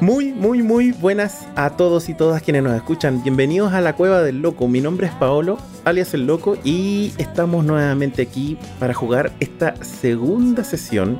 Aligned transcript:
Muy, 0.00 0.32
muy, 0.32 0.62
muy 0.62 0.92
buenas 0.92 1.48
a 1.56 1.70
todos 1.70 2.08
y 2.08 2.14
todas 2.14 2.40
quienes 2.40 2.62
nos 2.62 2.76
escuchan. 2.76 3.20
Bienvenidos 3.24 3.72
a 3.72 3.80
la 3.80 3.96
Cueva 3.96 4.22
del 4.22 4.42
Loco. 4.42 4.68
Mi 4.68 4.80
nombre 4.80 5.08
es 5.08 5.12
Paolo, 5.14 5.58
alias 5.84 6.14
El 6.14 6.28
Loco, 6.28 6.56
y 6.62 7.12
estamos 7.18 7.64
nuevamente 7.64 8.22
aquí 8.22 8.56
para 8.78 8.94
jugar 8.94 9.32
esta 9.40 9.74
segunda 9.82 10.62
sesión 10.62 11.18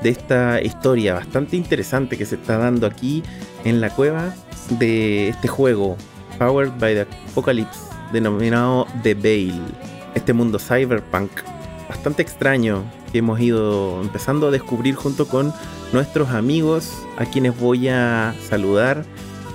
de 0.00 0.10
esta 0.10 0.62
historia 0.62 1.14
bastante 1.14 1.56
interesante 1.56 2.16
que 2.16 2.24
se 2.24 2.36
está 2.36 2.56
dando 2.56 2.86
aquí 2.86 3.24
en 3.64 3.80
la 3.80 3.90
cueva 3.90 4.32
de 4.78 5.30
este 5.30 5.48
juego, 5.48 5.96
Powered 6.38 6.78
by 6.78 6.94
the 6.94 7.06
Apocalypse, 7.32 7.80
denominado 8.12 8.86
The 9.02 9.14
Veil. 9.14 9.60
Este 10.14 10.32
mundo 10.32 10.60
cyberpunk 10.60 11.32
bastante 11.88 12.22
extraño 12.22 12.84
que 13.10 13.18
hemos 13.18 13.40
ido 13.40 14.00
empezando 14.00 14.48
a 14.48 14.50
descubrir 14.50 14.94
junto 14.94 15.26
con 15.26 15.52
nuestros 15.92 16.30
amigos 16.30 16.92
a 17.16 17.24
quienes 17.24 17.58
voy 17.58 17.88
a 17.88 18.34
saludar 18.48 19.04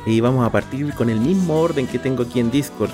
y 0.06 0.20
vamos 0.20 0.46
a 0.46 0.52
partir 0.52 0.94
con 0.94 1.10
el 1.10 1.20
mismo 1.20 1.60
orden 1.60 1.88
que 1.88 2.00
tengo 2.00 2.24
aquí 2.24 2.40
en 2.40 2.52
Discord. 2.52 2.92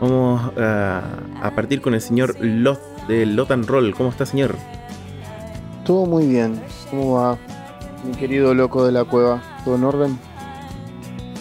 Vamos 0.00 0.52
a, 0.56 1.52
partir 1.54 1.80
con 1.80 1.94
el 1.94 2.00
señor 2.00 2.36
Lot 2.40 2.80
de 3.06 3.26
Lot 3.26 3.50
and 3.50 3.66
Roll. 3.66 3.94
¿Cómo 3.94 4.10
está, 4.10 4.24
señor? 4.24 4.56
Todo 5.84 6.06
muy 6.06 6.26
bien. 6.26 6.60
¿Cómo 6.90 7.14
va, 7.14 7.38
mi 8.04 8.12
querido 8.12 8.54
loco 8.54 8.84
de 8.84 8.92
la 8.92 9.04
cueva? 9.04 9.42
¿Todo 9.64 9.76
en 9.76 9.84
orden? 9.84 10.18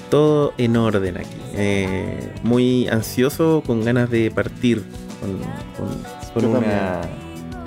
Todo 0.10 0.54
en 0.58 0.76
orden 0.76 1.18
aquí. 1.18 1.40
Eh, 1.54 2.34
muy 2.44 2.88
ansioso, 2.88 3.64
con 3.66 3.84
ganas 3.84 4.10
de 4.10 4.32
partir 4.32 4.84
con, 6.34 6.56
una... 6.56 7.02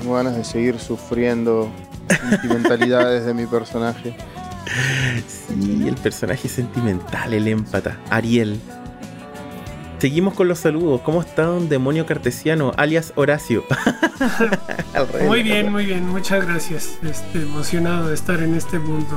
Tengo 0.02 0.16
ganas 0.16 0.36
de 0.36 0.42
seguir 0.42 0.80
sufriendo 0.80 1.70
sentimentalidades 2.08 3.24
de 3.24 3.34
mi 3.34 3.46
personaje. 3.46 4.16
Sí, 5.28 5.86
el 5.86 5.94
personaje 5.94 6.48
sentimental, 6.48 7.32
el 7.32 7.46
empata. 7.46 8.00
Ariel. 8.10 8.58
Seguimos 10.00 10.34
con 10.34 10.48
los 10.48 10.58
saludos. 10.58 11.02
¿Cómo 11.02 11.20
está 11.20 11.48
un 11.52 11.68
demonio 11.68 12.04
cartesiano, 12.04 12.72
alias 12.76 13.12
Horacio? 13.14 13.62
muy 15.28 15.44
bien, 15.44 15.70
muy 15.70 15.86
bien. 15.86 16.08
Muchas 16.08 16.44
gracias. 16.44 16.98
Este, 17.04 17.42
emocionado 17.42 18.08
de 18.08 18.14
estar 18.14 18.42
en 18.42 18.56
este 18.56 18.80
mundo 18.80 19.16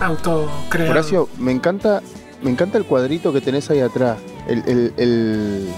autocreado. 0.00 0.90
Horacio, 0.90 1.28
me 1.38 1.52
encanta, 1.52 2.02
me 2.42 2.50
encanta 2.50 2.78
el 2.78 2.84
cuadrito 2.84 3.32
que 3.32 3.40
tenés 3.40 3.70
ahí 3.70 3.78
atrás. 3.78 4.18
El, 4.48 4.64
el, 4.66 4.92
el, 4.96 5.68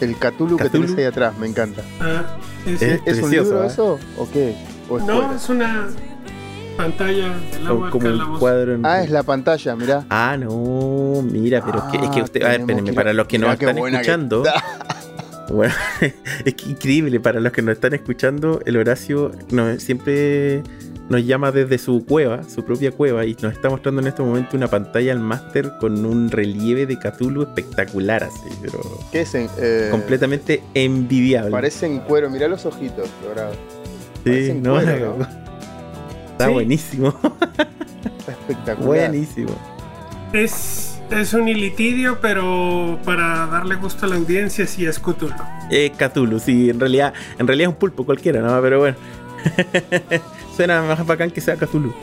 el 0.00 0.16
Cthulhu, 0.16 0.56
que 0.56 0.68
tenés 0.68 0.96
ahí 0.96 1.04
atrás, 1.04 1.38
me 1.38 1.46
encanta. 1.46 1.82
Ah, 2.00 2.24
¿Es, 2.74 3.00
¿Es 3.06 3.22
un 3.22 3.30
libro 3.30 3.64
¿eh? 3.64 3.66
eso 3.66 3.98
o 4.16 4.30
qué? 4.30 4.54
no, 5.06 5.34
es 5.34 5.48
una 5.48 5.88
pantalla 6.76 7.34
del 7.52 7.66
agua 7.66 7.90
como 7.90 8.08
un 8.08 8.38
cuadro 8.38 8.78
Ah, 8.84 9.02
es 9.02 9.10
la 9.10 9.22
pantalla, 9.22 9.76
mirá. 9.76 10.04
Ah, 10.08 10.36
no, 10.38 11.22
mira, 11.22 11.62
pero 11.64 11.78
es, 11.78 11.84
que, 11.84 12.04
es 12.04 12.10
que 12.10 12.22
usted, 12.22 12.42
a 12.42 12.48
ver, 12.48 12.60
espérenme, 12.60 12.92
para 12.92 13.12
los 13.12 13.26
que 13.26 13.38
nos 13.38 13.52
están 13.52 13.78
escuchando. 13.78 14.44
Bueno, 15.50 15.72
es 16.44 16.54
que 16.54 16.68
increíble, 16.68 17.20
para 17.20 17.40
los 17.40 17.52
que 17.52 17.62
nos 17.62 17.72
están 17.72 17.94
escuchando, 17.94 18.60
el 18.66 18.76
Horacio 18.76 19.32
no, 19.50 19.80
siempre 19.80 20.62
nos 21.08 21.24
llama 21.24 21.52
desde 21.52 21.78
su 21.78 22.04
cueva, 22.04 22.42
su 22.42 22.64
propia 22.64 22.92
cueva, 22.92 23.24
y 23.24 23.36
nos 23.40 23.52
está 23.52 23.70
mostrando 23.70 24.00
en 24.00 24.08
este 24.08 24.22
momento 24.22 24.56
una 24.56 24.68
pantalla 24.68 25.12
al 25.12 25.20
máster 25.20 25.72
con 25.80 26.04
un 26.04 26.30
relieve 26.30 26.86
de 26.86 26.98
Cthulhu 26.98 27.42
espectacular, 27.42 28.24
así, 28.24 28.48
pero. 28.60 28.80
¿Qué 29.10 29.22
es? 29.22 29.34
Eh, 29.34 29.88
completamente 29.90 30.62
envidiable. 30.74 31.50
Parece 31.50 31.86
en 31.86 32.00
cuero, 32.00 32.28
mirá 32.30 32.48
los 32.48 32.66
ojitos, 32.66 33.08
dorado. 33.22 33.52
Sí, 34.24 34.52
no, 34.62 34.78
Está 34.80 36.48
buenísimo. 36.50 37.14
Está 38.18 38.32
espectacular. 38.32 38.86
Buenísimo. 38.86 39.50
Es, 40.32 41.00
es 41.10 41.32
un 41.32 41.48
ilitidio, 41.48 42.18
pero 42.20 42.98
para 43.04 43.46
darle 43.46 43.76
gusto 43.76 44.04
a 44.04 44.10
la 44.10 44.16
audiencia 44.16 44.66
sí 44.66 44.84
es 44.84 44.98
Cthulhu. 44.98 45.34
Es 45.70 45.90
Cthulhu, 45.92 46.38
sí, 46.38 46.68
en 46.68 46.78
realidad, 46.78 47.14
en 47.38 47.46
realidad 47.46 47.70
es 47.70 47.74
un 47.74 47.78
pulpo 47.78 48.04
cualquiera, 48.04 48.42
¿no? 48.42 48.60
Pero 48.60 48.78
bueno. 48.80 48.96
Suena 50.58 50.82
más 50.82 51.06
bacán 51.06 51.30
que 51.30 51.40
sea 51.40 51.54
Cthulhu. 51.54 51.94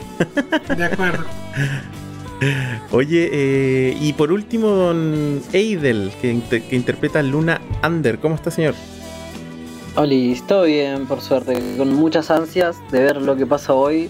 De 0.74 0.84
acuerdo. 0.84 1.26
Oye, 2.90 3.28
eh, 3.30 3.98
y 4.00 4.14
por 4.14 4.32
último, 4.32 4.68
don 4.68 5.42
Eidel, 5.52 6.10
que, 6.22 6.40
que 6.66 6.74
interpreta 6.74 7.18
a 7.18 7.22
Luna 7.22 7.60
Under. 7.86 8.18
¿Cómo 8.18 8.34
está, 8.34 8.50
señor? 8.50 8.74
Hola, 9.94 10.14
estoy 10.14 10.72
bien, 10.72 11.04
por 11.06 11.20
suerte, 11.20 11.62
con 11.76 11.92
muchas 11.92 12.30
ansias 12.30 12.78
de 12.90 13.00
ver 13.00 13.20
lo 13.20 13.36
que 13.36 13.44
pasa 13.44 13.74
hoy. 13.74 14.08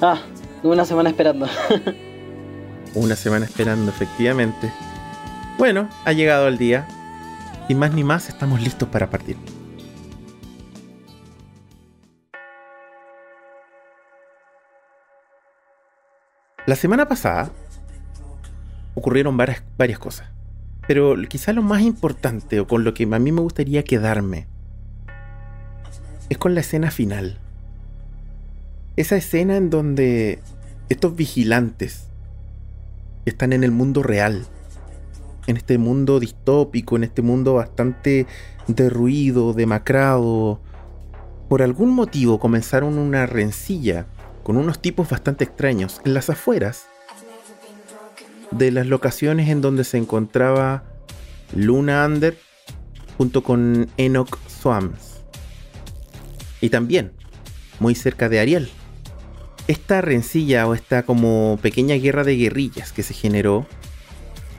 Ah, 0.00 0.22
una 0.62 0.86
semana 0.86 1.10
esperando. 1.10 1.46
una 2.94 3.16
semana 3.16 3.44
esperando, 3.44 3.90
efectivamente. 3.90 4.72
Bueno, 5.58 5.90
ha 6.06 6.12
llegado 6.14 6.48
el 6.48 6.56
día. 6.56 6.88
Sin 7.68 7.78
más 7.78 7.92
ni 7.92 8.02
más, 8.02 8.30
estamos 8.30 8.62
listos 8.62 8.88
para 8.88 9.10
partir. 9.10 9.36
La 16.70 16.76
semana 16.76 17.08
pasada 17.08 17.50
ocurrieron 18.94 19.36
varias, 19.36 19.64
varias 19.76 19.98
cosas. 19.98 20.28
Pero 20.86 21.16
quizá 21.28 21.52
lo 21.52 21.62
más 21.62 21.82
importante 21.82 22.60
o 22.60 22.68
con 22.68 22.84
lo 22.84 22.94
que 22.94 23.08
a 23.10 23.18
mí 23.18 23.32
me 23.32 23.40
gustaría 23.40 23.82
quedarme 23.82 24.46
es 26.28 26.38
con 26.38 26.54
la 26.54 26.60
escena 26.60 26.92
final. 26.92 27.40
Esa 28.94 29.16
escena 29.16 29.56
en 29.56 29.68
donde 29.68 30.38
estos 30.88 31.16
vigilantes 31.16 32.06
están 33.24 33.52
en 33.52 33.64
el 33.64 33.72
mundo 33.72 34.04
real, 34.04 34.46
en 35.48 35.56
este 35.56 35.76
mundo 35.76 36.20
distópico, 36.20 36.94
en 36.94 37.02
este 37.02 37.20
mundo 37.20 37.54
bastante 37.54 38.28
derruido, 38.68 39.54
demacrado, 39.54 40.60
por 41.48 41.62
algún 41.62 41.90
motivo 41.96 42.38
comenzaron 42.38 42.96
una 42.96 43.26
rencilla 43.26 44.06
con 44.42 44.56
unos 44.56 44.80
tipos 44.80 45.08
bastante 45.08 45.44
extraños 45.44 46.00
en 46.04 46.14
las 46.14 46.30
afueras 46.30 46.86
de 48.50 48.70
las 48.70 48.86
locaciones 48.86 49.48
en 49.48 49.60
donde 49.60 49.84
se 49.84 49.98
encontraba 49.98 50.84
Luna 51.54 52.04
Under 52.06 52.36
junto 53.16 53.42
con 53.42 53.88
Enoch 53.96 54.38
Swams. 54.48 55.22
Y 56.60 56.70
también, 56.70 57.12
muy 57.78 57.94
cerca 57.94 58.28
de 58.28 58.40
Ariel. 58.40 58.70
Esta 59.68 60.00
rencilla 60.00 60.66
o 60.66 60.74
esta 60.74 61.04
como 61.04 61.58
pequeña 61.62 61.94
guerra 61.94 62.24
de 62.24 62.36
guerrillas 62.36 62.92
que 62.92 63.02
se 63.02 63.14
generó 63.14 63.66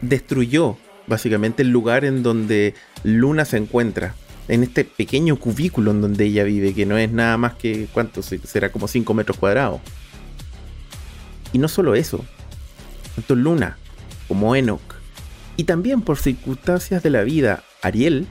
destruyó 0.02 0.78
básicamente 1.08 1.64
el 1.64 1.70
lugar 1.70 2.06
en 2.06 2.24
donde 2.24 2.74
Luna 3.04 3.46
se 3.46 3.58
encuentra. 3.58 4.16
En 4.52 4.64
este 4.64 4.84
pequeño 4.84 5.38
cubículo 5.38 5.92
en 5.92 6.02
donde 6.02 6.26
ella 6.26 6.44
vive, 6.44 6.74
que 6.74 6.86
no 6.86 6.98
es 6.98 7.10
nada 7.10 7.38
más 7.38 7.54
que, 7.54 7.88
¿cuánto? 7.94 8.22
Será 8.22 8.70
como 8.70 8.90
5 8.90 9.14
metros 9.14 9.38
cuadrados. 9.38 9.80
Y 11.54 11.58
no 11.58 11.70
solo 11.70 11.96
eso, 11.96 12.26
tanto 13.16 13.36
Luna 13.36 13.78
como 14.28 14.54
Enoch, 14.56 14.82
y 15.56 15.64
también 15.64 16.02
por 16.02 16.18
circunstancias 16.18 17.02
de 17.02 17.10
la 17.10 17.24
vida, 17.24 17.64
Ariel, 17.82 18.28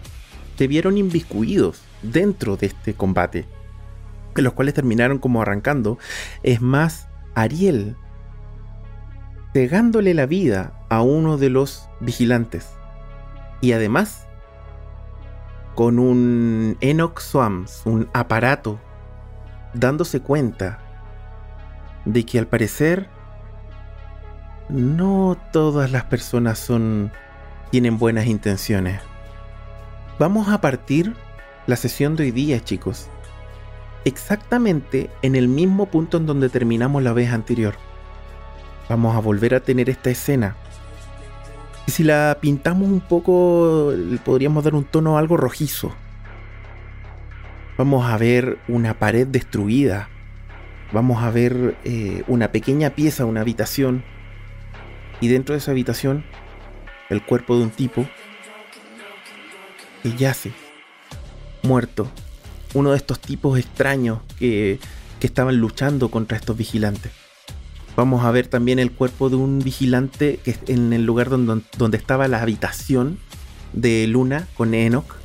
se 0.59 0.67
vieron 0.67 0.99
inviscuidos 0.99 1.81
dentro 2.03 2.57
de 2.57 2.67
este 2.67 2.93
combate, 2.93 3.47
en 4.37 4.45
los 4.45 4.53
cuales 4.53 4.75
terminaron 4.75 5.19
como 5.19 5.41
arrancando. 5.41 5.99
Es 6.43 6.61
más, 6.61 7.09
Ariel 7.35 7.97
pegándole 9.55 10.13
la 10.15 10.27
vida 10.27 10.85
a 10.91 11.03
uno 11.03 11.39
de 11.39 11.51
los 11.51 11.89
vigilantes. 12.01 12.69
Y 13.61 13.73
además, 13.73 14.27
con 15.81 15.99
un 15.99 16.77
Enoch 16.83 17.21
Swams, 17.21 17.85
un 17.87 18.11
aparato, 18.13 18.79
dándose 19.72 20.21
cuenta 20.21 20.78
de 22.04 22.27
que 22.27 22.39
al 22.39 22.47
parecer 22.47 23.09
no 24.69 25.39
todas 25.54 25.91
las 25.91 26.04
personas 26.04 26.59
son 26.59 27.10
tienen 27.71 27.97
buenas 27.97 28.27
intenciones. 28.27 29.01
Vamos 30.19 30.51
a 30.51 30.60
partir 30.60 31.15
la 31.66 31.77
sesión 31.77 32.15
de 32.15 32.25
hoy 32.25 32.31
día, 32.31 32.63
chicos. 32.63 33.09
Exactamente 34.04 35.09
en 35.22 35.34
el 35.34 35.49
mismo 35.49 35.87
punto 35.87 36.19
en 36.19 36.27
donde 36.27 36.51
terminamos 36.51 37.03
la 37.03 37.15
vez 37.15 37.33
anterior. 37.33 37.72
Vamos 38.91 39.16
a 39.16 39.21
volver 39.21 39.54
a 39.54 39.60
tener 39.60 39.89
esta 39.89 40.10
escena. 40.10 40.57
Y 41.91 41.92
si 41.92 42.04
la 42.04 42.39
pintamos 42.41 42.89
un 42.89 43.01
poco, 43.01 43.92
podríamos 44.25 44.63
dar 44.63 44.77
un 44.77 44.84
tono 44.84 45.19
algo 45.19 45.37
rojizo. 45.37 45.92
Vamos 47.77 48.09
a 48.09 48.16
ver 48.16 48.59
una 48.69 48.95
pared 48.95 49.27
destruida. 49.27 50.09
Vamos 50.92 51.21
a 51.25 51.33
ver 51.33 51.77
eh, 51.83 52.22
una 52.28 52.53
pequeña 52.53 52.91
pieza, 52.91 53.25
una 53.25 53.41
habitación 53.41 54.04
y 55.21 55.27
dentro 55.27 55.54
de 55.54 55.59
esa 55.59 55.72
habitación, 55.72 56.22
el 57.09 57.25
cuerpo 57.25 57.57
de 57.57 57.65
un 57.65 57.71
tipo 57.71 58.07
que 60.04 60.15
yace, 60.15 60.53
muerto, 61.65 62.09
uno 62.72 62.92
de 62.92 62.98
estos 62.98 63.19
tipos 63.19 63.59
extraños 63.59 64.21
que, 64.39 64.78
que 65.19 65.27
estaban 65.27 65.57
luchando 65.57 66.09
contra 66.09 66.37
estos 66.37 66.57
vigilantes. 66.57 67.10
Vamos 67.97 68.25
a 68.25 68.31
ver 68.31 68.47
también 68.47 68.78
el 68.78 68.92
cuerpo 68.92 69.28
de 69.28 69.37
un 69.37 69.59
vigilante 69.59 70.39
que 70.42 70.57
en 70.69 70.92
el 70.92 71.04
lugar 71.04 71.28
donde, 71.28 71.63
donde 71.77 71.97
estaba 71.97 72.28
la 72.28 72.41
habitación 72.41 73.19
de 73.72 74.07
Luna 74.07 74.47
con 74.57 74.75
Enoch. 74.75 75.16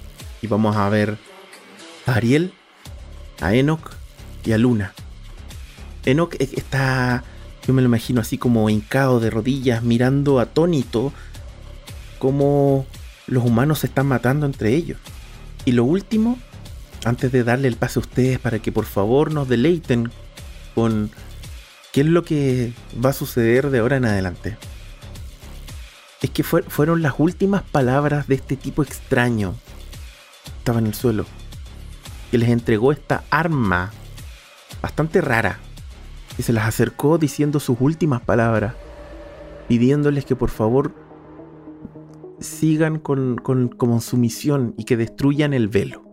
Y 0.41 0.47
vamos 0.47 0.75
a 0.75 0.89
ver 0.89 1.17
a 2.05 2.15
Ariel, 2.15 2.53
a 3.41 3.53
Enoch 3.53 3.91
y 4.43 4.51
a 4.51 4.57
Luna. 4.57 4.93
Enoch 6.05 6.35
está, 6.39 7.23
yo 7.65 7.73
me 7.73 7.81
lo 7.81 7.87
imagino 7.87 8.21
así 8.21 8.37
como 8.37 8.69
hincado 8.69 9.19
de 9.19 9.29
rodillas, 9.29 9.83
mirando 9.83 10.39
atónito 10.39 11.13
cómo 12.19 12.85
los 13.27 13.43
humanos 13.43 13.79
se 13.79 13.87
están 13.87 14.07
matando 14.07 14.45
entre 14.45 14.75
ellos. 14.75 14.99
Y 15.65 15.71
lo 15.71 15.83
último, 15.83 16.37
antes 17.05 17.31
de 17.31 17.43
darle 17.43 17.67
el 17.67 17.75
pase 17.75 17.99
a 17.99 18.01
ustedes 18.01 18.39
para 18.39 18.59
que 18.59 18.71
por 18.71 18.85
favor 18.85 19.31
nos 19.31 19.47
deleiten 19.49 20.11
con 20.75 21.09
qué 21.95 22.01
es 22.01 22.07
lo 22.07 22.25
que 22.25 22.73
va 23.03 23.11
a 23.11 23.13
suceder 23.13 23.69
de 23.69 23.79
ahora 23.79 23.95
en 23.95 24.03
adelante. 24.03 24.57
Es 26.21 26.29
que 26.29 26.43
fueron 26.43 27.01
las 27.01 27.13
últimas 27.19 27.63
palabras 27.63 28.27
de 28.27 28.35
este 28.35 28.57
tipo 28.57 28.83
extraño. 28.83 29.55
Estaba 30.57 30.79
en 30.79 30.87
el 30.87 30.93
suelo. 30.93 31.25
Que 32.31 32.37
les 32.37 32.49
entregó 32.49 32.91
esta 32.91 33.23
arma 33.29 33.93
bastante 34.81 35.21
rara. 35.21 35.59
Y 36.37 36.41
se 36.43 36.51
las 36.51 36.67
acercó 36.67 37.17
diciendo 37.17 37.61
sus 37.61 37.77
últimas 37.79 38.21
palabras. 38.21 38.73
Pidiéndoles 39.69 40.25
que 40.25 40.35
por 40.35 40.49
favor 40.49 40.93
sigan 42.41 42.99
con, 42.99 43.37
con, 43.37 44.01
su 44.01 44.17
misión 44.17 44.73
y 44.77 44.83
que 44.83 44.97
destruyan 44.97 45.53
el 45.53 45.69
velo. 45.69 46.03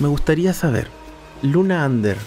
Me 0.00 0.08
gustaría 0.08 0.52
saber, 0.52 0.86
Luna 1.40 1.86
Under, 1.86 2.18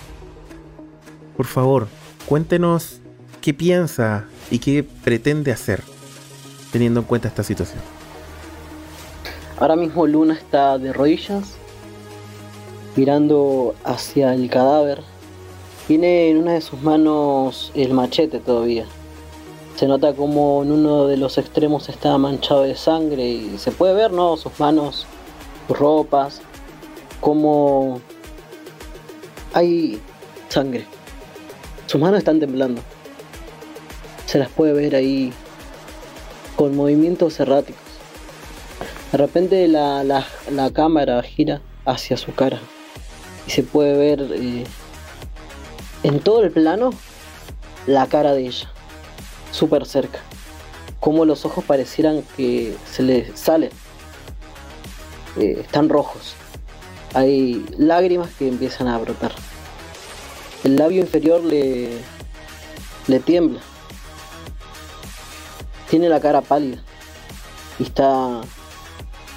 por 1.35 1.45
favor, 1.45 1.87
cuéntenos 2.25 2.99
qué 3.41 3.53
piensa 3.53 4.25
y 4.49 4.59
qué 4.59 4.83
pretende 4.83 5.51
hacer 5.51 5.83
teniendo 6.71 7.01
en 7.01 7.05
cuenta 7.05 7.27
esta 7.27 7.43
situación. 7.43 7.81
Ahora 9.59 9.75
mismo 9.75 10.07
Luna 10.07 10.33
está 10.33 10.77
de 10.77 10.91
rodillas, 10.91 11.55
mirando 12.95 13.75
hacia 13.83 14.33
el 14.33 14.49
cadáver. 14.49 15.03
Tiene 15.87 16.29
en 16.29 16.37
una 16.37 16.53
de 16.53 16.61
sus 16.61 16.81
manos 16.81 17.71
el 17.75 17.93
machete 17.93 18.39
todavía. 18.39 18.85
Se 19.75 19.87
nota 19.87 20.13
como 20.13 20.63
en 20.63 20.71
uno 20.71 21.07
de 21.07 21.17
los 21.17 21.37
extremos 21.37 21.89
está 21.89 22.17
manchado 22.17 22.63
de 22.63 22.75
sangre 22.75 23.27
y 23.27 23.57
se 23.57 23.71
puede 23.71 23.93
ver, 23.93 24.11
¿no? 24.11 24.37
Sus 24.37 24.59
manos, 24.59 25.05
sus 25.67 25.77
ropas, 25.77 26.41
como 27.19 27.99
hay 29.53 29.99
sangre. 30.49 30.85
Sus 31.91 31.99
manos 31.99 32.19
están 32.19 32.39
temblando. 32.39 32.81
Se 34.25 34.37
las 34.37 34.47
puede 34.47 34.71
ver 34.71 34.95
ahí 34.95 35.33
con 36.55 36.73
movimientos 36.73 37.37
erráticos. 37.41 37.81
De 39.11 39.17
repente 39.17 39.67
la, 39.67 40.25
cámara 40.73 41.21
gira 41.21 41.59
hacia 41.83 42.15
su 42.15 42.33
cara 42.33 42.61
y 43.45 43.51
se 43.51 43.63
puede 43.63 43.97
ver 43.97 44.25
eh, 44.31 44.63
en 46.03 46.21
todo 46.21 46.43
el 46.45 46.51
plano 46.51 46.91
la 47.87 48.07
cara 48.07 48.31
de 48.31 48.47
ella 48.47 48.71
súper 49.51 49.85
cerca. 49.85 50.19
Como 51.01 51.25
los 51.25 51.43
ojos 51.43 51.65
parecieran 51.65 52.23
que 52.37 52.73
se 52.89 53.03
le 53.03 53.35
salen. 53.35 53.71
Eh, 55.37 55.57
están 55.59 55.89
rojos. 55.89 56.35
Hay 57.13 57.65
lágrimas 57.77 58.29
que 58.39 58.47
empiezan 58.47 58.87
a 58.87 58.97
brotar. 58.97 59.33
El 60.63 60.75
labio 60.75 61.01
inferior 61.01 61.43
le, 61.43 61.89
le 63.07 63.19
tiembla. 63.19 63.61
Tiene 65.89 66.07
la 66.09 66.19
cara 66.19 66.41
pálida. 66.41 66.81
Y 67.79 67.83
está, 67.83 68.41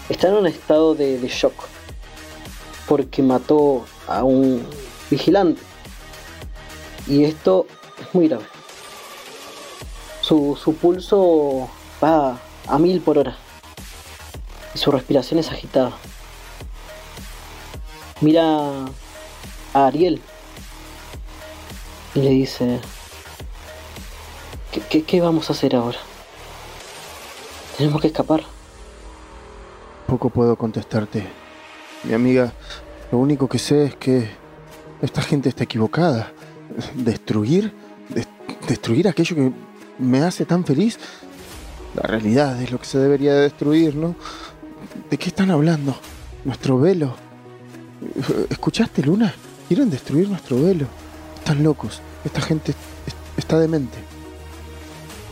está 0.08 0.28
en 0.28 0.34
un 0.34 0.46
estado 0.46 0.94
de, 0.94 1.18
de 1.18 1.28
shock. 1.28 1.54
Porque 2.86 3.22
mató 3.22 3.86
a 4.06 4.22
un 4.22 4.66
vigilante. 5.10 5.60
Y 7.06 7.24
esto 7.24 7.66
es 8.00 8.14
muy 8.14 8.28
grave. 8.28 8.44
Su, 10.20 10.76
pulso 10.80 11.68
va 12.02 12.38
a 12.66 12.78
mil 12.78 13.00
por 13.02 13.18
hora. 13.18 13.36
Y 14.74 14.78
su 14.78 14.90
respiración 14.90 15.38
es 15.38 15.50
agitada. 15.50 15.92
Mira 18.22 18.86
a 19.74 19.86
Ariel. 19.86 20.22
Le 22.14 22.31
dice... 22.31 22.81
¿Qué, 24.88 25.20
vamos 25.20 25.50
a 25.50 25.52
hacer 25.52 25.75
ahora? 25.75 25.99
Tenemos 27.76 28.00
que 28.00 28.08
escapar. 28.08 28.43
Poco 30.06 30.31
puedo 30.31 30.56
contestarte. 30.56 31.26
Mi 32.05 32.14
amiga, 32.14 32.52
lo 33.11 33.19
único 33.19 33.49
que 33.49 33.58
sé 33.58 33.87
es 33.87 33.96
que 33.96 34.31
esta 35.02 35.22
gente 35.22 35.49
está 35.49 35.64
equivocada. 35.64 36.32
Destruir, 36.94 37.72
destruir 38.69 39.08
aquello 39.08 39.34
que 39.34 39.52
me 39.99 40.20
hace 40.22 40.44
tan 40.44 40.64
feliz. 40.64 40.99
La 41.96 42.02
realidad 42.02 42.60
es 42.62 42.70
lo 42.70 42.78
que 42.78 42.87
se 42.87 42.99
debería 42.99 43.34
de 43.34 43.43
destruir, 43.43 43.96
¿no? 43.96 44.14
¿De 45.10 45.17
qué 45.17 45.28
están 45.28 45.50
hablando? 45.50 45.96
Nuestro 46.44 46.78
velo. 46.78 47.17
¿Escuchaste, 48.50 49.02
Luna? 49.02 49.34
Quieren 49.67 49.90
destruir 49.90 50.28
nuestro 50.28 50.62
velo. 50.62 50.87
Están 51.44 51.62
locos. 51.62 52.00
Esta 52.25 52.41
gente 52.41 52.73
está 53.37 53.58
demente. 53.58 53.99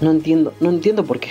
No 0.02 0.10
entiendo, 0.10 0.52
no 0.60 0.68
entiendo 0.68 1.06
por 1.06 1.18
qué. 1.18 1.30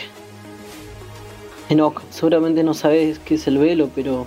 Enoch, 1.70 2.02
seguramente 2.10 2.64
no 2.64 2.74
sabes 2.74 3.20
qué 3.20 3.36
es 3.36 3.46
el 3.46 3.60
velo, 3.60 3.92
pero 3.94 4.26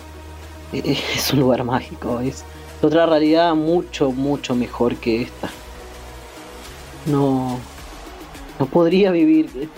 es 0.73 1.33
un 1.33 1.41
lugar 1.41 1.65
mágico. 1.65 2.21
Es 2.21 2.45
otra 2.83 3.05
realidad 3.05 3.56
mucho, 3.56 4.12
mucho 4.12 4.55
mejor 4.55 4.95
que 4.95 5.23
esta. 5.23 5.51
No, 7.06 7.59
no 8.61 8.67
podría 8.67 9.11
vivir. 9.11 9.69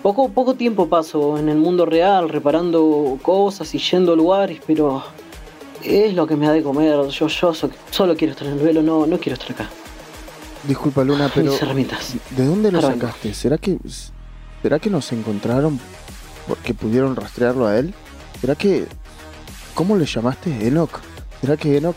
Poco, 0.00 0.30
poco 0.30 0.54
tiempo 0.54 0.88
paso 0.88 1.36
en 1.36 1.50
el 1.50 1.58
mundo 1.58 1.84
real 1.84 2.30
reparando 2.30 3.18
cosas 3.20 3.74
y 3.74 3.78
yendo 3.78 4.14
a 4.14 4.16
lugares, 4.16 4.62
pero 4.66 5.04
es 5.84 6.14
lo 6.14 6.26
que 6.26 6.36
me 6.36 6.46
da 6.46 6.52
de 6.52 6.62
comer. 6.62 7.06
Yo, 7.08 7.26
yo 7.26 7.52
solo 7.52 8.16
quiero 8.16 8.32
estar 8.32 8.48
en 8.48 8.54
el 8.54 8.60
velo, 8.60 8.82
no, 8.82 9.04
no 9.04 9.18
quiero 9.18 9.34
estar 9.34 9.52
acá. 9.52 9.68
Disculpa 10.66 11.04
Luna, 11.04 11.30
pero 11.32 11.52
¿de 11.52 12.46
dónde 12.46 12.72
lo 12.72 12.80
sacaste? 12.80 13.34
¿Será 13.34 13.58
que 13.58 13.78
será 14.62 14.78
que 14.78 14.90
nos 14.90 15.12
encontraron 15.12 15.78
porque 16.48 16.74
pudieron 16.74 17.14
rastrearlo 17.14 17.66
a 17.66 17.78
él? 17.78 17.94
¿Será 18.40 18.54
que 18.54 18.86
cómo 19.74 19.96
le 19.96 20.06
llamaste 20.06 20.66
Enoch? 20.66 21.00
¿Será 21.40 21.56
que 21.56 21.76
Enoch 21.76 21.96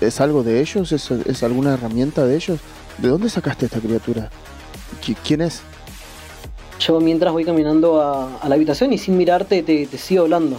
es 0.00 0.20
algo 0.20 0.42
de 0.42 0.60
ellos? 0.60 0.92
¿Es, 0.92 1.10
es 1.10 1.42
alguna 1.42 1.74
herramienta 1.74 2.24
de 2.24 2.36
ellos? 2.36 2.60
¿De 2.98 3.08
dónde 3.08 3.28
sacaste 3.28 3.66
esta 3.66 3.80
criatura? 3.80 4.30
¿Quién 5.24 5.42
es? 5.42 5.62
Yo 6.80 6.98
mientras 7.00 7.32
voy 7.32 7.44
caminando 7.44 8.00
a, 8.00 8.48
la 8.48 8.54
habitación 8.54 8.92
y 8.92 8.98
sin 8.98 9.18
mirarte 9.18 9.62
te, 9.62 9.86
sigo 9.98 10.22
hablando. 10.22 10.56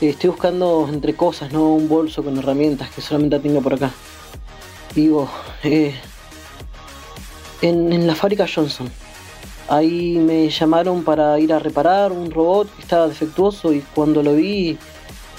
Eh, 0.00 0.10
estoy 0.10 0.30
buscando 0.30 0.88
entre 0.92 1.14
cosas, 1.14 1.52
no 1.52 1.72
un 1.74 1.88
bolso 1.88 2.22
con 2.22 2.36
herramientas 2.36 2.90
que 2.90 3.00
solamente 3.00 3.38
tengo 3.40 3.62
por 3.62 3.74
acá. 3.74 3.90
Digo, 4.94 5.30
eh, 5.62 5.94
en, 7.68 8.06
la 8.06 8.14
fábrica 8.14 8.46
Johnson. 8.52 8.90
Ahí 9.68 10.18
me 10.18 10.50
llamaron 10.50 11.02
para 11.02 11.38
ir 11.40 11.52
a 11.52 11.58
reparar 11.58 12.12
un 12.12 12.30
robot 12.30 12.74
que 12.74 12.82
estaba 12.82 13.08
defectuoso 13.08 13.72
y 13.72 13.80
cuando 13.94 14.22
lo 14.22 14.34
vi 14.34 14.76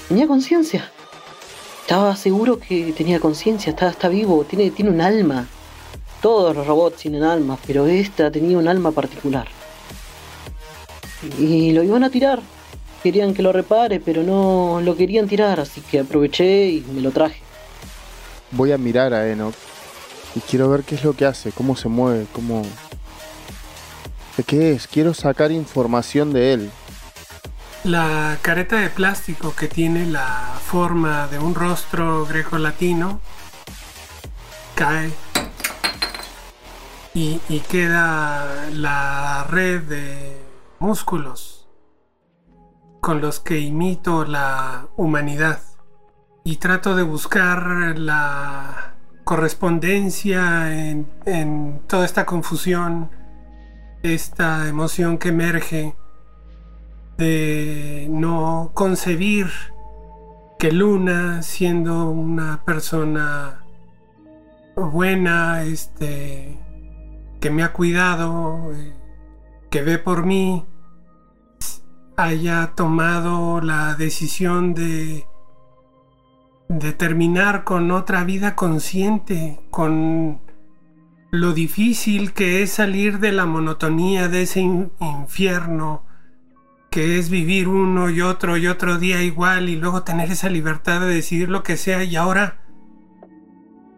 tenía 0.08 0.26
conciencia. 0.26 0.90
Estaba 1.82 2.16
seguro 2.16 2.58
que 2.58 2.92
tenía 2.92 3.20
conciencia, 3.20 3.70
está, 3.70 3.88
está 3.88 4.08
vivo, 4.08 4.44
tiene, 4.44 4.70
tiene 4.72 4.90
un 4.90 5.00
alma. 5.00 5.46
Todos 6.20 6.56
los 6.56 6.66
robots 6.66 6.96
tienen 6.96 7.22
alma, 7.22 7.56
pero 7.64 7.86
esta 7.86 8.30
tenía 8.30 8.58
un 8.58 8.66
alma 8.66 8.90
particular. 8.90 9.46
Y 11.38 11.70
lo 11.72 11.84
iban 11.84 12.02
a 12.02 12.10
tirar. 12.10 12.40
Querían 13.04 13.34
que 13.34 13.42
lo 13.42 13.52
repare, 13.52 14.00
pero 14.00 14.24
no 14.24 14.80
lo 14.82 14.96
querían 14.96 15.28
tirar, 15.28 15.60
así 15.60 15.80
que 15.80 16.00
aproveché 16.00 16.70
y 16.70 16.84
me 16.92 17.00
lo 17.00 17.12
traje. 17.12 17.40
Voy 18.50 18.72
a 18.72 18.78
mirar 18.78 19.14
a 19.14 19.30
Enoch 19.30 19.54
y 20.36 20.40
quiero 20.40 20.68
ver 20.68 20.84
qué 20.84 20.96
es 20.96 21.02
lo 21.02 21.14
que 21.14 21.24
hace, 21.24 21.50
cómo 21.50 21.74
se 21.76 21.88
mueve, 21.88 22.26
cómo... 22.32 22.62
¿De 24.36 24.44
qué 24.44 24.72
es? 24.72 24.86
Quiero 24.86 25.14
sacar 25.14 25.50
información 25.50 26.30
de 26.34 26.52
él. 26.52 26.70
La 27.84 28.36
careta 28.42 28.76
de 28.76 28.90
plástico 28.90 29.54
que 29.56 29.66
tiene 29.66 30.04
la 30.04 30.52
forma 30.62 31.26
de 31.28 31.38
un 31.38 31.54
rostro 31.54 32.26
greco-latino 32.26 33.20
cae 34.74 35.10
y, 37.14 37.38
queda 37.70 38.68
la 38.72 39.46
red 39.48 39.80
de 39.84 40.36
músculos 40.80 41.66
con 43.00 43.22
los 43.22 43.40
que 43.40 43.58
imito 43.58 44.26
la 44.26 44.88
humanidad 44.96 45.62
y 46.44 46.56
trato 46.56 46.94
de 46.94 47.04
buscar 47.04 47.94
la 47.96 48.85
correspondencia 49.26 50.88
en, 50.88 51.08
en 51.24 51.80
toda 51.88 52.04
esta 52.04 52.24
confusión, 52.24 53.10
esta 54.04 54.68
emoción 54.68 55.18
que 55.18 55.30
emerge 55.30 55.96
de 57.18 58.06
no 58.08 58.70
concebir 58.72 59.48
que 60.60 60.70
Luna, 60.70 61.42
siendo 61.42 62.08
una 62.08 62.62
persona 62.64 63.64
buena, 64.76 65.64
este, 65.64 66.56
que 67.40 67.50
me 67.50 67.64
ha 67.64 67.72
cuidado, 67.72 68.72
eh, 68.74 68.94
que 69.70 69.82
ve 69.82 69.98
por 69.98 70.24
mí, 70.24 70.64
haya 72.16 72.74
tomado 72.76 73.60
la 73.60 73.96
decisión 73.96 74.72
de, 74.72 75.26
de 76.68 76.92
terminar 76.92 77.64
con 77.64 77.90
otra 77.90 78.24
vida 78.24 78.56
consciente, 78.56 79.60
con 79.70 80.40
lo 81.30 81.52
difícil 81.52 82.32
que 82.32 82.62
es 82.62 82.72
salir 82.72 83.18
de 83.18 83.32
la 83.32 83.46
monotonía 83.46 84.28
de 84.28 84.42
ese 84.42 84.60
infierno 84.60 86.04
que 86.90 87.18
es 87.18 87.28
vivir 87.28 87.68
uno 87.68 88.08
y 88.08 88.22
otro 88.22 88.56
y 88.56 88.66
otro 88.68 88.96
día 88.96 89.22
igual 89.22 89.68
y 89.68 89.76
luego 89.76 90.02
tener 90.02 90.30
esa 90.30 90.48
libertad 90.48 91.00
de 91.00 91.08
decidir 91.08 91.50
lo 91.50 91.62
que 91.62 91.76
sea 91.76 92.02
y 92.04 92.16
ahora 92.16 92.62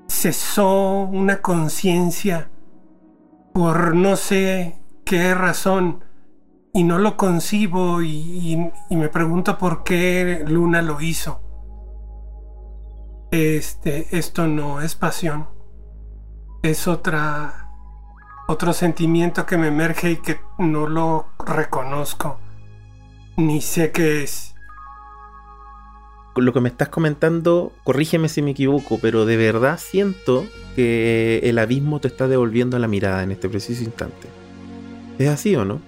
cesó 0.08 1.02
una 1.02 1.40
conciencia 1.40 2.50
por 3.52 3.94
no 3.94 4.16
sé 4.16 4.80
qué 5.04 5.34
razón 5.34 6.02
y 6.72 6.82
no 6.82 6.98
lo 6.98 7.16
concibo 7.16 8.02
y, 8.02 8.70
me 8.90 9.08
pregunto 9.08 9.58
por 9.58 9.84
qué 9.84 10.44
Luna 10.46 10.82
lo 10.82 11.00
hizo. 11.00 11.40
Este, 13.30 14.06
esto 14.16 14.47
no 14.47 14.80
es 14.80 14.94
pasión, 14.94 15.49
es 16.62 16.88
otra, 16.88 17.70
otro 18.49 18.73
sentimiento 18.73 19.44
que 19.44 19.58
me 19.58 19.68
emerge 19.68 20.12
y 20.12 20.16
que 20.16 20.40
no 20.58 20.87
lo 20.87 21.26
reconozco 21.38 22.38
ni 23.38 23.61
sé 23.61 23.92
qué 23.92 24.25
es. 24.25 24.54
Lo 26.37 26.52
que 26.52 26.61
me 26.61 26.68
estás 26.68 26.88
comentando, 26.88 27.73
corrígeme 27.85 28.28
si 28.28 28.42
me 28.42 28.50
equivoco, 28.50 28.99
pero 29.00 29.26
de 29.26 29.37
verdad 29.37 29.78
siento 29.78 30.47
que 30.76 31.40
el 31.44 31.58
abismo 31.58 32.00
te 32.00 32.08
está 32.08 32.28
devolviendo 32.28 32.78
la 32.78 32.87
mirada 32.87 33.23
en 33.23 33.32
este 33.32 33.49
preciso 33.49 33.82
instante. 33.82 34.28
¿Es 35.18 35.28
así 35.28 35.56
o 35.56 35.64
no? 35.64 35.80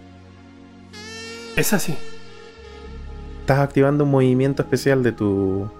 Es 1.56 1.72
así. 1.72 1.96
Estás 3.40 3.60
activando 3.60 4.04
un 4.04 4.10
movimiento 4.10 4.62
especial 4.62 5.02
de 5.02 5.12
tu, 5.12 5.70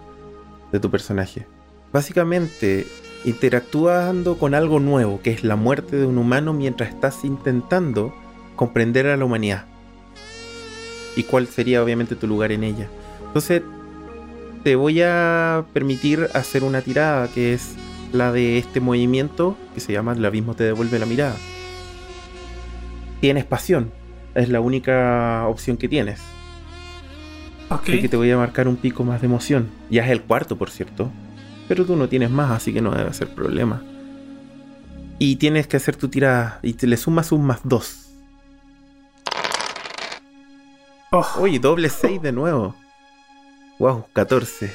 de 0.73 0.81
tu 0.81 0.91
personaje. 0.91 1.47
Básicamente, 1.93 2.87
interactuando 3.25 4.39
con 4.39 4.55
algo 4.55 4.81
nuevo, 4.81 5.21
que 5.23 5.33
es 5.33 5.45
la 5.45 5.57
muerte 5.57 5.97
de 5.97 6.07
un 6.07 6.19
humano 6.19 6.53
mientras 6.53 6.91
estás 6.91 7.25
intentando 7.25 8.15
comprender 8.57 9.07
a 9.07 9.17
la 9.17 9.25
humanidad 9.25 9.65
y 11.17 11.25
cuál 11.25 11.47
sería 11.47 11.83
obviamente 11.83 12.17
tu 12.17 12.27
lugar 12.27 12.53
en 12.53 12.65
ella. 12.65 12.89
Entonces, 13.27 13.63
te 14.63 14.77
voy 14.77 15.03
a 15.03 15.65
permitir 15.73 16.29
hacer 16.35 16.65
una 16.65 16.83
tirada 16.83 17.29
que 17.29 17.55
es 17.55 17.75
la 18.13 18.33
de 18.33 18.59
este 18.59 18.81
movimiento 18.81 19.57
que 19.75 19.81
se 19.81 19.93
llama 19.93 20.13
El 20.13 20.25
abismo 20.25 20.55
te 20.55 20.65
devuelve 20.65 20.99
la 20.99 21.07
mirada. 21.07 21.37
Tienes 23.21 23.45
pasión, 23.45 23.93
es 24.35 24.49
la 24.49 24.61
única 24.61 25.47
opción 25.47 25.77
que 25.77 25.89
tienes. 25.89 26.21
Así 27.71 28.01
que 28.01 28.09
te 28.09 28.17
voy 28.17 28.31
a 28.33 28.37
marcar 28.37 28.67
un 28.67 28.77
pico 28.77 29.05
más 29.05 29.21
de 29.21 29.29
emoción. 29.29 29.71
Ya 29.91 30.05
es 30.05 30.11
el 30.11 30.23
cuarto, 30.23 30.59
por 30.59 30.71
cierto. 30.71 31.11
Pero 31.69 31.87
tú 31.87 31.95
no 31.95 32.09
tienes 32.09 32.29
más, 32.31 32.51
así 32.51 32.73
que 32.73 32.81
no 32.81 32.91
debe 32.91 33.15
ser 33.15 33.29
problema. 33.29 33.81
Y 35.21 35.37
tienes 35.37 35.69
que 35.69 35.77
hacer 35.77 35.95
tu 35.95 36.09
tirada 36.09 36.59
y 36.63 36.73
te 36.73 36.89
le 36.89 36.97
sumas 36.97 37.31
un 37.31 37.45
más 37.45 37.61
dos. 37.63 38.09
Oh. 41.13 41.27
Uy, 41.39 41.59
doble 41.59 41.89
6 41.91 42.21
de 42.23 42.33
nuevo. 42.33 42.75
Wow, 43.79 44.07
14. 44.13 44.73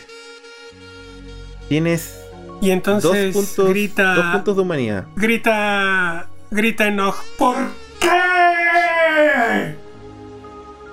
Tienes. 1.67 2.21
Y 2.61 2.71
entonces 2.71 3.33
dos 3.33 3.45
puntos, 3.45 3.69
grita. 3.69 4.15
Dos 4.15 4.25
puntos 4.27 4.55
de 4.55 4.61
humanidad. 4.61 5.07
Grita. 5.17 6.27
Grita 6.49 6.87
enojo. 6.87 7.23
¿Por 7.37 7.55
qué? 7.99 9.75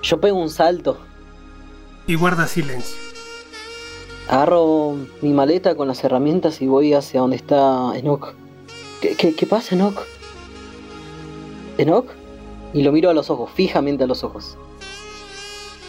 Yo 0.02 0.20
pego 0.20 0.38
un 0.38 0.50
salto. 0.50 1.11
Y 2.06 2.14
guarda 2.14 2.46
silencio. 2.46 2.96
Agarro 4.28 4.96
mi 5.20 5.32
maleta 5.32 5.74
con 5.74 5.88
las 5.88 6.02
herramientas 6.04 6.62
y 6.62 6.66
voy 6.66 6.94
hacia 6.94 7.20
donde 7.20 7.36
está 7.36 7.92
Enoch. 7.96 8.34
¿Qué, 9.00 9.14
qué, 9.16 9.34
qué 9.34 9.46
pasa, 9.46 9.74
Enoch? 9.74 10.00
¿Enoch? 11.78 12.06
Y 12.72 12.82
lo 12.82 12.92
miro 12.92 13.10
a 13.10 13.14
los 13.14 13.30
ojos, 13.30 13.50
fijamente 13.54 14.04
a 14.04 14.06
los 14.06 14.24
ojos. 14.24 14.56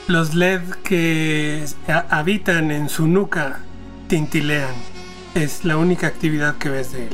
Los 0.07 0.33
LED 0.33 0.61
que 0.83 1.63
habitan 2.09 2.71
en 2.71 2.89
su 2.89 3.07
nuca 3.07 3.61
tintilean. 4.07 4.73
Es 5.33 5.63
la 5.63 5.77
única 5.77 6.07
actividad 6.07 6.57
que 6.57 6.69
ves 6.69 6.91
de 6.91 7.07
él. 7.07 7.13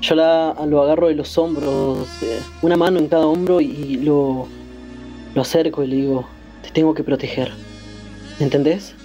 Yo 0.00 0.14
la, 0.14 0.54
lo 0.66 0.82
agarro 0.82 1.08
de 1.08 1.14
los 1.14 1.36
hombros, 1.38 2.08
eh, 2.22 2.40
una 2.62 2.76
mano 2.76 2.98
en 2.98 3.08
cada 3.08 3.26
hombro 3.26 3.60
y 3.60 3.96
lo, 3.96 4.48
lo 5.34 5.42
acerco 5.42 5.84
y 5.84 5.88
le 5.88 5.96
digo, 5.96 6.24
te 6.62 6.70
tengo 6.70 6.94
que 6.94 7.04
proteger. 7.04 7.52
¿Entendés? 8.42 8.96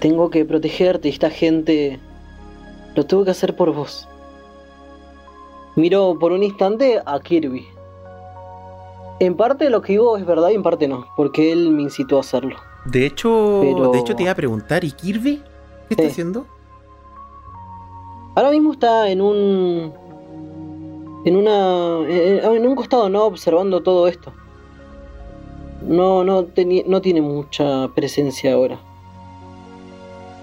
Tengo 0.00 0.30
que 0.30 0.44
protegerte 0.44 1.06
y 1.08 1.12
esta 1.12 1.30
gente 1.30 2.00
lo 2.96 3.06
tuvo 3.06 3.24
que 3.24 3.30
hacer 3.30 3.54
por 3.54 3.72
vos. 3.72 4.08
Miro 5.76 6.18
por 6.18 6.32
un 6.32 6.42
instante 6.42 7.00
a 7.06 7.20
Kirby. 7.20 7.68
En 9.20 9.36
parte 9.36 9.70
lo 9.70 9.80
que 9.80 9.92
digo 9.92 10.16
es 10.16 10.26
verdad 10.26 10.48
y 10.50 10.54
en 10.56 10.64
parte 10.64 10.88
no, 10.88 11.06
porque 11.16 11.52
él 11.52 11.70
me 11.70 11.82
incitó 11.82 12.16
a 12.16 12.20
hacerlo. 12.20 12.56
De 12.84 13.06
hecho, 13.06 13.60
de 13.92 13.98
hecho 14.00 14.16
te 14.16 14.24
iba 14.24 14.32
a 14.32 14.36
preguntar, 14.36 14.82
¿y 14.82 14.90
Kirby? 14.90 15.40
¿Qué 15.88 15.94
está 15.94 16.08
haciendo? 16.08 16.44
Ahora 18.34 18.50
mismo 18.50 18.72
está 18.72 19.08
en 19.08 19.20
un 19.20 19.92
en 21.24 21.36
una 21.36 22.08
en, 22.08 22.66
un 22.66 22.74
costado 22.74 23.08
no 23.08 23.24
observando 23.24 23.84
todo 23.84 24.08
esto. 24.08 24.32
No 25.82 26.24
no 26.24 26.46
no 26.86 27.00
tiene 27.02 27.20
mucha 27.20 27.88
presencia 27.94 28.52
ahora. 28.52 28.78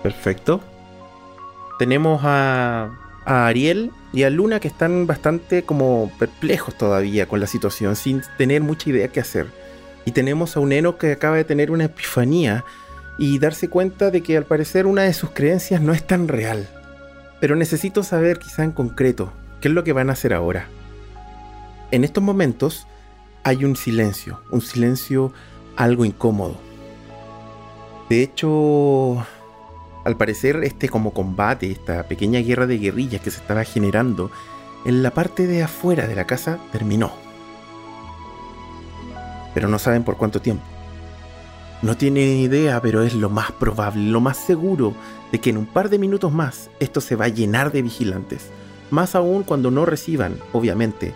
Perfecto. 0.03 0.61
Tenemos 1.77 2.21
a 2.23 2.91
a 3.25 3.47
Ariel 3.47 3.91
y 4.13 4.23
a 4.23 4.29
Luna 4.29 4.59
que 4.59 4.67
están 4.67 5.07
bastante 5.07 5.63
como 5.63 6.11
perplejos 6.19 6.75
todavía 6.75 7.27
con 7.27 7.39
la 7.39 7.47
situación, 7.47 7.95
sin 7.95 8.21
tener 8.37 8.61
mucha 8.61 8.89
idea 8.89 9.07
qué 9.09 9.19
hacer. 9.19 9.47
Y 10.05 10.11
tenemos 10.11 10.55
a 10.55 10.59
un 10.59 10.71
Eno 10.71 10.97
que 10.97 11.11
acaba 11.11 11.35
de 11.35 11.43
tener 11.43 11.71
una 11.71 11.85
epifanía 11.85 12.63
y 13.17 13.39
darse 13.39 13.69
cuenta 13.69 14.11
de 14.11 14.21
que 14.21 14.37
al 14.37 14.45
parecer 14.45 14.85
una 14.85 15.01
de 15.01 15.13
sus 15.13 15.31
creencias 15.31 15.81
no 15.81 15.93
es 15.93 16.05
tan 16.05 16.27
real. 16.27 16.67
Pero 17.39 17.55
necesito 17.55 18.03
saber 18.03 18.37
quizá 18.37 18.63
en 18.63 18.71
concreto 18.71 19.33
qué 19.59 19.67
es 19.67 19.73
lo 19.73 19.83
que 19.83 19.93
van 19.93 20.09
a 20.09 20.13
hacer 20.13 20.33
ahora. 20.33 20.67
En 21.91 22.03
estos 22.03 22.23
momentos 22.23 22.87
hay 23.45 23.63
un 23.63 23.75
silencio, 23.75 24.39
un 24.49 24.59
silencio 24.59 25.31
algo 25.75 26.03
incómodo. 26.03 26.55
De 28.09 28.23
hecho, 28.23 29.23
al 30.03 30.17
parecer, 30.17 30.63
este 30.63 30.89
como 30.89 31.13
combate, 31.13 31.69
esta 31.69 32.07
pequeña 32.07 32.39
guerra 32.39 32.65
de 32.65 32.79
guerrillas 32.79 33.21
que 33.21 33.29
se 33.29 33.39
estaba 33.39 33.63
generando 33.63 34.31
en 34.83 35.03
la 35.03 35.11
parte 35.11 35.45
de 35.45 35.61
afuera 35.61 36.07
de 36.07 36.15
la 36.15 36.25
casa 36.25 36.57
terminó. 36.71 37.11
Pero 39.53 39.67
no 39.67 39.77
saben 39.77 40.03
por 40.03 40.17
cuánto 40.17 40.41
tiempo. 40.41 40.63
No 41.83 41.95
tienen 41.95 42.39
idea, 42.39 42.81
pero 42.81 43.03
es 43.03 43.13
lo 43.13 43.29
más 43.29 43.51
probable, 43.51 44.09
lo 44.09 44.21
más 44.21 44.37
seguro 44.37 44.95
de 45.31 45.39
que 45.39 45.51
en 45.51 45.57
un 45.57 45.67
par 45.67 45.89
de 45.89 45.99
minutos 45.99 46.33
más 46.33 46.71
esto 46.79 46.99
se 46.99 47.15
va 47.15 47.25
a 47.25 47.29
llenar 47.29 47.71
de 47.71 47.83
vigilantes. 47.83 48.49
Más 48.89 49.13
aún 49.13 49.43
cuando 49.43 49.69
no 49.69 49.85
reciban, 49.85 50.39
obviamente, 50.51 51.13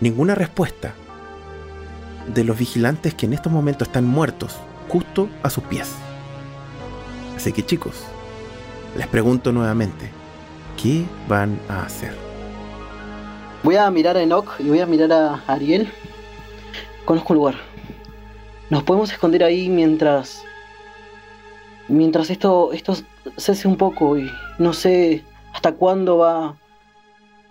ninguna 0.00 0.36
respuesta 0.36 0.94
de 2.28 2.44
los 2.44 2.58
vigilantes 2.58 3.14
que 3.14 3.26
en 3.26 3.32
estos 3.32 3.52
momentos 3.52 3.88
están 3.88 4.04
muertos 4.04 4.56
justo 4.88 5.28
a 5.42 5.50
sus 5.50 5.64
pies. 5.64 5.92
Así 7.36 7.52
que 7.52 7.64
chicos, 7.64 8.04
les 8.96 9.06
pregunto 9.06 9.52
nuevamente, 9.52 10.10
¿qué 10.80 11.04
van 11.28 11.58
a 11.68 11.82
hacer? 11.82 12.14
Voy 13.62 13.76
a 13.76 13.90
mirar 13.90 14.16
a 14.16 14.22
Enoch 14.22 14.48
y 14.58 14.68
voy 14.68 14.80
a 14.80 14.86
mirar 14.86 15.12
a 15.12 15.42
Ariel. 15.46 15.90
Conozco 17.04 17.32
un 17.32 17.38
lugar. 17.38 17.54
Nos 18.70 18.82
podemos 18.82 19.10
esconder 19.12 19.42
ahí 19.44 19.68
mientras. 19.68 20.42
Mientras 21.88 22.30
esto, 22.30 22.72
esto 22.72 22.96
cese 23.36 23.68
un 23.68 23.76
poco 23.76 24.16
y 24.16 24.30
no 24.58 24.72
sé 24.72 25.22
hasta 25.52 25.72
cuándo 25.72 26.18
va 26.18 26.56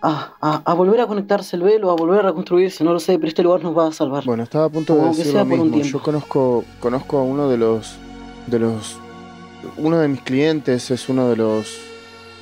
a, 0.06 0.62
a, 0.64 0.74
volver 0.74 1.00
a 1.00 1.06
conectarse 1.06 1.56
el 1.56 1.62
velo, 1.62 1.90
a 1.90 1.94
volver 1.94 2.20
a 2.20 2.22
reconstruirse, 2.28 2.84
no 2.84 2.92
lo 2.92 3.00
sé, 3.00 3.16
pero 3.18 3.28
este 3.28 3.42
lugar 3.42 3.62
nos 3.62 3.76
va 3.76 3.86
a 3.88 3.92
salvar. 3.92 4.24
Bueno, 4.24 4.42
estaba 4.42 4.66
a 4.66 4.68
punto 4.68 4.94
de 4.94 5.08
decir 5.08 5.32
lo 5.32 5.44
mismo. 5.44 5.78
Yo 5.78 6.02
conozco, 6.02 6.64
conozco 6.78 7.18
a 7.18 7.22
uno 7.22 7.48
de 7.48 7.56
los 7.56 7.96
de 8.46 8.58
los 8.58 8.98
uno 9.78 9.98
de 9.98 10.08
mis 10.08 10.20
clientes 10.20 10.90
es 10.90 11.08
uno 11.08 11.30
de 11.30 11.36
los 11.36 11.78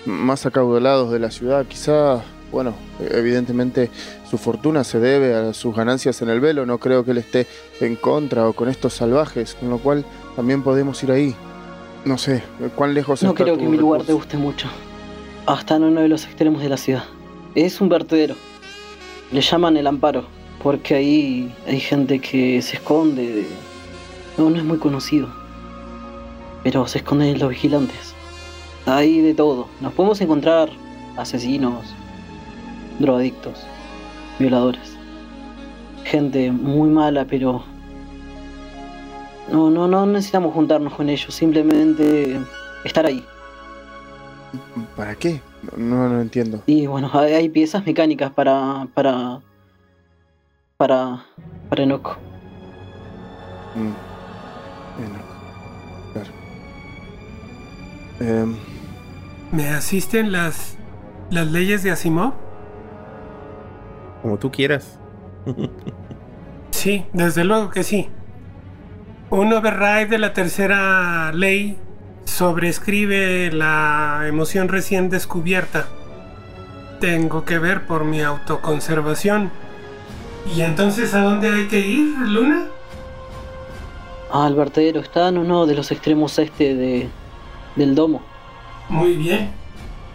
más 0.07 0.45
acaudalados 0.45 1.13
de 1.13 1.21
la 1.21 1.31
ciudad. 1.31 1.65
Quizá, 1.67 2.23
bueno, 2.51 2.75
evidentemente 2.99 3.91
su 4.29 4.39
fortuna 4.39 4.83
se 4.83 4.99
debe 4.99 5.35
a 5.35 5.55
sus 5.55 5.75
ganancias 5.75 6.21
en 6.21 6.31
el 6.31 6.41
velo. 6.41 6.67
No 6.67 6.79
creo 6.79 7.05
que 7.05 7.13
él 7.13 7.19
esté 7.19 7.47
en 7.81 7.95
contra 7.95 8.49
o 8.49 8.55
con 8.55 8.69
estos 8.69 8.95
salvajes, 8.95 9.55
con 9.55 9.71
lo 9.71 9.79
cual 9.79 10.05
también 10.35 10.65
podemos 10.65 11.01
ir 11.05 11.13
ahí. 11.13 11.37
No 12.05 12.19
sé, 12.19 12.43
¿cuán 12.75 12.95
lejos 12.95 13.23
No 13.23 13.31
está 13.31 13.45
creo 13.45 13.55
tu 13.55 13.61
que 13.61 13.69
mi 13.69 13.77
lugar 13.77 14.03
te 14.03 14.13
guste 14.13 14.37
mucho. 14.37 14.67
Hasta 15.47 15.77
en 15.77 15.85
uno 15.85 16.01
de 16.01 16.09
los 16.09 16.25
extremos 16.25 16.61
de 16.61 16.69
la 16.69 16.77
ciudad. 16.77 17.05
Es 17.55 17.81
un 17.81 17.89
vertedero. 17.89 18.35
Le 19.31 19.41
llaman 19.41 19.77
el 19.77 19.87
amparo, 19.87 20.25
porque 20.63 20.95
ahí 20.95 21.53
hay 21.67 21.81
gente 21.81 22.19
que 22.21 22.61
se 22.63 22.77
esconde. 22.77 23.27
de- 23.27 23.47
No, 24.39 24.49
no 24.51 24.57
es 24.57 24.65
muy 24.65 24.79
conocido. 24.79 25.29
Pero 26.63 26.87
se 26.87 26.99
esconden 26.99 27.39
los 27.39 27.51
vigilantes. 27.51 28.15
Hay 28.87 29.21
de 29.21 29.35
todo. 29.35 29.69
Nos 29.81 29.93
podemos 29.93 30.21
encontrar 30.21 30.71
asesinos, 31.17 31.85
drogadictos, 32.99 33.59
violadores. 34.39 34.97
Gente 36.05 36.51
muy 36.51 36.89
mala, 36.89 37.25
pero... 37.27 37.65
No, 39.51 39.71
no, 39.71 39.87
no 39.89 40.07
necesitamos 40.07 40.55
juntarnos 40.55 40.95
con 40.95 41.09
ellos, 41.11 41.35
simplemente 41.35 42.41
estar 42.85 43.05
ahí. 43.05 43.23
¿Para 44.97 45.15
qué? 45.15 45.41
No, 45.77 46.09
no 46.09 46.21
entiendo. 46.21 46.63
Y 46.67 46.87
bueno, 46.87 47.11
hay, 47.13 47.35
hay 47.35 47.49
piezas 47.49 47.85
mecánicas 47.87 48.31
para. 48.33 48.87
para. 48.95 49.41
para. 50.77 51.25
para 51.69 51.83
Enoch. 51.83 52.19
Mm. 53.75 53.93
Claro. 56.13 56.31
Em, 58.21 58.57
¿Me 59.51 59.69
asisten 59.69 60.33
las, 60.33 60.77
las 61.31 61.51
leyes 61.51 61.83
de 61.83 61.91
Asimov? 61.91 62.35
Como 64.23 64.39
tú 64.39 64.51
quieras. 64.51 64.99
Sí, 66.71 67.07
desde 67.13 67.45
luego 67.45 67.71
que 67.71 67.83
sí. 67.83 68.09
Un 69.31 69.53
override 69.53 70.07
de 70.07 70.19
la 70.19 70.33
tercera 70.33 71.33
ley 71.33 71.79
sobrescribe 72.25 73.51
la 73.53 74.25
emoción 74.27 74.69
recién 74.69 75.11
descubierta. 75.11 75.87
Tengo 77.01 77.45
que 77.45 77.59
ver 77.59 77.87
por 77.87 78.05
mi 78.05 78.23
autoconservación. 78.23 79.51
¿Y 80.55 80.63
entonces 80.63 81.15
a 81.15 81.23
dónde 81.23 81.53
hay 81.53 81.69
que 81.69 81.81
ir, 81.81 82.17
Luna? 82.19 82.67
Ah, 84.31 84.47
el 84.49 84.55
vertedero 84.55 85.01
está 85.01 85.29
en 85.29 85.39
uno 85.39 85.67
de 85.67 85.75
los 85.75 85.91
extremos 85.91 86.39
este 86.39 86.75
de. 86.75 87.09
del 87.77 87.95
domo. 87.95 88.23
Muy 88.89 89.15
bien. 89.15 89.53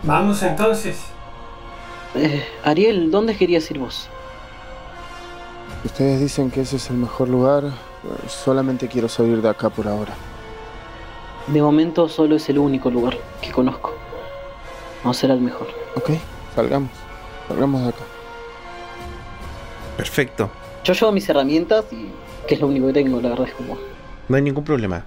Vamos 0.03 0.41
entonces. 0.43 0.97
Eh, 2.15 2.43
Ariel, 2.63 3.11
¿dónde 3.11 3.35
querías 3.35 3.69
ir 3.69 3.79
vos? 3.79 4.09
Ustedes 5.83 6.19
dicen 6.19 6.49
que 6.49 6.61
ese 6.61 6.77
es 6.77 6.89
el 6.89 6.97
mejor 6.97 7.29
lugar. 7.29 7.63
Solamente 8.27 8.87
quiero 8.87 9.07
salir 9.07 9.41
de 9.41 9.49
acá 9.49 9.69
por 9.69 9.87
ahora. 9.87 10.13
De 11.47 11.61
momento 11.61 12.09
solo 12.09 12.35
es 12.35 12.49
el 12.49 12.59
único 12.59 12.89
lugar 12.89 13.17
que 13.41 13.51
conozco. 13.51 13.93
No 15.03 15.13
será 15.13 15.33
el 15.33 15.41
mejor. 15.41 15.67
Ok, 15.95 16.11
salgamos. 16.53 16.91
Salgamos 17.47 17.83
de 17.83 17.89
acá. 17.89 18.03
Perfecto. 19.95 20.49
Yo 20.83 20.93
llevo 20.93 21.11
mis 21.11 21.27
herramientas 21.29 21.85
y. 21.91 22.11
que 22.47 22.55
es 22.55 22.61
lo 22.61 22.67
único 22.67 22.87
que 22.87 22.93
tengo, 22.93 23.21
la 23.21 23.29
verdad 23.29 23.47
es 23.47 23.53
como. 23.53 23.77
No 24.27 24.35
hay 24.35 24.41
ningún 24.41 24.63
problema. 24.63 25.03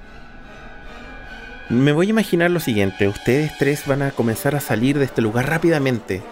Me 1.68 1.92
voy 1.92 2.08
a 2.08 2.10
imaginar 2.10 2.50
lo 2.50 2.58
siguiente. 2.58 3.06
Ustedes 3.06 3.52
tres 3.58 3.86
van 3.86 4.02
a 4.02 4.10
comenzar 4.10 4.56
a 4.56 4.60
salir 4.60 4.98
de 4.98 5.04
este 5.04 5.22
lugar 5.22 5.48
rápidamente. 5.48 6.22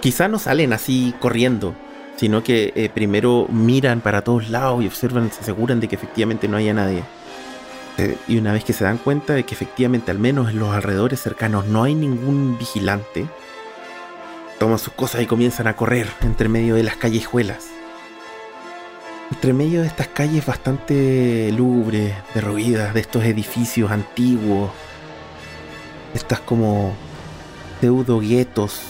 Quizá 0.00 0.28
no 0.28 0.38
salen 0.38 0.72
así 0.72 1.14
corriendo, 1.18 1.74
sino 2.16 2.44
que 2.44 2.72
eh, 2.76 2.90
primero 2.92 3.46
miran 3.48 4.00
para 4.00 4.22
todos 4.22 4.50
lados 4.50 4.84
y 4.84 4.86
observan, 4.86 5.32
se 5.32 5.40
aseguran 5.40 5.80
de 5.80 5.88
que 5.88 5.96
efectivamente 5.96 6.46
no 6.46 6.56
haya 6.56 6.74
nadie. 6.74 7.02
Eh, 7.98 8.18
y 8.28 8.36
una 8.36 8.52
vez 8.52 8.64
que 8.64 8.72
se 8.72 8.84
dan 8.84 8.98
cuenta 8.98 9.32
de 9.32 9.44
que 9.44 9.54
efectivamente 9.54 10.10
al 10.10 10.18
menos 10.18 10.50
en 10.50 10.58
los 10.58 10.74
alrededores 10.74 11.20
cercanos 11.20 11.66
no 11.66 11.84
hay 11.84 11.94
ningún 11.94 12.58
vigilante, 12.58 13.26
toman 14.58 14.78
sus 14.78 14.92
cosas 14.92 15.22
y 15.22 15.26
comienzan 15.26 15.66
a 15.66 15.76
correr 15.76 16.08
entre 16.22 16.48
medio 16.48 16.74
de 16.74 16.82
las 16.82 16.96
callejuelas. 16.96 17.68
Entre 19.30 19.52
medio 19.52 19.80
de 19.80 19.88
estas 19.88 20.08
calles 20.08 20.46
bastante 20.46 21.50
lúgubres, 21.52 22.14
derruidas, 22.34 22.94
de 22.94 23.00
estos 23.00 23.24
edificios 23.24 23.90
antiguos, 23.90 24.70
estas 26.14 26.40
como 26.40 26.94
pseudo 27.80 28.20
guetos, 28.20 28.80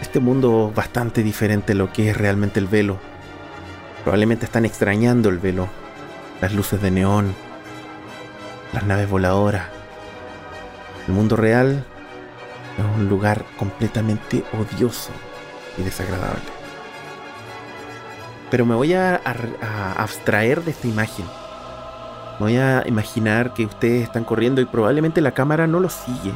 este 0.00 0.20
mundo 0.20 0.72
bastante 0.74 1.22
diferente 1.22 1.72
a 1.72 1.74
lo 1.74 1.92
que 1.92 2.10
es 2.10 2.16
realmente 2.16 2.60
el 2.60 2.66
velo. 2.66 2.98
Probablemente 4.04 4.44
están 4.44 4.64
extrañando 4.64 5.30
el 5.30 5.38
velo, 5.38 5.68
las 6.40 6.52
luces 6.52 6.80
de 6.80 6.90
neón, 6.92 7.34
las 8.76 8.84
naves 8.84 9.08
voladoras. 9.08 9.68
El 11.08 11.14
mundo 11.14 11.34
real 11.34 11.82
es 12.76 12.84
un 12.98 13.08
lugar 13.08 13.42
completamente 13.56 14.44
odioso 14.52 15.12
y 15.78 15.82
desagradable. 15.82 16.42
Pero 18.50 18.66
me 18.66 18.74
voy 18.74 18.92
a, 18.92 19.22
abstraer 19.96 20.62
de 20.62 20.72
esta 20.72 20.88
imagen. 20.88 21.24
Me 22.38 22.46
voy 22.46 22.56
a 22.58 22.84
imaginar 22.86 23.54
que 23.54 23.64
ustedes 23.64 24.02
están 24.02 24.24
corriendo 24.24 24.60
y 24.60 24.66
probablemente 24.66 25.22
la 25.22 25.32
cámara 25.32 25.66
no 25.66 25.80
los 25.80 25.94
sigue, 25.94 26.32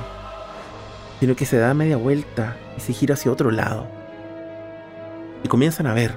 sino 1.21 1.37
que 1.37 1.45
se 1.45 1.59
da 1.59 1.75
media 1.75 1.99
vuelta 1.99 2.57
y 2.75 2.81
se 2.81 2.95
gira 2.95 3.15
hacia 3.15 3.31
otro 3.31 3.51
lado. 3.51 3.87
Y 5.45 5.49
comienzan 5.49 5.87
a 5.87 5.93
ver, 5.93 6.17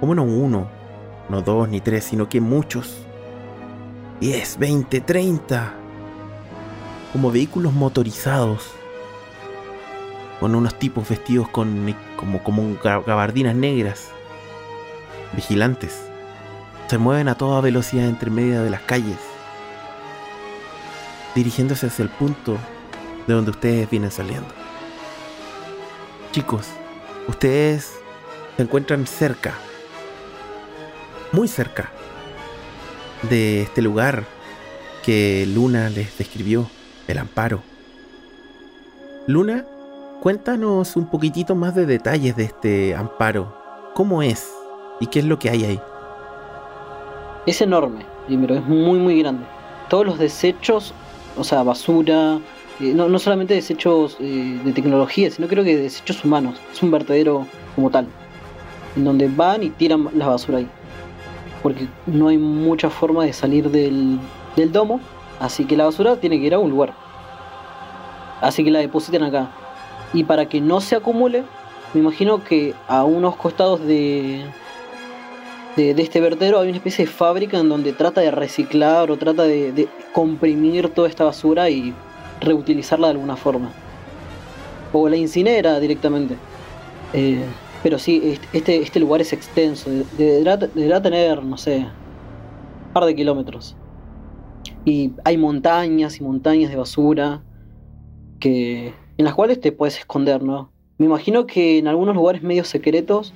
como 0.00 0.14
no 0.14 0.22
uno, 0.22 0.70
no 1.28 1.42
dos 1.42 1.68
ni 1.68 1.82
tres, 1.82 2.04
sino 2.04 2.26
que 2.26 2.40
muchos. 2.40 3.05
10, 4.20 4.58
20, 4.58 5.00
30. 5.00 5.74
Como 7.12 7.30
vehículos 7.30 7.72
motorizados. 7.72 8.70
Con 10.40 10.54
unos 10.54 10.74
tipos 10.78 11.08
vestidos 11.08 11.48
con 11.48 11.94
como, 12.16 12.42
como 12.42 12.62
ga- 12.82 13.04
gabardinas 13.04 13.54
negras 13.54 14.08
vigilantes. 15.32 16.02
Se 16.88 16.98
mueven 16.98 17.28
a 17.28 17.34
toda 17.36 17.60
velocidad 17.60 18.04
entre 18.06 18.30
medio 18.30 18.62
de 18.62 18.70
las 18.70 18.80
calles, 18.82 19.16
dirigiéndose 21.34 21.86
hacia 21.86 22.04
el 22.04 22.10
punto 22.10 22.56
de 23.26 23.34
donde 23.34 23.50
ustedes 23.50 23.90
vienen 23.90 24.10
saliendo. 24.12 24.46
Chicos, 26.30 26.66
ustedes 27.26 27.94
se 28.56 28.62
encuentran 28.62 29.06
cerca, 29.06 29.54
muy 31.32 31.48
cerca 31.48 31.90
de 33.22 33.62
este 33.62 33.82
lugar 33.82 34.24
que 35.04 35.46
Luna 35.46 35.88
les 35.88 36.18
describió, 36.18 36.68
el 37.06 37.18
amparo. 37.18 37.62
Luna, 39.26 39.64
cuéntanos 40.20 40.96
un 40.96 41.06
poquitito 41.06 41.54
más 41.54 41.74
de 41.74 41.86
detalles 41.86 42.36
de 42.36 42.44
este 42.44 42.94
amparo. 42.94 43.56
¿Cómo 43.94 44.22
es? 44.22 44.50
¿Y 45.00 45.06
qué 45.06 45.20
es 45.20 45.24
lo 45.24 45.38
que 45.38 45.50
hay 45.50 45.64
ahí? 45.64 45.80
Es 47.46 47.60
enorme, 47.60 48.04
primero, 48.26 48.54
es 48.54 48.64
muy 48.64 48.98
muy 48.98 49.20
grande. 49.20 49.44
Todos 49.88 50.04
los 50.04 50.18
desechos, 50.18 50.92
o 51.36 51.44
sea, 51.44 51.62
basura, 51.62 52.40
eh, 52.80 52.92
no, 52.94 53.08
no 53.08 53.18
solamente 53.18 53.54
desechos 53.54 54.16
eh, 54.20 54.60
de 54.64 54.72
tecnología, 54.72 55.30
sino 55.30 55.48
creo 55.48 55.64
que 55.64 55.76
desechos 55.76 56.24
humanos. 56.24 56.60
Es 56.72 56.82
un 56.82 56.90
vertedero 56.90 57.46
como 57.74 57.90
tal, 57.90 58.06
en 58.96 59.04
donde 59.04 59.28
van 59.28 59.62
y 59.62 59.70
tiran 59.70 60.08
la 60.14 60.26
basura 60.26 60.58
ahí. 60.58 60.68
Porque 61.66 61.88
no 62.06 62.28
hay 62.28 62.38
mucha 62.38 62.90
forma 62.90 63.24
de 63.24 63.32
salir 63.32 63.72
del, 63.72 64.20
del 64.54 64.70
domo, 64.70 65.00
así 65.40 65.64
que 65.64 65.76
la 65.76 65.86
basura 65.86 66.14
tiene 66.14 66.38
que 66.38 66.46
ir 66.46 66.54
a 66.54 66.60
un 66.60 66.70
lugar. 66.70 66.94
Así 68.40 68.62
que 68.62 68.70
la 68.70 68.78
depositan 68.78 69.24
acá. 69.24 69.50
Y 70.12 70.22
para 70.22 70.48
que 70.48 70.60
no 70.60 70.80
se 70.80 70.94
acumule, 70.94 71.42
me 71.92 72.02
imagino 72.02 72.44
que 72.44 72.72
a 72.86 73.02
unos 73.02 73.34
costados 73.34 73.80
de, 73.80 74.44
de, 75.74 75.90
este 76.00 76.20
vertedero 76.20 76.60
hay 76.60 76.68
una 76.68 76.76
especie 76.76 77.04
de 77.04 77.10
fábrica 77.10 77.58
en 77.58 77.68
donde 77.68 77.92
trata 77.92 78.20
de 78.20 78.30
reciclar 78.30 79.10
o 79.10 79.16
trata 79.16 79.42
de, 79.42 79.72
de 79.72 79.88
comprimir 80.12 80.90
toda 80.90 81.08
esta 81.08 81.24
basura 81.24 81.68
y 81.68 81.92
reutilizarla 82.40 83.08
de 83.08 83.14
alguna 83.14 83.34
forma. 83.34 83.72
O 84.92 85.08
la 85.08 85.16
incinera 85.16 85.80
directamente. 85.80 86.36
Eh, 87.12 87.44
pero 87.82 87.98
sí, 87.98 88.20
est- 88.24 88.42
este, 88.52 88.78
este 88.82 89.00
lugar 89.00 89.20
es 89.20 89.32
extenso. 89.32 89.90
de- 89.90 90.04
Deberá, 90.74 91.02
tener, 91.02 91.42
no 91.42 91.56
sé, 91.56 91.78
un 91.78 92.92
par 92.92 93.04
de 93.04 93.14
kilómetros. 93.14 93.76
Y 94.84 95.12
hay 95.24 95.36
montañas 95.36 96.20
y 96.20 96.22
montañas 96.24 96.70
de 96.70 96.76
basura 96.76 97.42
que 98.40 98.92
en 99.18 99.24
las 99.24 99.34
cuales 99.34 99.60
te 99.60 99.72
puedes 99.72 99.98
esconder, 99.98 100.42
¿no? 100.42 100.70
Me 100.98 101.06
imagino 101.06 101.46
que 101.46 101.78
en 101.78 101.88
algunos 101.88 102.14
lugares 102.14 102.42
medio 102.42 102.64
secretos 102.64 103.32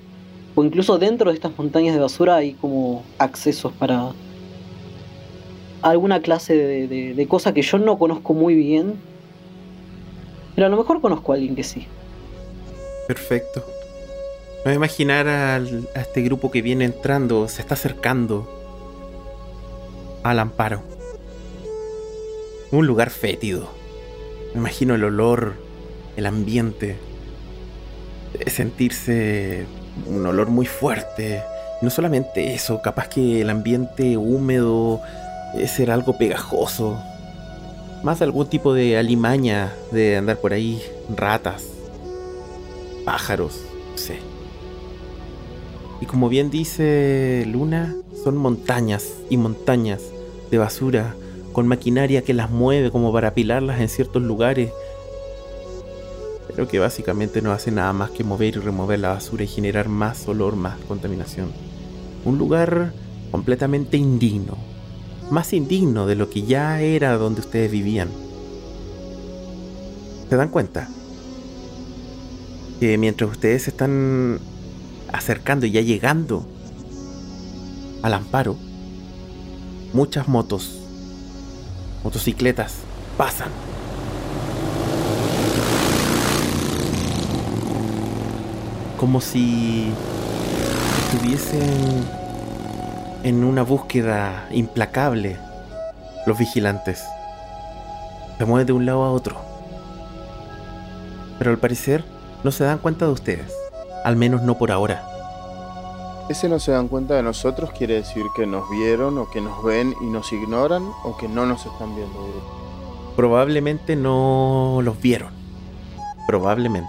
o 0.54 0.64
incluso 0.64 0.98
dentro 0.98 1.30
de 1.30 1.34
estas 1.34 1.56
montañas 1.58 1.94
de 1.94 2.00
basura 2.00 2.36
hay 2.36 2.54
como 2.54 3.02
accesos 3.18 3.72
para 3.72 4.12
alguna 5.82 6.20
clase 6.20 6.54
de, 6.56 7.14
de, 7.14 7.26
cosa 7.28 7.54
que 7.54 7.62
yo 7.62 7.78
no 7.78 7.98
conozco 7.98 8.34
muy 8.34 8.54
bien. 8.54 8.94
Pero 10.54 10.66
a 10.66 10.70
lo 10.70 10.76
mejor 10.76 11.00
conozco 11.00 11.32
a 11.32 11.36
alguien 11.36 11.54
que 11.54 11.62
sí. 11.64 11.86
Perfecto. 13.06 13.64
Me 14.62 14.64
voy 14.64 14.72
a 14.72 14.76
imaginar 14.76 15.26
a 15.26 15.56
este 15.94 16.20
grupo 16.20 16.50
que 16.50 16.60
viene 16.60 16.84
entrando, 16.84 17.48
se 17.48 17.62
está 17.62 17.74
acercando 17.74 18.46
al 20.22 20.38
amparo. 20.38 20.82
Un 22.70 22.86
lugar 22.86 23.08
fétido. 23.08 23.70
Me 24.52 24.60
imagino 24.60 24.94
el 24.94 25.04
olor, 25.04 25.54
el 26.16 26.26
ambiente. 26.26 26.98
Sentirse 28.48 29.64
un 30.06 30.26
olor 30.26 30.50
muy 30.50 30.66
fuerte. 30.66 31.42
No 31.80 31.88
solamente 31.88 32.52
eso, 32.52 32.82
capaz 32.82 33.08
que 33.08 33.40
el 33.40 33.48
ambiente 33.48 34.18
húmedo 34.18 35.00
es 35.56 35.70
ser 35.70 35.90
algo 35.90 36.18
pegajoso. 36.18 37.02
Más 38.02 38.20
algún 38.20 38.46
tipo 38.46 38.74
de 38.74 38.98
alimaña 38.98 39.72
de 39.90 40.18
andar 40.18 40.36
por 40.36 40.52
ahí, 40.52 40.82
ratas, 41.16 41.64
pájaros, 43.06 43.58
no 43.92 43.98
sé. 43.98 44.29
Y 46.00 46.06
como 46.06 46.28
bien 46.28 46.50
dice 46.50 47.44
Luna, 47.46 47.94
son 48.24 48.36
montañas 48.36 49.14
y 49.28 49.36
montañas 49.36 50.00
de 50.50 50.58
basura 50.58 51.14
con 51.52 51.66
maquinaria 51.66 52.22
que 52.22 52.34
las 52.34 52.50
mueve 52.50 52.90
como 52.90 53.12
para 53.12 53.28
apilarlas 53.28 53.80
en 53.80 53.88
ciertos 53.88 54.22
lugares. 54.22 54.70
Pero 56.48 56.68
que 56.68 56.78
básicamente 56.78 57.42
no 57.42 57.52
hace 57.52 57.70
nada 57.70 57.92
más 57.92 58.10
que 58.10 58.24
mover 58.24 58.56
y 58.56 58.60
remover 58.60 58.98
la 58.98 59.10
basura 59.10 59.44
y 59.44 59.46
generar 59.46 59.88
más 59.88 60.26
olor, 60.26 60.56
más 60.56 60.78
contaminación. 60.88 61.52
Un 62.24 62.38
lugar 62.38 62.92
completamente 63.30 63.96
indigno. 63.96 64.56
Más 65.30 65.52
indigno 65.52 66.06
de 66.06 66.16
lo 66.16 66.28
que 66.28 66.42
ya 66.42 66.80
era 66.80 67.16
donde 67.16 67.40
ustedes 67.40 67.70
vivían. 67.70 68.08
¿Se 70.28 70.36
dan 70.36 70.48
cuenta? 70.48 70.88
Que 72.80 72.98
mientras 72.98 73.30
ustedes 73.30 73.68
están 73.68 74.40
acercando 75.12 75.66
y 75.66 75.72
ya 75.72 75.80
llegando 75.80 76.46
al 78.02 78.14
amparo, 78.14 78.56
muchas 79.92 80.28
motos 80.28 80.80
motocicletas 82.02 82.76
pasan. 83.16 83.50
Como 88.98 89.20
si 89.20 89.90
estuviesen 91.04 92.08
en 93.22 93.44
una 93.44 93.62
búsqueda 93.62 94.46
implacable 94.50 95.38
los 96.26 96.38
vigilantes. 96.38 97.04
Se 98.38 98.44
mueven 98.44 98.66
de 98.66 98.72
un 98.72 98.86
lado 98.86 99.04
a 99.04 99.10
otro. 99.10 99.36
Pero 101.38 101.50
al 101.50 101.58
parecer 101.58 102.04
no 102.44 102.52
se 102.52 102.64
dan 102.64 102.78
cuenta 102.78 103.06
de 103.06 103.12
ustedes. 103.12 103.59
Al 104.04 104.16
menos 104.16 104.42
no 104.42 104.56
por 104.56 104.70
ahora. 104.70 105.06
Ese 106.30 106.48
no 106.48 106.60
se 106.60 106.70
dan 106.70 106.86
cuenta 106.86 107.16
de 107.16 107.24
nosotros 107.24 107.72
quiere 107.72 107.94
decir 107.94 108.24
que 108.36 108.46
nos 108.46 108.70
vieron 108.70 109.18
o 109.18 109.28
que 109.28 109.40
nos 109.40 109.64
ven 109.64 109.94
y 110.00 110.04
nos 110.04 110.32
ignoran 110.32 110.84
o 111.02 111.16
que 111.16 111.26
no 111.26 111.44
nos 111.44 111.66
están 111.66 111.94
viendo. 111.96 112.18
Probablemente 113.16 113.96
no 113.96 114.78
los 114.82 115.00
vieron. 115.00 115.32
Probablemente. 116.28 116.88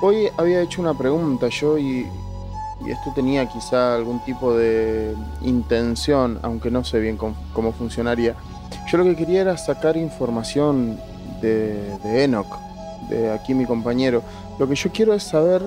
Hoy 0.00 0.28
había 0.36 0.60
hecho 0.62 0.80
una 0.80 0.94
pregunta 0.94 1.48
yo 1.48 1.76
y, 1.76 2.06
esto 2.86 3.12
tenía 3.14 3.46
quizá 3.46 3.96
algún 3.96 4.20
tipo 4.20 4.56
de 4.56 5.14
intención, 5.42 6.38
aunque 6.42 6.70
no 6.70 6.84
sé 6.84 7.00
bien 7.00 7.16
cómo, 7.16 7.72
funcionaría. 7.72 8.36
Yo 8.86 8.98
lo 8.98 9.04
que 9.04 9.16
quería 9.16 9.40
era 9.40 9.56
sacar 9.56 9.96
información 9.96 11.00
de, 11.40 11.98
de 11.98 12.24
Enoch, 12.24 12.58
de 13.08 13.32
aquí 13.32 13.54
mi 13.54 13.64
compañero. 13.66 14.22
Lo 14.58 14.68
que 14.68 14.74
yo 14.76 14.90
quiero 14.92 15.14
es 15.14 15.24
saber, 15.24 15.62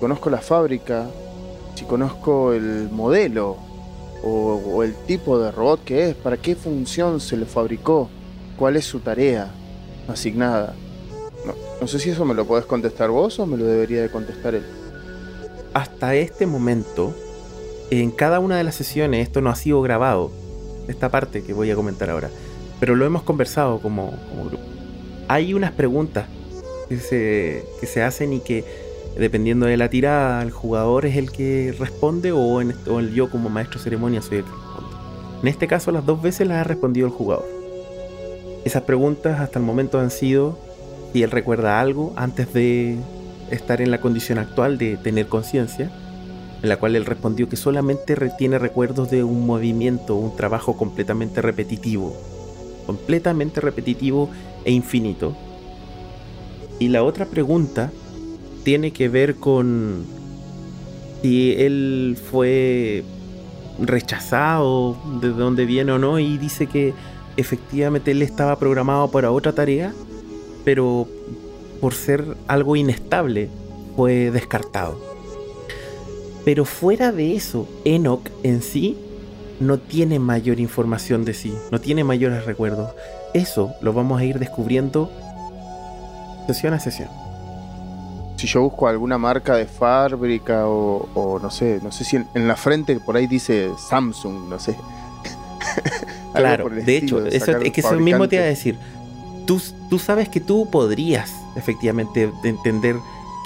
conozco 0.00 0.30
la 0.30 0.38
fábrica, 0.38 1.06
si 1.74 1.84
conozco 1.84 2.52
el 2.52 2.88
modelo 2.90 3.56
o, 4.22 4.82
el 4.82 4.94
tipo 5.06 5.38
de 5.38 5.50
robot 5.50 5.84
que 5.84 6.10
es, 6.10 6.14
para 6.14 6.36
qué 6.36 6.54
función 6.54 7.20
se 7.20 7.36
le 7.36 7.46
fabricó, 7.46 8.08
cuál 8.56 8.76
es 8.76 8.84
su 8.84 9.00
tarea 9.00 9.50
asignada. 10.08 10.74
No, 11.80 11.86
sé 11.86 11.98
si 11.98 12.10
eso 12.10 12.24
me 12.24 12.34
lo 12.34 12.46
podés 12.46 12.66
contestar 12.66 13.10
vos 13.10 13.38
o 13.38 13.46
me 13.46 13.56
lo 13.56 13.64
debería 13.64 14.02
de 14.02 14.10
contestar 14.10 14.54
él. 14.54 14.64
Hasta 15.74 16.14
este 16.14 16.46
momento, 16.46 17.14
en 17.90 18.10
cada 18.10 18.40
una 18.40 18.56
de 18.56 18.64
las 18.64 18.74
sesiones, 18.74 19.22
esto 19.22 19.40
no 19.40 19.50
ha 19.50 19.56
sido 19.56 19.80
grabado, 19.82 20.30
esta 20.88 21.10
parte 21.10 21.42
que 21.42 21.52
voy 21.52 21.70
a 21.70 21.76
comentar 21.76 22.10
ahora, 22.10 22.30
pero 22.80 22.96
lo 22.96 23.04
hemos 23.04 23.22
conversado 23.22 23.80
como, 23.80 24.12
grupo. 24.46 24.62
Hay 25.28 25.54
unas 25.54 25.72
preguntas 25.72 26.26
que 26.88 26.98
se, 26.98 27.64
que 27.80 27.86
se 27.86 28.02
hacen 28.02 28.32
y 28.32 28.40
que 28.40 28.64
dependiendo 29.16 29.66
de 29.66 29.76
la 29.76 29.90
tirada, 29.90 30.42
el 30.42 30.50
jugador 30.50 31.06
es 31.06 31.16
el 31.16 31.32
que 31.32 31.74
responde 31.78 32.32
o, 32.32 32.60
en, 32.60 32.74
el 32.86 33.14
yo 33.14 33.30
como 33.30 33.48
maestro 33.48 33.78
de 33.78 33.84
ceremonia 33.84 34.22
soy 34.22 34.38
el 34.38 34.44
que 34.44 34.50
responde. 34.50 34.96
En 35.42 35.48
este 35.48 35.66
caso 35.66 35.92
las 35.92 36.06
dos 36.06 36.22
veces 36.22 36.46
las 36.46 36.58
ha 36.58 36.64
respondido 36.64 37.06
el 37.06 37.12
jugador. 37.12 37.46
Esas 38.64 38.82
preguntas 38.82 39.40
hasta 39.40 39.58
el 39.58 39.64
momento 39.64 39.98
han 39.98 40.10
sido 40.10 40.58
si 41.12 41.22
él 41.22 41.30
recuerda 41.30 41.80
algo 41.80 42.12
antes 42.16 42.52
de 42.52 42.96
estar 43.50 43.80
en 43.80 43.90
la 43.90 44.00
condición 44.00 44.38
actual 44.38 44.78
de 44.78 44.96
tener 44.96 45.26
conciencia, 45.26 45.90
en 46.62 46.68
la 46.68 46.76
cual 46.76 46.96
él 46.96 47.06
respondió 47.06 47.48
que 47.48 47.56
solamente 47.56 48.16
tiene 48.36 48.58
recuerdos 48.58 49.10
de 49.10 49.24
un 49.24 49.46
movimiento, 49.46 50.16
un 50.16 50.36
trabajo 50.36 50.76
completamente 50.76 51.40
repetitivo, 51.40 52.16
completamente 52.86 53.60
repetitivo 53.60 54.28
e 54.64 54.72
infinito. 54.72 55.36
Y 56.78 56.88
la 56.88 57.02
otra 57.02 57.26
pregunta 57.26 57.90
tiene 58.64 58.92
que 58.92 59.08
ver 59.08 59.36
con 59.36 60.04
si 61.22 61.52
él 61.58 62.16
fue 62.30 63.02
rechazado, 63.80 64.96
de 65.20 65.30
dónde 65.30 65.64
viene 65.64 65.92
o 65.92 65.98
no, 65.98 66.18
y 66.18 66.38
dice 66.38 66.66
que 66.66 66.94
efectivamente 67.36 68.10
él 68.10 68.22
estaba 68.22 68.58
programado 68.58 69.10
para 69.10 69.30
otra 69.30 69.52
tarea, 69.52 69.92
pero 70.64 71.08
por 71.80 71.94
ser 71.94 72.24
algo 72.46 72.76
inestable 72.76 73.48
fue 73.96 74.30
descartado. 74.30 74.98
Pero 76.44 76.64
fuera 76.64 77.12
de 77.12 77.36
eso, 77.36 77.68
Enoch 77.84 78.28
en 78.42 78.62
sí 78.62 78.96
no 79.60 79.78
tiene 79.78 80.18
mayor 80.18 80.60
información 80.60 81.24
de 81.24 81.34
sí, 81.34 81.52
no 81.70 81.80
tiene 81.80 82.04
mayores 82.04 82.44
recuerdos. 82.44 82.90
Eso 83.34 83.72
lo 83.82 83.92
vamos 83.92 84.20
a 84.20 84.24
ir 84.24 84.38
descubriendo 84.38 85.10
sesión 86.48 86.74
a 86.74 86.80
sesión 86.80 87.08
si 88.38 88.46
yo 88.46 88.62
busco 88.62 88.86
alguna 88.86 89.18
marca 89.18 89.56
de 89.56 89.66
fábrica 89.66 90.66
o, 90.66 91.38
no 91.42 91.50
sé, 91.50 91.80
no 91.82 91.90
sé 91.90 92.04
si 92.04 92.16
en, 92.16 92.48
la 92.48 92.56
frente 92.56 92.98
por 93.00 93.16
ahí 93.16 93.26
dice 93.26 93.70
Samsung, 93.76 94.48
no 94.48 94.58
sé. 94.60 94.76
claro, 96.32 96.68
de 96.68 96.96
hecho, 96.96 97.26
eso, 97.26 97.58
es 97.58 97.72
que 97.72 97.80
eso 97.80 97.98
mismo 97.98 98.28
te 98.28 98.36
iba 98.36 98.44
a 98.44 98.48
decir. 98.48 98.78
Tú, 99.44 99.60
tú 99.90 99.98
sabes 99.98 100.28
que 100.28 100.40
tú 100.40 100.68
podrías 100.70 101.34
efectivamente 101.56 102.30
entender 102.44 102.96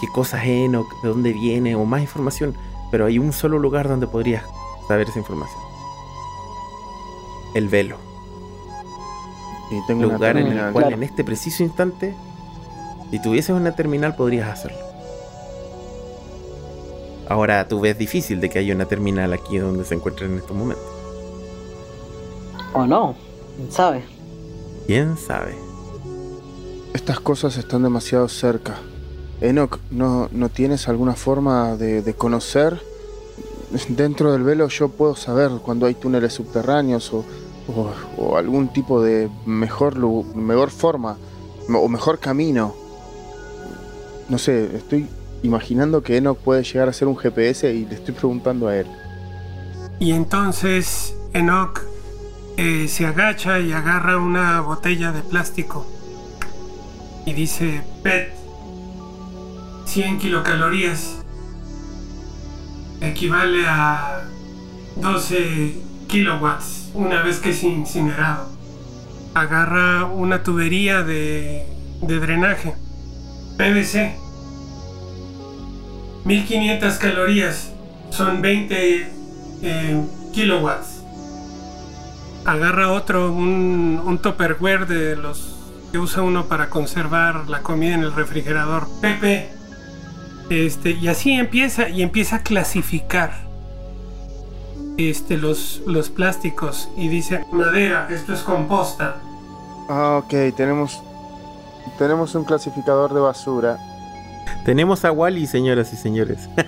qué 0.01 0.09
cosa 0.09 0.45
es 0.45 0.67
Enoch, 0.67 0.87
de 1.03 1.09
dónde 1.09 1.33
viene 1.33 1.75
o 1.75 1.85
más 1.87 2.03
información, 2.03 2.55
pero 2.91 3.07
hay 3.07 3.19
un 3.19 3.33
solo 3.33 3.59
lugar 3.59 3.89
donde 3.89 4.07
podrías 4.07 4.45
saber 4.89 5.09
esa 5.09 5.19
información. 5.19 5.61
El 7.55 7.69
velo. 7.69 7.97
Y 9.71 9.87
tengo 9.87 10.03
lugar 10.03 10.37
en 10.37 10.49
el 10.49 10.73
cual 10.73 10.93
en 10.93 11.03
este 11.03 11.25
preciso 11.25 11.63
instante 11.63 12.15
si 13.13 13.21
tuvieses 13.21 13.55
una 13.55 13.73
terminal 13.73 14.17
podrías 14.17 14.49
hacerlo. 14.49 14.79
Ahora 17.29 17.69
tú 17.69 17.79
ves 17.79 17.99
difícil 17.99 18.41
de 18.41 18.49
que 18.49 18.59
haya 18.59 18.75
una 18.75 18.87
terminal 18.87 19.35
aquí 19.35 19.59
donde 19.59 19.85
se 19.85 19.95
encuentren 19.95 20.33
en 20.33 20.39
estos 20.39 20.57
momentos. 20.57 20.87
O 22.73 22.87
no, 22.87 23.15
quién 23.55 23.71
sabe. 23.71 24.05
¿Quién 24.87 25.19
sabe? 25.19 25.55
Estas 26.95 27.21
cosas 27.21 27.59
están 27.59 27.83
demasiado 27.83 28.27
cerca. 28.31 28.79
Enoch, 29.43 29.79
¿no, 29.91 30.31
no 30.33 30.49
tienes 30.49 30.89
alguna 30.89 31.15
forma 31.15 31.77
de, 31.77 32.15
conocer? 32.15 32.81
Dentro 33.89 34.33
del 34.33 34.43
velo 34.43 34.69
yo 34.69 34.89
puedo 34.89 35.17
saber 35.17 35.51
cuando 35.63 35.85
hay 35.85 35.95
túneles 35.95 36.33
subterráneos 36.33 37.13
o, 37.13 37.27
o 38.17 38.39
algún 38.39 38.73
tipo 38.73 39.03
de 39.03 39.29
mejor, 39.45 39.99
mejor 40.35 40.71
forma 40.71 41.19
o 41.69 41.89
mejor 41.89 42.19
camino 42.19 42.82
no 44.33 44.39
sé, 44.39 44.75
estoy 44.75 45.07
imaginando 45.43 46.03
que 46.03 46.17
Enoch 46.17 46.39
puede 46.39 46.65
llegar 46.65 46.89
a 46.89 46.95
ser 46.95 47.07
un 47.07 47.19
GPS 47.19 47.71
y 47.75 47.85
le 47.85 47.97
estoy 47.97 48.15
preguntando 48.15 48.67
a 48.67 48.79
él. 48.79 48.87
Y 50.01 50.13
entonces 50.13 51.15
Enoch 51.35 51.83
eh, 52.57 52.89
se 52.89 53.05
agacha 53.05 53.61
y 53.61 53.73
agarra 53.73 54.17
una 54.17 54.63
botella 54.63 55.13
de 55.13 55.21
plástico 55.21 55.87
y 57.27 57.35
dice, 57.35 57.83
PET, 58.03 58.33
100 59.85 60.19
kilocalorías, 60.19 61.23
equivale 63.03 63.67
a 63.67 64.23
12 64.97 65.75
kilowatts 66.09 66.89
una 66.95 67.21
vez 67.21 67.39
que 67.39 67.51
es 67.51 67.63
incinerado. 67.63 68.49
Agarra 69.35 70.07
una 70.07 70.43
tubería 70.43 71.03
de, 71.03 71.67
de 72.01 72.19
drenaje. 72.19 72.73
PVC. 73.59 74.22
1500 76.25 76.95
calorías. 76.99 77.73
Son 78.11 78.43
20 78.43 79.11
eh, 79.63 80.05
kilowatts. 80.33 81.03
Agarra 82.45 82.93
otro, 82.93 83.33
un, 83.33 84.01
un 84.05 84.19
tupperware 84.19 84.87
de 84.87 85.17
los 85.17 85.57
que 85.93 85.99
usa 85.99 86.23
uno 86.23 86.47
para 86.47 86.71
conservar 86.71 87.49
la 87.49 87.63
comida 87.63 87.95
en 87.95 88.03
el 88.03 88.13
refrigerador. 88.15 88.89
Pepe. 89.01 89.51
Este, 90.51 90.91
y 90.91 91.09
así 91.09 91.33
empieza, 91.33 91.89
y 91.89 92.03
empieza 92.03 92.37
a 92.37 92.43
clasificar 92.43 93.33
este, 94.97 95.37
los, 95.37 95.83
los 95.87 96.11
plásticos. 96.11 96.89
Y 96.97 97.09
dice, 97.09 97.45
madera, 97.53 98.09
esto 98.11 98.33
es 98.33 98.41
composta. 98.41 99.17
Ah, 99.89 100.21
ok, 100.23 100.55
tenemos, 100.57 101.03
tenemos 101.99 102.35
un 102.35 102.45
clasificador 102.45 103.13
de 103.13 103.21
basura. 103.21 103.79
Tenemos 104.65 105.05
a 105.05 105.13
Wally, 105.13 105.47
señoras 105.47 105.93
y 105.93 105.97
señores. 105.97 106.49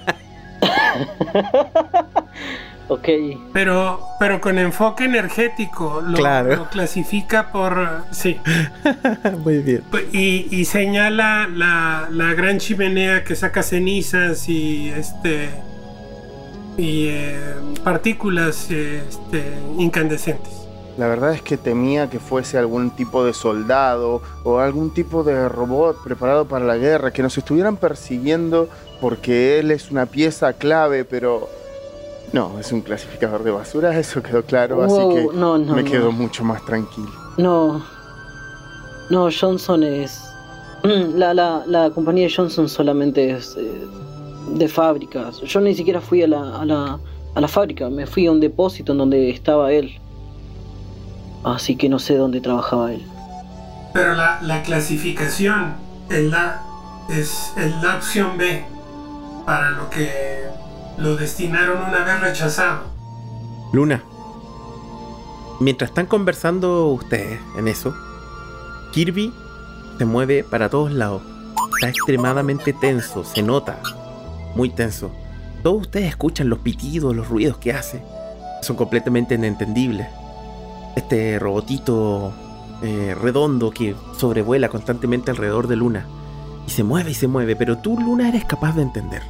Ok. 2.88 3.08
Pero, 3.54 3.98
pero 4.20 4.40
con 4.42 4.58
enfoque 4.58 5.04
energético. 5.04 6.02
Lo, 6.02 6.18
Claro. 6.18 6.54
lo 6.56 6.68
clasifica 6.70 7.50
por. 7.50 8.04
Sí. 8.10 8.38
Muy 9.42 9.58
bien. 9.60 9.82
Y, 10.12 10.48
y 10.50 10.64
señala 10.66 11.48
la, 11.48 12.08
la 12.10 12.34
gran 12.34 12.58
chimenea 12.58 13.24
que 13.24 13.34
saca 13.36 13.62
cenizas 13.62 14.48
y 14.50 14.90
este. 14.90 15.48
y 16.76 17.06
eh, 17.08 17.40
partículas 17.82 18.70
este, 18.70 19.42
incandescentes. 19.78 20.63
La 20.96 21.08
verdad 21.08 21.32
es 21.32 21.42
que 21.42 21.56
temía 21.56 22.08
que 22.08 22.20
fuese 22.20 22.56
algún 22.56 22.90
tipo 22.90 23.24
de 23.24 23.32
soldado 23.34 24.22
o 24.44 24.58
algún 24.58 24.94
tipo 24.94 25.24
de 25.24 25.48
robot 25.48 26.02
preparado 26.04 26.44
para 26.46 26.64
la 26.64 26.76
guerra, 26.76 27.12
que 27.12 27.22
nos 27.22 27.36
estuvieran 27.36 27.76
persiguiendo 27.76 28.68
porque 29.00 29.58
él 29.58 29.70
es 29.72 29.90
una 29.90 30.06
pieza 30.06 30.52
clave, 30.52 31.04
pero 31.04 31.48
no, 32.32 32.58
es 32.60 32.70
un 32.72 32.80
clasificador 32.80 33.42
de 33.42 33.50
basura, 33.50 33.98
eso 33.98 34.22
quedó 34.22 34.42
claro, 34.44 34.76
Wow, 34.76 34.84
así 34.84 35.16
que 35.30 35.36
no, 35.36 35.58
no, 35.58 35.74
me 35.74 35.82
no. 35.82 35.90
quedo 35.90 36.12
mucho 36.12 36.44
más 36.44 36.64
tranquilo. 36.64 37.10
No. 37.38 37.84
No, 39.10 39.28
Johnson 39.30 39.82
es. 39.82 40.20
La, 40.82 41.32
la, 41.34 41.62
la 41.66 41.90
compañía 41.90 42.28
Johnson 42.34 42.68
solamente 42.68 43.30
es 43.30 43.56
eh, 43.56 43.86
de 44.54 44.68
fábricas. 44.68 45.40
Yo 45.40 45.60
ni 45.60 45.74
siquiera 45.74 46.00
fui 46.00 46.22
a 46.22 46.28
la, 46.28 46.60
a, 46.60 46.64
la, 46.64 46.98
a 47.34 47.40
la 47.40 47.48
fábrica, 47.48 47.88
me 47.88 48.06
fui 48.06 48.26
a 48.26 48.32
un 48.32 48.40
depósito 48.40 48.92
en 48.92 48.98
donde 48.98 49.30
estaba 49.30 49.72
él. 49.72 49.98
Así 51.44 51.76
que 51.76 51.88
no 51.88 51.98
sé 51.98 52.16
dónde 52.16 52.40
trabajaba 52.40 52.92
él. 52.92 53.06
Pero 53.92 54.14
la, 54.14 54.40
la 54.42 54.62
clasificación 54.62 55.74
es 56.08 56.24
la, 56.30 56.62
es, 57.10 57.52
es 57.56 57.82
la 57.82 57.96
opción 57.96 58.36
B 58.38 58.64
para 59.44 59.70
lo 59.70 59.90
que 59.90 60.44
lo 60.96 61.16
destinaron 61.16 61.78
una 61.88 62.04
vez 62.04 62.20
rechazado. 62.20 62.84
Luna. 63.72 64.02
Mientras 65.60 65.90
están 65.90 66.06
conversando 66.06 66.88
ustedes 66.88 67.38
en 67.56 67.68
eso, 67.68 67.94
Kirby 68.92 69.32
se 69.98 70.04
mueve 70.04 70.44
para 70.44 70.68
todos 70.68 70.92
lados. 70.92 71.22
Está 71.74 71.88
extremadamente 71.88 72.72
tenso, 72.72 73.24
se 73.24 73.42
nota. 73.42 73.80
Muy 74.54 74.70
tenso. 74.70 75.10
Todos 75.62 75.82
ustedes 75.82 76.08
escuchan 76.08 76.48
los 76.48 76.60
pitidos, 76.60 77.14
los 77.14 77.28
ruidos 77.28 77.58
que 77.58 77.72
hace. 77.72 78.02
Son 78.62 78.76
completamente 78.76 79.34
inentendibles. 79.34 80.08
Este 80.96 81.38
robotito 81.38 82.32
eh, 82.82 83.14
redondo 83.20 83.70
que 83.70 83.94
sobrevuela 84.16 84.68
constantemente 84.68 85.30
alrededor 85.30 85.68
de 85.68 85.76
Luna. 85.76 86.06
Y 86.66 86.70
se 86.70 86.84
mueve 86.84 87.10
y 87.10 87.14
se 87.14 87.28
mueve, 87.28 87.56
pero 87.56 87.78
tú, 87.78 87.98
Luna, 87.98 88.28
eres 88.28 88.44
capaz 88.44 88.74
de 88.76 88.82
entender. 88.82 89.22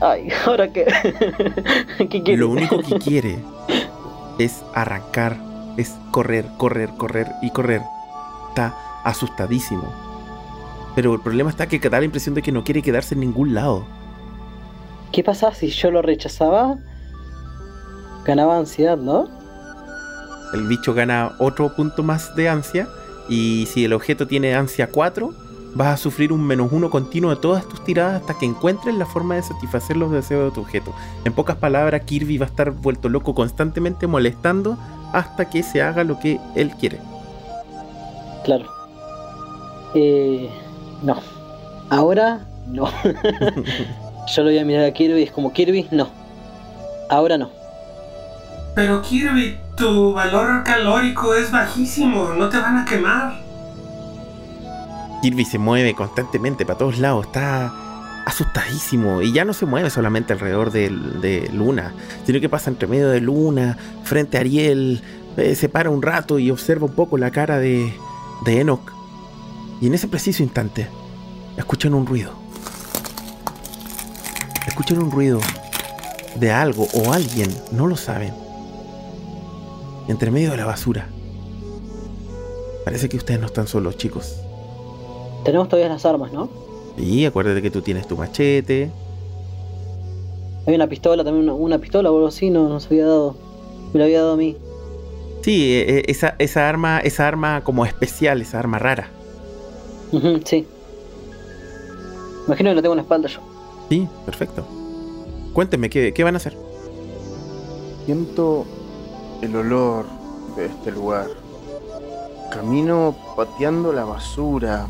Ay, 0.00 0.28
ahora 0.46 0.72
qué. 0.72 0.86
¿Qué 1.98 2.08
quieres? 2.08 2.38
Lo 2.38 2.48
único 2.50 2.78
que 2.78 2.98
quiere 2.98 3.38
es 4.38 4.62
arrancar, 4.74 5.36
es 5.76 5.96
correr, 6.10 6.46
correr, 6.56 6.90
correr 6.96 7.26
y 7.42 7.50
correr. 7.50 7.82
Está 8.48 8.74
asustadísimo. 9.04 9.92
Pero 10.94 11.14
el 11.14 11.20
problema 11.20 11.50
está 11.50 11.66
que 11.66 11.78
da 11.78 11.98
la 11.98 12.04
impresión 12.04 12.34
de 12.34 12.42
que 12.42 12.52
no 12.52 12.64
quiere 12.64 12.82
quedarse 12.82 13.14
en 13.14 13.20
ningún 13.20 13.54
lado. 13.54 13.84
¿Qué 15.12 15.24
pasa 15.24 15.52
si 15.52 15.68
yo 15.68 15.90
lo 15.90 16.02
rechazaba? 16.02 16.78
Ganaba 18.24 18.58
ansiedad, 18.58 18.96
¿no? 18.96 19.39
El 20.52 20.66
bicho 20.66 20.94
gana 20.94 21.32
otro 21.38 21.74
punto 21.74 22.02
más 22.02 22.34
de 22.36 22.48
ansia. 22.48 22.88
Y 23.28 23.66
si 23.66 23.84
el 23.84 23.92
objeto 23.92 24.26
tiene 24.26 24.54
ansia 24.54 24.88
4, 24.88 25.32
vas 25.74 25.94
a 25.94 25.96
sufrir 25.96 26.32
un 26.32 26.44
menos 26.44 26.72
uno 26.72 26.90
continuo 26.90 27.30
de 27.30 27.36
todas 27.36 27.68
tus 27.68 27.84
tiradas 27.84 28.20
hasta 28.20 28.38
que 28.38 28.46
encuentres 28.46 28.94
la 28.94 29.06
forma 29.06 29.36
de 29.36 29.42
satisfacer 29.42 29.96
los 29.96 30.10
deseos 30.10 30.50
de 30.50 30.54
tu 30.54 30.60
objeto. 30.60 30.92
En 31.24 31.32
pocas 31.32 31.56
palabras, 31.56 32.02
Kirby 32.04 32.38
va 32.38 32.46
a 32.46 32.48
estar 32.48 32.70
vuelto 32.70 33.08
loco 33.08 33.34
constantemente 33.34 34.06
molestando 34.06 34.76
hasta 35.12 35.48
que 35.48 35.62
se 35.62 35.82
haga 35.82 36.04
lo 36.04 36.18
que 36.18 36.40
él 36.56 36.70
quiere. 36.72 36.98
Claro. 38.44 38.66
Eh, 39.94 40.50
no. 41.02 41.16
Ahora, 41.88 42.46
no. 42.66 42.86
Yo 44.34 44.42
lo 44.42 44.50
voy 44.50 44.58
a 44.58 44.64
mirar 44.64 44.84
a 44.84 44.92
Kirby 44.92 45.20
y 45.20 45.22
es 45.24 45.32
como 45.32 45.52
Kirby, 45.52 45.88
no. 45.90 46.08
Ahora 47.08 47.36
no. 47.36 47.50
Pero 48.74 49.02
Kirby, 49.02 49.56
tu 49.80 50.12
valor 50.12 50.62
calórico 50.62 51.34
es 51.34 51.50
bajísimo, 51.50 52.34
no 52.34 52.50
te 52.50 52.58
van 52.58 52.76
a 52.76 52.84
quemar. 52.84 53.40
Kirby 55.22 55.44
se 55.46 55.58
mueve 55.58 55.94
constantemente 55.94 56.66
para 56.66 56.78
todos 56.78 56.98
lados, 56.98 57.26
está 57.26 57.72
asustadísimo 58.26 59.22
y 59.22 59.32
ya 59.32 59.46
no 59.46 59.54
se 59.54 59.64
mueve 59.64 59.88
solamente 59.88 60.34
alrededor 60.34 60.70
de, 60.70 61.50
Luna, 61.54 61.94
sino 62.26 62.40
que 62.40 62.50
pasa 62.50 62.68
entre 62.68 62.88
medio 62.88 63.08
de 63.08 63.22
Luna, 63.22 63.78
frente 64.04 64.36
a 64.36 64.40
Ariel, 64.40 65.02
eh, 65.38 65.54
se 65.54 65.70
para 65.70 65.88
un 65.88 66.02
rato 66.02 66.38
y 66.38 66.50
observa 66.50 66.84
un 66.84 66.94
poco 66.94 67.16
la 67.16 67.30
cara 67.30 67.58
de, 67.58 67.94
de 68.44 68.60
Enoch. 68.60 68.92
Y 69.80 69.86
en 69.86 69.94
ese 69.94 70.08
preciso 70.08 70.42
instante, 70.42 70.88
escuchan 71.56 71.94
un 71.94 72.06
ruido. 72.06 72.34
Escuchan 74.66 74.98
un 74.98 75.10
ruido 75.10 75.40
de 76.36 76.52
algo 76.52 76.86
o 76.92 77.14
alguien, 77.14 77.50
no 77.72 77.86
lo 77.86 77.96
saben. 77.96 78.39
Entre 80.08 80.30
medio 80.30 80.50
de 80.50 80.56
la 80.56 80.66
basura. 80.66 81.08
Parece 82.84 83.08
que 83.08 83.16
ustedes 83.16 83.40
no 83.40 83.46
están 83.46 83.66
solos, 83.66 83.96
chicos. 83.96 84.36
Tenemos 85.44 85.68
todavía 85.68 85.88
las 85.88 86.04
armas, 86.04 86.32
¿no? 86.32 86.48
Y 86.96 87.24
acuérdate 87.24 87.62
que 87.62 87.70
tú 87.70 87.82
tienes 87.82 88.06
tu 88.06 88.16
machete. 88.16 88.90
Hay 90.66 90.74
una 90.74 90.86
pistola, 90.88 91.24
también 91.24 91.44
una, 91.48 91.54
una 91.54 91.78
pistola 91.78 92.10
o 92.10 92.16
algo 92.16 92.28
así, 92.28 92.50
no 92.50 92.68
nos 92.68 92.86
había 92.86 93.06
dado. 93.06 93.36
Me 93.92 93.98
la 93.98 94.04
había 94.04 94.20
dado 94.20 94.32
a 94.32 94.36
mí. 94.36 94.56
Sí, 95.42 95.72
eh, 95.72 95.98
eh, 95.98 96.02
esa, 96.08 96.34
esa 96.38 96.68
arma, 96.68 97.00
esa 97.00 97.26
arma 97.26 97.62
como 97.64 97.86
especial, 97.86 98.42
esa 98.42 98.58
arma 98.58 98.78
rara. 98.78 99.08
Ujú, 100.12 100.40
sí. 100.44 100.66
Imagino 102.46 102.70
que 102.70 102.74
lo 102.74 102.82
tengo 102.82 102.94
en 102.94 102.98
la 102.98 103.02
espalda 103.02 103.28
yo. 103.28 103.40
Sí, 103.88 104.06
perfecto. 104.26 104.66
Cuéntenme, 105.52 105.88
¿qué, 105.88 106.12
qué 106.12 106.24
van 106.24 106.34
a 106.34 106.38
hacer? 106.38 106.56
Siento 108.04 108.66
el 109.42 109.56
olor 109.56 110.04
de 110.56 110.66
este 110.66 110.92
lugar. 110.92 111.28
Camino 112.50 113.14
pateando 113.36 113.92
la 113.92 114.04
basura. 114.04 114.86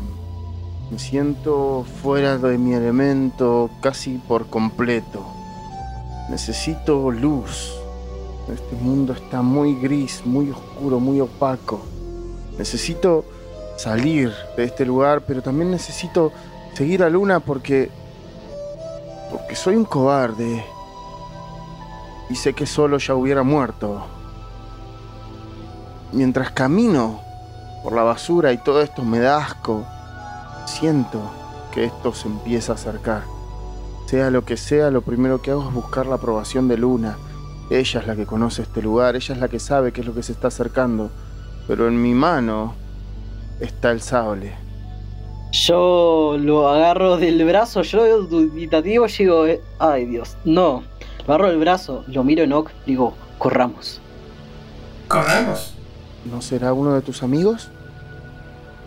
Me 0.91 0.99
siento 0.99 1.85
fuera 2.01 2.37
de 2.37 2.57
mi 2.57 2.73
elemento 2.73 3.69
casi 3.81 4.17
por 4.17 4.47
completo. 4.47 5.25
Necesito 6.29 7.11
luz. 7.11 7.73
Este 8.51 8.75
mundo 8.75 9.13
está 9.13 9.41
muy 9.41 9.75
gris, 9.75 10.21
muy 10.25 10.49
oscuro, 10.49 10.99
muy 10.99 11.21
opaco. 11.21 11.81
Necesito 12.57 13.23
salir 13.77 14.33
de 14.57 14.65
este 14.65 14.85
lugar, 14.85 15.21
pero 15.21 15.41
también 15.41 15.71
necesito 15.71 16.31
seguir 16.73 17.03
a 17.03 17.09
Luna 17.09 17.39
porque 17.39 17.89
porque 19.31 19.55
soy 19.55 19.77
un 19.77 19.85
cobarde 19.85 20.65
y 22.29 22.35
sé 22.35 22.53
que 22.53 22.65
solo 22.65 22.97
ya 22.97 23.15
hubiera 23.15 23.43
muerto. 23.43 24.20
Mientras 26.13 26.51
camino 26.51 27.21
por 27.83 27.93
la 27.93 28.03
basura 28.03 28.51
y 28.51 28.57
todo 28.57 28.81
esto 28.81 29.03
me 29.03 29.19
da 29.19 29.37
asco, 29.37 29.85
siento 30.65 31.19
que 31.73 31.85
esto 31.85 32.13
se 32.13 32.27
empieza 32.27 32.73
a 32.73 32.75
acercar. 32.75 33.23
Sea 34.07 34.29
lo 34.29 34.43
que 34.43 34.57
sea, 34.57 34.91
lo 34.91 35.01
primero 35.01 35.41
que 35.41 35.51
hago 35.51 35.67
es 35.67 35.73
buscar 35.73 36.05
la 36.05 36.15
aprobación 36.15 36.67
de 36.67 36.77
Luna. 36.77 37.17
Ella 37.69 38.01
es 38.01 38.07
la 38.07 38.15
que 38.17 38.25
conoce 38.25 38.63
este 38.63 38.81
lugar, 38.81 39.15
ella 39.15 39.33
es 39.33 39.39
la 39.39 39.47
que 39.47 39.59
sabe 39.59 39.93
qué 39.93 40.01
es 40.01 40.07
lo 40.07 40.13
que 40.13 40.23
se 40.23 40.33
está 40.33 40.49
acercando. 40.49 41.09
Pero 41.67 41.87
en 41.87 42.01
mi 42.01 42.13
mano 42.13 42.75
está 43.61 43.91
el 43.91 44.01
sable. 44.01 44.53
Yo 45.53 46.35
lo 46.37 46.67
agarro 46.67 47.17
del 47.17 47.45
brazo, 47.45 47.83
yo 47.83 47.97
lo 47.99 48.03
veo 48.03 48.21
dubitativo 48.23 49.05
y 49.05 49.11
digo, 49.11 49.47
eh, 49.47 49.61
ay 49.79 50.05
Dios, 50.05 50.37
no. 50.43 50.83
Lo 51.25 51.33
agarro 51.33 51.49
del 51.49 51.59
brazo, 51.59 52.03
lo 52.07 52.23
miro 52.25 52.43
en 52.43 52.51
Ock, 52.51 52.71
digo, 52.85 53.13
corramos. 53.37 54.01
Corramos. 55.07 55.73
¿No 56.25 56.41
será 56.41 56.73
uno 56.73 56.93
de 56.93 57.01
tus 57.01 57.23
amigos? 57.23 57.69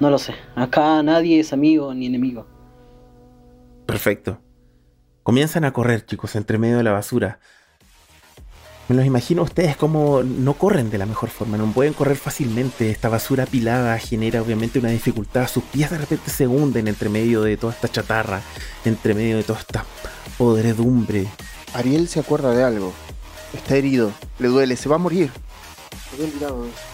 No 0.00 0.10
lo 0.10 0.18
sé. 0.18 0.34
Acá 0.54 1.02
nadie 1.02 1.40
es 1.40 1.52
amigo 1.52 1.92
ni 1.94 2.06
enemigo. 2.06 2.46
Perfecto. 3.86 4.40
Comienzan 5.22 5.64
a 5.64 5.72
correr, 5.72 6.04
chicos, 6.04 6.36
entre 6.36 6.58
medio 6.58 6.76
de 6.76 6.82
la 6.82 6.92
basura. 6.92 7.40
Me 8.88 8.96
los 8.96 9.06
imagino 9.06 9.40
a 9.40 9.44
ustedes 9.44 9.78
como 9.78 10.22
no 10.22 10.54
corren 10.54 10.90
de 10.90 10.98
la 10.98 11.06
mejor 11.06 11.30
forma, 11.30 11.56
no 11.56 11.72
pueden 11.72 11.94
correr 11.94 12.16
fácilmente. 12.16 12.90
Esta 12.90 13.08
basura 13.08 13.44
apilada 13.44 13.98
genera 13.98 14.42
obviamente 14.42 14.78
una 14.78 14.90
dificultad. 14.90 15.48
Sus 15.48 15.64
pies 15.64 15.90
de 15.90 15.96
repente 15.96 16.30
se 16.30 16.46
hunden 16.46 16.86
entre 16.88 17.08
medio 17.08 17.40
de 17.40 17.56
toda 17.56 17.72
esta 17.72 17.88
chatarra, 17.88 18.42
entre 18.84 19.14
medio 19.14 19.38
de 19.38 19.42
toda 19.42 19.60
esta 19.60 19.86
podredumbre. 20.36 21.26
Ariel 21.72 22.08
se 22.08 22.20
acuerda 22.20 22.50
de 22.50 22.62
algo. 22.62 22.92
Está 23.54 23.76
herido, 23.76 24.12
le 24.38 24.48
duele, 24.48 24.76
se 24.76 24.90
va 24.90 24.96
a 24.96 24.98
morir. 24.98 25.30
Había 26.12 26.26
olvidado 26.26 26.66
eso. 26.66 26.93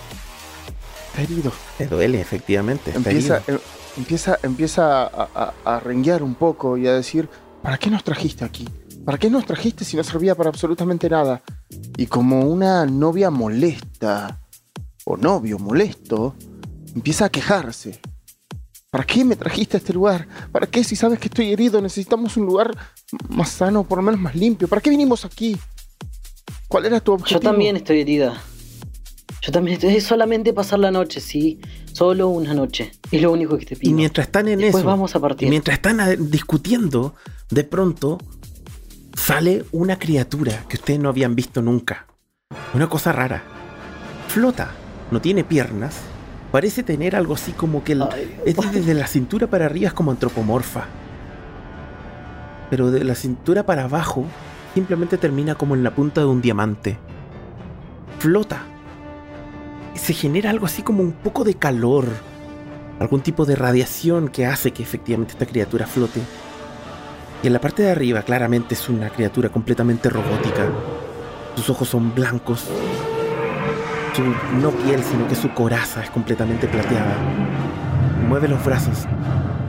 Está 1.11 1.23
herido. 1.23 1.53
Te 1.79 1.87
duele, 1.87 2.21
efectivamente. 2.21 2.91
está 2.91 3.11
Empieza, 3.11 3.37
herido. 3.39 3.55
em- 3.55 3.61
empieza, 3.99 4.39
empieza 4.43 5.03
a, 5.03 5.29
a- 5.35 5.55
a 5.77 5.81
renguear 5.81 6.23
un 6.23 6.35
poco 6.35 6.77
y 6.77 6.87
a 6.87 6.93
decir, 6.95 7.29
¿para 7.63 7.79
qué 7.79 7.91
nos 7.91 8.05
trajiste 8.05 8.45
aquí? 8.45 8.69
¿Para 9.05 9.19
qué 9.19 9.31
nos 9.31 9.45
trajiste 9.47 9.85
si 9.85 9.97
no 9.97 10.05
servía 10.05 10.35
para 10.35 10.51
absolutamente 10.51 11.09
nada? 11.09 11.43
Y 11.97 12.07
como 12.07 12.41
una 12.43 12.87
novia 12.87 13.31
molesta, 13.31 14.39
o 15.05 15.17
novio 15.17 15.59
molesto, 15.59 16.35
empieza 16.95 17.25
a 17.25 17.29
quejarse. 17.31 17.99
¿Para 18.91 19.05
qué 19.05 19.25
me 19.25 19.37
trajiste 19.37 19.77
a 19.77 19.79
este 19.79 19.93
lugar? 19.93 20.27
¿Para 20.53 20.67
qué 20.67 20.85
si 20.85 20.97
sabes 20.97 21.19
que 21.19 21.29
estoy 21.29 21.53
herido? 21.53 21.81
Necesitamos 21.81 22.37
un 22.37 22.47
lugar 22.47 22.77
más 23.29 23.49
sano, 23.51 23.85
por 23.85 23.99
lo 23.99 24.03
menos 24.03 24.21
más 24.21 24.35
limpio. 24.35 24.69
¿Para 24.69 24.81
qué 24.83 24.91
vinimos 24.91 25.25
aquí? 25.25 25.57
¿Cuál 26.69 26.87
era 26.87 27.01
tu 27.01 27.13
objetivo? 27.13 27.41
Yo 27.41 27.51
también 27.51 27.77
estoy 27.77 28.01
herida. 28.01 28.41
Yo 29.43 29.53
también 29.53 29.75
estoy... 29.75 29.97
Es 29.97 30.05
solamente 30.05 30.53
pasar 30.53 30.79
la 30.81 30.91
noche, 30.91 31.21
sí. 31.21 31.61
Solo 31.93 32.29
una 32.29 32.53
noche. 32.55 32.93
Es 33.11 33.23
lo 33.23 33.33
único 33.33 33.57
que 33.57 33.65
te 33.67 33.75
Y 33.75 33.79
pido. 33.79 33.95
mientras 33.97 34.27
están 34.27 34.49
en 34.49 34.59
Después 34.59 34.83
eso, 34.83 34.89
vamos 34.89 35.15
a 35.15 35.19
y 35.19 35.21
partir. 35.21 35.49
mientras 35.49 35.75
están 35.77 35.99
discutiendo, 36.31 37.15
de 37.51 37.65
pronto 37.65 38.19
sale 39.15 39.65
una 39.73 39.99
criatura 39.99 40.65
que 40.69 40.77
ustedes 40.77 41.01
no 41.01 41.09
habían 41.09 41.35
visto 41.35 41.63
nunca. 41.63 42.07
Una 42.75 42.89
cosa 42.89 43.13
rara. 43.13 43.43
Flota, 44.29 44.73
no 45.11 45.21
tiene 45.21 45.43
piernas, 45.43 45.97
parece 46.53 46.83
tener 46.83 47.17
algo 47.17 47.35
así 47.35 47.53
como 47.53 47.83
que 47.83 47.93
el- 47.93 48.03
Ay, 48.03 48.37
es 48.45 48.57
desde 48.73 48.95
la 48.95 49.07
cintura 49.07 49.47
para 49.49 49.67
arriba 49.67 49.89
es 49.89 49.95
como 49.95 50.11
antropomorfa. 50.11 50.85
Pero 52.71 52.91
de 52.91 53.03
la 53.05 53.15
cintura 53.15 53.65
para 53.65 53.85
abajo 53.85 54.25
simplemente 54.75 55.17
termina 55.19 55.55
como 55.57 55.75
en 55.75 55.83
la 55.83 55.95
punta 55.95 56.21
de 56.21 56.27
un 56.29 56.41
diamante. 56.41 56.99
Flota. 58.19 58.65
Se 59.95 60.15
genera 60.15 60.51
algo 60.51 60.67
así 60.67 60.83
como 60.83 61.03
un 61.03 61.13
poco 61.13 61.45
de 61.45 61.55
calor. 61.55 62.07
Algún 62.99 63.21
tipo 63.21 63.47
de 63.47 63.57
radiación 63.57 64.29
que 64.29 64.47
hace 64.47 64.73
que 64.73 64.83
efectivamente 64.83 65.33
esta 65.33 65.47
criatura 65.47 65.87
flote. 65.87 66.21
Y 67.43 67.47
en 67.47 67.53
la 67.53 67.61
parte 67.61 67.83
de 67.83 67.91
arriba 67.91 68.23
claramente 68.23 68.75
es 68.75 68.89
una 68.89 69.09
criatura 69.11 69.49
completamente 69.49 70.11
robótica. 70.11 70.69
Sus 71.57 71.71
ojos 71.71 71.89
son 71.89 72.15
blancos. 72.15 72.67
Su 74.15 74.23
no 74.61 74.71
piel, 74.71 75.03
sino 75.03 75.27
que 75.27 75.35
su 75.35 75.51
coraza 75.55 76.03
es 76.03 76.11
completamente 76.11 76.69
plateada. 76.69 77.17
Mueve 78.29 78.49
los 78.49 78.63
brazos. 78.65 79.07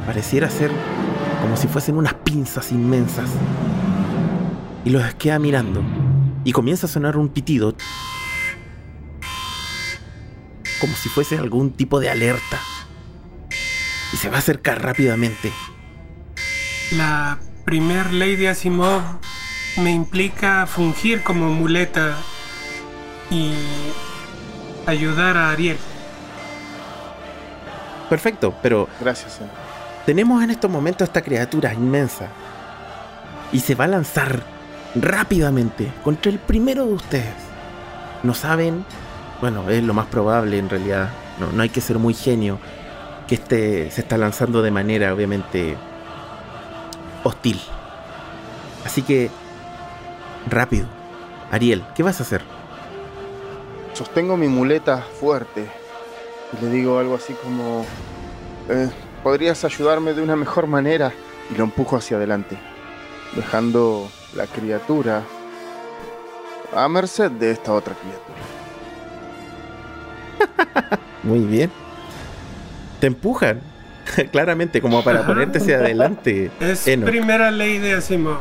Pareciera 0.05 0.49
ser 0.49 0.71
como 1.41 1.55
si 1.55 1.67
fuesen 1.67 1.95
unas 1.95 2.13
pinzas 2.15 2.71
inmensas. 2.71 3.29
Y 4.83 4.89
los 4.89 5.13
queda 5.15 5.39
mirando. 5.39 5.81
Y 6.43 6.51
comienza 6.51 6.87
a 6.87 6.89
sonar 6.89 7.17
un 7.17 7.29
pitido. 7.29 7.73
Como 10.81 10.95
si 10.95 11.07
fuese 11.09 11.37
algún 11.37 11.71
tipo 11.71 11.99
de 11.99 12.09
alerta. 12.09 12.59
Y 14.13 14.17
se 14.17 14.29
va 14.29 14.37
a 14.37 14.39
acercar 14.39 14.81
rápidamente. 14.83 15.53
La 16.91 17.39
primer 17.63 18.11
ley 18.11 18.35
de 18.35 18.49
Asimov 18.49 19.01
me 19.77 19.91
implica 19.91 20.65
fungir 20.67 21.23
como 21.23 21.49
muleta 21.49 22.17
y 23.29 23.53
ayudar 24.85 25.37
a 25.37 25.51
Ariel. 25.51 25.77
Perfecto, 28.09 28.53
pero 28.61 28.89
Gracias, 28.99 29.33
señor. 29.33 29.51
tenemos 30.05 30.43
en 30.43 30.49
estos 30.51 30.69
momentos 30.69 31.07
esta 31.07 31.21
criatura 31.21 31.73
inmensa. 31.73 32.27
Y 33.53 33.59
se 33.61 33.75
va 33.75 33.85
a 33.85 33.89
lanzar 33.89 34.43
rápidamente 34.95 35.91
contra 36.03 36.31
el 36.31 36.39
primero 36.39 36.85
de 36.85 36.93
ustedes. 36.93 37.33
No 38.23 38.33
saben, 38.33 38.85
bueno, 39.41 39.69
es 39.69 39.83
lo 39.83 39.93
más 39.93 40.05
probable 40.05 40.59
en 40.59 40.69
realidad. 40.69 41.09
No, 41.39 41.51
no 41.51 41.63
hay 41.63 41.69
que 41.69 41.81
ser 41.81 41.97
muy 41.97 42.13
genio. 42.13 42.59
Que 43.27 43.35
este 43.35 43.89
se 43.91 44.01
está 44.01 44.17
lanzando 44.17 44.61
de 44.61 44.71
manera 44.71 45.13
obviamente 45.13 45.75
hostil. 47.23 47.59
Así 48.85 49.01
que, 49.01 49.29
rápido. 50.49 50.85
Ariel, 51.51 51.83
¿qué 51.95 52.03
vas 52.03 52.19
a 52.19 52.23
hacer? 52.23 52.41
Sostengo 53.93 54.37
mi 54.37 54.47
muleta 54.47 54.99
fuerte 55.19 55.67
y 56.53 56.63
le 56.63 56.71
digo 56.71 56.99
algo 56.99 57.15
así 57.15 57.33
como, 57.33 57.85
eh, 58.69 58.89
¿podrías 59.23 59.63
ayudarme 59.65 60.13
de 60.13 60.21
una 60.21 60.35
mejor 60.35 60.67
manera? 60.67 61.11
Y 61.53 61.57
lo 61.57 61.65
empujo 61.65 61.97
hacia 61.97 62.17
adelante, 62.17 62.57
dejando 63.35 64.09
la 64.35 64.47
criatura 64.47 65.23
a 66.73 66.87
merced 66.87 67.31
de 67.31 67.51
esta 67.51 67.73
otra 67.73 67.95
criatura. 67.95 68.50
Muy 71.23 71.39
bien. 71.39 71.71
Te 72.99 73.07
empujan. 73.07 73.61
Claramente, 74.31 74.81
como 74.81 75.03
para 75.03 75.25
ponerte 75.25 75.59
hacia 75.59 75.77
adelante. 75.77 76.51
Es 76.59 76.87
Enoch. 76.87 77.09
primera 77.09 77.51
ley 77.51 77.77
de 77.77 77.93
Asimov. 77.93 78.37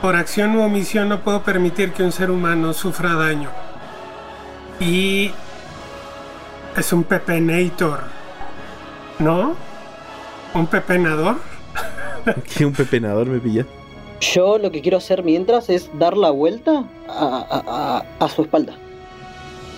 Por 0.00 0.16
acción 0.16 0.56
u 0.56 0.62
omisión 0.62 1.08
no 1.08 1.20
puedo 1.20 1.42
permitir 1.42 1.92
que 1.92 2.02
un 2.02 2.12
ser 2.12 2.30
humano 2.30 2.72
sufra 2.72 3.14
daño. 3.14 3.50
Y 4.80 5.30
es 6.76 6.92
un 6.92 7.04
pepenator. 7.04 8.00
¿No? 9.18 9.54
¿Un 10.54 10.66
pepenador? 10.66 11.36
Que 12.56 12.64
un 12.64 12.72
pepenador 12.72 13.26
me 13.26 13.38
pilla. 13.40 13.66
Yo 14.20 14.56
lo 14.58 14.70
que 14.70 14.80
quiero 14.80 14.98
hacer 14.98 15.24
mientras 15.24 15.68
es 15.68 15.90
dar 15.98 16.16
la 16.16 16.30
vuelta 16.30 16.84
a, 17.08 17.46
a- 17.50 17.64
a- 18.20 18.24
a 18.24 18.28
su 18.28 18.42
espalda. 18.42 18.74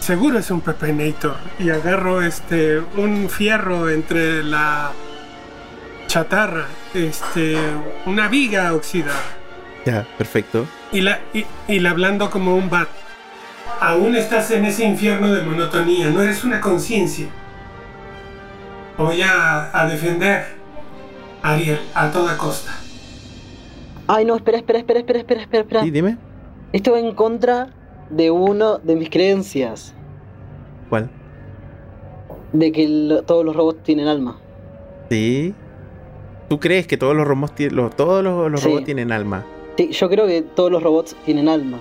Seguro 0.04 0.38
es 0.38 0.50
un 0.50 0.60
pepenator. 0.60 1.36
Y 1.58 1.70
agarro 1.70 2.20
este 2.20 2.78
un 2.98 3.30
fierro 3.30 3.88
entre 3.88 4.42
la 4.42 4.92
chatarra, 6.08 6.66
este 6.92 7.56
una 8.04 8.28
viga 8.28 8.74
oxidada. 8.74 9.18
Ya, 9.86 10.06
perfecto. 10.18 10.66
y 10.92 11.00
la, 11.00 11.20
y, 11.32 11.46
y 11.68 11.80
la 11.80 11.88
hablando 11.92 12.28
como 12.28 12.54
un 12.54 12.68
bat. 12.68 12.88
Aún 13.80 14.14
estás 14.14 14.50
en 14.50 14.66
ese 14.66 14.84
infierno 14.84 15.32
de 15.32 15.40
monotonía, 15.40 16.10
no 16.10 16.20
eres 16.20 16.44
una 16.44 16.60
conciencia. 16.60 17.28
Voy 18.98 19.22
a, 19.22 19.70
a 19.72 19.88
defender 19.88 20.44
a 21.42 21.52
Ariel 21.54 21.80
a 21.94 22.10
toda 22.10 22.36
costa. 22.36 22.72
Ay, 24.06 24.26
no, 24.26 24.36
espera, 24.36 24.58
espera, 24.58 24.80
espera, 24.80 24.98
espera, 24.98 25.20
espera, 25.20 25.40
espera. 25.40 25.62
espera. 25.62 25.82
Sí, 25.82 25.90
dime. 25.90 26.18
Esto 26.74 26.92
va 26.92 26.98
en 26.98 27.14
contra 27.14 27.70
de 28.10 28.30
uno 28.30 28.78
de 28.78 28.96
mis 28.96 29.10
creencias. 29.10 29.94
¿Cuál? 30.88 31.10
De 32.52 32.70
que 32.72 32.86
lo- 32.88 33.22
todos 33.22 33.44
los 33.44 33.56
robots 33.56 33.82
tienen 33.82 34.06
alma. 34.08 34.38
Sí. 35.10 35.54
¿Tú 36.48 36.60
crees 36.60 36.86
que 36.86 36.96
todos 36.96 37.16
los 37.16 37.26
robots, 37.26 37.52
los- 37.72 37.96
todos 37.96 38.22
los, 38.22 38.50
los 38.50 38.60
Sí. 38.60 38.68
robots 38.68 38.84
tienen 38.84 39.10
alma? 39.12 39.44
Sí, 39.76 39.90
yo 39.90 40.08
creo 40.08 40.26
que 40.26 40.42
todos 40.42 40.70
los 40.70 40.82
robots 40.82 41.16
tienen 41.24 41.48
alma. 41.48 41.78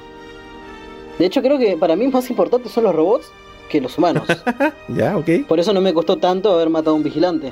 De 1.19 1.25
hecho, 1.27 1.41
creo 1.43 1.59
que 1.59 1.77
para 1.77 1.95
mí 1.95 2.07
más 2.07 2.29
importantes 2.29 2.71
son 2.71 2.85
los 2.85 2.95
robots 2.95 3.31
que 3.69 3.79
los 3.81 3.97
humanos. 3.97 4.23
Ya, 4.87 5.15
ok. 5.17 5.45
Por 5.47 5.59
eso 5.59 5.73
no 5.73 5.81
me 5.81 5.93
costó 5.93 6.17
tanto 6.17 6.51
haber 6.53 6.69
matado 6.69 6.91
a 6.91 6.97
un 6.97 7.03
vigilante. 7.03 7.51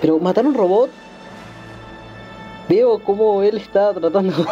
Pero 0.00 0.18
matar 0.18 0.44
a 0.44 0.48
un 0.48 0.54
robot. 0.54 0.90
Veo 2.68 2.98
cómo 2.98 3.42
él 3.42 3.56
está 3.58 3.92
tratando. 3.94 4.32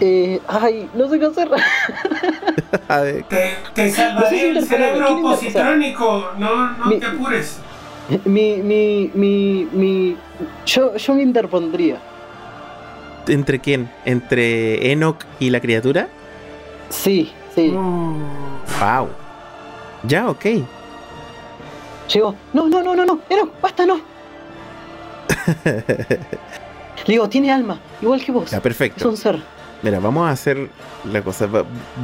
eh, 0.00 0.40
ay, 0.48 0.88
no 0.94 1.08
sé 1.08 1.18
qué 1.18 1.26
hacer. 1.26 1.48
A 2.88 3.00
ver, 3.00 3.24
Te, 3.24 3.56
te 3.74 3.84
No 3.86 3.90
sé 3.90 3.96
salvaré 3.96 4.38
si 4.40 4.46
el 4.46 4.66
cerebro 4.66 5.06
¿quién 5.06 5.18
inter- 5.18 5.30
positrónico, 5.36 6.30
no, 6.38 6.70
no 6.76 6.86
Mi- 6.86 6.98
te 7.00 7.06
apures. 7.06 7.58
mi, 8.24 8.56
mi, 8.62 9.10
mi, 9.14 9.68
mi. 9.72 10.16
Yo, 10.66 10.96
yo 10.96 11.14
me 11.14 11.22
interpondría. 11.22 11.98
¿Entre 13.28 13.60
quién? 13.60 13.90
¿Entre 14.04 14.90
Enoch 14.92 15.24
y 15.38 15.50
la 15.50 15.60
criatura? 15.60 16.08
Sí, 16.88 17.32
sí. 17.54 17.68
Wow. 17.70 19.08
Ya, 20.04 20.28
ok. 20.28 20.44
Llego. 22.12 22.34
No, 22.52 22.68
no, 22.68 22.82
no, 22.82 22.96
no, 22.96 23.04
no. 23.04 23.20
Eno, 23.28 23.50
basta, 23.62 23.86
no. 23.86 24.00
Le 27.06 27.14
digo, 27.14 27.28
tiene 27.28 27.50
alma, 27.52 27.78
igual 28.02 28.22
que 28.24 28.32
vos. 28.32 28.50
Ya, 28.50 28.56
Es 28.58 28.62
perfecto. 28.62 29.08
un 29.08 29.16
ser. 29.16 29.40
Mira, 29.82 29.98
vamos 30.00 30.28
a 30.28 30.30
hacer 30.30 30.68
la 31.10 31.22
cosa. 31.22 31.48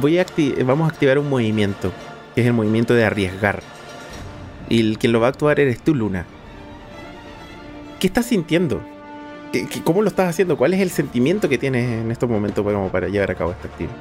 Voy 0.01 0.17
a 0.19 0.25
vamos 0.65 0.89
a 0.89 0.93
activar 0.93 1.19
un 1.19 1.29
movimiento, 1.29 1.91
que 2.35 2.41
es 2.41 2.47
el 2.47 2.53
movimiento 2.53 2.93
de 2.93 3.05
arriesgar. 3.05 3.61
Y 4.69 4.81
el 4.81 4.97
quien 4.97 5.13
lo 5.13 5.19
va 5.19 5.27
a 5.27 5.29
actuar 5.29 5.59
eres 5.59 5.79
tú, 5.79 5.93
Luna. 5.95 6.25
¿Qué 7.99 8.07
estás 8.07 8.25
sintiendo? 8.25 8.81
¿Qué- 9.51 9.67
qué- 9.67 9.81
¿Cómo 9.81 10.01
lo 10.01 10.09
estás 10.09 10.29
haciendo? 10.29 10.57
¿Cuál 10.57 10.73
es 10.73 10.81
el 10.81 10.89
sentimiento 10.89 11.47
que 11.49 11.57
tienes 11.57 12.01
en 12.01 12.11
estos 12.11 12.29
momentos 12.29 12.65
para, 12.91 13.07
llevar 13.07 13.31
a 13.31 13.35
cabo 13.35 13.51
esta 13.51 13.67
actividad? 13.67 13.95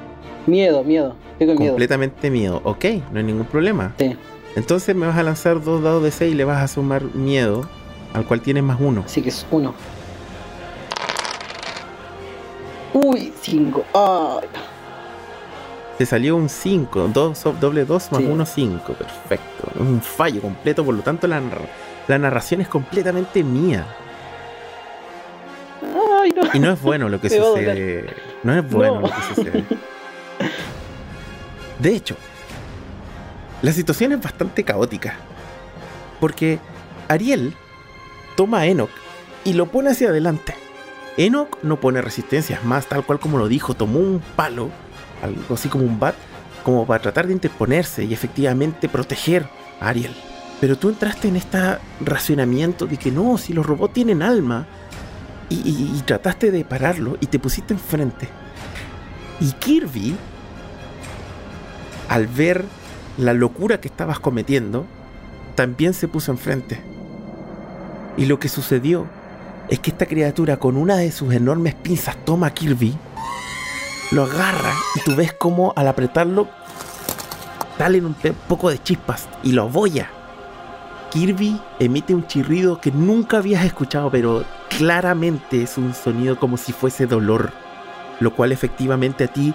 Miedo, 0.46 0.82
miedo. 0.84 1.14
Estoy 1.32 1.46
con 1.48 1.56
miedo. 1.58 1.72
Completamente 1.72 2.30
miedo. 2.30 2.60
Ok, 2.64 2.84
no 3.12 3.18
hay 3.18 3.24
ningún 3.24 3.46
problema. 3.46 3.92
Sí. 3.98 4.16
Entonces 4.54 4.94
me 4.96 5.06
vas 5.06 5.16
a 5.18 5.22
lanzar 5.22 5.62
dos 5.62 5.82
dados 5.82 6.02
de 6.02 6.10
6 6.10 6.32
y 6.32 6.36
le 6.36 6.44
vas 6.44 6.62
a 6.62 6.68
sumar 6.68 7.02
miedo, 7.14 7.68
al 8.14 8.24
cual 8.26 8.40
tienes 8.40 8.62
más 8.62 8.78
uno. 8.80 9.02
Así 9.04 9.22
que 9.22 9.28
es 9.28 9.46
uno. 9.50 9.74
Uy, 12.96 13.32
cinco. 13.42 13.84
Ay. 13.94 14.48
Te 15.98 16.04
salió 16.06 16.36
un 16.36 16.48
5, 16.50 17.08
dos, 17.12 17.42
doble 17.58 17.84
2 17.86 18.12
más 18.12 18.20
Sí. 18.20 18.26
1, 18.28 18.46
5. 18.46 18.92
Perfecto. 18.94 19.72
Un 19.80 20.00
fallo 20.02 20.42
completo, 20.42 20.84
por 20.84 20.94
lo 20.94 21.00
tanto 21.02 21.26
la, 21.26 21.40
la 22.06 22.18
narración 22.18 22.60
es 22.60 22.68
completamente 22.68 23.42
mía. 23.42 23.86
Ay, 26.20 26.32
no. 26.32 26.42
Y 26.52 26.58
no 26.58 26.72
es 26.72 26.82
bueno 26.82 27.08
lo 27.08 27.18
que 27.20 27.28
Me 27.30 27.36
sucede. 27.36 28.14
No 28.42 28.58
es 28.58 28.70
bueno 28.70 28.94
No. 28.96 29.00
lo 29.02 29.08
que 29.08 29.22
sucede. 29.34 29.64
De 31.78 31.94
hecho, 31.94 32.16
la 33.62 33.72
situación 33.72 34.12
es 34.12 34.20
bastante 34.22 34.64
caótica. 34.64 35.14
Porque 36.20 36.58
Ariel 37.08 37.54
toma 38.36 38.60
a 38.60 38.66
Enoch 38.66 38.90
y 39.44 39.52
lo 39.54 39.66
pone 39.66 39.90
hacia 39.90 40.08
adelante. 40.08 40.54
Enoch 41.16 41.58
no 41.62 41.80
pone 41.80 42.02
resistencias 42.02 42.64
más, 42.64 42.86
tal 42.86 43.04
cual 43.04 43.18
como 43.18 43.38
lo 43.38 43.48
dijo, 43.48 43.74
tomó 43.74 43.98
un 44.00 44.20
palo, 44.36 44.70
algo 45.22 45.54
así 45.54 45.68
como 45.68 45.84
un 45.84 45.98
bat, 45.98 46.14
como 46.62 46.86
para 46.86 47.00
tratar 47.02 47.26
de 47.26 47.32
interponerse 47.32 48.04
y 48.04 48.12
efectivamente 48.12 48.88
proteger 48.88 49.48
a 49.80 49.88
Ariel. 49.88 50.14
Pero 50.60 50.76
tú 50.76 50.88
entraste 50.88 51.28
en 51.28 51.36
este 51.36 51.58
racionamiento 52.00 52.86
de 52.86 52.96
que 52.96 53.10
no, 53.10 53.38
si 53.38 53.52
los 53.52 53.64
robots 53.66 53.94
tienen 53.94 54.22
alma, 54.22 54.66
y, 55.48 55.56
y- 55.56 56.02
trataste 56.04 56.50
de 56.50 56.64
pararlo 56.64 57.16
y 57.20 57.26
te 57.26 57.38
pusiste 57.38 57.72
enfrente. 57.72 58.28
Y 59.40 59.52
Kirby, 59.52 60.16
al 62.08 62.26
ver 62.26 62.64
la 63.16 63.32
locura 63.32 63.80
que 63.80 63.88
estabas 63.88 64.18
cometiendo, 64.18 64.86
también 65.54 65.94
se 65.94 66.08
puso 66.08 66.32
enfrente. 66.32 66.80
Y 68.16 68.26
lo 68.26 68.38
que 68.40 68.48
sucedió 68.48 69.06
es 69.68 69.80
que 69.80 69.90
esta 69.90 70.06
criatura 70.06 70.56
con 70.58 70.76
una 70.76 70.96
de 70.96 71.10
sus 71.12 71.34
enormes 71.34 71.74
pinzas 71.74 72.16
toma 72.24 72.48
a 72.48 72.54
Kirby, 72.54 72.96
lo 74.12 74.24
agarra 74.24 74.72
y 74.94 75.00
tú 75.00 75.14
ves 75.16 75.32
como 75.32 75.72
al 75.76 75.88
apretarlo 75.88 76.48
salen 77.78 78.06
un 78.06 78.16
poco 78.48 78.70
de 78.70 78.82
chispas 78.82 79.28
y 79.42 79.52
lo 79.52 79.62
abolla. 79.62 80.08
Kirby 81.10 81.60
emite 81.78 82.14
un 82.14 82.26
chirrido 82.26 82.80
que 82.80 82.90
nunca 82.90 83.38
habías 83.38 83.64
escuchado, 83.64 84.10
pero 84.10 84.44
claramente 84.76 85.62
es 85.62 85.78
un 85.78 85.94
sonido 85.94 86.38
como 86.38 86.56
si 86.56 86.72
fuese 86.72 87.06
dolor, 87.06 87.52
lo 88.20 88.34
cual 88.34 88.52
efectivamente 88.52 89.24
a 89.24 89.28
ti 89.28 89.54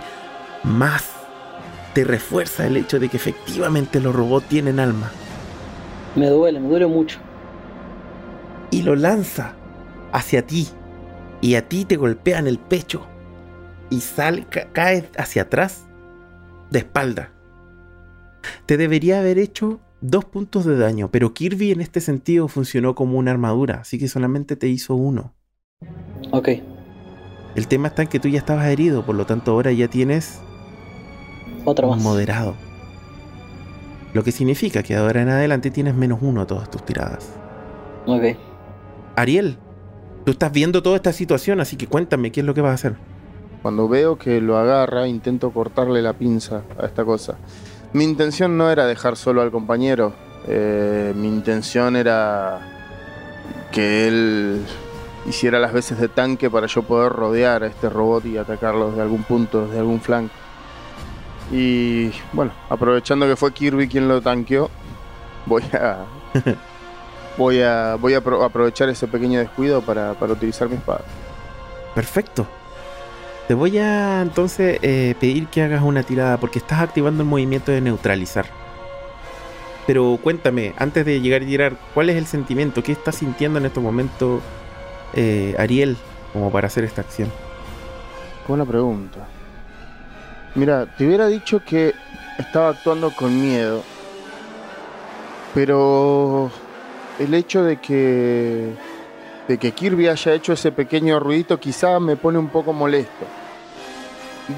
más 0.64 1.09
te 1.93 2.03
refuerza 2.03 2.66
el 2.68 2.78
hecho 2.78 2.99
de 2.99 3.09
que 3.09 3.18
efectivamente 3.18 3.99
los 3.99 4.16
robots 4.16 4.47
tienen 4.47 4.80
alma. 4.80 5.12
Me 6.16 6.28
duele, 6.28 6.59
me 6.59 6.70
duele 6.70 6.88
mucho. 6.88 7.20
y 8.70 8.84
lo 8.84 8.95
lanza 8.95 9.53
hacia 10.12 10.45
ti. 10.45 10.68
Y 11.41 11.55
a 11.55 11.68
ti 11.68 11.86
te 11.86 11.97
golpea 11.97 12.39
en 12.39 12.47
el 12.47 12.59
pecho. 12.59 13.05
Y 13.89 14.01
sale, 14.01 14.45
ca- 14.45 14.68
cae 14.72 15.09
hacia 15.18 15.43
atrás 15.43 15.86
de 16.70 16.80
espalda. 16.80 17.32
Te 18.66 18.78
debería 18.78 19.20
haber 19.20 19.38
hecho 19.38 19.80
dos 20.01 20.26
puntos 20.26 20.66
de 20.66 20.78
daño, 20.78 21.09
pero 21.12 21.34
Kirby 21.34 21.72
en 21.72 21.82
este 21.82 21.99
sentido 22.01 22.47
funcionó 22.47 22.95
como 22.95 23.18
una 23.20 23.32
armadura, 23.32 23.82
así 23.82 23.99
que 23.99 24.07
solamente 24.07 24.55
te 24.55 24.68
hizo 24.68 24.95
uno. 24.95 25.34
Ok. 26.32 26.49
El 27.55 27.68
tema 27.68 27.89
está 27.89 28.03
en 28.03 28.07
que 28.07 28.20
tú 28.20 28.30
ya 28.30 28.39
estabas 28.39 28.66
herido, 28.68 29.05
por 29.05 29.16
lo 29.16 29.26
tanto 29.26 29.51
ahora 29.51 29.72
ya 29.74 29.88
tienes 29.89 30.39
Otra 31.66 31.86
más. 31.88 32.01
moderado. 32.01 32.55
Lo 34.14 34.24
que 34.24 34.32
significa 34.32 34.82
que 34.84 34.95
ahora 34.95 35.22
en 35.22 35.30
adelante 35.30 35.70
tienes 35.70 35.93
menos 35.95 36.20
uno 36.22 36.41
a 36.41 36.47
todas 36.47 36.72
tus 36.72 36.84
tiradas. 36.86 37.34
Ok. 38.07 38.38
Ariel, 39.16 39.57
tú 40.26 40.32
estás 40.32 40.51
viendo 40.51 40.82
toda 40.84 40.95
esta 40.95 41.13
situación, 41.13 41.59
así 41.61 41.76
que 41.76 41.88
cuéntame 41.88 42.32
qué 42.32 42.41
es 42.41 42.45
lo 42.45 42.53
que 42.53 42.61
vas 42.61 42.72
a 42.72 42.76
hacer. 42.76 42.95
Cuando 43.61 43.88
veo 43.88 44.17
que 44.17 44.41
lo 44.41 44.57
agarra, 44.57 45.07
intento 45.07 45.51
cortarle 45.51 46.01
la 46.01 46.13
pinza 46.13 46.63
a 46.80 46.86
esta 46.86 47.05
cosa. 47.05 47.38
Mi 47.93 48.03
intención 48.03 48.57
no 48.57 48.72
era 48.72 48.86
dejar 48.86 49.17
solo 49.17 49.41
al 49.41 49.51
compañero. 49.51 50.13
eh, 50.47 51.13
mi 51.15 51.28
intención 51.28 51.95
era 51.95 52.59
que 53.72 54.07
él 54.07 54.65
hiciera 55.28 55.59
las 55.59 55.72
veces 55.72 55.99
de 55.99 56.07
tanque 56.07 56.49
para 56.49 56.65
yo 56.67 56.82
poder 56.84 57.11
rodear 57.11 57.63
a 57.63 57.67
este 57.67 57.89
robot 57.89 58.26
y 58.26 58.38
atacarlos 58.38 58.95
de 58.95 59.01
algún 59.03 59.24
punto, 59.24 59.67
de 59.67 59.78
algún 59.78 60.01
flanco. 60.01 60.34
Y 61.51 62.11
bueno, 62.34 62.53
aprovechando 62.69 63.28
que 63.28 63.36
fue 63.36 63.53
Kirby 63.53 63.88
quien 63.88 64.07
lo 64.07 64.22
tanqueó, 64.22 64.69
voy 65.45 65.63
a 65.74 66.05
voy 67.38 67.62
a 67.62 67.96
voy 67.96 68.14
a 68.14 68.22
apro- 68.24 68.44
aprovechar 68.44 68.90
ese 68.90 69.08
pequeño 69.08 69.40
descuido 69.40 69.82
para, 69.82 70.14
para 70.14 70.34
utilizar 70.34 70.70
mi 70.70 70.76
espada. 70.76 71.02
Perfecto. 71.96 72.48
Te 73.48 73.54
voy 73.54 73.78
a 73.78 74.22
entonces 74.22 74.80
eh, 74.82 75.16
pedir 75.20 75.48
que 75.48 75.62
hagas 75.62 75.82
una 75.82 76.04
tirada 76.04 76.38
porque 76.38 76.60
estás 76.60 76.80
activando 76.80 77.24
el 77.24 77.30
movimiento 77.30 77.72
de 77.72 77.82
neutralizar. 77.82 78.46
Pero 79.88 80.18
cuéntame, 80.22 80.74
antes 80.78 81.06
de 81.06 81.20
llegar 81.20 81.42
a 81.42 81.46
tirar, 81.46 81.76
¿cuál 81.94 82.10
es 82.10 82.16
el 82.16 82.28
sentimiento? 82.28 82.84
¿Qué 82.84 82.92
estás 82.92 83.16
sintiendo 83.16 83.60
en 83.60 83.66
estos 83.66 83.84
momentos, 83.84 84.42
eh, 85.14 85.56
Ariel, 85.58 85.98
como 86.32 86.52
para 86.52 86.68
hacer 86.68 86.84
esta 86.84 87.02
acción? 87.02 87.30
Buena 88.48 88.64
pregunta. 88.64 89.28
Mira, 90.56 90.86
te 90.86 91.06
hubiera 91.06 91.28
dicho 91.28 91.62
que 91.66 91.94
estaba 92.38 92.70
actuando 92.70 93.12
con 93.12 93.42
miedo. 93.42 93.84
Pero 95.54 96.52
el 97.24 97.34
hecho 97.34 97.63
de 97.63 97.78
que 97.78 98.74
de 99.47 99.57
que 99.57 99.72
Kirby 99.72 100.07
haya 100.07 100.34
hecho 100.34 100.53
ese 100.53 100.72
pequeño 100.72 101.19
ruidito 101.19 101.59
quizá 101.59 101.99
me 101.99 102.15
pone 102.15 102.38
un 102.38 102.49
poco 102.49 102.74
molesto. 102.74 103.26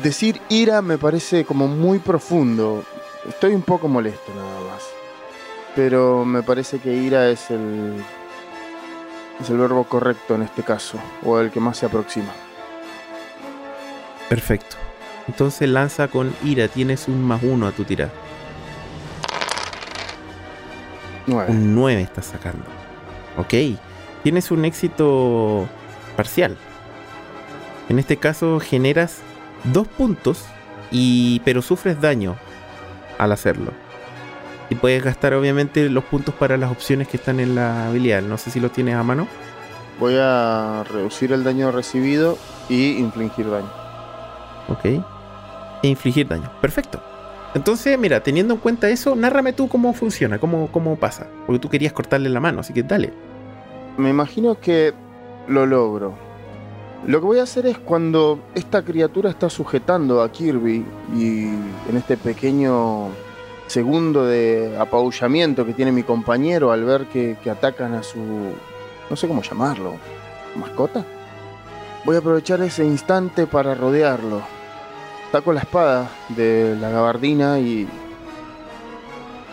Decir 0.02 0.40
ira 0.50 0.82
me 0.82 0.98
parece 0.98 1.46
como 1.46 1.68
muy 1.68 2.00
profundo. 2.00 2.84
Estoy 3.28 3.54
un 3.54 3.62
poco 3.62 3.88
molesto 3.88 4.32
nada 4.36 4.60
más. 4.72 4.84
Pero 5.76 6.26
me 6.26 6.44
parece 6.44 6.80
que 6.80 6.94
ira 6.94 7.30
es 7.30 7.50
el 7.50 7.96
es 9.42 9.50
el 9.50 9.58
verbo 9.58 9.84
correcto 9.86 10.36
en 10.36 10.44
este 10.44 10.64
caso 10.64 11.00
o 11.24 11.40
el 11.40 11.50
que 11.50 11.60
más 11.60 11.78
se 11.78 11.88
aproxima. 11.88 12.32
Perfecto. 14.30 14.76
Entonces 15.28 15.70
lanza 15.70 16.08
con 16.08 16.34
ira, 16.44 16.68
tienes 16.68 17.08
un 17.08 17.24
más 17.24 17.42
uno 17.44 17.68
a 17.68 17.72
tu 17.72 17.84
tirada. 17.84 18.12
Nueve. 21.28 21.52
Un 21.52 21.76
9 21.76 22.02
estás 22.02 22.26
sacando. 22.26 22.66
Ok. 23.38 23.78
Tienes 24.24 24.52
un 24.52 24.66
éxito 24.66 25.68
parcial. 26.16 26.58
En 27.90 28.00
este 28.00 28.18
caso 28.18 28.60
generas 28.60 29.22
dos 29.66 29.88
puntos, 29.88 30.46
y, 30.92 31.42
pero 31.44 31.62
sufres 31.62 32.00
daño 32.00 32.36
al 33.18 33.32
hacerlo. 33.32 33.72
Y 34.70 34.76
puedes 34.76 35.04
gastar 35.04 35.34
obviamente 35.34 35.90
los 35.90 36.04
puntos 36.06 36.34
para 36.36 36.58
las 36.58 36.72
opciones 36.72 37.08
que 37.08 37.18
están 37.18 37.40
en 37.40 37.56
la 37.56 37.88
habilidad. 37.88 38.22
No 38.22 38.38
sé 38.38 38.52
si 38.52 38.60
los 38.60 38.72
tienes 38.72 38.96
a 38.96 39.04
mano. 39.04 39.28
Voy 40.00 40.16
a 40.20 40.84
reducir 40.92 41.34
el 41.34 41.44
daño 41.44 41.72
recibido 41.72 42.38
y 42.70 42.98
infligir 42.98 43.50
daño. 43.50 43.70
Ok. 44.70 44.86
E 45.84 45.88
infligir 45.88 46.28
daño. 46.28 46.50
Perfecto. 46.62 47.13
Entonces, 47.56 47.98
mira, 48.00 48.22
teniendo 48.22 48.56
en 48.56 48.60
cuenta 48.60 48.90
eso, 48.90 49.16
nárrame 49.16 49.54
tú 49.54 49.68
cómo 49.68 49.94
funciona, 49.94 50.40
cómo, 50.40 50.72
cómo 50.72 50.96
pasa. 50.96 51.28
Porque 51.46 51.60
tú 51.60 51.70
querías 51.70 51.94
cortarle 51.94 52.30
la 52.30 52.40
mano, 52.40 52.62
así 52.62 52.74
que 52.74 52.84
dale. 52.84 53.14
Me 53.98 54.10
imagino 54.10 54.60
que 54.60 54.94
lo 55.48 55.66
logro. 55.66 56.16
Lo 57.06 57.20
que 57.20 57.26
voy 57.26 57.40
a 57.40 57.44
hacer 57.44 57.66
es 57.68 57.78
cuando 57.78 58.40
esta 58.56 58.82
criatura 58.82 59.30
está 59.30 59.50
sujetando 59.50 60.22
a 60.22 60.32
Kirby 60.32 60.86
y 61.16 61.44
en 61.44 61.98
este 61.98 62.18
pequeño 62.18 63.10
segundo 63.68 64.26
de 64.26 64.76
apabullamiento 64.80 65.66
que 65.66 65.74
tiene 65.74 65.92
mi 65.92 66.04
compañero 66.04 66.72
al 66.72 66.86
ver 66.86 67.06
que, 67.08 67.38
que 67.44 67.50
atacan 67.50 67.94
a 67.94 68.04
su... 68.04 68.20
no 69.10 69.16
sé 69.16 69.28
cómo 69.28 69.42
llamarlo. 69.42 69.96
¿Mascota? 70.56 71.06
Voy 72.06 72.16
a 72.16 72.20
aprovechar 72.20 72.62
ese 72.62 72.86
instante 72.86 73.48
para 73.48 73.76
rodearlo. 73.76 74.42
Saco 75.34 75.52
la 75.52 75.62
espada 75.62 76.12
de 76.30 76.78
la 76.80 76.92
gabardina 76.92 77.58
y... 77.58 77.88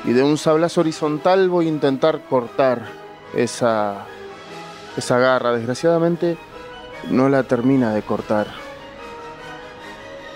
Y 0.05 0.12
de 0.12 0.22
un 0.22 0.37
sablazo 0.37 0.83
horizontal 0.83 1.49
voy 1.49 1.64
a 1.64 1.68
intentar 1.70 2.20
cortar 2.28 2.83
esa, 3.35 4.05
esa 4.99 5.18
garra. 5.18 5.53
Desgraciadamente 5.53 6.37
no 7.09 7.31
la 7.31 7.45
termina 7.45 7.95
de 7.95 8.03
cortar. 8.03 8.49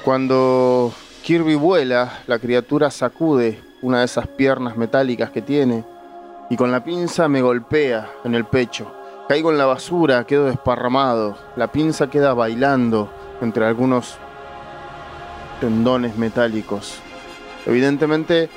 Cuando 0.02 0.94
Kirby 1.22 1.56
vuela, 1.56 2.20
la 2.26 2.38
criatura 2.38 2.90
sacude 2.90 3.60
una 3.82 3.98
de 3.98 4.06
esas 4.06 4.26
piernas 4.26 4.78
metálicas 4.78 5.28
que 5.28 5.42
tiene 5.42 5.84
y 6.48 6.56
con 6.56 6.72
la 6.72 6.82
pinza 6.82 7.28
me 7.28 7.42
golpea 7.42 8.10
en 8.24 8.34
el 8.34 8.46
pecho. 8.46 8.90
Caigo 9.28 9.50
en 9.50 9.58
la 9.58 9.66
basura, 9.66 10.24
quedo 10.24 10.46
desparramado. 10.46 11.36
La 11.56 11.70
pinza 11.70 12.08
queda 12.08 12.32
bailando 12.32 13.10
entre 13.42 13.66
algunos 13.66 14.16
tendones 15.64 16.18
metálicos. 16.18 16.98
Evidentemente 17.64 18.50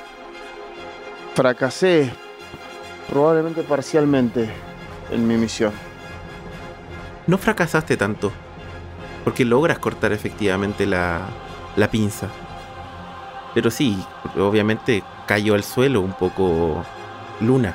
fracasé, 1.34 2.12
probablemente 3.08 3.62
parcialmente, 3.62 4.50
en 5.10 5.26
mi 5.26 5.38
misión. 5.38 5.72
No 7.26 7.38
fracasaste 7.38 7.96
tanto, 7.96 8.30
porque 9.24 9.46
logras 9.46 9.78
cortar 9.78 10.12
efectivamente 10.12 10.84
la, 10.84 11.22
la 11.76 11.90
pinza. 11.90 12.28
Pero 13.54 13.70
sí, 13.70 13.98
obviamente 14.36 15.02
cayó 15.26 15.54
al 15.54 15.64
suelo 15.64 16.02
un 16.02 16.12
poco 16.12 16.84
Luna. 17.40 17.74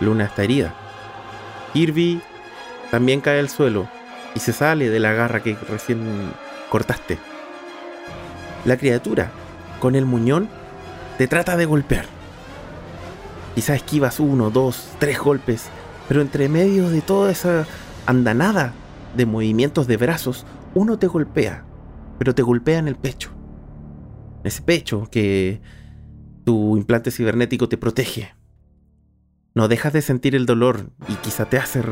Luna 0.00 0.24
está 0.24 0.44
herida. 0.44 0.74
Kirby 1.72 2.20
también 2.90 3.22
cae 3.22 3.40
al 3.40 3.48
suelo 3.48 3.88
y 4.34 4.40
se 4.40 4.52
sale 4.52 4.90
de 4.90 5.00
la 5.00 5.14
garra 5.14 5.42
que 5.42 5.56
recién 5.70 6.34
cortaste. 6.68 7.31
La 8.64 8.76
criatura, 8.76 9.32
con 9.80 9.96
el 9.96 10.06
muñón, 10.06 10.48
te 11.18 11.26
trata 11.26 11.56
de 11.56 11.66
golpear. 11.66 12.06
Quizás 13.54 13.76
esquivas 13.76 14.20
uno, 14.20 14.50
dos, 14.50 14.88
tres 14.98 15.18
golpes, 15.18 15.68
pero 16.08 16.20
entre 16.20 16.48
medio 16.48 16.88
de 16.88 17.00
toda 17.00 17.32
esa 17.32 17.66
andanada 18.06 18.72
de 19.16 19.26
movimientos 19.26 19.86
de 19.86 19.96
brazos, 19.96 20.46
uno 20.74 20.98
te 20.98 21.06
golpea, 21.06 21.64
pero 22.18 22.34
te 22.34 22.42
golpea 22.42 22.78
en 22.78 22.88
el 22.88 22.96
pecho. 22.96 23.30
Ese 24.44 24.62
pecho 24.62 25.08
que 25.10 25.60
tu 26.44 26.76
implante 26.76 27.10
cibernético 27.10 27.68
te 27.68 27.76
protege. 27.76 28.34
No 29.54 29.68
dejas 29.68 29.92
de 29.92 30.02
sentir 30.02 30.34
el 30.34 30.46
dolor 30.46 30.90
y 31.08 31.14
quizá 31.16 31.44
te 31.44 31.58
hace 31.58 31.82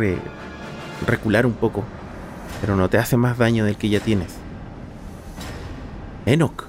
recular 1.06 1.46
un 1.46 1.52
poco, 1.52 1.84
pero 2.60 2.74
no 2.76 2.88
te 2.88 2.98
hace 2.98 3.16
más 3.16 3.38
daño 3.38 3.64
del 3.64 3.76
que 3.76 3.90
ya 3.90 4.00
tienes. 4.00 4.36
Enoch, 6.32 6.64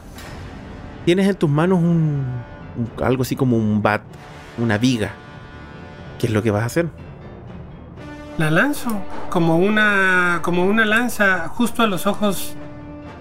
tienes 1.06 1.28
en 1.28 1.36
tus 1.36 1.50
manos 1.50 1.80
un, 1.80 2.26
algo 3.02 3.24
así 3.24 3.36
como 3.36 3.58
un 3.58 3.82
bat, 3.82 4.02
una 4.58 4.78
viga. 4.78 5.12
¿Qué 6.20 6.28
es 6.28 6.34
lo 6.34 6.44
que 6.44 6.52
vas 6.52 6.64
a 6.64 6.66
hacer? 6.66 6.88
La 8.38 8.50
lanzo 8.50 8.90
como 9.30 9.58
una 9.58 10.40
como 10.42 10.66
una 10.66 10.86
lanza 10.86 11.48
justo 11.50 11.84
a 11.84 11.88
los 11.88 12.08
ojos 12.08 12.56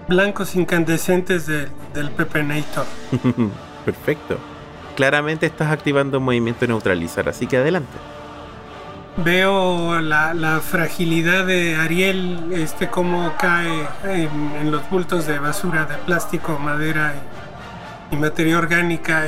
blancos 0.07 0.55
incandescentes 0.55 1.47
del 1.47 2.11
Pepenator. 2.15 2.85
Perfecto 3.85 4.37
claramente 5.01 5.45
estás 5.45 5.71
activando 5.71 6.19
un 6.19 6.25
movimiento 6.25 6.67
neutralizar, 6.67 7.27
así 7.29 7.47
que 7.47 7.57
adelante. 7.57 7.91
Veo 9.17 9.99
la, 9.99 10.61
fragilidad 10.61 11.45
de 11.45 11.75
Ariel, 11.75 12.51
este 12.53 12.89
cómo 12.89 13.33
cae 13.37 13.87
en, 14.05 14.71
los 14.71 14.89
bultos 14.89 15.27
de 15.27 15.37
basura 15.37 15.85
de 15.85 15.95
plástico, 15.97 16.57
madera 16.57 17.13
y, 18.11 18.15
materia 18.15 18.57
orgánica 18.57 19.25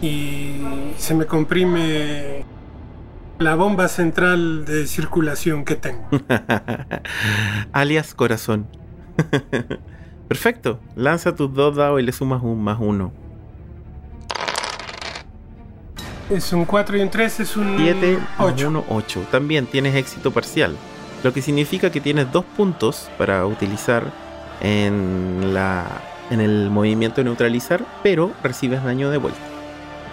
y, 0.00 0.06
y 0.06 0.94
se 0.96 1.14
me 1.14 1.26
comprime 1.26 2.44
la 3.38 3.54
bomba 3.54 3.88
central 3.88 4.64
de 4.64 4.86
circulación 4.86 5.64
que 5.64 5.74
tengo. 5.76 6.08
Alias 7.72 8.14
corazón. 8.14 8.66
Perfecto. 10.28 10.80
Lanza 10.94 11.34
tus 11.34 11.52
dos 11.52 11.76
dados 11.76 12.00
y 12.00 12.02
le 12.02 12.12
sumas 12.12 12.42
un 12.42 12.62
más 12.62 12.78
uno. 12.80 13.12
Es 16.30 16.52
un 16.52 16.64
4 16.64 16.96
y 16.96 17.00
un 17.02 17.10
3 17.10 17.40
es 17.40 17.56
un 17.56 17.76
7 17.78 18.18
8. 18.38 18.68
1, 18.68 18.84
8. 18.88 19.26
También 19.30 19.66
tienes 19.66 19.94
éxito 19.94 20.32
parcial. 20.32 20.76
Lo 21.22 21.32
que 21.32 21.40
significa 21.40 21.90
que 21.90 22.00
tienes 22.00 22.30
dos 22.32 22.44
puntos 22.56 23.08
para 23.16 23.46
utilizar 23.46 24.04
en, 24.60 25.54
la, 25.54 25.86
en 26.30 26.40
el 26.40 26.70
movimiento 26.70 27.22
neutralizar, 27.22 27.84
pero 28.02 28.32
recibes 28.42 28.82
daño 28.82 29.10
de 29.10 29.18
vuelta. 29.18 29.38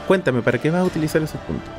Cuéntame, 0.07 0.41
¿para 0.41 0.59
qué 0.59 0.69
vas 0.69 0.81
a 0.81 0.85
utilizar 0.85 1.21
esos 1.21 1.39
puntos? 1.41 1.69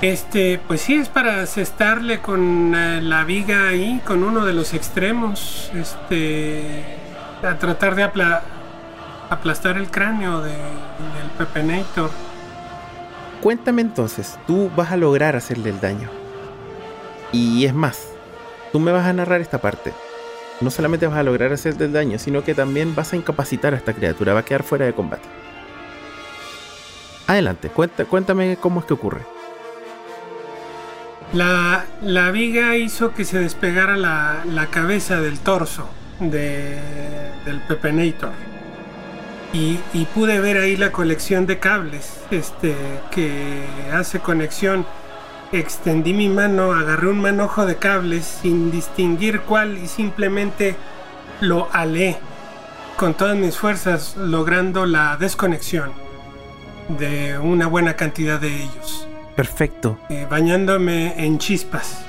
Este, 0.00 0.60
pues 0.66 0.82
sí, 0.82 0.94
es 0.94 1.08
para 1.08 1.40
asestarle 1.40 2.20
con 2.20 2.74
eh, 2.74 3.00
la 3.00 3.24
viga 3.24 3.68
ahí, 3.68 4.00
con 4.04 4.22
uno 4.22 4.44
de 4.44 4.52
los 4.52 4.74
extremos. 4.74 5.70
Este, 5.74 6.84
a 7.42 7.58
tratar 7.58 7.94
de 7.94 8.08
aplastar 9.30 9.76
el 9.76 9.90
cráneo 9.90 10.40
de, 10.40 10.52
del 10.52 11.30
Pepenator. 11.38 12.10
Cuéntame 13.44 13.82
entonces, 13.82 14.38
tú 14.46 14.70
vas 14.74 14.90
a 14.90 14.96
lograr 14.96 15.36
hacerle 15.36 15.68
el 15.68 15.78
daño. 15.78 16.08
Y 17.30 17.66
es 17.66 17.74
más, 17.74 18.08
tú 18.72 18.80
me 18.80 18.90
vas 18.90 19.04
a 19.04 19.12
narrar 19.12 19.42
esta 19.42 19.58
parte. 19.58 19.92
No 20.62 20.70
solamente 20.70 21.06
vas 21.06 21.18
a 21.18 21.22
lograr 21.22 21.52
hacerle 21.52 21.84
el 21.84 21.92
daño, 21.92 22.18
sino 22.18 22.42
que 22.42 22.54
también 22.54 22.94
vas 22.94 23.12
a 23.12 23.16
incapacitar 23.16 23.74
a 23.74 23.76
esta 23.76 23.92
criatura, 23.92 24.32
va 24.32 24.40
a 24.40 24.44
quedar 24.46 24.62
fuera 24.62 24.86
de 24.86 24.94
combate. 24.94 25.28
Adelante, 27.26 27.68
cuéntame 27.68 28.56
cómo 28.58 28.80
es 28.80 28.86
que 28.86 28.94
ocurre. 28.94 29.20
La, 31.34 31.84
la 32.00 32.30
viga 32.30 32.78
hizo 32.78 33.12
que 33.12 33.26
se 33.26 33.40
despegara 33.40 33.94
la, 33.98 34.68
cabeza 34.70 35.20
del 35.20 35.38
torso 35.38 35.86
de, 36.18 36.78
del 37.44 37.60
Pepenator 37.68 38.53
y, 39.54 40.04
pude 40.14 40.40
ver 40.40 40.56
ahí 40.56 40.76
la 40.76 40.90
colección 40.90 41.46
de 41.46 41.60
cables 41.60 42.18
este, 42.30 42.74
que 43.12 43.62
hace 43.92 44.18
conexión. 44.18 44.84
Extendí 45.52 46.12
mi 46.12 46.28
mano, 46.28 46.72
agarré 46.72 47.08
un 47.08 47.20
manojo 47.20 47.64
de 47.64 47.76
cables 47.76 48.24
sin 48.42 48.72
distinguir 48.72 49.40
cuál 49.42 49.78
y 49.78 49.86
simplemente 49.86 50.74
lo 51.40 51.68
alé 51.72 52.18
con 52.96 53.14
todas 53.14 53.36
mis 53.36 53.56
fuerzas, 53.56 54.16
logrando 54.16 54.86
la 54.86 55.16
desconexión 55.16 55.92
de 56.98 57.38
una 57.38 57.68
buena 57.68 57.94
cantidad 57.94 58.40
de 58.40 58.62
ellos. 58.62 59.08
Perfecto. 59.36 59.98
Eh, 60.08 60.26
bañándome 60.28 61.24
en 61.24 61.38
chispas, 61.38 62.04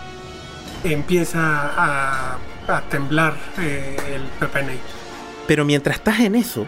empieza 0.84 1.40
a, 1.46 2.38
temblar 2.90 3.36
eh, 3.60 3.96
el 4.16 4.24
Pepe 4.40 4.80
Pero 5.46 5.66
mientras 5.66 5.98
estás 5.98 6.20
en 6.22 6.34
eso, 6.36 6.66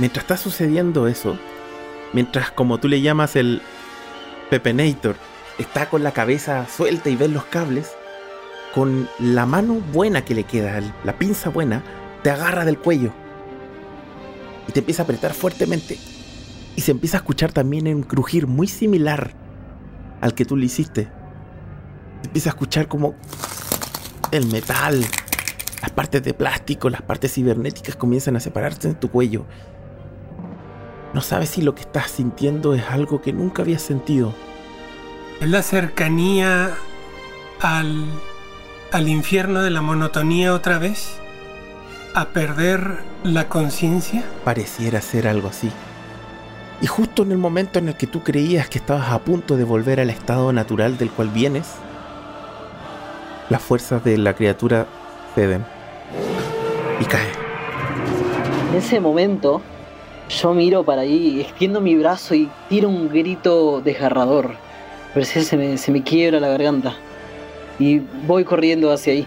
mientras 0.00 0.24
está 0.24 0.36
sucediendo 0.38 1.06
eso, 1.06 1.36
mientras 2.14 2.50
como 2.50 2.78
tú 2.78 2.88
le 2.88 3.02
llamas 3.02 3.36
el 3.36 3.60
Pepenator, 4.48 5.14
está 5.58 5.90
con 5.90 6.02
la 6.02 6.12
cabeza 6.12 6.66
suelta 6.74 7.10
y 7.10 7.16
ves 7.16 7.30
los 7.30 7.44
cables, 7.44 7.92
con 8.74 9.08
la 9.18 9.44
mano 9.44 9.74
buena 9.92 10.24
que 10.24 10.34
le 10.34 10.44
queda, 10.44 10.80
la 11.04 11.18
pinza 11.18 11.50
buena, 11.50 11.84
te 12.22 12.30
agarra 12.30 12.64
del 12.64 12.78
cuello 12.78 13.12
y 14.66 14.72
te 14.72 14.80
empieza 14.80 15.02
a 15.02 15.04
apretar 15.04 15.34
fuertemente. 15.34 15.98
Y 16.76 16.80
se 16.80 16.92
empieza 16.92 17.18
a 17.18 17.20
escuchar 17.20 17.52
también 17.52 17.86
un 17.88 18.02
crujir 18.02 18.46
muy 18.46 18.68
similar 18.68 19.34
al 20.22 20.34
que 20.34 20.46
tú 20.46 20.56
le 20.56 20.64
hiciste. 20.64 21.08
Se 22.22 22.28
empieza 22.28 22.50
a 22.50 22.52
escuchar 22.52 22.88
como 22.88 23.14
el 24.30 24.46
metal, 24.46 25.04
las 25.82 25.90
partes 25.90 26.22
de 26.22 26.32
plástico, 26.32 26.88
las 26.88 27.02
partes 27.02 27.34
cibernéticas 27.34 27.96
comienzan 27.96 28.36
a 28.36 28.40
separarse 28.40 28.88
en 28.88 28.94
tu 28.94 29.10
cuello 29.10 29.44
no 31.12 31.20
sabes 31.22 31.50
si 31.50 31.62
lo 31.62 31.74
que 31.74 31.82
estás 31.82 32.10
sintiendo 32.10 32.74
es 32.74 32.84
algo 32.88 33.20
que 33.20 33.32
nunca 33.32 33.62
habías 33.62 33.82
sentido. 33.82 34.32
Es 35.40 35.48
la 35.48 35.62
cercanía 35.62 36.74
al, 37.60 38.04
al 38.92 39.08
infierno 39.08 39.62
de 39.62 39.70
la 39.70 39.82
monotonía 39.82 40.54
otra 40.54 40.78
vez. 40.78 41.18
A 42.14 42.26
perder 42.26 42.98
la 43.22 43.48
conciencia. 43.48 44.24
Pareciera 44.44 45.00
ser 45.00 45.28
algo 45.28 45.48
así. 45.48 45.70
Y 46.82 46.86
justo 46.86 47.22
en 47.22 47.32
el 47.32 47.38
momento 47.38 47.78
en 47.78 47.88
el 47.88 47.96
que 47.96 48.06
tú 48.06 48.22
creías 48.22 48.68
que 48.68 48.78
estabas 48.78 49.10
a 49.10 49.18
punto 49.18 49.56
de 49.56 49.64
volver 49.64 50.00
al 50.00 50.10
estado 50.10 50.52
natural 50.52 50.96
del 50.96 51.10
cual 51.10 51.28
vienes, 51.28 51.66
las 53.48 53.60
fuerzas 53.60 54.02
de 54.02 54.16
la 54.16 54.34
criatura 54.34 54.86
ceden 55.34 55.64
y 57.00 57.04
cae. 57.04 57.28
En 58.70 58.76
ese 58.76 58.98
momento, 58.98 59.60
yo 60.30 60.54
miro 60.54 60.84
para 60.84 61.02
ahí, 61.02 61.40
extiendo 61.40 61.80
mi 61.80 61.96
brazo 61.96 62.34
y 62.34 62.48
tiro 62.68 62.88
un 62.88 63.08
grito 63.08 63.80
desgarrador. 63.80 64.54
Pero 65.12 65.26
se 65.26 65.56
me, 65.56 65.76
se 65.76 65.90
me 65.90 66.02
quiebra 66.02 66.38
la 66.38 66.48
garganta. 66.48 66.94
Y 67.78 67.98
voy 68.26 68.44
corriendo 68.44 68.92
hacia 68.92 69.12
ahí. 69.12 69.26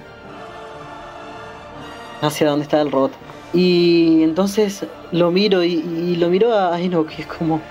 Hacia 2.21 2.49
donde 2.49 2.63
está 2.63 2.81
el 2.81 2.91
robot. 2.91 3.11
Y 3.53 4.23
entonces 4.23 4.85
lo 5.11 5.29
miro 5.29 5.63
y, 5.63 6.15
lo 6.15 6.29
miro 6.29 6.57
a 6.57 6.79
Enoch 6.79 7.07
que 7.07 7.23
es 7.23 7.27
como... 7.27 7.61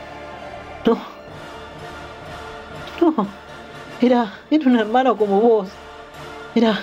No. 0.86 0.98
No. 3.00 3.26
Era, 4.00 4.34
era 4.50 4.68
un 4.68 4.76
hermano 4.76 5.16
como 5.16 5.40
vos. 5.40 5.68
Era... 6.54 6.78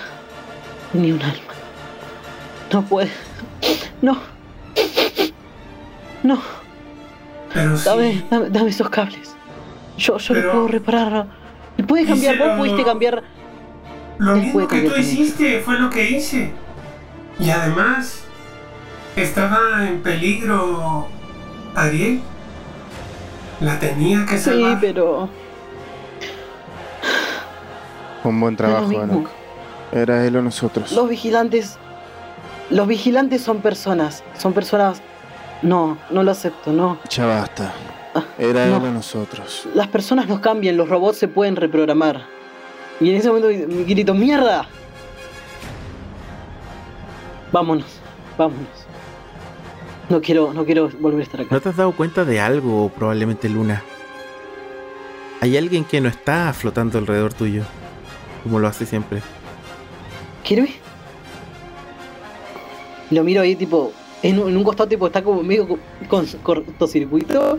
Ni 0.92 1.12
un 1.12 1.22
alma. 1.22 1.54
No 2.72 2.82
puede. 2.82 3.10
No. 4.02 4.29
No, 6.22 6.38
Pero 7.54 7.76
sí. 7.76 7.84
dame, 7.84 8.24
dame, 8.30 8.50
dame 8.50 8.70
esos 8.70 8.88
cables. 8.90 9.34
Yo, 9.96 10.18
yo 10.18 10.34
Pero- 10.34 10.46
lo 10.46 10.52
puedo 10.52 10.68
reparar. 10.68 11.26
¿Me 11.76 11.84
puedes 11.84 12.06
cambiar? 12.06 12.36
¿Vos 12.38 12.46
Díselo- 12.48 12.56
pudiste 12.58 12.84
cambiar? 12.84 13.22
Lo 14.18 14.34
Él 14.34 14.42
mismo 14.42 14.68
que 14.68 14.82
tú 14.82 14.96
hiciste 14.96 15.60
fue 15.60 15.78
lo 15.78 15.88
que 15.88 16.10
hice. 16.10 16.52
Y 17.38 17.48
además, 17.50 18.22
estaba 19.16 19.88
en 19.88 20.02
peligro 20.02 21.08
Ariel. 21.74 22.20
La 23.60 23.78
tenía 23.78 24.26
que 24.26 24.36
Sí, 24.38 24.44
salvar. 24.44 24.78
pero. 24.80 25.28
Un 28.24 28.40
buen 28.40 28.54
lo 28.54 28.58
trabajo. 28.58 29.00
Anok. 29.00 29.28
Era 29.92 30.24
él 30.26 30.36
o 30.36 30.42
nosotros. 30.42 30.92
Los 30.92 31.08
vigilantes. 31.08 31.78
Los 32.68 32.86
vigilantes 32.86 33.42
son 33.42 33.58
personas. 33.60 34.22
Son 34.38 34.52
personas. 34.52 35.02
No, 35.62 35.98
no 36.10 36.22
lo 36.22 36.30
acepto, 36.30 36.72
no. 36.72 36.98
Ya 37.10 37.26
basta. 37.26 37.72
Ah, 38.14 38.24
Era 38.38 38.66
no. 38.66 38.76
él 38.78 38.82
o 38.84 38.90
nosotros. 38.90 39.68
Las 39.74 39.88
personas 39.88 40.26
no 40.26 40.40
cambian, 40.40 40.76
los 40.76 40.88
robots 40.88 41.18
se 41.18 41.28
pueden 41.28 41.56
reprogramar. 41.56 42.24
Y 43.00 43.10
en 43.10 43.16
ese 43.16 43.28
momento 43.30 43.48
me 43.74 43.84
grito, 43.84 44.14
¡mierda! 44.14 44.66
Vámonos, 47.52 47.86
vámonos. 48.38 48.66
No 50.08 50.20
quiero, 50.20 50.52
no 50.52 50.64
quiero 50.64 50.88
volver 50.98 51.20
a 51.20 51.22
estar 51.22 51.40
acá. 51.40 51.54
¿No 51.54 51.60
te 51.60 51.68
has 51.68 51.76
dado 51.76 51.92
cuenta 51.92 52.24
de 52.24 52.40
algo, 52.40 52.88
probablemente 52.90 53.48
Luna? 53.48 53.82
Hay 55.40 55.56
alguien 55.56 55.84
que 55.84 56.00
no 56.00 56.08
está 56.08 56.52
flotando 56.52 56.98
alrededor 56.98 57.32
tuyo, 57.32 57.62
como 58.42 58.58
lo 58.58 58.66
hace 58.68 58.86
siempre. 58.86 59.22
¿Kirby? 60.42 60.74
Lo 63.10 63.24
miro 63.24 63.40
ahí, 63.42 63.56
tipo, 63.56 63.92
en 64.22 64.38
un, 64.38 64.48
en 64.50 64.56
un 64.56 64.64
costado, 64.64 64.88
tipo, 64.88 65.06
está 65.06 65.22
como 65.22 65.42
medio 65.42 65.66
co- 65.68 65.78
con 66.08 66.26
cortocircuito, 66.42 67.58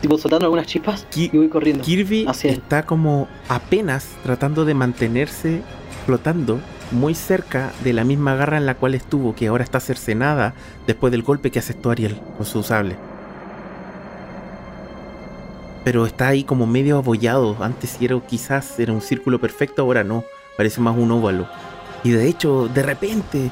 tipo, 0.00 0.18
soltando 0.18 0.44
algunas 0.46 0.66
chispas, 0.66 1.06
Ki- 1.10 1.30
y 1.32 1.36
voy 1.38 1.48
corriendo. 1.48 1.82
Kirby 1.84 2.26
Hacia 2.28 2.50
él. 2.50 2.58
está 2.58 2.84
como 2.84 3.28
apenas 3.48 4.08
tratando 4.22 4.64
de 4.64 4.74
mantenerse 4.74 5.62
flotando 6.04 6.60
muy 6.92 7.14
cerca 7.14 7.72
de 7.82 7.92
la 7.92 8.04
misma 8.04 8.36
garra 8.36 8.58
en 8.58 8.66
la 8.66 8.74
cual 8.74 8.94
estuvo, 8.94 9.34
que 9.34 9.48
ahora 9.48 9.64
está 9.64 9.80
cercenada 9.80 10.54
después 10.86 11.10
del 11.10 11.22
golpe 11.22 11.50
que 11.50 11.58
asestó 11.58 11.90
Ariel 11.90 12.20
con 12.36 12.46
su 12.46 12.62
sable. 12.62 12.96
Pero 15.84 16.04
está 16.06 16.28
ahí 16.28 16.42
como 16.44 16.66
medio 16.66 16.96
abollado. 16.98 17.56
Antes 17.60 17.96
era, 18.00 18.18
quizás 18.20 18.78
era 18.80 18.92
un 18.92 19.00
círculo 19.00 19.40
perfecto, 19.40 19.82
ahora 19.82 20.02
no. 20.04 20.24
Parece 20.56 20.80
más 20.80 20.96
un 20.96 21.10
óvalo. 21.12 21.46
Y 22.02 22.10
de 22.10 22.26
hecho, 22.28 22.68
de 22.72 22.82
repente, 22.82 23.50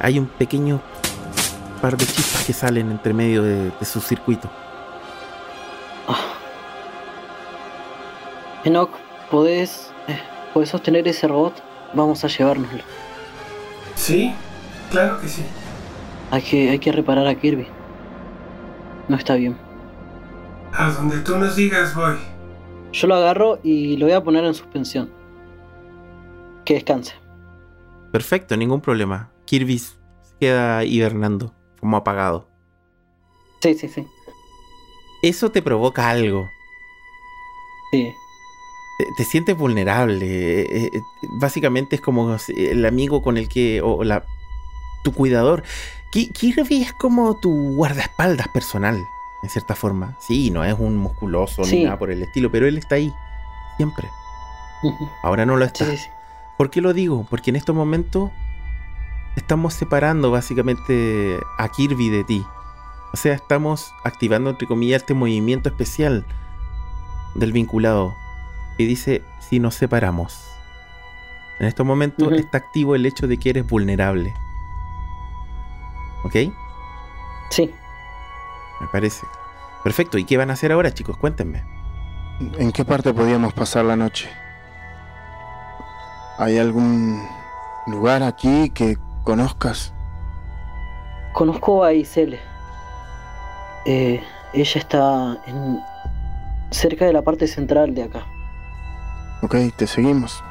hay 0.00 0.18
un 0.18 0.26
pequeño 0.26 0.80
par 1.80 1.96
de 1.96 2.04
chispas 2.04 2.44
que 2.44 2.52
salen 2.52 2.90
entre 2.90 3.12
medio 3.12 3.42
de, 3.42 3.70
de 3.70 3.84
su 3.84 4.00
circuito. 4.00 4.50
Enoch, 8.64 8.90
¿podés, 9.30 9.90
eh, 10.08 10.20
¿podés 10.52 10.70
sostener 10.70 11.06
ese 11.08 11.28
robot? 11.28 11.62
Vamos 11.94 12.24
a 12.24 12.28
llevárnoslo. 12.28 12.82
Sí, 13.94 14.34
claro 14.90 15.20
que 15.20 15.28
sí. 15.28 15.42
Hay 16.30 16.42
que, 16.42 16.70
hay 16.70 16.78
que 16.78 16.92
reparar 16.92 17.26
a 17.26 17.34
Kirby. 17.34 17.66
No 19.08 19.16
está 19.16 19.36
bien. 19.36 19.56
A 20.74 20.90
donde 20.90 21.20
tú 21.20 21.38
nos 21.38 21.56
digas 21.56 21.94
voy. 21.94 22.16
Yo 22.92 23.06
lo 23.06 23.14
agarro 23.14 23.58
y 23.62 23.96
lo 23.96 24.06
voy 24.06 24.14
a 24.14 24.22
poner 24.22 24.44
en 24.44 24.54
suspensión. 24.54 25.10
Que 26.64 26.74
descanse. 26.74 27.14
Perfecto, 28.12 28.56
ningún 28.56 28.80
problema. 28.80 29.30
Kirby 29.46 29.78
se 29.78 29.94
queda 30.38 30.84
hibernando, 30.84 31.54
como 31.80 31.96
apagado. 31.96 32.48
Sí, 33.60 33.74
sí, 33.74 33.88
sí. 33.88 34.06
Eso 35.22 35.50
te 35.50 35.62
provoca 35.62 36.08
algo. 36.10 36.48
Sí. 37.90 38.12
Te, 38.98 39.06
te 39.16 39.24
sientes 39.24 39.56
vulnerable. 39.56 40.26
eh, 40.62 40.90
eh, 40.92 41.00
básicamente 41.40 41.96
es 41.96 42.02
como 42.02 42.36
el 42.56 42.86
amigo 42.86 43.22
con 43.22 43.36
el 43.36 43.48
que. 43.48 43.80
o 43.82 44.04
la. 44.04 44.24
tu 45.04 45.12
cuidador. 45.12 45.62
Ki- 46.10 46.30
Kirby 46.32 46.82
es 46.82 46.92
como 46.94 47.38
tu 47.38 47.74
guardaespaldas 47.74 48.48
personal, 48.48 49.04
en 49.42 49.48
cierta 49.50 49.74
forma. 49.74 50.16
Sí, 50.20 50.50
no 50.50 50.64
es 50.64 50.74
un 50.78 50.96
musculoso 50.96 51.62
ni 51.62 51.84
nada 51.84 51.98
por 51.98 52.10
el 52.10 52.22
estilo, 52.22 52.50
pero 52.50 52.66
él 52.66 52.78
está 52.78 52.94
ahí. 52.96 53.12
Siempre. 53.76 54.08
Ahora 55.22 55.44
no 55.46 55.56
lo 55.56 55.64
está. 55.64 55.84
sí, 55.84 55.96
sí. 55.96 56.08
¿Por 56.56 56.70
qué 56.70 56.80
lo 56.80 56.92
digo? 56.92 57.26
Porque 57.28 57.50
en 57.50 57.56
estos 57.56 57.74
momentos 57.76 58.30
estamos 59.38 59.72
separando 59.74 60.30
básicamente 60.30 61.40
a 61.58 61.68
Kirby 61.68 62.10
de 62.10 62.24
ti. 62.24 62.46
O 63.12 63.16
sea, 63.16 63.34
estamos 63.34 63.94
activando, 64.04 64.50
entre 64.50 64.68
comillas, 64.68 65.02
este 65.02 65.14
movimiento 65.14 65.68
especial 65.68 66.26
del 67.34 67.52
vinculado 67.52 68.14
que 68.76 68.84
dice 68.84 69.22
si 69.38 69.60
nos 69.60 69.74
separamos. 69.76 70.44
En 71.60 71.66
estos 71.66 71.86
momentos 71.86 72.32
está 72.32 72.58
activo 72.58 72.94
el 72.94 73.06
hecho 73.06 73.26
de 73.26 73.38
que 73.38 73.50
eres 73.50 73.66
vulnerable. 73.66 74.34
¿Ok? 76.24 76.34
Sí. 77.50 77.72
Me 78.80 78.86
parece. 78.88 79.26
Perfecto. 79.82 80.18
¿Y 80.18 80.24
qué 80.24 80.36
van 80.36 80.50
a 80.50 80.54
hacer 80.54 80.72
ahora, 80.72 80.92
chicos? 80.92 81.16
Cuéntenme. 81.16 81.64
¿En 82.58 82.70
qué 82.72 82.84
parte 82.84 83.12
podíamos 83.12 83.52
pasar 83.54 83.84
la 83.84 83.96
noche? 83.96 84.28
¿Hay 86.38 86.58
algún 86.58 87.20
lugar 87.86 88.22
aquí 88.22 88.70
que 88.70 88.96
conozcas? 89.28 89.92
Conozco 91.34 91.84
a 91.84 91.92
Isele. 91.92 92.38
Eh, 93.84 94.22
ella 94.54 94.80
está 94.80 95.36
en, 95.46 95.78
cerca 96.70 97.04
de 97.04 97.12
la 97.12 97.20
parte 97.20 97.46
central 97.46 97.94
de 97.94 98.04
acá. 98.04 98.26
Ok, 99.42 99.54
te 99.76 99.86
seguimos. 99.86 100.42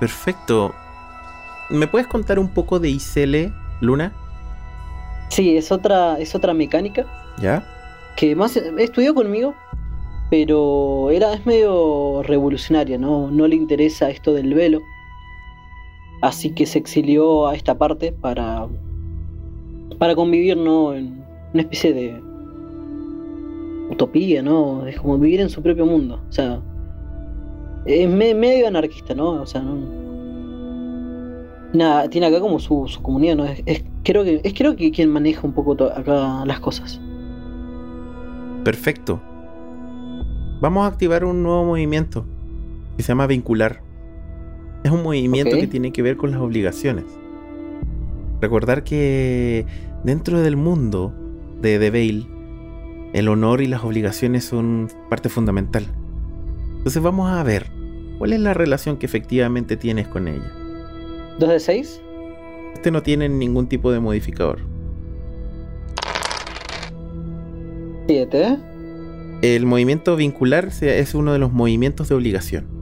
Perfecto. 0.00 0.74
¿Me 1.70 1.86
puedes 1.86 2.06
contar 2.08 2.38
un 2.38 2.48
poco 2.48 2.78
de 2.78 2.90
Isele, 2.90 3.50
Luna? 3.80 4.12
Sí, 5.30 5.56
es 5.56 5.72
otra, 5.72 6.18
es 6.18 6.34
otra 6.34 6.52
mecánica 6.52 7.06
¿Ya? 7.38 7.64
que 8.16 8.36
más 8.36 8.54
estudió 8.54 9.14
conmigo, 9.14 9.54
pero 10.28 11.08
era, 11.08 11.32
es 11.32 11.46
medio 11.46 12.22
revolucionaria, 12.22 12.98
¿no? 12.98 13.30
No 13.30 13.46
le 13.46 13.56
interesa 13.56 14.10
esto 14.10 14.34
del 14.34 14.52
velo. 14.52 14.82
Así 16.22 16.50
que 16.54 16.66
se 16.66 16.78
exilió 16.78 17.48
a 17.48 17.54
esta 17.54 17.76
parte 17.76 18.12
para, 18.12 18.66
para 19.98 20.14
convivir, 20.14 20.56
¿no? 20.56 20.94
En 20.94 21.22
una 21.52 21.62
especie 21.62 21.92
de 21.92 22.22
utopía, 23.90 24.42
¿no? 24.42 24.86
Es 24.86 24.98
como 25.00 25.18
vivir 25.18 25.40
en 25.40 25.50
su 25.50 25.60
propio 25.62 25.84
mundo. 25.84 26.20
O 26.28 26.32
sea, 26.32 26.60
es 27.86 28.08
me- 28.08 28.34
medio 28.34 28.68
anarquista, 28.68 29.14
¿no? 29.14 29.42
O 29.42 29.46
sea, 29.46 29.60
no. 29.62 30.02
Nada, 31.74 32.08
tiene 32.08 32.26
acá 32.28 32.40
como 32.40 32.58
su, 32.58 32.86
su 32.86 33.02
comunidad, 33.02 33.36
¿no? 33.36 33.44
Es, 33.44 33.84
creo 34.04 34.24
que, 34.24 34.40
es 34.44 34.54
creo 34.54 34.76
que 34.76 34.90
quien 34.92 35.10
maneja 35.10 35.46
un 35.46 35.52
poco 35.52 35.72
acá 35.72 36.44
las 36.46 36.60
cosas. 36.60 37.00
Perfecto. 38.64 39.20
Vamos 40.60 40.84
a 40.84 40.86
activar 40.86 41.24
un 41.24 41.42
nuevo 41.42 41.64
movimiento 41.64 42.24
que 42.96 43.02
se 43.02 43.08
llama 43.08 43.26
vincular. 43.26 43.80
Es 44.84 44.90
un 44.90 45.02
movimiento 45.02 45.56
que 45.56 45.66
tiene 45.66 45.92
que 45.92 46.02
ver 46.02 46.16
con 46.16 46.32
las 46.32 46.40
obligaciones. 46.40 47.04
Recordar 48.40 48.82
que 48.82 49.64
dentro 50.02 50.40
del 50.40 50.56
mundo 50.56 51.14
de 51.60 51.78
The 51.78 51.90
Veil, 51.90 52.26
el 53.12 53.28
honor 53.28 53.60
y 53.60 53.68
las 53.68 53.84
obligaciones 53.84 54.44
son 54.44 54.88
parte 55.08 55.28
fundamental. 55.28 55.86
Entonces 56.78 57.00
vamos 57.00 57.30
a 57.30 57.42
ver 57.44 57.70
cuál 58.18 58.32
es 58.32 58.40
la 58.40 58.54
relación 58.54 58.96
que 58.96 59.06
efectivamente 59.06 59.76
tienes 59.76 60.08
con 60.08 60.26
ella. 60.26 60.52
¿Dos 61.38 61.50
de 61.50 61.60
seis? 61.60 62.00
Este 62.74 62.90
no 62.90 63.02
tiene 63.02 63.28
ningún 63.28 63.68
tipo 63.68 63.92
de 63.92 64.00
modificador. 64.00 64.58
Siete. 68.08 68.58
El 69.42 69.66
movimiento 69.66 70.16
vincular 70.16 70.70
es 70.80 71.14
uno 71.14 71.32
de 71.32 71.38
los 71.38 71.52
movimientos 71.52 72.08
de 72.08 72.16
obligación. 72.16 72.81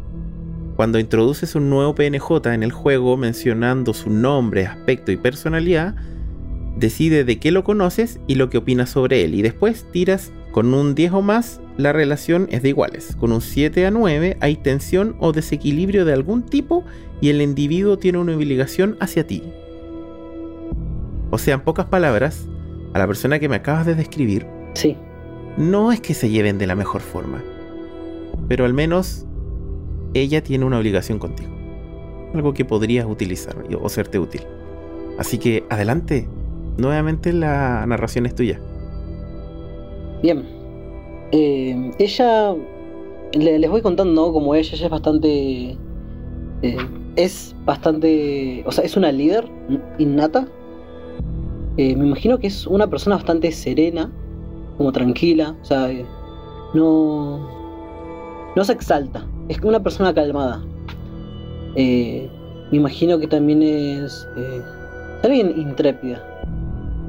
Cuando 0.80 0.98
introduces 0.98 1.54
un 1.56 1.68
nuevo 1.68 1.94
PNJ 1.94 2.54
en 2.54 2.62
el 2.62 2.72
juego 2.72 3.18
mencionando 3.18 3.92
su 3.92 4.08
nombre, 4.08 4.64
aspecto 4.64 5.12
y 5.12 5.18
personalidad, 5.18 5.94
decide 6.78 7.22
de 7.24 7.38
qué 7.38 7.50
lo 7.50 7.64
conoces 7.64 8.18
y 8.26 8.36
lo 8.36 8.48
que 8.48 8.56
opinas 8.56 8.88
sobre 8.88 9.22
él. 9.22 9.34
Y 9.34 9.42
después 9.42 9.84
tiras 9.92 10.32
con 10.52 10.72
un 10.72 10.94
10 10.94 11.12
o 11.12 11.20
más, 11.20 11.60
la 11.76 11.92
relación 11.92 12.48
es 12.50 12.62
de 12.62 12.70
iguales. 12.70 13.14
Con 13.16 13.30
un 13.30 13.42
7 13.42 13.84
a 13.84 13.90
9 13.90 14.38
hay 14.40 14.56
tensión 14.56 15.16
o 15.18 15.32
desequilibrio 15.32 16.06
de 16.06 16.14
algún 16.14 16.44
tipo 16.46 16.82
y 17.20 17.28
el 17.28 17.42
individuo 17.42 17.98
tiene 17.98 18.16
una 18.16 18.34
obligación 18.34 18.96
hacia 19.00 19.26
ti. 19.26 19.42
O 21.30 21.36
sea, 21.36 21.56
en 21.56 21.60
pocas 21.60 21.84
palabras, 21.84 22.48
a 22.94 22.98
la 22.98 23.06
persona 23.06 23.38
que 23.38 23.50
me 23.50 23.56
acabas 23.56 23.84
de 23.84 23.96
describir, 23.96 24.46
Sí. 24.72 24.96
no 25.58 25.92
es 25.92 26.00
que 26.00 26.14
se 26.14 26.30
lleven 26.30 26.56
de 26.56 26.66
la 26.66 26.74
mejor 26.74 27.02
forma, 27.02 27.42
pero 28.48 28.64
al 28.64 28.72
menos 28.72 29.26
ella 30.14 30.42
tiene 30.42 30.64
una 30.64 30.78
obligación 30.78 31.18
contigo. 31.18 31.50
Algo 32.34 32.54
que 32.54 32.64
podrías 32.64 33.06
utilizar 33.06 33.56
o 33.80 33.88
serte 33.88 34.18
útil. 34.18 34.42
Así 35.18 35.38
que 35.38 35.64
adelante, 35.68 36.28
nuevamente 36.76 37.32
la 37.32 37.84
narración 37.86 38.26
es 38.26 38.34
tuya. 38.34 38.60
Bien. 40.22 40.44
Eh, 41.32 41.92
ella. 41.98 42.54
les 43.32 43.70
voy 43.70 43.82
contando, 43.82 44.12
¿no? 44.12 44.32
Como 44.32 44.54
ella, 44.54 44.70
ella 44.74 44.86
es 44.86 44.90
bastante. 44.90 45.76
Eh, 46.62 46.76
es 47.16 47.54
bastante. 47.64 48.62
O 48.66 48.72
sea, 48.72 48.84
es 48.84 48.96
una 48.96 49.12
líder 49.12 49.48
innata. 49.98 50.48
Eh, 51.76 51.96
me 51.96 52.06
imagino 52.06 52.38
que 52.38 52.48
es 52.48 52.66
una 52.66 52.88
persona 52.88 53.16
bastante 53.16 53.50
serena, 53.52 54.10
como 54.76 54.92
tranquila. 54.92 55.56
O 55.62 55.64
sea, 55.64 55.90
no. 56.74 57.60
No 58.56 58.64
se 58.64 58.72
exalta. 58.72 59.26
Es 59.50 59.58
una 59.62 59.82
persona 59.82 60.14
calmada. 60.14 60.62
me 61.74 62.28
imagino 62.70 63.18
que 63.18 63.26
también 63.26 63.62
es. 63.62 64.26
alguien 65.24 65.58
intrépida. 65.58 66.24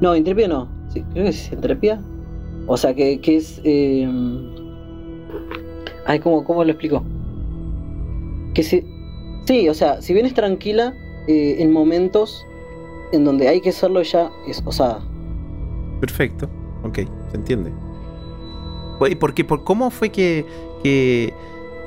No, 0.01 0.15
intrépida 0.15 0.47
no. 0.47 0.67
Sí, 0.89 1.03
creo 1.13 1.25
que 1.25 1.29
es 1.29 1.51
intrépida. 1.51 2.01
O 2.65 2.75
sea, 2.77 2.95
que, 2.95 3.19
es... 3.23 3.61
Eh... 3.63 4.09
Ay, 6.07 6.19
¿cómo, 6.19 6.43
¿cómo, 6.43 6.63
lo 6.63 6.71
explico? 6.71 7.03
Que 8.55 8.63
si... 8.63 8.83
Sí, 9.45 9.69
o 9.69 9.75
sea, 9.75 10.01
si 10.01 10.13
bien 10.13 10.25
es 10.25 10.33
tranquila, 10.33 10.95
eh, 11.27 11.57
en 11.59 11.71
momentos 11.71 12.43
en 13.11 13.23
donde 13.23 13.47
hay 13.49 13.61
que 13.61 13.69
hacerlo 13.69 13.99
ella 13.99 14.31
es 14.47 14.63
osada. 14.65 14.99
Perfecto, 15.99 16.49
ok, 16.83 17.01
se 17.29 17.37
entiende. 17.37 17.71
¿Y 19.07 19.15
por 19.15 19.33
qué? 19.35 19.43
¿Por 19.43 19.63
cómo 19.63 19.91
fue 19.91 20.09
que, 20.09 20.45
que 20.83 21.33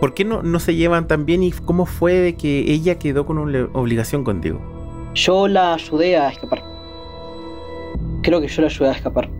¿Por 0.00 0.14
qué 0.14 0.24
no, 0.24 0.42
no, 0.42 0.58
se 0.60 0.74
llevan 0.74 1.06
tan 1.06 1.24
bien 1.24 1.42
y 1.42 1.52
cómo 1.52 1.86
fue 1.86 2.14
de 2.14 2.34
que 2.34 2.72
ella 2.72 2.98
quedó 2.98 3.26
con 3.26 3.38
una 3.38 3.68
obligación 3.72 4.24
contigo? 4.24 4.60
Yo 5.14 5.46
la 5.48 5.74
ayudé 5.74 6.16
a 6.16 6.28
escapar. 6.28 6.62
Creo 8.22 8.40
que 8.40 8.48
yo 8.48 8.62
la 8.62 8.68
ayudé 8.68 8.88
a 8.88 8.92
escapar. 8.92 9.30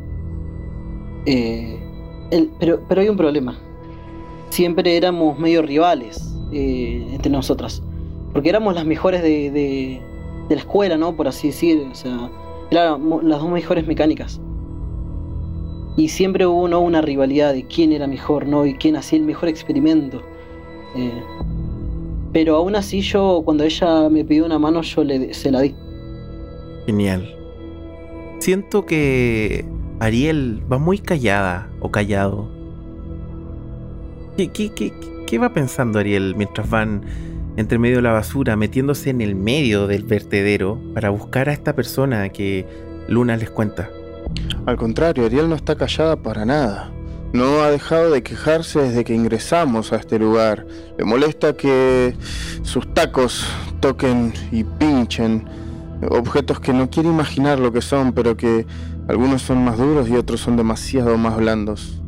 Eh, 1.26 1.78
pero, 2.61 2.80
pero 2.88 3.00
hay 3.00 3.09
un 3.09 3.16
problema. 3.16 3.59
Siempre 4.50 4.96
éramos 4.96 5.38
medio 5.38 5.62
rivales 5.62 6.34
eh, 6.52 7.05
entre 7.12 7.30
nosotras. 7.30 7.82
Porque 8.32 8.48
éramos 8.48 8.74
las 8.74 8.84
mejores 8.84 9.22
de, 9.22 9.50
de, 9.50 10.00
la 10.48 10.57
escuela, 10.57 10.96
¿no? 10.96 11.16
Por 11.16 11.28
así 11.28 11.48
decir. 11.48 11.86
O 11.90 11.94
sea, 11.94 12.30
éramos 12.70 13.24
las 13.24 13.40
dos 13.40 13.50
mejores 13.50 13.86
mecánicas. 13.86 14.40
Y 15.96 16.09
siempre 16.09 16.46
hubo 16.46 16.68
¿no? 16.68 16.80
una 16.80 17.00
rivalidad 17.00 17.52
de 17.52 17.64
quién 17.64 17.92
era 17.92 18.07
mejor, 18.07 18.46
¿no? 18.46 18.66
Y 18.66 18.74
quién 18.74 18.96
hacía 18.96 19.18
el 19.18 19.24
mejor 19.24 19.48
experimento. 19.48 20.22
Eh, 20.97 21.22
pero 22.32 22.57
aún 22.57 22.74
así 22.76 23.01
yo, 23.01 23.42
cuando 23.45 23.64
ella 23.64 24.09
me 24.09 24.24
pidió 24.24 24.45
una 24.45 24.59
mano, 24.59 24.82
yo 24.82 25.05
le, 25.05 25.32
se 25.34 25.51
la 25.51 25.61
di. 25.61 25.74
Genial. 26.86 27.34
Siento 28.40 28.84
que 28.84 29.64
Ariel 30.01 30.61
va 30.70 30.78
muy 30.78 30.99
callada 30.99 31.70
o 31.80 31.90
callado. 31.90 32.49
¿Qué, 34.36 34.49
qué, 34.51 35.38
va 35.38 35.53
pensando 35.53 36.01
Ariel 36.01 36.34
mientras 36.36 36.68
van 36.68 37.03
entre 37.57 37.78
medio 37.78 37.97
de 37.97 38.03
la 38.03 38.12
basura, 38.12 38.57
metiéndose 38.57 39.11
en 39.11 39.20
el 39.20 39.36
medio 39.36 39.86
del 39.86 40.03
vertedero 40.03 40.80
para 40.92 41.11
buscar 41.11 41.49
a 41.49 41.53
esta 41.53 41.74
persona 41.76 42.28
que 42.30 42.66
Luna 43.09 43.36
les 43.36 43.51
cuenta? 43.51 43.90
Al 44.66 44.76
contrario, 44.76 45.24
Ariel 45.24 45.49
no 45.49 45.55
está 45.55 45.76
callada 45.76 46.16
para 46.16 46.45
nada. 46.45 46.90
No 47.35 47.64
ha 47.64 47.70
dejado 47.72 48.12
de 48.12 48.22
quejarse 48.22 48.80
desde 48.80 49.03
que 49.03 49.12
ingresamos 49.12 49.93
a 49.93 49.97
este 49.97 50.20
lugar. 50.20 50.68
Le 50.97 51.05
molesta 51.05 51.57
que 51.57 52.16
sus 52.62 52.95
tacos 52.95 53.45
toquen 53.80 54.32
y 54.53 54.62
pinchen 54.62 55.45
objetos 56.11 56.61
que 56.61 56.72
no 56.72 56.89
quiere 56.89 57.09
imaginar 57.09 57.59
lo 57.59 57.72
que 57.72 57.82
son, 57.82 58.12
pero 58.12 58.37
que 58.37 58.68
algunos 59.09 59.43
son 59.43 59.64
más 59.64 59.78
duros 59.78 60.09
y 60.09 60.14
otros 60.14 60.43
son 60.43 60.57
demasiado 60.57 61.18
más 61.18 61.37
blandos. 61.37 62.01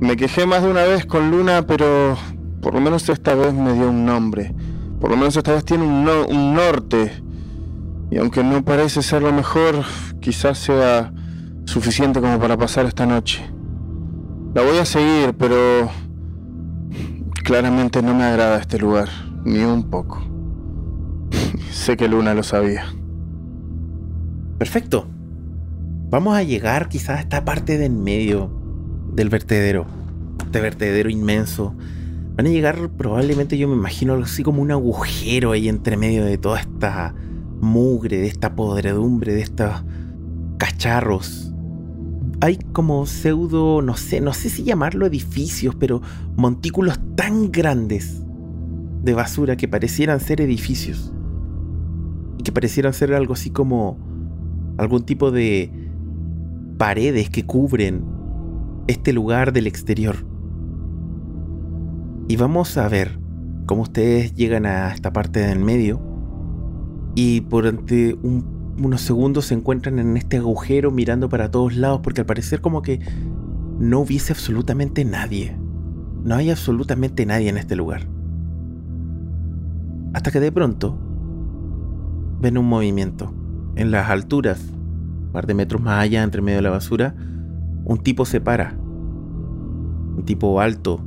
Me 0.00 0.16
quejé 0.16 0.46
más 0.46 0.62
de 0.62 0.70
una 0.70 0.84
vez 0.84 1.04
con 1.04 1.30
Luna, 1.30 1.66
pero 1.66 2.16
por 2.62 2.72
lo 2.72 2.80
menos 2.80 3.06
esta 3.10 3.34
vez 3.34 3.52
me 3.52 3.74
dio 3.74 3.90
un 3.90 4.06
nombre. 4.06 4.54
Por 5.02 5.10
lo 5.10 5.18
menos 5.18 5.36
esta 5.36 5.52
vez 5.52 5.66
tiene 5.66 5.84
un, 5.84 6.08
un 6.08 6.54
norte. 6.54 7.12
Y 8.10 8.16
aunque 8.16 8.42
no 8.42 8.64
parece 8.64 9.02
ser 9.02 9.20
lo 9.20 9.34
mejor, 9.34 9.84
quizás 10.22 10.56
sea 10.56 11.12
suficiente 11.66 12.22
como 12.22 12.38
para 12.38 12.56
pasar 12.56 12.86
esta 12.86 13.04
noche. 13.04 13.52
La 14.54 14.62
voy 14.62 14.78
a 14.78 14.84
seguir, 14.84 15.34
pero 15.38 15.90
claramente 17.44 18.02
no 18.02 18.14
me 18.14 18.24
agrada 18.24 18.58
este 18.58 18.78
lugar, 18.78 19.08
ni 19.44 19.60
un 19.60 19.88
poco. 19.90 20.22
sé 21.70 21.96
que 21.96 22.08
Luna 22.08 22.34
lo 22.34 22.42
sabía. 22.42 22.84
Perfecto 24.58 25.06
vamos 26.12 26.36
a 26.36 26.42
llegar 26.42 26.90
quizás 26.90 27.16
a 27.16 27.20
esta 27.20 27.42
parte 27.42 27.78
de 27.78 27.86
en 27.86 28.04
medio 28.04 28.50
del 29.14 29.30
vertedero, 29.30 29.86
este 30.44 30.60
vertedero 30.60 31.08
inmenso. 31.08 31.74
Van 32.36 32.46
a 32.46 32.50
llegar 32.50 32.90
probablemente, 32.98 33.56
yo 33.56 33.66
me 33.66 33.74
imagino, 33.74 34.14
así 34.16 34.42
como 34.42 34.60
un 34.60 34.70
agujero 34.70 35.52
ahí 35.52 35.70
entre 35.70 35.96
medio 35.96 36.26
de 36.26 36.36
toda 36.36 36.60
esta 36.60 37.14
mugre, 37.62 38.18
de 38.18 38.26
esta 38.26 38.54
podredumbre, 38.54 39.32
de 39.32 39.40
estos 39.40 39.84
cacharros. 40.58 41.51
Hay 42.42 42.56
como 42.72 43.06
pseudo, 43.06 43.82
no 43.82 43.96
sé, 43.96 44.20
no 44.20 44.32
sé 44.32 44.50
si 44.50 44.64
llamarlo 44.64 45.06
edificios, 45.06 45.76
pero 45.76 46.02
montículos 46.34 46.98
tan 47.14 47.52
grandes 47.52 48.20
de 49.04 49.14
basura 49.14 49.56
que 49.56 49.68
parecieran 49.68 50.18
ser 50.18 50.40
edificios. 50.40 51.14
Y 52.38 52.42
que 52.42 52.50
parecieran 52.50 52.94
ser 52.94 53.14
algo 53.14 53.34
así 53.34 53.50
como 53.50 53.96
algún 54.76 55.04
tipo 55.04 55.30
de 55.30 55.70
paredes 56.78 57.30
que 57.30 57.46
cubren 57.46 58.04
este 58.88 59.12
lugar 59.12 59.52
del 59.52 59.68
exterior. 59.68 60.16
Y 62.26 62.34
vamos 62.34 62.76
a 62.76 62.88
ver 62.88 63.20
cómo 63.66 63.82
ustedes 63.82 64.34
llegan 64.34 64.66
a 64.66 64.92
esta 64.92 65.12
parte 65.12 65.38
del 65.38 65.60
medio 65.60 66.02
y 67.14 67.38
durante 67.38 68.16
unos 68.78 69.00
segundos 69.00 69.46
se 69.46 69.54
encuentran 69.54 69.98
en 69.98 70.16
este 70.16 70.38
agujero 70.38 70.90
mirando 70.90 71.28
para 71.28 71.50
todos 71.50 71.76
lados 71.76 72.00
porque 72.02 72.22
al 72.22 72.26
parecer 72.26 72.60
como 72.60 72.82
que 72.82 73.00
no 73.78 74.00
hubiese 74.00 74.32
absolutamente 74.32 75.04
nadie. 75.04 75.56
No 76.24 76.36
hay 76.36 76.50
absolutamente 76.50 77.26
nadie 77.26 77.48
en 77.48 77.56
este 77.56 77.76
lugar. 77.76 78.06
Hasta 80.14 80.30
que 80.30 80.40
de 80.40 80.52
pronto 80.52 80.98
ven 82.40 82.58
un 82.58 82.68
movimiento 82.68 83.34
en 83.76 83.90
las 83.90 84.10
alturas 84.10 84.72
par 85.32 85.46
de 85.46 85.54
metros 85.54 85.82
más 85.82 86.00
allá, 86.00 86.22
entre 86.22 86.42
medio 86.42 86.58
de 86.58 86.62
la 86.62 86.70
basura, 86.70 87.14
un 87.84 87.98
tipo 87.98 88.24
se 88.24 88.40
para. 88.40 88.76
Un 90.16 90.22
tipo 90.24 90.60
alto, 90.60 91.00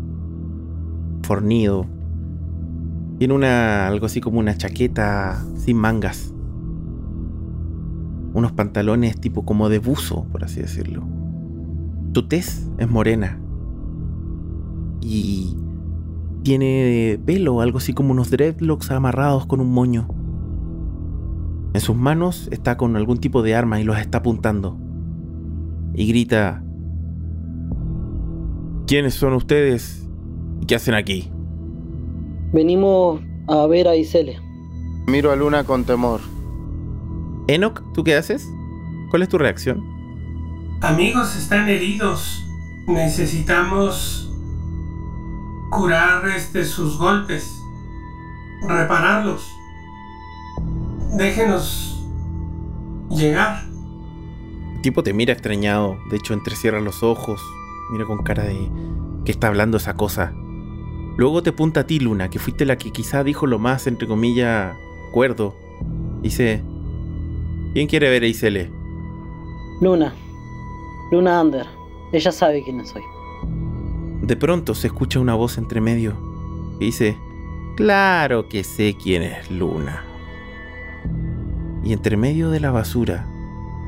fornido. 1.24 1.86
Tiene 3.20 3.34
una, 3.34 3.88
algo 3.88 4.08
así 4.08 4.20
como 4.20 4.40
una 4.40 4.58
chaqueta 4.58 5.42
sin 5.56 5.78
mangas. 5.78 6.34
Unos 8.36 8.52
pantalones 8.52 9.20
tipo 9.20 9.46
como 9.46 9.70
de 9.70 9.80
buzo, 9.80 10.26
por 10.26 10.44
así 10.44 10.60
decirlo. 10.60 11.08
Tu 12.12 12.28
tez 12.28 12.70
es 12.78 12.90
morena. 12.90 13.40
Y 15.02 15.56
tiene 16.44 17.18
pelo, 17.26 17.62
algo 17.62 17.78
así 17.78 17.94
como 17.94 18.12
unos 18.12 18.30
dreadlocks 18.30 18.92
amarrados 18.92 19.46
con 19.46 19.62
un 19.62 19.72
moño. 19.72 20.10
En 21.74 21.80
sus 21.80 21.96
manos 21.96 22.50
está 22.52 22.76
con 22.76 22.98
algún 22.98 23.20
tipo 23.20 23.42
de 23.42 23.56
arma 23.56 23.80
y 23.80 23.86
los 23.86 23.98
está 23.98 24.18
apuntando. 24.18 24.78
Y 25.94 26.06
grita, 26.06 26.62
¿quiénes 28.86 29.14
son 29.14 29.32
ustedes 29.32 30.10
y 30.62 30.66
qué 30.66 30.76
hacen 30.76 30.94
aquí? 30.94 31.32
Venimos 32.52 33.22
a 33.48 33.66
ver 33.68 33.88
a 33.88 33.96
Isele. 33.96 34.38
Miro 35.08 35.32
a 35.32 35.38
Luna 35.38 35.64
con 35.64 35.86
temor. 35.86 36.35
Enoch, 37.48 37.82
¿tú 37.94 38.04
qué 38.04 38.16
haces? 38.16 38.50
¿Cuál 39.10 39.24
es 39.24 39.30
tu 39.30 39.38
reacción? 39.38 39.84
Amigos 40.82 41.36
están 41.36 41.70
heridos. 41.70 42.46
Necesitamos 42.88 44.32
curar 45.72 46.28
este, 46.30 46.66
sus 46.66 46.98
golpes. 46.98 47.52
Repararlos 48.68 49.56
déjenos 51.18 52.04
llegar. 53.10 53.64
El 54.76 54.82
tipo 54.82 55.04
te 55.04 55.14
mira 55.14 55.34
extrañado, 55.34 55.98
de 56.10 56.18
hecho 56.18 56.34
entrecierra 56.34 56.80
los 56.80 57.04
ojos, 57.04 57.42
mira 57.92 58.06
con 58.06 58.24
cara 58.24 58.44
de 58.44 58.70
que 59.24 59.32
está 59.32 59.48
hablando 59.48 59.78
esa 59.78 59.96
cosa. 59.96 60.34
Luego 61.18 61.42
te 61.42 61.52
apunta 61.52 61.82
a 61.82 61.88
ti, 61.88 62.00
Luna, 62.00 62.30
que 62.30 62.40
fuiste 62.40 62.66
la 62.66 62.78
que 62.78 62.92
quizá 62.92 63.24
dijo 63.24 63.48
lo 63.48 63.58
más, 63.58 63.88
entre 63.88 64.08
comillas, 64.08 64.76
cuerdo. 65.12 65.56
Dice, 66.22 66.62
¿quién 67.76 67.86
quiere 67.86 68.10
ver 68.10 68.24
a 68.24 68.26
Isele? 68.26 68.72
Luna. 69.80 70.16
Luna 71.12 71.40
Ander. 71.40 71.68
Ella 72.12 72.32
sabe 72.32 72.64
quién 72.64 72.84
soy. 72.88 73.04
De 74.24 74.36
pronto 74.36 74.74
se 74.74 74.88
escucha 74.88 75.20
una 75.20 75.36
voz 75.36 75.60
entre 75.60 75.80
medio 75.80 76.18
y 76.80 76.86
dice, 76.86 77.16
claro 77.76 78.50
que 78.50 78.64
sé 78.64 78.96
quién 79.00 79.22
es 79.22 79.52
Luna 79.52 80.04
y 81.86 81.94
entre 81.94 82.18
medio 82.18 82.50
de 82.50 82.60
la 82.60 82.72
basura, 82.72 83.28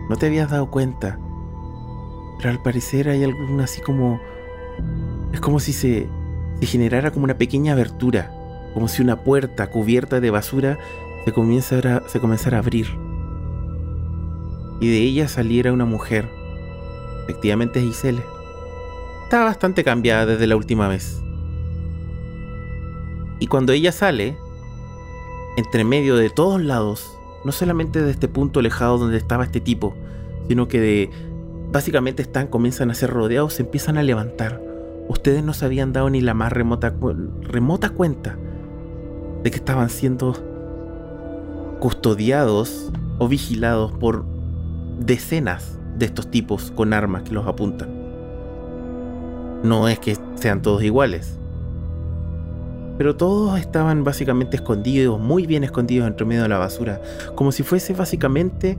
no 0.08 0.16
te 0.16 0.28
habías 0.28 0.52
dado 0.52 0.70
cuenta, 0.70 1.20
Pero 2.38 2.52
al 2.52 2.62
parecer 2.62 3.10
hay 3.10 3.24
algo 3.24 3.40
así 3.62 3.82
como... 3.82 4.22
Es 5.34 5.42
como 5.42 5.60
si 5.60 5.74
se, 5.74 6.08
se 6.60 6.66
generara 6.68 7.10
como 7.10 7.24
una 7.24 7.40
pequeña 7.40 7.74
abertura, 7.74 8.32
como 8.76 8.88
si 8.88 9.02
una 9.02 9.24
puerta 9.24 9.72
cubierta 9.72 10.20
de 10.20 10.30
basura 10.30 10.78
se, 11.26 11.34
comenzara, 11.34 12.04
se 12.08 12.20
comenzara 12.20 12.58
a 12.58 12.60
abrir. 12.60 13.07
Y 14.80 14.88
de 14.90 14.98
ella 15.00 15.28
saliera 15.28 15.74
una 15.74 15.86
mujer. 15.86 16.28
Efectivamente 17.24 17.80
es 17.80 17.86
Gisele. 17.86 18.24
Está 19.24 19.44
bastante 19.44 19.84
cambiada 19.84 20.26
desde 20.26 20.48
la 20.48 20.56
última 20.56 20.88
vez. 20.88 21.22
Y 23.40 23.48
cuando 23.48 23.74
ella 23.74 23.92
sale, 23.92 24.38
entre 25.58 25.84
medio 25.84 26.16
de 26.16 26.30
todos 26.30 26.62
lados, 26.62 27.18
no 27.44 27.52
solamente 27.52 28.02
de 28.02 28.12
este 28.12 28.28
punto 28.28 28.60
alejado 28.60 28.98
donde 28.98 29.18
estaba 29.18 29.44
este 29.44 29.60
tipo, 29.60 29.96
sino 30.48 30.68
que 30.68 30.80
de 30.80 31.10
básicamente 31.72 32.22
están, 32.22 32.48
comienzan 32.48 32.92
a 32.92 32.94
ser 32.94 33.10
rodeados, 33.10 33.54
se 33.54 33.64
empiezan 33.64 33.98
a 33.98 34.04
levantar. 34.04 34.62
Ustedes 35.08 35.44
no 35.44 35.54
se 35.54 35.66
habían 35.66 35.94
dado 35.94 36.10
ni 36.10 36.22
la 36.22 36.34
más 36.34 36.52
remota, 36.52 36.94
remota 37.42 37.90
cuenta 37.90 38.38
de 39.44 39.52
que 39.52 39.58
estaban 39.58 39.90
siendo 39.90 40.36
custodiados 41.80 42.92
o 43.20 43.28
vigilados 43.28 43.92
por 43.94 44.26
decenas 45.00 45.78
de 45.98 46.06
estos 46.06 46.30
tipos 46.30 46.72
con 46.72 46.94
armas 46.94 47.24
que 47.24 47.34
los 47.34 47.48
apuntan. 47.48 47.90
No 49.64 49.88
es 49.88 50.00
que 50.00 50.18
sean 50.36 50.62
todos 50.62 50.84
iguales. 50.84 51.38
Pero 52.98 53.16
todos 53.16 53.60
estaban 53.60 54.04
básicamente 54.04 54.58
escondidos, 54.58 55.20
muy 55.20 55.46
bien 55.46 55.64
escondidos 55.64 56.08
entre 56.08 56.26
medio 56.26 56.44
de 56.44 56.50
la 56.50 56.58
basura, 56.58 57.02
como 57.36 57.52
si 57.52 57.64
fuese 57.64 57.94
básicamente 57.94 58.78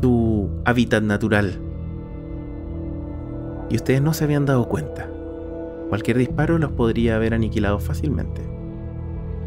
su 0.00 0.48
hábitat 0.64 1.02
natural. 1.02 1.58
Y 3.68 3.76
ustedes 3.76 4.02
no 4.02 4.14
se 4.14 4.24
habían 4.24 4.46
dado 4.46 4.68
cuenta. 4.68 5.08
Cualquier 5.88 6.18
disparo 6.18 6.58
los 6.58 6.72
podría 6.72 7.16
haber 7.16 7.34
aniquilado 7.34 7.78
fácilmente. 7.78 8.40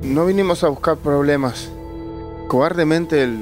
No 0.04 0.26
vinimos 0.26 0.64
a 0.64 0.70
buscar 0.70 0.98
problemas. 0.98 1.72
Cobardemente 2.48 3.24
el 3.24 3.40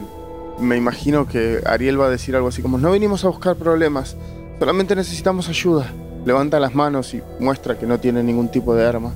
me 0.60 0.78
imagino 0.78 1.28
que 1.28 1.60
Ariel 1.66 2.00
va 2.00 2.08
a 2.08 2.10
decir 2.10 2.36
algo 2.36 2.48
así 2.48 2.62
como, 2.62 2.78
no 2.78 2.92
venimos 2.92 3.26
a 3.26 3.30
buscar 3.30 3.56
problemas, 3.56 4.16
solamente 4.60 4.96
necesitamos 4.96 5.50
ayuda. 5.50 5.88
Levanta 6.26 6.60
las 6.60 6.74
manos 6.74 7.14
y 7.14 7.22
muestra 7.40 7.78
que 7.78 7.86
no 7.86 8.00
tiene 8.00 8.24
ningún 8.24 8.50
tipo 8.50 8.76
de 8.76 8.86
arma. 8.86 9.14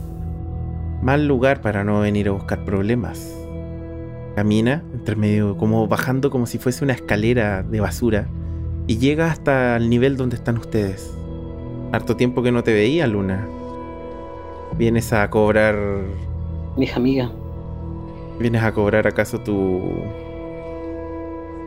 Mal 1.02 1.26
lugar 1.26 1.62
para 1.62 1.84
no 1.84 2.02
venir 2.02 2.28
a 2.28 2.32
buscar 2.32 2.66
problemas. 2.66 3.34
Camina 4.36 4.84
entre 4.94 5.16
medio, 5.16 5.58
como 5.58 5.88
bajando 5.88 6.30
como 6.30 6.46
si 6.46 6.58
fuese 6.58 6.84
una 6.84 6.94
escalera 6.94 7.64
de 7.64 7.80
basura, 7.80 8.28
y 8.88 8.98
llega 8.98 9.32
hasta 9.32 9.78
el 9.78 9.90
nivel 9.90 10.18
donde 10.18 10.36
están 10.36 10.58
ustedes. 10.58 11.14
Harto 11.92 12.18
tiempo 12.18 12.44
que 12.44 12.52
no 12.52 12.64
te 12.64 12.74
veía, 12.74 13.08
Luna. 13.08 13.48
¿Vienes 14.78 15.14
a 15.14 15.30
cobrar... 15.30 15.76
Mi 16.76 16.86
hija 16.86 16.98
amiga. 16.98 17.32
¿Vienes 18.40 18.64
a 18.64 18.74
cobrar 18.74 19.08
acaso 19.08 19.40
tu 19.40 19.82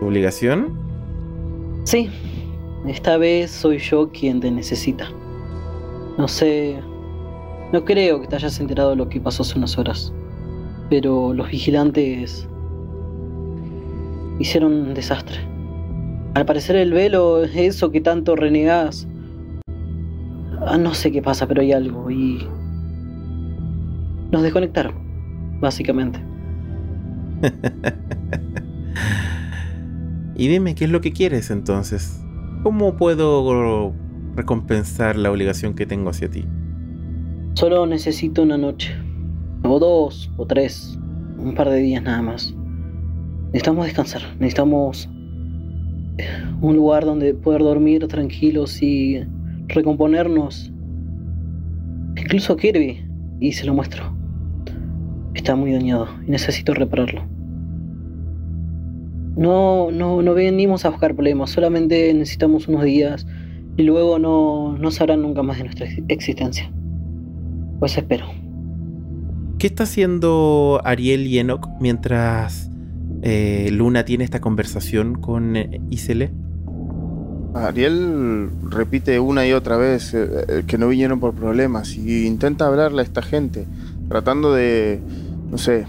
obligación? 0.00 0.78
Sí, 1.84 2.08
esta 2.86 3.16
vez 3.16 3.50
soy 3.50 3.78
yo 3.78 4.10
quien 4.10 4.40
te 4.40 4.50
necesita. 4.50 5.08
No 6.18 6.28
sé, 6.28 6.78
no 7.72 7.84
creo 7.84 8.20
que 8.20 8.26
te 8.26 8.36
hayas 8.36 8.58
enterado 8.60 8.90
de 8.90 8.96
lo 8.96 9.08
que 9.08 9.20
pasó 9.20 9.42
hace 9.42 9.58
unas 9.58 9.78
horas, 9.78 10.12
pero 10.88 11.32
los 11.34 11.50
vigilantes 11.50 12.48
hicieron 14.38 14.72
un 14.72 14.94
desastre. 14.94 15.38
Al 16.34 16.46
parecer 16.46 16.76
el 16.76 16.92
velo 16.92 17.44
es 17.44 17.54
eso 17.56 17.90
que 17.90 18.00
tanto 18.00 18.36
renegas. 18.36 19.06
Ah, 20.66 20.78
no 20.78 20.94
sé 20.94 21.10
qué 21.10 21.22
pasa, 21.22 21.46
pero 21.46 21.62
hay 21.62 21.72
algo 21.72 22.10
y 22.10 22.46
nos 24.30 24.42
desconectaron, 24.42 24.94
básicamente. 25.60 26.20
Y 30.40 30.48
dime, 30.48 30.74
¿qué 30.74 30.86
es 30.86 30.90
lo 30.90 31.02
que 31.02 31.12
quieres 31.12 31.50
entonces? 31.50 32.24
¿Cómo 32.62 32.96
puedo 32.96 33.92
recompensar 34.34 35.16
la 35.16 35.30
obligación 35.30 35.74
que 35.74 35.84
tengo 35.84 36.08
hacia 36.08 36.30
ti? 36.30 36.46
Solo 37.52 37.84
necesito 37.84 38.42
una 38.42 38.56
noche. 38.56 38.96
O 39.64 39.78
dos, 39.78 40.32
o 40.38 40.46
tres. 40.46 40.98
Un 41.36 41.54
par 41.54 41.68
de 41.68 41.80
días 41.80 42.02
nada 42.02 42.22
más. 42.22 42.54
Necesitamos 43.48 43.84
descansar. 43.84 44.22
Necesitamos 44.38 45.10
eh, 46.16 46.26
un 46.62 46.74
lugar 46.74 47.04
donde 47.04 47.34
poder 47.34 47.60
dormir 47.60 48.08
tranquilos 48.08 48.80
y 48.80 49.22
recomponernos. 49.68 50.72
Incluso 52.16 52.56
Kirby. 52.56 53.06
Y 53.40 53.52
se 53.52 53.66
lo 53.66 53.74
muestro. 53.74 54.16
Está 55.34 55.54
muy 55.54 55.72
dañado 55.72 56.08
y 56.26 56.30
necesito 56.30 56.72
repararlo. 56.72 57.39
No, 59.36 59.90
no, 59.90 60.22
no 60.22 60.34
venimos 60.34 60.84
a 60.84 60.90
buscar 60.90 61.14
problemas, 61.14 61.50
solamente 61.50 62.12
necesitamos 62.12 62.68
unos 62.68 62.84
días 62.84 63.26
y 63.76 63.82
luego 63.82 64.18
no, 64.18 64.76
no 64.76 64.90
sabrán 64.90 65.22
nunca 65.22 65.42
más 65.42 65.58
de 65.58 65.64
nuestra 65.64 65.88
existencia. 66.08 66.70
Pues 67.78 67.96
espero. 67.96 68.26
¿Qué 69.58 69.66
está 69.66 69.84
haciendo 69.84 70.80
Ariel 70.84 71.26
y 71.26 71.38
Enoch 71.38 71.68
mientras 71.80 72.70
eh, 73.22 73.68
Luna 73.72 74.04
tiene 74.04 74.24
esta 74.24 74.40
conversación 74.40 75.20
con 75.20 75.56
eh, 75.56 75.80
Isele? 75.90 76.30
Ariel 77.54 78.48
repite 78.70 79.18
una 79.18 79.46
y 79.46 79.52
otra 79.52 79.76
vez 79.76 80.14
eh, 80.14 80.64
que 80.66 80.78
no 80.78 80.88
vinieron 80.88 81.20
por 81.20 81.34
problemas 81.34 81.96
y 81.96 82.26
intenta 82.26 82.66
hablarle 82.66 83.02
a 83.02 83.04
esta 83.04 83.22
gente, 83.22 83.66
tratando 84.08 84.52
de, 84.52 85.00
no 85.50 85.58
sé, 85.58 85.86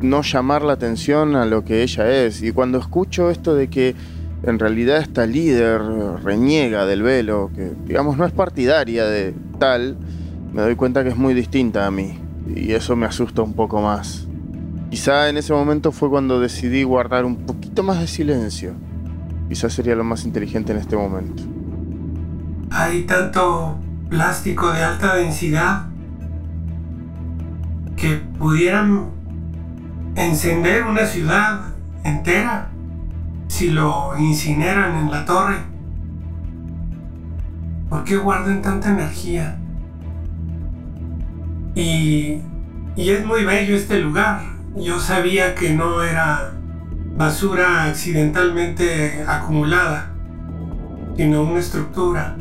no 0.00 0.22
llamar 0.22 0.62
la 0.62 0.74
atención 0.74 1.36
a 1.36 1.44
lo 1.46 1.64
que 1.64 1.82
ella 1.82 2.24
es. 2.24 2.42
Y 2.42 2.52
cuando 2.52 2.78
escucho 2.78 3.30
esto 3.30 3.54
de 3.54 3.68
que 3.68 3.94
en 4.42 4.58
realidad 4.58 4.98
esta 4.98 5.26
líder 5.26 5.80
reniega 6.22 6.86
del 6.86 7.02
velo, 7.02 7.50
que 7.54 7.72
digamos 7.86 8.16
no 8.16 8.24
es 8.24 8.32
partidaria 8.32 9.04
de 9.06 9.34
tal, 9.58 9.96
me 10.52 10.62
doy 10.62 10.76
cuenta 10.76 11.02
que 11.02 11.10
es 11.10 11.16
muy 11.16 11.34
distinta 11.34 11.86
a 11.86 11.90
mí. 11.90 12.18
Y 12.54 12.72
eso 12.72 12.94
me 12.96 13.06
asusta 13.06 13.42
un 13.42 13.54
poco 13.54 13.80
más. 13.80 14.26
Quizá 14.90 15.28
en 15.28 15.36
ese 15.36 15.52
momento 15.52 15.90
fue 15.90 16.08
cuando 16.08 16.38
decidí 16.38 16.84
guardar 16.84 17.24
un 17.24 17.36
poquito 17.36 17.82
más 17.82 17.98
de 17.98 18.06
silencio. 18.06 18.74
Quizá 19.48 19.68
sería 19.68 19.96
lo 19.96 20.04
más 20.04 20.24
inteligente 20.24 20.72
en 20.72 20.78
este 20.78 20.96
momento. 20.96 21.42
Hay 22.70 23.02
tanto 23.02 23.78
plástico 24.08 24.72
de 24.72 24.82
alta 24.82 25.16
densidad 25.16 25.86
que 27.96 28.20
pudieran 28.38 29.15
encender 30.16 30.84
una 30.84 31.04
ciudad 31.04 31.60
entera 32.02 32.68
si 33.48 33.70
lo 33.70 34.16
incineran 34.18 34.96
en 34.96 35.10
la 35.10 35.24
torre. 35.24 35.58
¿Por 37.88 38.02
qué 38.04 38.16
guardan 38.16 38.62
tanta 38.62 38.90
energía? 38.90 39.58
Y, 41.74 42.40
y 42.96 43.10
es 43.10 43.24
muy 43.24 43.44
bello 43.44 43.76
este 43.76 44.00
lugar. 44.00 44.40
Yo 44.74 44.98
sabía 44.98 45.54
que 45.54 45.74
no 45.74 46.02
era 46.02 46.52
basura 47.16 47.84
accidentalmente 47.84 49.24
acumulada, 49.26 50.10
sino 51.16 51.42
una 51.42 51.60
estructura. 51.60 52.36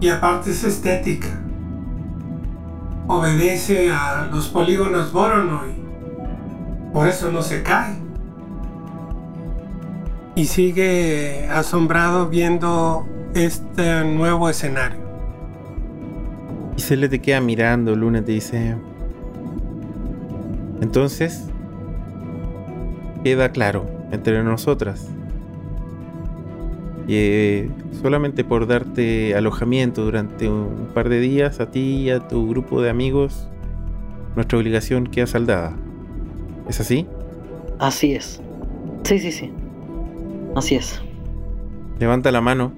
Y 0.00 0.08
aparte 0.08 0.50
es 0.50 0.64
estética. 0.64 1.28
Obedece 3.06 3.92
a 3.92 4.28
los 4.30 4.48
polígonos 4.48 5.12
Voronoi 5.12 5.85
por 6.92 7.08
eso 7.08 7.30
no 7.30 7.42
se 7.42 7.62
cae. 7.62 7.94
Y 10.34 10.46
sigue 10.46 11.46
asombrado 11.50 12.28
viendo 12.28 13.06
este 13.34 14.04
nuevo 14.04 14.48
escenario. 14.48 14.98
Y 16.76 16.80
se 16.80 16.96
le 16.96 17.08
te 17.08 17.20
queda 17.20 17.40
mirando, 17.40 17.94
Luna 17.96 18.22
te 18.22 18.32
dice... 18.32 18.76
Entonces, 20.80 21.44
queda 23.24 23.50
claro 23.50 23.86
entre 24.12 24.42
nosotras. 24.42 25.08
Y 27.08 27.14
eh, 27.14 27.70
solamente 28.02 28.44
por 28.44 28.66
darte 28.66 29.34
alojamiento 29.34 30.04
durante 30.04 30.48
un 30.48 30.88
par 30.92 31.08
de 31.08 31.20
días 31.20 31.60
a 31.60 31.70
ti 31.70 31.80
y 31.80 32.10
a 32.10 32.26
tu 32.26 32.48
grupo 32.48 32.82
de 32.82 32.90
amigos, 32.90 33.48
nuestra 34.34 34.58
obligación 34.58 35.06
queda 35.06 35.26
saldada. 35.26 35.72
¿Es 36.68 36.80
así? 36.80 37.06
Así 37.78 38.14
es. 38.14 38.40
Sí, 39.04 39.18
sí, 39.18 39.30
sí. 39.32 39.52
Así 40.54 40.74
es. 40.74 41.00
Levanta 41.98 42.32
la 42.32 42.40
mano. 42.40 42.72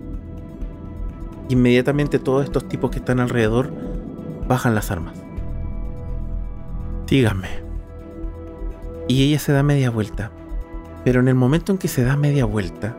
Inmediatamente 1.49 2.19
todos 2.19 2.45
estos 2.45 2.69
tipos 2.69 2.91
que 2.91 2.99
están 2.99 3.21
alrededor 3.21 3.73
bajan 4.47 4.75
las 4.75 4.91
armas. 4.91 5.15
Síganme. 7.07 7.49
Y 9.07 9.25
ella 9.25 9.39
se 9.39 9.53
da 9.53 9.63
media 9.63 9.91
vuelta. 9.91 10.31
Pero 11.05 11.21
en 11.21 11.29
el 11.29 11.35
momento 11.35 11.73
en 11.73 11.79
que 11.79 11.89
se 11.89 12.05
da 12.05 12.17
media 12.17 12.45
vuelta, 12.45 12.97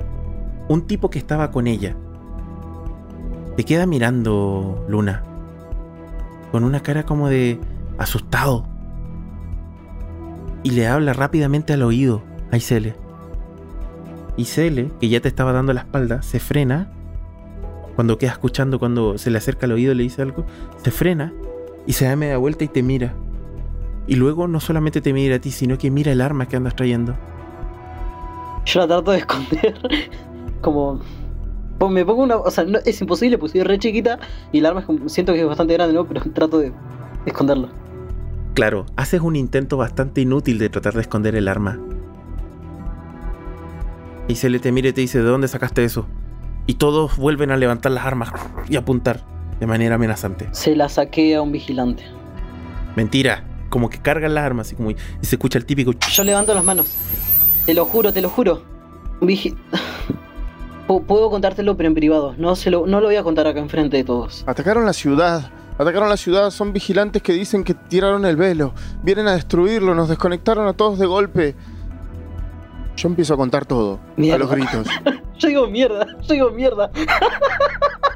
un 0.68 0.88
tipo 0.88 1.10
que 1.10 1.20
estaba 1.20 1.52
con 1.52 1.68
ella 1.68 1.96
Te 3.58 3.66
queda 3.66 3.86
mirando, 3.86 4.86
Luna. 4.88 5.24
Con 6.52 6.64
una 6.64 6.80
cara 6.80 7.04
como 7.04 7.28
de 7.28 7.60
asustado. 7.98 8.66
Y 10.64 10.72
le 10.72 10.88
habla 10.88 11.14
rápidamente 11.14 11.74
al 11.74 11.84
oído 11.84 12.22
a 12.52 12.58
Isele. 12.58 12.96
Isele, 14.38 14.92
que 15.00 15.10
ya 15.10 15.20
te 15.20 15.28
estaba 15.28 15.52
dando 15.54 15.74
la 15.74 15.82
espalda, 15.82 16.22
se 16.22 16.40
frena. 16.40 16.90
Cuando 17.96 18.18
queda 18.18 18.32
escuchando, 18.32 18.80
cuando 18.80 19.18
se 19.18 19.30
le 19.30 19.38
acerca 19.38 19.66
al 19.66 19.74
oído 19.74 19.94
le 19.94 20.04
dice 20.04 20.22
algo, 20.22 20.46
se 20.84 20.92
frena 20.92 21.34
y 21.86 21.94
se 21.94 22.06
da 22.06 22.16
media 22.16 22.38
vuelta 22.38 22.64
y 22.64 22.68
te 22.70 22.82
mira. 22.84 23.14
Y 24.08 24.16
luego 24.16 24.48
no 24.48 24.60
solamente 24.60 25.02
te 25.02 25.14
mira 25.14 25.36
a 25.36 25.40
ti, 25.40 25.52
sino 25.52 25.78
que 25.78 25.92
mira 25.92 26.12
el 26.12 26.22
arma 26.22 26.48
que 26.48 26.56
andas 26.56 26.76
trayendo. 26.76 27.16
Yo 28.66 28.80
la 28.82 28.88
trato 28.88 29.12
de 29.12 29.18
esconder. 29.20 29.76
Como. 30.62 31.00
pues 31.78 31.92
Me 31.92 32.06
pongo 32.06 32.24
una. 32.24 32.38
O 32.38 32.50
sea, 32.52 32.64
no- 32.64 32.80
es 32.86 33.00
imposible, 33.02 33.38
pues 33.38 33.52
soy 33.52 33.64
re 33.64 33.78
chiquita 33.80 34.20
y 34.52 34.60
el 34.60 34.66
arma 34.66 34.82
es 34.82 34.86
como- 34.86 35.08
siento 35.10 35.34
que 35.34 35.42
es 35.42 35.48
bastante 35.48 35.74
grande, 35.74 35.94
¿no? 35.94 36.06
Pero 36.06 36.22
trato 36.32 36.60
de 36.60 36.72
esconderlo. 37.26 37.70
Claro, 38.54 38.86
haces 38.98 39.22
un 39.22 39.36
intento 39.36 39.78
bastante 39.78 40.22
inútil 40.22 40.58
de 40.58 40.70
tratar 40.70 40.94
de 40.94 41.02
esconder 41.02 41.36
el 41.36 41.48
arma. 41.48 41.80
Y 44.28 44.36
se 44.36 44.50
le 44.50 44.60
te 44.60 44.72
mira 44.72 44.90
y 44.90 44.94
te 44.94 45.02
dice, 45.02 45.20
¿de 45.20 45.24
dónde 45.24 45.48
sacaste 45.48 45.84
eso? 45.84 46.06
Y 46.68 46.76
todos 46.76 47.18
vuelven 47.18 47.52
a 47.52 47.58
levantar 47.58 47.92
las 47.92 48.06
armas 48.06 48.30
y 48.70 48.76
apuntar 48.76 49.22
de 49.60 49.66
manera 49.66 49.96
amenazante. 49.96 50.48
Se 50.52 50.76
la 50.76 50.88
saqué 50.90 51.36
a 51.36 51.42
un 51.42 51.52
vigilante. 51.52 52.04
Mentira, 52.96 53.44
como 53.70 53.90
que 53.90 54.00
cargan 54.00 54.36
las 54.36 54.44
armas 54.46 54.72
y, 54.72 54.76
como, 54.76 54.92
y 54.92 54.96
se 55.22 55.36
escucha 55.36 55.58
el 55.58 55.66
típico... 55.66 55.94
Yo 56.12 56.24
levanto 56.24 56.54
las 56.54 56.64
manos. 56.64 56.96
Te 57.66 57.74
lo 57.74 57.86
juro, 57.86 58.14
te 58.14 58.22
lo 58.22 58.30
juro. 58.30 58.64
Vigi- 59.22 59.56
Pu- 60.88 61.04
Puedo 61.06 61.30
contártelo, 61.30 61.76
pero 61.76 61.88
en 61.88 61.96
privado. 61.96 62.36
No, 62.38 62.56
se 62.56 62.70
lo, 62.70 62.86
no 62.86 63.00
lo 63.00 63.08
voy 63.08 63.16
a 63.16 63.24
contar 63.24 63.48
acá 63.48 63.60
enfrente 63.60 63.98
de 63.98 64.04
todos. 64.04 64.44
Atacaron 64.48 64.86
la 64.86 64.94
ciudad. 64.94 65.52
Atacaron 65.80 66.10
la 66.10 66.18
ciudad. 66.18 66.52
Son 66.52 66.74
vigilantes 66.74 67.24
que 67.24 67.34
dicen 67.34 67.64
que 67.64 67.74
tiraron 67.74 68.26
el 68.26 68.36
velo. 68.36 68.74
Vienen 69.02 69.28
a 69.28 69.34
destruirlo. 69.34 69.96
Nos 69.96 70.10
desconectaron 70.10 70.68
a 70.68 70.74
todos 70.74 71.00
de 71.00 71.08
golpe. 71.08 71.56
Yo 72.96 73.08
empiezo 73.08 73.34
a 73.34 73.38
contar 73.38 73.66
todo. 73.66 74.00
Mierda. 74.18 74.36
A 74.36 74.40
los 74.40 74.52
gritos. 74.52 74.88
Yo 75.40 75.48
digo 75.48 75.68
mierda, 75.68 76.06
yo 76.22 76.34
digo 76.34 76.52
mierda. 76.52 76.92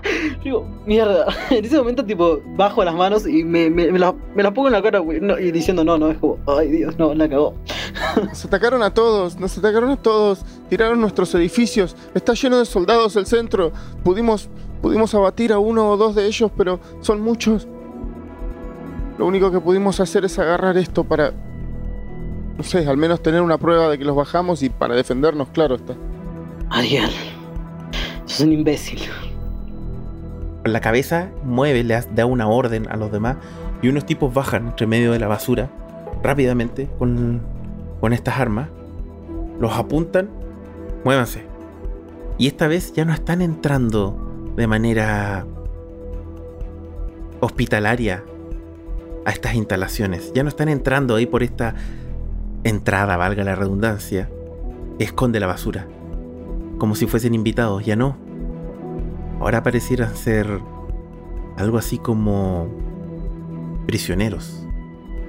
Yo 0.03 0.43
digo 0.43 0.68
mierda. 0.86 1.26
En 1.49 1.64
ese 1.64 1.78
momento, 1.78 2.03
tipo, 2.03 2.41
bajo 2.57 2.84
las 2.84 2.93
manos 2.93 3.26
y 3.26 3.45
me, 3.45 3.70
me, 3.70 3.93
me 3.93 3.97
la, 3.97 4.14
pongo 4.53 4.68
en 4.68 4.74
la 4.74 4.82
cara, 4.82 4.99
no, 4.99 5.39
y 5.39 5.51
diciendo 5.51 5.86
no, 5.86 5.97
no, 5.97 6.11
es 6.11 6.18
como, 6.18 6.38
ay 6.47 6.70
Dios, 6.70 6.99
no, 6.99 7.14
la 7.14 7.30
cagó. 7.30 7.55
Nos 8.22 8.43
atacaron 8.43 8.84
a 8.84 8.93
todos. 8.93 9.39
Nos 9.39 9.57
atacaron 9.57 9.89
a 9.89 9.95
todos. 9.95 10.43
Tiraron 10.70 10.99
nuestros 10.99 11.34
edificios. 11.36 11.95
Está 12.14 12.34
lleno 12.34 12.59
de 12.59 12.66
soldados 12.66 13.16
el 13.16 13.26
centro. 13.26 13.72
Pudimos, 14.03 14.49
pudimos 14.84 15.15
abatir 15.15 15.53
a 15.53 15.59
uno 15.59 15.91
o 15.91 15.97
dos 15.97 16.13
de 16.13 16.27
ellos, 16.27 16.51
pero 16.57 16.79
son 16.99 17.21
muchos. 17.21 17.69
Lo 19.17 19.25
único 19.25 19.49
que 19.49 19.61
pudimos 19.61 20.01
hacer 20.01 20.25
es 20.25 20.38
agarrar 20.38 20.77
esto 20.77 21.05
para... 21.05 21.31
No 22.57 22.63
sé, 22.63 22.86
al 22.86 22.97
menos 22.97 23.23
tener 23.23 23.41
una 23.41 23.57
prueba 23.57 23.89
de 23.89 23.97
que 23.97 24.03
los 24.03 24.15
bajamos 24.15 24.61
y 24.61 24.69
para 24.69 24.93
defendernos, 24.93 25.47
claro 25.49 25.75
está. 25.75 25.95
Ariel, 26.69 27.09
sos 28.25 28.41
un 28.41 28.51
imbécil. 28.51 28.99
Con 30.63 30.73
la 30.73 30.81
cabeza 30.81 31.31
mueve, 31.45 31.84
le 31.86 31.99
da 32.13 32.25
una 32.25 32.47
orden 32.49 32.88
a 32.91 32.97
los 32.97 33.09
demás 33.09 33.38
y 33.81 33.88
unos 33.88 34.05
tipos 34.05 34.34
bajan 34.34 34.67
entre 34.67 34.86
medio 34.86 35.13
de 35.13 35.19
la 35.19 35.27
basura 35.29 35.69
rápidamente 36.21 36.89
con, 36.99 37.41
con 38.01 38.11
estas 38.11 38.38
armas, 38.38 38.67
los 39.61 39.71
apuntan, 39.77 40.29
muévanse. 41.05 41.45
Y 42.38 42.47
esta 42.47 42.67
vez 42.67 42.91
ya 42.93 43.05
no 43.05 43.13
están 43.13 43.41
entrando 43.41 44.22
de 44.56 44.68
manera 44.68 45.45
hospitalaria 47.39 48.24
a 49.26 49.32
estas 49.32 49.56
instalaciones, 49.56 50.32
ya 50.34 50.43
no 50.43 50.49
están 50.49 50.70
entrando 50.70 51.16
ahí 51.16 51.26
por 51.26 51.43
esta 51.43 51.76
entrada, 52.64 53.18
valga 53.18 53.43
la 53.43 53.56
redundancia, 53.56 54.30
esconde 54.99 55.39
la 55.39 55.47
basura, 55.47 55.88
como 56.78 56.95
si 56.95 57.08
fuesen 57.08 57.34
invitados, 57.34 57.86
ya 57.86 57.95
no 57.95 58.18
ahora 59.43 59.62
parecieran 59.62 60.16
ser 60.16 60.47
algo 61.58 61.78
así 61.78 61.97
como 61.97 62.70
prisioneros. 63.86 64.66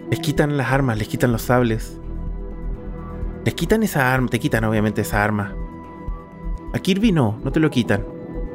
Les 0.09 0.21
quitan 0.21 0.57
las 0.57 0.71
armas, 0.71 0.99
les 0.99 1.09
quitan 1.09 1.33
los 1.33 1.43
sables. 1.43 2.01
Les 3.45 3.55
quitan 3.55 3.83
esa 3.83 4.15
arma, 4.15 4.29
te 4.29 4.39
quitan 4.39 4.65
obviamente 4.65 5.01
esa 5.01 5.25
arma. 5.25 5.55
A 6.73 6.79
Kirby 6.79 7.11
no, 7.11 7.41
no 7.43 7.51
te 7.51 7.59
lo 7.59 7.71
quitan. 7.71 8.05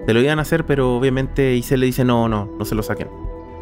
Te 0.09 0.15
lo 0.15 0.21
iban 0.21 0.39
a 0.39 0.41
hacer, 0.41 0.65
pero 0.65 0.97
obviamente 0.97 1.53
Isel 1.53 1.81
le 1.81 1.85
dice 1.85 2.03
no, 2.03 2.27
no, 2.27 2.49
no 2.57 2.65
se 2.65 2.73
lo 2.73 2.81
saquen. 2.81 3.09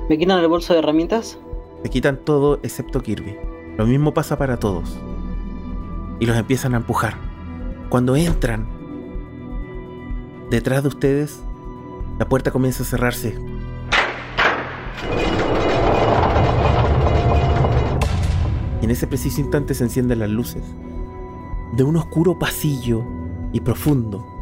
¿Me 0.07 0.17
quitan 0.17 0.39
el 0.39 0.47
bolso 0.47 0.71
de 0.71 0.79
herramientas? 0.79 1.37
Te 1.83 1.89
quitan 1.89 2.23
todo 2.23 2.61
excepto 2.63 3.01
Kirby. 3.01 3.35
Lo 3.77 3.85
mismo 3.85 4.13
pasa 4.13 4.37
para 4.37 4.57
todos. 4.57 4.97
Y 6.21 6.25
los 6.25 6.37
empiezan 6.37 6.73
a 6.73 6.77
empujar. 6.77 7.15
Cuando 7.89 8.15
entran, 8.15 8.65
detrás 10.49 10.83
de 10.83 10.87
ustedes, 10.87 11.43
la 12.17 12.29
puerta 12.29 12.49
comienza 12.49 12.83
a 12.83 12.85
cerrarse. 12.85 13.37
Y 18.81 18.85
en 18.85 18.89
ese 18.89 19.05
preciso 19.05 19.41
instante 19.41 19.73
se 19.73 19.83
encienden 19.83 20.19
las 20.19 20.29
luces 20.29 20.63
de 21.73 21.83
un 21.83 21.97
oscuro 21.97 22.39
pasillo 22.39 23.03
y 23.51 23.59
profundo 23.59 24.36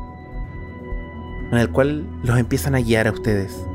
en 1.52 1.58
el 1.58 1.70
cual 1.72 2.06
los 2.24 2.38
empiezan 2.38 2.76
a 2.76 2.82
guiar 2.82 3.08
a 3.08 3.12
ustedes, 3.12 3.66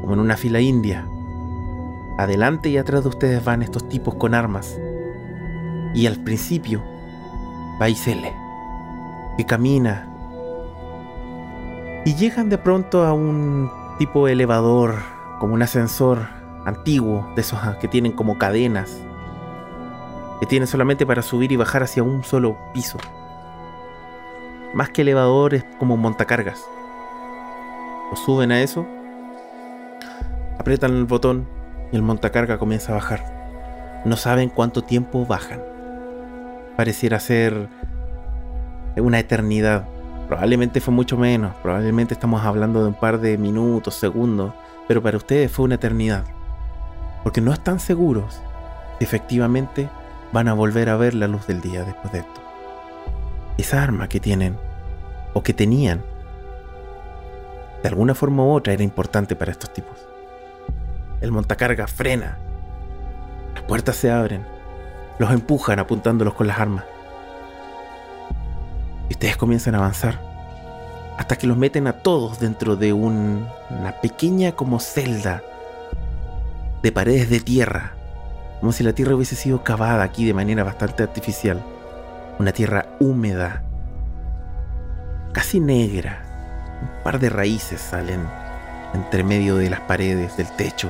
como 0.00 0.14
en 0.14 0.20
una 0.20 0.36
fila 0.36 0.60
india. 0.60 1.06
Adelante 2.18 2.68
y 2.70 2.78
atrás 2.78 3.02
de 3.02 3.10
ustedes 3.10 3.44
van 3.44 3.62
estos 3.62 3.88
tipos 3.88 4.14
con 4.14 4.34
armas. 4.34 4.78
Y 5.94 6.06
al 6.06 6.22
principio 6.22 6.82
va 7.80 7.88
Isele, 7.88 8.32
que 9.36 9.44
camina. 9.44 10.08
Y 12.04 12.14
llegan 12.14 12.48
de 12.48 12.58
pronto 12.58 13.04
a 13.04 13.12
un 13.12 13.70
tipo 13.98 14.26
de 14.26 14.32
elevador, 14.32 14.94
como 15.40 15.54
un 15.54 15.62
ascensor 15.62 16.28
antiguo, 16.64 17.26
de 17.34 17.42
esos 17.42 17.58
ah, 17.62 17.78
que 17.80 17.88
tienen 17.88 18.12
como 18.12 18.38
cadenas, 18.38 19.00
que 20.40 20.46
tienen 20.46 20.66
solamente 20.66 21.06
para 21.06 21.22
subir 21.22 21.52
y 21.52 21.56
bajar 21.56 21.82
hacia 21.82 22.02
un 22.02 22.24
solo 22.24 22.56
piso. 22.72 22.98
Más 24.76 24.90
que 24.90 25.00
elevador 25.00 25.54
es 25.54 25.64
como 25.78 25.96
montacargas. 25.96 26.62
Lo 28.10 28.16
suben 28.18 28.52
a 28.52 28.60
eso, 28.60 28.86
aprietan 30.58 30.94
el 30.94 31.06
botón 31.06 31.48
y 31.90 31.96
el 31.96 32.02
montacarga 32.02 32.58
comienza 32.58 32.92
a 32.92 32.96
bajar. 32.96 34.02
No 34.04 34.18
saben 34.18 34.50
cuánto 34.50 34.82
tiempo 34.82 35.24
bajan. 35.24 35.62
Pareciera 36.76 37.20
ser 37.20 37.70
una 38.98 39.18
eternidad. 39.18 39.88
Probablemente 40.28 40.82
fue 40.82 40.92
mucho 40.92 41.16
menos. 41.16 41.54
Probablemente 41.62 42.12
estamos 42.12 42.44
hablando 42.44 42.82
de 42.82 42.88
un 42.88 43.00
par 43.00 43.18
de 43.18 43.38
minutos, 43.38 43.94
segundos. 43.94 44.52
Pero 44.88 45.02
para 45.02 45.16
ustedes 45.16 45.50
fue 45.50 45.64
una 45.64 45.76
eternidad. 45.76 46.24
Porque 47.22 47.40
no 47.40 47.54
están 47.54 47.80
seguros 47.80 48.42
si 48.98 49.04
efectivamente 49.04 49.88
van 50.34 50.48
a 50.48 50.52
volver 50.52 50.90
a 50.90 50.98
ver 50.98 51.14
la 51.14 51.28
luz 51.28 51.46
del 51.46 51.62
día 51.62 51.82
después 51.82 52.12
de 52.12 52.18
esto. 52.18 52.42
Esa 53.56 53.82
arma 53.82 54.06
que 54.06 54.20
tienen, 54.20 54.58
o 55.36 55.42
que 55.42 55.52
tenían, 55.52 56.02
de 57.82 57.88
alguna 57.90 58.14
forma 58.14 58.42
u 58.42 58.52
otra 58.52 58.72
era 58.72 58.82
importante 58.82 59.36
para 59.36 59.52
estos 59.52 59.70
tipos. 59.70 59.98
El 61.20 61.30
montacarga 61.30 61.86
frena. 61.86 62.38
Las 63.54 63.62
puertas 63.64 63.96
se 63.96 64.10
abren. 64.10 64.46
Los 65.18 65.30
empujan 65.30 65.78
apuntándolos 65.78 66.32
con 66.32 66.46
las 66.46 66.58
armas. 66.58 66.84
Y 69.10 69.12
ustedes 69.12 69.36
comienzan 69.36 69.74
a 69.74 69.78
avanzar. 69.78 70.18
Hasta 71.18 71.36
que 71.36 71.46
los 71.46 71.58
meten 71.58 71.86
a 71.86 71.92
todos 72.00 72.40
dentro 72.40 72.76
de 72.76 72.94
un- 72.94 73.46
una 73.68 73.92
pequeña 74.00 74.52
como 74.52 74.80
celda 74.80 75.42
de 76.82 76.92
paredes 76.92 77.28
de 77.28 77.40
tierra. 77.40 77.92
Como 78.60 78.72
si 78.72 78.82
la 78.84 78.94
tierra 78.94 79.14
hubiese 79.14 79.36
sido 79.36 79.62
cavada 79.62 80.02
aquí 80.02 80.24
de 80.24 80.32
manera 80.32 80.64
bastante 80.64 81.02
artificial. 81.02 81.62
Una 82.38 82.52
tierra 82.52 82.86
húmeda. 83.00 83.62
Casi 85.36 85.60
negra. 85.60 86.22
Un 86.80 87.02
par 87.04 87.20
de 87.20 87.28
raíces 87.28 87.78
salen 87.78 88.22
entre 88.94 89.22
medio 89.22 89.56
de 89.56 89.68
las 89.68 89.80
paredes 89.80 90.34
del 90.38 90.50
techo. 90.56 90.88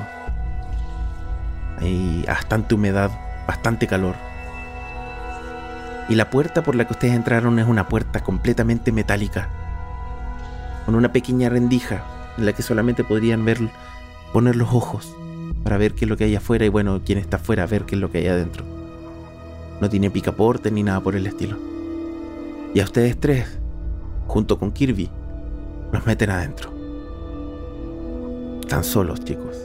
Hay 1.79 2.23
bastante 2.25 2.73
humedad, 2.73 3.11
bastante 3.45 3.87
calor. 3.87 4.15
Y 6.07 6.15
la 6.15 6.29
puerta 6.29 6.63
por 6.63 6.75
la 6.75 6.87
que 6.87 6.93
ustedes 6.93 7.13
entraron 7.13 7.59
es 7.59 7.67
una 7.67 7.89
puerta 7.89 8.21
completamente 8.23 8.93
metálica. 8.93 9.49
Con 10.85 10.95
una 10.95 11.11
pequeña 11.11 11.49
rendija 11.49 12.05
en 12.37 12.45
la 12.45 12.53
que 12.53 12.61
solamente 12.61 13.03
podrían 13.03 13.43
ver, 13.43 13.59
poner 14.31 14.55
los 14.55 14.69
ojos 14.73 15.13
para 15.65 15.77
ver 15.77 15.93
qué 15.93 16.05
es 16.05 16.09
lo 16.09 16.15
que 16.15 16.23
hay 16.23 16.37
afuera 16.37 16.65
y 16.65 16.69
bueno, 16.69 17.01
quien 17.03 17.17
está 17.17 17.35
afuera 17.35 17.67
ver 17.67 17.83
qué 17.83 17.95
es 17.95 18.01
lo 18.01 18.11
que 18.11 18.19
hay 18.19 18.27
adentro. 18.27 18.63
No 19.81 19.89
tiene 19.89 20.09
picaporte 20.09 20.71
ni 20.71 20.83
nada 20.83 21.01
por 21.01 21.17
el 21.17 21.27
estilo. 21.27 21.57
Y 22.73 22.79
a 22.79 22.85
ustedes 22.85 23.19
tres, 23.19 23.45
junto 24.27 24.59
con 24.59 24.71
Kirby, 24.71 25.09
los 25.91 26.05
meten 26.05 26.29
adentro. 26.29 26.71
Están 28.61 28.83
solos, 28.83 29.23
chicos. 29.23 29.57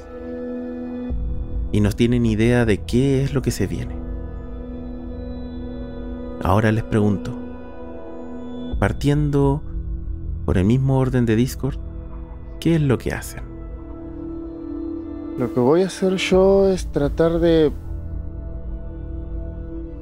Y 1.73 1.81
no 1.81 1.91
tienen 1.91 2.25
idea 2.27 2.65
de 2.65 2.79
qué 2.79 3.23
es 3.23 3.35
lo 3.35 3.43
que 3.43 3.51
se 3.51 3.67
viene. 3.67 3.97
Ahora 6.43 6.73
les 6.73 6.85
pregunto, 6.85 7.33
partiendo 8.79 9.63
por 10.45 10.59
el 10.59 10.65
mismo 10.65 10.99
orden 10.99 11.27
de 11.27 11.37
Discord, 11.37 11.77
¿qué 12.61 12.77
es 12.77 12.81
lo 12.81 12.99
que 12.99 13.13
hacen? 13.13 13.45
Lo 15.39 15.53
que 15.55 15.61
voy 15.61 15.83
a 15.83 15.87
hacer 15.87 16.17
yo 16.17 16.69
es 16.69 16.87
tratar 16.93 17.39
de 17.39 17.73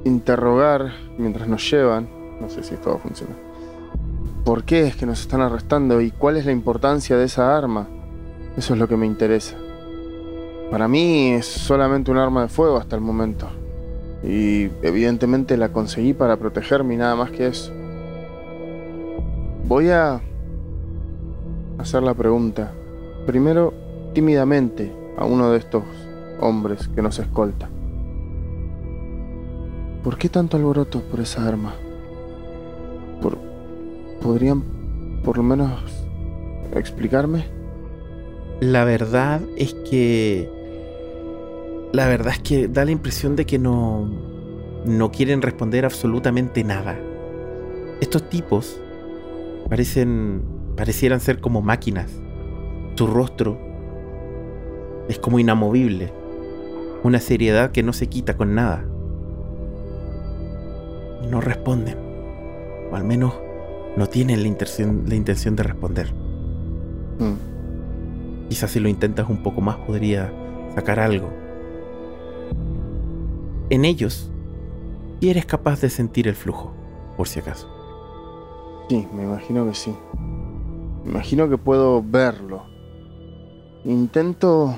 interrogar 0.03 0.91
mientras 1.17 1.47
nos 1.47 1.69
llevan, 1.69 2.09
no 2.41 2.49
sé 2.49 2.63
si 2.63 2.75
todo 2.75 2.97
funciona, 2.97 3.35
por 4.43 4.63
qué 4.63 4.87
es 4.87 4.95
que 4.95 5.05
nos 5.05 5.21
están 5.21 5.41
arrestando 5.41 6.01
y 6.01 6.11
cuál 6.11 6.37
es 6.37 6.45
la 6.45 6.51
importancia 6.51 7.17
de 7.17 7.25
esa 7.25 7.57
arma. 7.57 7.87
Eso 8.57 8.73
es 8.73 8.79
lo 8.79 8.87
que 8.87 8.97
me 8.97 9.05
interesa. 9.05 9.55
Para 10.69 10.87
mí 10.87 11.31
es 11.31 11.45
solamente 11.45 12.11
un 12.11 12.17
arma 12.17 12.43
de 12.43 12.47
fuego 12.47 12.77
hasta 12.77 12.95
el 12.95 13.01
momento. 13.01 13.47
Y 14.23 14.69
evidentemente 14.83 15.57
la 15.57 15.71
conseguí 15.71 16.13
para 16.13 16.37
protegerme 16.37 16.93
y 16.93 16.97
nada 16.97 17.15
más 17.15 17.31
que 17.31 17.47
eso. 17.47 17.73
Voy 19.67 19.89
a 19.89 20.21
hacer 21.77 22.03
la 22.03 22.13
pregunta. 22.13 22.71
Primero, 23.25 23.73
tímidamente, 24.13 24.91
a 25.17 25.25
uno 25.25 25.51
de 25.51 25.57
estos 25.59 25.83
hombres 26.39 26.87
que 26.89 27.01
nos 27.01 27.19
escolta. 27.19 27.69
¿Por 30.03 30.17
qué 30.17 30.29
tanto 30.29 30.57
alboroto 30.57 31.01
por 31.01 31.19
esa 31.19 31.47
arma? 31.47 31.73
¿Por... 34.21 34.33
¿Podrían 34.33 34.63
por 35.23 35.37
lo 35.37 35.43
menos 35.43 35.81
explicarme? 36.75 37.45
La 38.59 38.85
verdad 38.85 39.41
es 39.57 39.73
que 39.73 40.49
la 41.91 42.07
verdad 42.07 42.33
es 42.33 42.39
que 42.39 42.67
da 42.67 42.85
la 42.85 42.91
impresión 42.91 43.35
de 43.35 43.45
que 43.45 43.59
no, 43.59 44.09
no 44.85 45.11
quieren 45.11 45.41
responder 45.41 45.83
absolutamente 45.83 46.63
nada. 46.63 46.97
Estos 47.99 48.29
tipos 48.29 48.79
parecen, 49.69 50.41
parecieran 50.77 51.19
ser 51.19 51.41
como 51.41 51.61
máquinas. 51.61 52.11
Su 52.95 53.07
rostro 53.07 53.57
es 55.09 55.19
como 55.19 55.39
inamovible, 55.39 56.13
una 57.03 57.19
seriedad 57.19 57.71
que 57.71 57.83
no 57.83 57.93
se 57.93 58.07
quita 58.07 58.37
con 58.37 58.55
nada. 58.55 58.85
No 61.29 61.41
responden, 61.41 61.97
o 62.91 62.95
al 62.95 63.03
menos 63.03 63.33
no 63.97 64.07
tienen 64.07 64.41
la 64.41 64.47
intención, 64.47 65.03
la 65.07 65.15
intención 65.15 65.55
de 65.55 65.63
responder. 65.63 66.13
Mm. 67.19 68.49
Quizás 68.49 68.71
si 68.71 68.79
lo 68.79 68.89
intentas 68.89 69.29
un 69.29 69.43
poco 69.43 69.61
más 69.61 69.77
podría 69.77 70.31
sacar 70.75 70.99
algo 70.99 71.41
en 73.71 73.85
ellos 73.85 74.29
y 75.21 75.29
eres 75.29 75.45
capaz 75.45 75.79
de 75.81 75.89
sentir 75.89 76.27
el 76.27 76.35
flujo, 76.35 76.73
por 77.15 77.27
si 77.27 77.39
acaso. 77.39 77.69
Sí, 78.89 79.07
me 79.13 79.23
imagino 79.23 79.65
que 79.65 79.73
sí. 79.73 79.95
Me 81.05 81.11
imagino 81.11 81.49
que 81.49 81.57
puedo 81.57 82.03
verlo. 82.03 82.63
Intento 83.85 84.77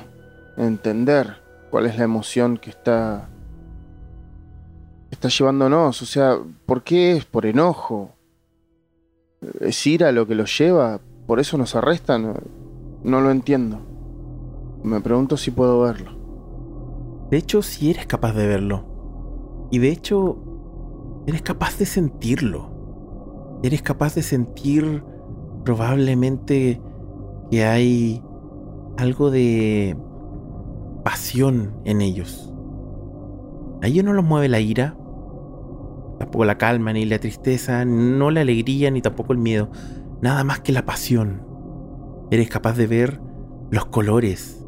entender 0.58 1.42
cuál 1.72 1.88
es 1.88 1.98
la 1.98 2.04
emoción 2.04 2.58
que 2.58 2.70
está 2.70 3.30
está 5.10 5.28
llevándonos, 5.30 6.02
o 6.02 6.06
sea, 6.06 6.38
¿por 6.66 6.84
qué 6.84 7.14
es 7.14 7.26
por 7.26 7.46
enojo? 7.46 8.12
¿Es 9.60 9.86
ira 9.88 10.12
lo 10.12 10.28
que 10.28 10.36
los 10.36 10.58
lleva? 10.58 11.00
¿Por 11.28 11.40
eso 11.40 11.58
nos 11.58 11.76
arrestan? 11.76 12.34
No 13.04 13.22
lo 13.22 13.32
entiendo. 13.32 13.80
Me 14.84 15.00
pregunto 15.02 15.38
si 15.38 15.52
puedo 15.52 15.82
verlo. 15.82 16.12
De 17.30 17.38
hecho, 17.38 17.62
si 17.62 17.90
eres 17.90 18.06
capaz 18.06 18.34
de 18.34 18.48
verlo. 18.48 18.86
Y 19.72 19.80
de 19.80 19.90
hecho, 19.90 20.38
eres 21.26 21.42
capaz 21.42 21.78
de 21.78 21.86
sentirlo. 21.86 23.60
Eres 23.64 23.82
capaz 23.82 24.16
de 24.16 24.22
sentir 24.22 25.04
probablemente 25.64 26.82
que 27.50 27.64
hay 27.64 28.22
algo 28.98 29.32
de 29.32 29.98
pasión 31.04 31.74
en 31.86 32.02
ellos. 32.02 32.54
A 33.82 33.88
ellos 33.88 34.06
no 34.06 34.14
los 34.14 34.24
mueve 34.24 34.50
la 34.50 34.60
ira, 34.60 34.96
tampoco 36.24 36.46
la 36.46 36.58
calma, 36.58 36.94
ni 36.94 37.06
la 37.06 37.20
tristeza, 37.20 37.84
no 37.84 38.32
la 38.32 38.42
alegría, 38.42 38.90
ni 38.90 39.02
tampoco 39.02 39.34
el 39.34 39.40
miedo. 39.40 39.70
Nada 40.22 40.46
más 40.46 40.62
que 40.62 40.72
la 40.72 40.86
pasión. 40.86 41.46
Eres 42.32 42.50
capaz 42.50 42.78
de 42.78 42.88
ver 42.88 43.20
los 43.72 43.86
colores 43.88 44.66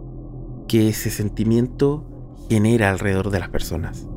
que 0.68 0.90
ese 0.90 1.10
sentimiento 1.10 2.04
genera 2.50 2.90
alrededor 2.90 3.30
de 3.30 3.40
las 3.40 3.48
personas. 3.48 4.08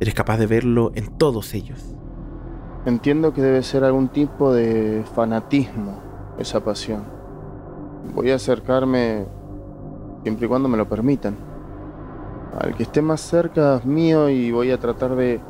Eres 0.00 0.14
capaz 0.14 0.38
de 0.38 0.46
verlo 0.46 0.92
en 0.94 1.18
todos 1.18 1.54
ellos. 1.54 1.96
Entiendo 2.86 3.32
que 3.32 3.42
debe 3.42 3.62
ser 3.64 3.82
algún 3.82 4.08
tipo 4.08 4.54
de 4.54 5.04
fanatismo 5.16 6.00
esa 6.38 6.64
pasión. 6.64 7.02
Voy 8.14 8.30
a 8.30 8.36
acercarme 8.36 9.26
siempre 10.22 10.46
y 10.46 10.48
cuando 10.48 10.68
me 10.68 10.76
lo 10.76 10.88
permitan. 10.88 11.36
Al 12.60 12.76
que 12.76 12.84
esté 12.84 13.02
más 13.02 13.20
cerca 13.20 13.80
mío 13.84 14.28
y 14.28 14.52
voy 14.52 14.70
a 14.70 14.78
tratar 14.78 15.16
de 15.16 15.40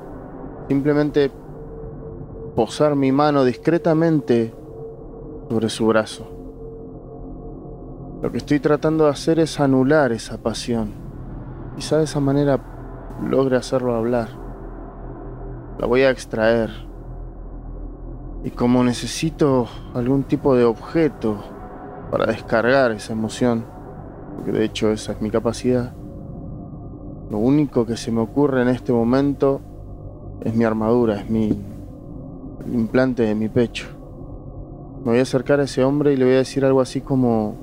simplemente 0.72 1.30
posar 2.56 2.96
mi 2.96 3.12
mano 3.12 3.44
discretamente 3.44 4.54
sobre 5.50 5.68
su 5.68 5.86
brazo. 5.86 6.26
Lo 8.22 8.32
que 8.32 8.38
estoy 8.38 8.58
tratando 8.58 9.04
de 9.04 9.10
hacer 9.10 9.38
es 9.38 9.60
anular 9.60 10.12
esa 10.12 10.38
pasión 10.38 11.02
Quizá 11.76 11.98
de 11.98 12.04
esa 12.04 12.20
manera 12.20 12.58
logre 13.22 13.56
hacerlo 13.56 13.94
hablar. 13.94 14.28
La 15.78 15.86
voy 15.86 16.02
a 16.02 16.10
extraer. 16.10 16.70
Y 18.44 18.50
como 18.50 18.84
necesito 18.84 19.68
algún 19.94 20.24
tipo 20.24 20.54
de 20.54 20.64
objeto 20.64 21.42
para 22.10 22.26
descargar 22.26 22.92
esa 22.92 23.12
emoción, 23.12 23.64
porque 24.36 24.52
de 24.52 24.64
hecho 24.64 24.90
esa 24.90 25.12
es 25.12 25.20
mi 25.20 25.30
capacidad, 25.30 25.92
lo 27.30 27.38
único 27.38 27.86
que 27.86 27.96
se 27.96 28.10
me 28.10 28.20
ocurre 28.20 28.62
en 28.62 28.68
este 28.68 28.92
momento 28.92 29.60
es 30.40 30.54
mi 30.54 30.64
armadura, 30.64 31.20
es 31.20 31.30
mi 31.30 31.56
implante 32.72 33.22
de 33.22 33.34
mi 33.34 33.48
pecho. 33.48 33.86
Me 35.04 35.10
voy 35.10 35.18
a 35.18 35.22
acercar 35.22 35.60
a 35.60 35.64
ese 35.64 35.82
hombre 35.82 36.12
y 36.12 36.16
le 36.16 36.24
voy 36.24 36.34
a 36.34 36.38
decir 36.38 36.64
algo 36.64 36.80
así 36.80 37.00
como, 37.00 37.56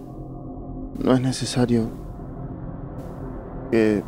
no 0.97 1.13
es 1.13 1.21
necesario 1.21 1.85
que, 3.71 4.03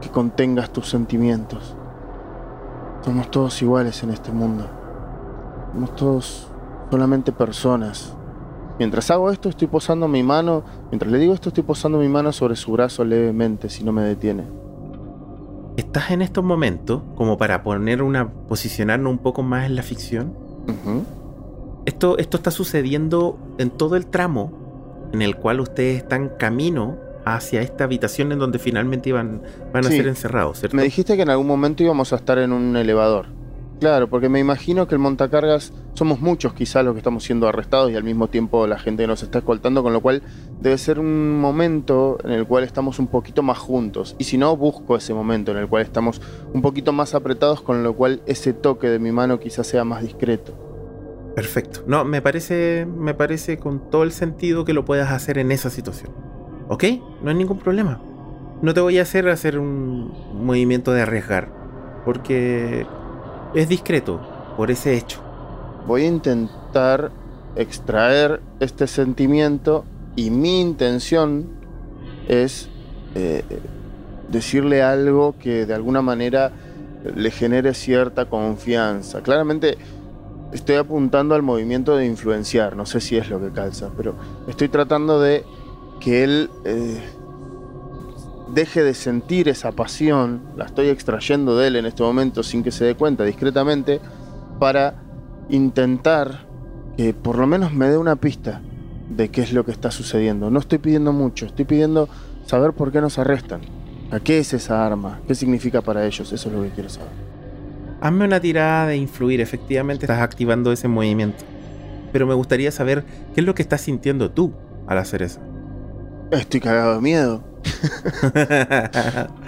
que 0.00 0.08
contengas 0.10 0.70
tus 0.70 0.88
sentimientos. 0.88 1.76
Somos 3.02 3.30
todos 3.30 3.60
iguales 3.62 4.02
en 4.02 4.10
este 4.10 4.30
mundo. 4.30 4.66
Somos 5.72 5.96
todos 5.96 6.48
solamente 6.90 7.32
personas. 7.32 8.14
Mientras 8.78 9.10
hago 9.10 9.30
esto 9.30 9.48
estoy 9.48 9.68
posando 9.68 10.08
mi 10.08 10.22
mano, 10.22 10.62
mientras 10.90 11.10
le 11.10 11.18
digo 11.18 11.34
esto 11.34 11.48
estoy 11.48 11.64
posando 11.64 11.98
mi 11.98 12.08
mano 12.08 12.32
sobre 12.32 12.56
su 12.56 12.72
brazo 12.72 13.04
levemente 13.04 13.68
si 13.68 13.84
no 13.84 13.92
me 13.92 14.02
detiene. 14.02 14.44
¿Estás 15.76 16.10
en 16.10 16.22
estos 16.22 16.44
momentos 16.44 17.02
como 17.14 17.38
para 17.38 17.62
poner 17.62 18.02
una 18.02 18.28
posicionarnos 18.28 19.10
un 19.10 19.18
poco 19.18 19.42
más 19.42 19.66
en 19.66 19.76
la 19.76 19.82
ficción? 19.82 20.34
esto, 21.86 22.18
esto 22.18 22.36
está 22.36 22.50
sucediendo 22.50 23.38
en 23.58 23.70
todo 23.70 23.96
el 23.96 24.06
tramo 24.06 24.52
en 25.12 25.22
el 25.22 25.36
cual 25.36 25.60
ustedes 25.60 25.98
están 25.98 26.30
camino 26.38 26.96
hacia 27.24 27.62
esta 27.62 27.84
habitación 27.84 28.32
en 28.32 28.38
donde 28.38 28.58
finalmente 28.58 29.08
iban, 29.10 29.42
van 29.72 29.86
a 29.86 29.88
ser 29.88 30.06
encerrados, 30.06 30.60
¿cierto? 30.60 30.76
Me 30.76 30.82
dijiste 30.82 31.16
que 31.16 31.22
en 31.22 31.30
algún 31.30 31.46
momento 31.46 31.82
íbamos 31.82 32.12
a 32.12 32.16
estar 32.16 32.38
en 32.38 32.52
un 32.52 32.76
elevador. 32.76 33.26
Claro, 33.80 34.10
porque 34.10 34.28
me 34.28 34.38
imagino 34.38 34.86
que 34.86 34.94
el 34.94 34.98
montacargas 34.98 35.72
somos 35.94 36.20
muchos 36.20 36.52
quizás 36.52 36.84
los 36.84 36.92
que 36.92 36.98
estamos 36.98 37.24
siendo 37.24 37.48
arrestados 37.48 37.90
y 37.90 37.96
al 37.96 38.04
mismo 38.04 38.28
tiempo 38.28 38.66
la 38.66 38.78
gente 38.78 39.06
nos 39.06 39.22
está 39.22 39.38
escoltando, 39.38 39.82
con 39.82 39.94
lo 39.94 40.02
cual 40.02 40.22
debe 40.60 40.76
ser 40.76 41.00
un 41.00 41.40
momento 41.40 42.18
en 42.22 42.32
el 42.32 42.46
cual 42.46 42.64
estamos 42.64 42.98
un 42.98 43.06
poquito 43.06 43.42
más 43.42 43.56
juntos. 43.56 44.16
Y 44.18 44.24
si 44.24 44.36
no, 44.36 44.54
busco 44.54 44.96
ese 44.96 45.14
momento 45.14 45.52
en 45.52 45.56
el 45.56 45.66
cual 45.66 45.82
estamos 45.82 46.20
un 46.52 46.60
poquito 46.60 46.92
más 46.92 47.14
apretados, 47.14 47.62
con 47.62 47.82
lo 47.82 47.94
cual 47.94 48.20
ese 48.26 48.52
toque 48.52 48.90
de 48.90 48.98
mi 48.98 49.12
mano 49.12 49.40
quizás 49.40 49.66
sea 49.66 49.82
más 49.82 50.02
discreto. 50.02 50.52
Perfecto. 51.34 51.80
No, 51.86 52.04
me 52.04 52.20
parece, 52.20 52.86
me 52.86 53.14
parece 53.14 53.56
con 53.56 53.90
todo 53.90 54.02
el 54.02 54.12
sentido 54.12 54.66
que 54.66 54.74
lo 54.74 54.84
puedas 54.84 55.10
hacer 55.10 55.38
en 55.38 55.52
esa 55.52 55.70
situación. 55.70 56.12
¿Ok? 56.68 56.84
No 57.22 57.30
hay 57.30 57.36
ningún 57.36 57.58
problema. 57.58 57.98
No 58.60 58.74
te 58.74 58.80
voy 58.80 58.98
a 58.98 59.02
hacer 59.02 59.26
hacer 59.30 59.58
un 59.58 60.12
movimiento 60.34 60.92
de 60.92 61.00
arriesgar. 61.00 61.48
Porque 62.04 62.86
es 63.54 63.68
discreto 63.68 64.20
por 64.56 64.70
ese 64.70 64.96
hecho. 64.96 65.20
Voy 65.86 66.02
a 66.02 66.08
intentar 66.08 67.10
extraer 67.56 68.40
este 68.60 68.86
sentimiento 68.86 69.84
y 70.16 70.30
mi 70.30 70.60
intención 70.60 71.48
es 72.28 72.68
eh, 73.14 73.42
decirle 74.28 74.82
algo 74.82 75.34
que 75.38 75.66
de 75.66 75.74
alguna 75.74 76.02
manera 76.02 76.52
le 77.16 77.30
genere 77.30 77.74
cierta 77.74 78.26
confianza. 78.26 79.22
Claramente 79.22 79.78
estoy 80.52 80.76
apuntando 80.76 81.34
al 81.34 81.42
movimiento 81.42 81.96
de 81.96 82.06
influenciar, 82.06 82.76
no 82.76 82.86
sé 82.86 83.00
si 83.00 83.16
es 83.16 83.30
lo 83.30 83.40
que 83.40 83.50
calza, 83.50 83.90
pero 83.96 84.14
estoy 84.48 84.68
tratando 84.68 85.20
de 85.20 85.44
que 86.00 86.24
él 86.24 86.50
eh, 86.64 87.00
deje 88.54 88.82
de 88.82 88.94
sentir 88.94 89.48
esa 89.48 89.72
pasión, 89.72 90.42
la 90.56 90.66
estoy 90.66 90.88
extrayendo 90.88 91.56
de 91.56 91.68
él 91.68 91.76
en 91.76 91.86
este 91.86 92.02
momento 92.02 92.42
sin 92.42 92.62
que 92.62 92.70
se 92.70 92.84
dé 92.84 92.94
cuenta, 92.94 93.24
discretamente, 93.24 94.00
para 94.58 94.94
intentar 95.48 96.46
que 96.96 97.14
por 97.14 97.38
lo 97.38 97.46
menos 97.46 97.72
me 97.72 97.88
dé 97.88 97.96
una 97.96 98.16
pista 98.16 98.60
de 99.08 99.30
qué 99.30 99.42
es 99.42 99.52
lo 99.52 99.64
que 99.64 99.72
está 99.72 99.90
sucediendo. 99.90 100.50
No 100.50 100.60
estoy 100.60 100.78
pidiendo 100.78 101.12
mucho, 101.12 101.46
estoy 101.46 101.64
pidiendo 101.64 102.08
saber 102.46 102.72
por 102.72 102.92
qué 102.92 103.00
nos 103.00 103.18
arrestan. 103.18 103.60
¿A 104.10 104.20
qué 104.20 104.38
es 104.38 104.52
esa 104.52 104.84
arma? 104.84 105.20
¿Qué 105.26 105.34
significa 105.34 105.82
para 105.82 106.04
ellos? 106.04 106.32
Eso 106.32 106.48
es 106.48 106.54
lo 106.54 106.62
que 106.62 106.70
quiero 106.70 106.88
saber. 106.88 107.10
Hazme 108.00 108.24
una 108.24 108.40
tirada 108.40 108.88
de 108.88 108.96
influir, 108.96 109.40
efectivamente 109.40 110.06
estás 110.06 110.20
activando 110.20 110.72
ese 110.72 110.88
movimiento. 110.88 111.44
Pero 112.12 112.26
me 112.26 112.34
gustaría 112.34 112.72
saber 112.72 113.04
qué 113.34 113.40
es 113.40 113.46
lo 113.46 113.54
que 113.54 113.62
estás 113.62 113.82
sintiendo 113.82 114.30
tú 114.30 114.52
al 114.86 114.98
hacer 114.98 115.22
eso. 115.22 115.40
Estoy 116.32 116.60
cagado 116.60 116.94
de 116.94 117.00
miedo. 117.00 117.49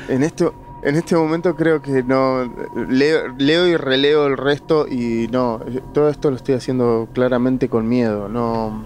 En, 0.09 0.23
este, 0.23 0.51
en 0.83 0.97
este 0.97 1.17
momento 1.17 1.55
creo 1.57 1.83
que 1.83 2.03
no. 2.03 2.53
Leo, 2.89 3.29
leo, 3.39 3.67
y 3.67 3.77
releo 3.77 4.27
el 4.27 4.37
resto 4.37 4.87
y 4.89 5.29
no. 5.31 5.61
Todo 5.95 6.09
esto 6.09 6.31
lo 6.31 6.37
estoy 6.37 6.55
haciendo 6.55 7.09
claramente 7.13 7.69
con 7.69 7.89
miedo. 7.89 8.29
No, 8.29 8.85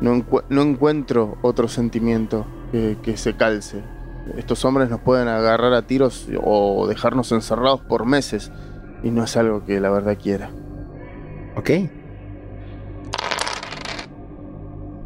no, 0.00 0.62
encuentro 0.62 1.38
otro 1.42 1.68
sentimiento 1.68 2.46
que, 2.72 2.96
que 3.02 3.16
se 3.16 3.36
calce. 3.36 3.82
Estos 4.36 4.64
hombres 4.64 4.90
nos 4.90 5.00
pueden 5.00 5.28
agarrar 5.28 5.74
a 5.74 5.82
tiros 5.82 6.28
o 6.42 6.86
dejarnos 6.86 7.32
encerrados 7.32 7.80
por 7.80 8.06
meses. 8.06 8.50
Y 9.02 9.10
no 9.10 9.24
es 9.24 9.36
algo 9.36 9.64
que 9.64 9.80
la 9.80 9.90
verdad 9.90 10.18
quiera. 10.20 10.50
Ok. 11.56 11.70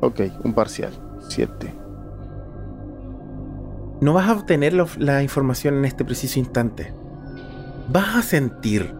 Ok, 0.00 0.20
un 0.44 0.52
parcial. 0.52 0.92
7. 1.28 1.73
No 4.04 4.12
vas 4.12 4.28
a 4.28 4.34
obtener 4.34 4.74
la 4.98 5.22
información 5.22 5.78
en 5.78 5.86
este 5.86 6.04
preciso 6.04 6.38
instante. 6.38 6.92
Vas 7.88 8.16
a 8.16 8.20
sentir 8.20 8.94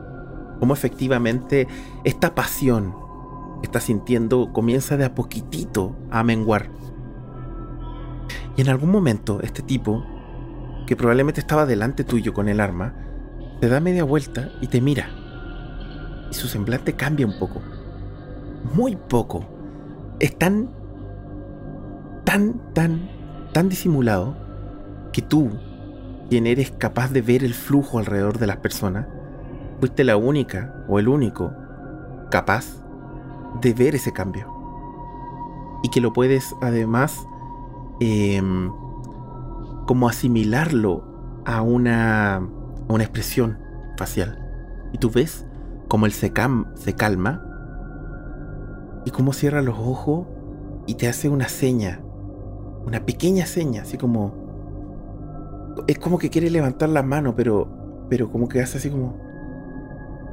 cómo 0.59 0.73
efectivamente 0.73 1.69
esta 2.05 2.35
pasión 2.35 2.95
que 3.61 3.67
estás 3.67 3.83
sintiendo 3.83 4.51
comienza 4.55 4.97
de 4.97 5.05
a 5.05 5.15
poquitito 5.15 5.95
a 6.11 6.25
menguar. 6.25 6.71
Y 8.57 8.63
en 8.63 8.71
algún 8.71 8.91
momento 8.91 9.43
este 9.43 9.61
tipo, 9.61 10.07
que 10.87 10.97
probablemente 10.97 11.39
estaba 11.39 11.67
delante 11.67 12.03
tuyo 12.05 12.33
con 12.33 12.49
el 12.49 12.59
arma, 12.59 12.95
te 13.61 13.69
da 13.69 13.81
media 13.81 14.05
vuelta 14.05 14.53
y 14.63 14.69
te 14.69 14.81
mira. 14.81 15.11
Y 16.31 16.35
su 16.35 16.49
semblante 16.49 16.95
cambia 16.95 17.27
un 17.27 17.39
poco. 17.39 17.61
Muy 18.73 18.97
poco. 18.97 19.45
Es 20.19 20.39
tan, 20.39 20.71
tan, 22.25 22.73
tan, 22.73 23.11
tan 23.53 23.69
disimulado 23.69 24.44
que 25.15 25.23
tú, 25.23 25.49
quien 26.29 26.49
eres 26.49 26.73
capaz 26.73 27.13
de 27.13 27.23
ver 27.23 27.45
el 27.45 27.55
flujo 27.55 28.01
alrededor 28.01 28.39
de 28.39 28.49
las 28.49 28.57
personas, 28.57 29.07
fuiste 29.79 30.03
la 30.03 30.17
única 30.17 30.85
o 30.89 30.99
el 30.99 31.07
único 31.07 31.53
capaz 32.33 32.67
de 33.61 33.73
ver 33.73 33.95
ese 33.95 34.13
cambio. 34.13 34.53
Y 35.85 35.91
que 35.91 36.01
lo 36.01 36.13
puedes 36.13 36.53
además 36.61 37.29
em, 38.01 38.73
como 39.87 40.09
asimilarlo 40.09 41.05
a 41.45 41.63
una, 41.63 42.37
a 42.39 42.43
una 42.89 43.05
expresión 43.05 43.59
facial. 43.97 44.41
Y 44.93 44.99
tú 44.99 45.13
ves 45.13 45.47
como 45.87 46.07
él 46.07 46.13
se, 46.13 46.33
se 46.75 46.93
calma 46.95 47.41
y 49.05 49.13
cómo 49.13 49.33
cierra 49.33 49.63
los 49.63 49.79
ojos 49.79 50.27
y 50.89 50.95
te 50.95 51.07
hace 51.07 51.29
una 51.29 51.49
seña, 51.49 52.01
una 52.85 53.07
pequeña 53.07 53.47
seña, 53.47 53.83
así 53.83 53.97
como 53.97 54.44
es 55.87 55.99
como 55.99 56.19
que 56.19 56.31
quiere 56.31 56.51
levantar 56.51 56.89
la 56.89 57.03
mano, 57.03 57.35
pero, 57.35 58.07
pero 58.09 58.31
como 58.31 58.49
que 58.49 58.61
hace 58.61 58.79
así 58.79 58.91
como, 58.91 59.19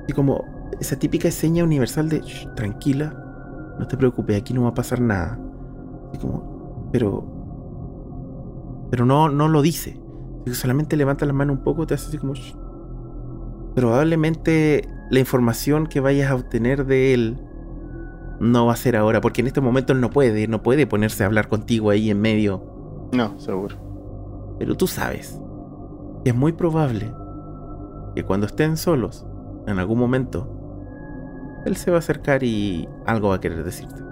así 0.03 0.13
como 0.13 0.45
esa 0.80 0.97
típica 0.97 1.30
seña 1.31 1.63
universal 1.63 2.09
de 2.09 2.22
tranquila, 2.55 3.13
no 3.80 3.88
te 3.88 3.97
preocupes, 3.97 4.39
aquí 4.39 4.53
no 4.53 4.63
va 4.63 4.69
a 4.69 4.73
pasar 4.73 5.01
nada. 5.01 5.39
Así 6.09 6.19
como, 6.19 6.89
pero, 6.91 7.26
pero 8.89 9.05
no, 9.05 9.30
no 9.30 9.47
lo 9.47 9.61
dice. 9.61 9.99
Solamente 10.51 10.97
levanta 10.97 11.26
la 11.26 11.34
mano 11.34 11.53
un 11.53 11.63
poco, 11.63 11.85
te 11.85 11.93
hace 11.93 12.07
así 12.07 12.18
como. 12.18 12.34
Probablemente 13.76 14.88
la 15.09 15.19
información 15.19 15.88
que 15.88 15.99
vayas 15.99 16.30
a 16.31 16.35
obtener 16.35 16.85
de 16.85 17.13
él 17.13 17.38
no 18.39 18.65
va 18.65 18.73
a 18.73 18.76
ser 18.76 18.95
ahora, 18.95 19.22
porque 19.22 19.41
en 19.41 19.47
este 19.47 19.61
momento 19.61 19.93
él 19.93 20.01
no 20.01 20.09
puede, 20.09 20.47
no 20.47 20.63
puede 20.63 20.88
ponerse 20.88 21.23
a 21.23 21.27
hablar 21.27 21.47
contigo 21.47 21.89
ahí 21.89 22.09
en 22.09 22.19
medio. 22.19 23.09
No, 23.13 23.39
seguro. 23.39 23.90
Pero 24.62 24.78
tú 24.78 24.86
sabes 24.86 25.42
es 26.24 26.36
muy 26.36 26.52
probable 26.52 27.12
que 28.14 28.24
cuando 28.24 28.46
estén 28.46 28.78
solos, 28.78 29.26
en 29.66 29.80
algún 29.80 29.98
momento, 29.98 30.48
él 31.66 31.76
se 31.78 31.90
va 31.90 31.98
a 31.98 32.00
acercar 32.00 32.44
y 32.44 32.88
algo 33.08 33.30
va 33.30 33.38
a 33.38 33.42
querer 33.42 33.64
decirte. 33.64 34.04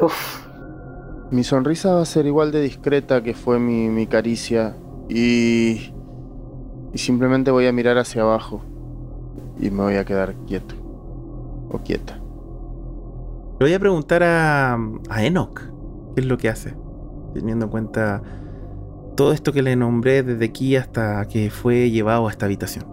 Uf. 0.00 0.48
Mi 1.30 1.44
sonrisa 1.44 1.94
va 1.94 2.02
a 2.02 2.04
ser 2.04 2.26
igual 2.26 2.50
de 2.50 2.62
discreta 2.62 3.22
que 3.22 3.32
fue 3.32 3.60
mi, 3.60 4.08
caricia 4.08 4.74
y, 5.08 5.92
y 6.92 6.98
simplemente 6.98 7.52
voy 7.52 7.68
a 7.68 7.72
mirar 7.72 7.96
hacia 7.96 8.22
abajo 8.22 8.62
y 9.60 9.70
me 9.70 9.84
voy 9.84 9.94
a 9.94 10.04
quedar 10.04 10.34
quieto 10.48 10.74
o 11.70 11.78
quieta. 11.78 12.16
Le 13.60 13.66
voy 13.66 13.74
a 13.74 13.78
preguntar 13.78 14.24
a, 14.24 14.76
a 15.10 15.22
Enoch 15.22 15.60
qué 16.16 16.22
es 16.22 16.26
lo 16.26 16.38
que 16.38 16.48
hace, 16.48 16.74
teniendo 17.34 17.66
en 17.66 17.70
cuenta 17.70 18.20
todo 19.20 19.34
esto 19.34 19.52
que 19.52 19.60
le 19.60 19.76
nombré 19.76 20.22
desde 20.22 20.46
aquí 20.46 20.76
hasta 20.76 21.28
que 21.28 21.50
fue 21.50 21.90
llevado 21.90 22.26
a 22.26 22.30
esta 22.30 22.46
habitación. 22.46 22.86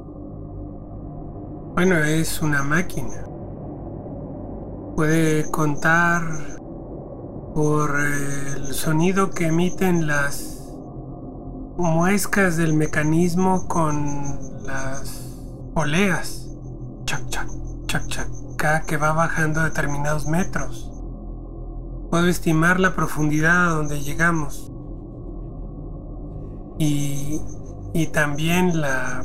Bueno, 1.74 1.96
es 2.00 2.42
una 2.42 2.64
máquina. 2.64 3.24
Puede 4.98 5.50
contar 5.52 6.24
por 7.56 7.98
el 7.98 8.74
sonido 8.74 9.30
que 9.30 9.46
emiten 9.46 10.06
las 10.06 10.70
muescas 11.78 12.58
del 12.58 12.74
mecanismo 12.74 13.66
con 13.70 14.66
las 14.66 15.34
oleas. 15.76 16.50
Chac, 17.06 17.26
chac, 17.30 17.48
chac, 17.86 18.06
chac, 18.58 18.86
que 18.86 18.98
va 18.98 19.14
bajando 19.14 19.64
determinados 19.64 20.28
metros. 20.28 20.92
Puedo 22.12 22.28
estimar 22.28 22.82
la 22.82 22.98
profundidad 22.98 23.70
a 23.70 23.76
donde 23.76 24.02
llegamos 24.02 24.74
y, 26.80 27.42
también 28.14 28.80
la, 28.80 29.24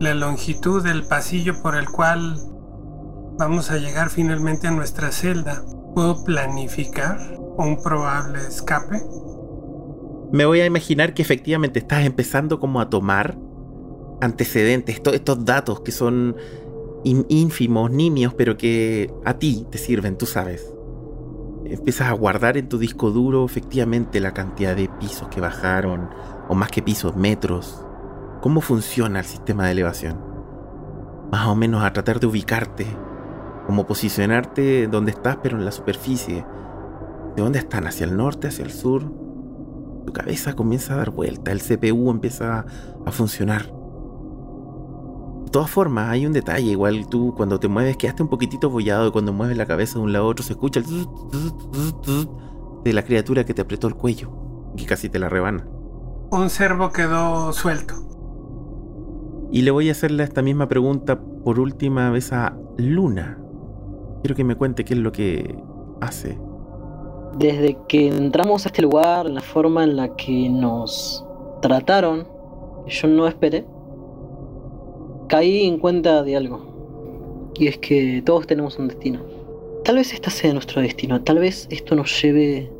la 0.00 0.14
longitud 0.14 0.82
del 0.82 1.04
pasillo 1.04 1.62
por 1.62 1.76
el 1.76 1.88
cual 1.88 2.36
vamos 3.38 3.70
a 3.70 3.78
llegar 3.78 4.10
finalmente 4.10 4.66
a 4.66 4.72
nuestra 4.72 5.12
celda. 5.12 5.62
¿Puedo 5.94 6.24
planificar 6.24 7.18
un 7.56 7.80
probable 7.82 8.40
escape? 8.40 9.00
Me 10.32 10.44
voy 10.44 10.60
a 10.60 10.66
imaginar 10.66 11.14
que 11.14 11.22
efectivamente 11.22 11.78
estás 11.78 12.04
empezando 12.04 12.58
como 12.58 12.80
a 12.80 12.90
tomar 12.90 13.38
antecedentes, 14.20 14.96
estos, 14.96 15.14
estos 15.14 15.44
datos 15.44 15.80
que 15.80 15.92
son 15.92 16.36
ínfimos, 17.04 17.90
nimios, 17.90 18.34
pero 18.34 18.56
que 18.56 19.10
a 19.24 19.38
ti 19.38 19.66
te 19.70 19.78
sirven, 19.78 20.18
tú 20.18 20.26
sabes 20.26 20.66
empiezas 21.70 22.08
a 22.08 22.12
guardar 22.12 22.56
en 22.56 22.68
tu 22.68 22.78
disco 22.78 23.10
duro 23.10 23.44
efectivamente 23.44 24.20
la 24.20 24.32
cantidad 24.32 24.74
de 24.74 24.88
pisos 25.00 25.28
que 25.28 25.40
bajaron, 25.40 26.08
o 26.48 26.54
más 26.54 26.70
que 26.70 26.82
pisos, 26.82 27.16
metros. 27.16 27.84
¿Cómo 28.40 28.60
funciona 28.60 29.20
el 29.20 29.24
sistema 29.24 29.66
de 29.66 29.72
elevación? 29.72 30.18
Más 31.30 31.46
o 31.46 31.54
menos 31.54 31.82
a 31.84 31.92
tratar 31.92 32.20
de 32.20 32.26
ubicarte, 32.26 32.86
como 33.66 33.86
posicionarte 33.86 34.86
donde 34.86 35.10
estás, 35.10 35.38
pero 35.42 35.58
en 35.58 35.64
la 35.64 35.72
superficie. 35.72 36.46
¿De 37.36 37.42
dónde 37.42 37.58
están? 37.58 37.86
¿Hacia 37.86 38.06
el 38.06 38.16
norte, 38.16 38.48
hacia 38.48 38.64
el 38.64 38.72
sur? 38.72 39.02
Tu 40.06 40.12
cabeza 40.12 40.54
comienza 40.54 40.94
a 40.94 40.98
dar 40.98 41.10
vuelta, 41.10 41.52
el 41.52 41.60
CPU 41.60 42.10
empieza 42.10 42.64
a 43.04 43.12
funcionar. 43.12 43.66
De 45.44 45.50
todas 45.50 45.70
formas, 45.70 46.08
hay 46.10 46.26
un 46.26 46.32
detalle, 46.32 46.70
igual 46.70 47.08
tú 47.08 47.34
cuando 47.34 47.58
te 47.58 47.68
mueves 47.68 47.96
quedaste 47.96 48.22
un 48.22 48.28
poquitito 48.28 48.70
bollado 48.70 49.08
y 49.08 49.10
cuando 49.10 49.32
mueves 49.32 49.56
la 49.56 49.66
cabeza 49.66 49.94
de 49.94 50.04
un 50.04 50.12
lado 50.12 50.26
a 50.26 50.28
otro 50.28 50.44
se 50.44 50.52
escucha 50.52 50.80
el 50.80 50.86
de 52.84 52.92
la 52.92 53.02
criatura 53.02 53.44
que 53.44 53.54
te 53.54 53.62
apretó 53.62 53.88
el 53.88 53.94
cuello 53.94 54.30
y 54.76 54.84
casi 54.84 55.08
te 55.08 55.18
la 55.18 55.28
rebana. 55.28 55.66
Un 56.30 56.50
cervo 56.50 56.90
quedó 56.90 57.52
suelto. 57.52 57.94
Y 59.50 59.62
le 59.62 59.70
voy 59.70 59.88
a 59.88 59.92
hacerle 59.92 60.24
esta 60.24 60.42
misma 60.42 60.68
pregunta 60.68 61.20
por 61.44 61.58
última 61.58 62.10
vez 62.10 62.32
a 62.32 62.56
Luna. 62.76 63.38
Quiero 64.22 64.36
que 64.36 64.44
me 64.44 64.56
cuente 64.56 64.84
qué 64.84 64.94
es 64.94 65.00
lo 65.00 65.12
que 65.12 65.56
hace. 66.00 66.38
Desde 67.38 67.78
que 67.88 68.08
entramos 68.08 68.66
a 68.66 68.68
este 68.68 68.82
lugar, 68.82 69.26
la 69.26 69.40
forma 69.40 69.84
en 69.84 69.96
la 69.96 70.14
que 70.16 70.48
nos 70.50 71.24
trataron, 71.62 72.26
yo 72.86 73.08
no 73.08 73.26
esperé 73.26 73.64
caí 75.28 75.66
en 75.66 75.78
cuenta 75.78 76.22
de 76.22 76.36
algo. 76.36 77.52
Y 77.54 77.68
es 77.68 77.78
que 77.78 78.22
todos 78.24 78.46
tenemos 78.46 78.78
un 78.78 78.88
destino. 78.88 79.20
Tal 79.84 79.96
vez 79.96 80.12
este 80.12 80.30
sea 80.30 80.52
nuestro 80.52 80.82
destino, 80.82 81.22
tal 81.22 81.38
vez 81.38 81.68
esto 81.70 81.94
nos 81.94 82.20
lleve 82.20 82.72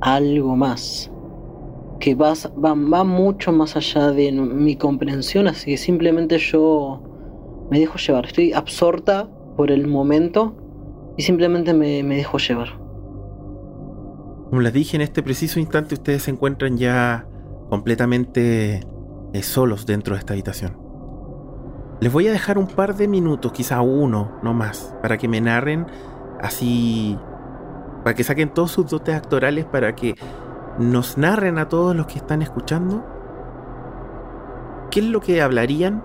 a 0.00 0.16
algo 0.16 0.54
más. 0.56 1.10
Que 2.00 2.14
va, 2.14 2.32
va, 2.32 2.74
va 2.74 3.04
mucho 3.04 3.52
más 3.52 3.76
allá 3.76 4.10
de 4.12 4.32
mi 4.32 4.76
comprensión, 4.76 5.48
así 5.48 5.72
que 5.72 5.76
simplemente 5.76 6.38
yo 6.38 7.02
me 7.70 7.80
dejo 7.80 7.98
llevar. 7.98 8.26
Estoy 8.26 8.52
absorta 8.52 9.28
por 9.56 9.70
el 9.70 9.86
momento 9.86 10.54
y 11.16 11.22
simplemente 11.22 11.74
me, 11.74 12.02
me 12.02 12.16
dejo 12.16 12.38
llevar. 12.38 12.68
Como 14.48 14.62
les 14.62 14.72
dije, 14.72 14.96
en 14.96 15.02
este 15.02 15.22
preciso 15.22 15.60
instante 15.60 15.94
ustedes 15.94 16.22
se 16.22 16.30
encuentran 16.30 16.78
ya 16.78 17.26
completamente 17.68 18.80
eh, 19.32 19.42
solos 19.42 19.84
dentro 19.84 20.14
de 20.14 20.20
esta 20.20 20.32
habitación. 20.32 20.78
Les 22.00 22.12
voy 22.12 22.28
a 22.28 22.32
dejar 22.32 22.56
un 22.58 22.66
par 22.66 22.96
de 22.96 23.08
minutos, 23.08 23.52
quizá 23.52 23.82
uno, 23.82 24.38
no 24.42 24.54
más, 24.54 24.94
para 25.02 25.18
que 25.18 25.28
me 25.28 25.40
narren 25.40 25.86
así, 26.40 27.18
para 28.04 28.14
que 28.14 28.24
saquen 28.24 28.54
todos 28.54 28.70
sus 28.70 28.88
dotes 28.88 29.14
actorales, 29.14 29.66
para 29.66 29.94
que 29.94 30.14
nos 30.78 31.18
narren 31.18 31.58
a 31.58 31.68
todos 31.68 31.94
los 31.94 32.06
que 32.06 32.18
están 32.18 32.42
escuchando 32.42 33.04
qué 34.90 35.00
es 35.00 35.06
lo 35.06 35.20
que 35.20 35.42
hablarían 35.42 36.02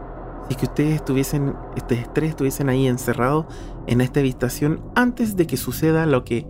si 0.50 0.56
que 0.56 0.66
ustedes 0.66 0.96
estuviesen, 0.96 1.56
este 1.76 2.06
tres 2.14 2.32
estuviesen 2.32 2.70
ahí 2.70 2.88
encerrados 2.88 3.46
en 3.88 4.02
esta 4.02 4.20
habitación 4.20 4.82
antes 4.96 5.36
de 5.36 5.48
que 5.48 5.58
suceda 5.58 6.06
lo 6.06 6.24
que 6.24 6.46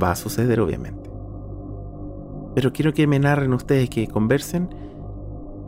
va 0.00 0.12
a 0.12 0.16
suceder, 0.16 0.60
obviamente. 0.60 1.10
Pero 2.54 2.72
quiero 2.72 2.92
que 2.92 3.06
me 3.06 3.18
narren 3.18 3.52
ustedes, 3.52 3.90
que 3.90 4.06
conversen 4.08 4.68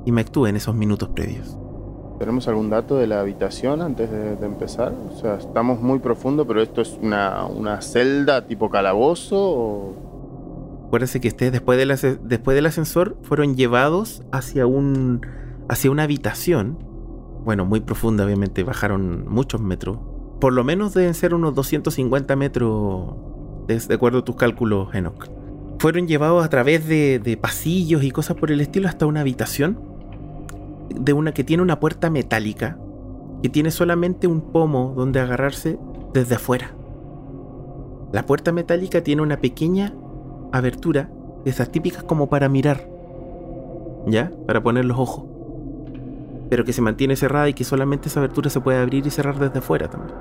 y 0.05 0.13
me 0.13 0.23
actúen 0.23 0.57
esos 0.57 0.75
minutos 0.75 1.11
previos. 1.11 1.57
¿Tenemos 2.19 2.49
algún 2.49 2.71
dato 2.71 2.97
de 2.97 3.07
la 3.07 3.21
habitación 3.21 3.83
antes 3.83 4.11
de, 4.11 4.45
empezar? 4.45 4.93
O 5.09 5.17
sea, 5.17 5.37
estamos 5.37 5.81
muy 5.81 6.01
profundo, 6.01 6.47
pero 6.47 6.61
esto 6.61 6.81
es 6.81 6.99
una, 7.01 7.45
una 7.45 7.81
celda 7.81 8.47
tipo 8.47 8.71
calabozo 8.71 9.37
o... 9.39 10.08
Acuérdense 10.89 11.21
que 11.21 11.29
ustedes 11.29 11.53
después 11.53 11.77
del, 11.77 12.19
después 12.23 12.55
del 12.55 12.65
ascensor 12.65 13.19
fueron 13.23 13.57
llevados 13.57 14.23
hacia, 14.33 14.67
un, 14.67 15.21
hacia 15.69 15.91
una 15.91 16.05
habitación. 16.05 16.79
Bueno, 17.45 17.67
muy 17.67 17.81
profunda, 17.81 18.25
obviamente, 18.25 18.63
bajaron 18.65 19.29
muchos 19.29 19.61
metros. 19.61 19.99
Por 20.41 20.55
lo 20.55 20.65
menos 20.65 20.95
deben 20.95 21.13
ser 21.13 21.35
unos 21.35 21.55
250 21.55 22.35
metros, 22.37 23.17
de, 23.67 23.95
acuerdo 23.95 24.21
a 24.21 24.25
tus 24.25 24.37
cálculos, 24.37 24.95
Enoch. 24.95 25.29
Fueron 25.79 26.09
llevados 26.09 26.43
a 26.43 26.49
través 26.49 26.89
de, 26.89 27.19
de 27.19 27.37
pasillos 27.37 28.03
y 28.03 28.11
cosas 28.11 28.39
por 28.39 28.51
el 28.51 28.63
estilo 28.63 28.89
hasta 28.89 29.05
una 29.05 29.21
habitación 29.21 29.79
de 30.89 31.13
una 31.13 31.35
que 31.35 31.45
tiene 31.45 31.63
una 31.63 31.81
puerta 31.81 32.09
metálica 32.09 32.79
que 33.43 33.51
tiene 33.51 33.71
solamente 33.71 34.27
un 34.27 34.41
pomo 34.41 34.95
donde 34.97 35.21
agarrarse 35.21 35.79
desde 36.15 36.37
afuera. 36.37 36.75
La 38.11 38.25
puerta 38.25 38.53
metálica 38.53 39.03
tiene 39.03 39.21
una 39.21 39.37
pequeña 39.37 39.93
abertura 40.53 41.11
de 41.45 41.51
esas 41.51 41.71
típicas 41.71 42.03
como 42.03 42.29
para 42.29 42.49
mirar, 42.49 42.89
¿ya? 44.07 44.31
Para 44.47 44.63
poner 44.63 44.85
los 44.85 44.99
ojos. 44.99 45.25
Pero 46.51 46.65
que 46.65 46.73
se 46.73 46.83
mantiene 46.83 47.17
cerrada 47.17 47.49
y 47.49 47.55
que 47.55 47.65
solamente 47.65 48.09
esa 48.09 48.21
abertura 48.21 48.51
se 48.51 48.61
puede 48.61 48.79
abrir 48.79 49.07
y 49.07 49.11
cerrar 49.11 49.39
desde 49.39 49.59
afuera 49.59 49.89
también. 49.89 50.17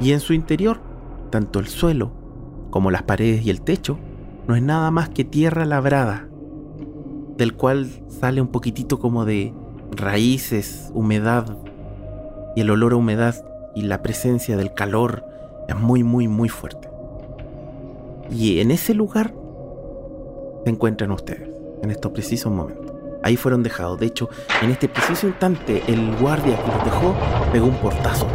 Y 0.00 0.12
en 0.12 0.20
su 0.20 0.32
interior, 0.32 0.80
tanto 1.30 1.58
el 1.58 1.68
suelo 1.68 2.10
como 2.70 2.90
las 2.90 3.02
paredes 3.02 3.44
y 3.44 3.50
el 3.50 3.62
techo 3.62 3.98
no 4.46 4.56
es 4.56 4.62
nada 4.62 4.90
más 4.90 5.08
que 5.08 5.24
tierra 5.24 5.64
labrada 5.64 6.28
del 7.38 7.54
cual 7.54 7.88
sale 8.08 8.40
un 8.40 8.48
poquitito 8.48 8.98
como 8.98 9.24
de 9.24 9.54
raíces, 9.92 10.90
humedad 10.92 11.56
y 12.56 12.60
el 12.60 12.70
olor 12.70 12.92
a 12.92 12.96
humedad 12.96 13.36
y 13.74 13.82
la 13.82 14.02
presencia 14.02 14.56
del 14.56 14.74
calor 14.74 15.24
es 15.68 15.76
muy, 15.76 16.02
muy, 16.02 16.26
muy 16.26 16.48
fuerte. 16.48 16.87
Y 18.30 18.60
en 18.60 18.70
ese 18.70 18.94
lugar 18.94 19.34
se 20.64 20.70
encuentran 20.70 21.10
ustedes, 21.10 21.48
en 21.82 21.90
estos 21.90 22.12
precisos 22.12 22.52
momentos. 22.52 22.92
Ahí 23.22 23.36
fueron 23.36 23.62
dejados. 23.62 23.98
De 23.98 24.06
hecho, 24.06 24.28
en 24.62 24.70
este 24.70 24.88
preciso 24.88 25.26
instante, 25.26 25.82
el 25.88 26.16
guardia 26.16 26.56
que 26.56 26.70
los 26.70 26.84
dejó 26.84 27.14
pegó 27.52 27.66
un 27.66 27.74
portazo. 27.76 28.26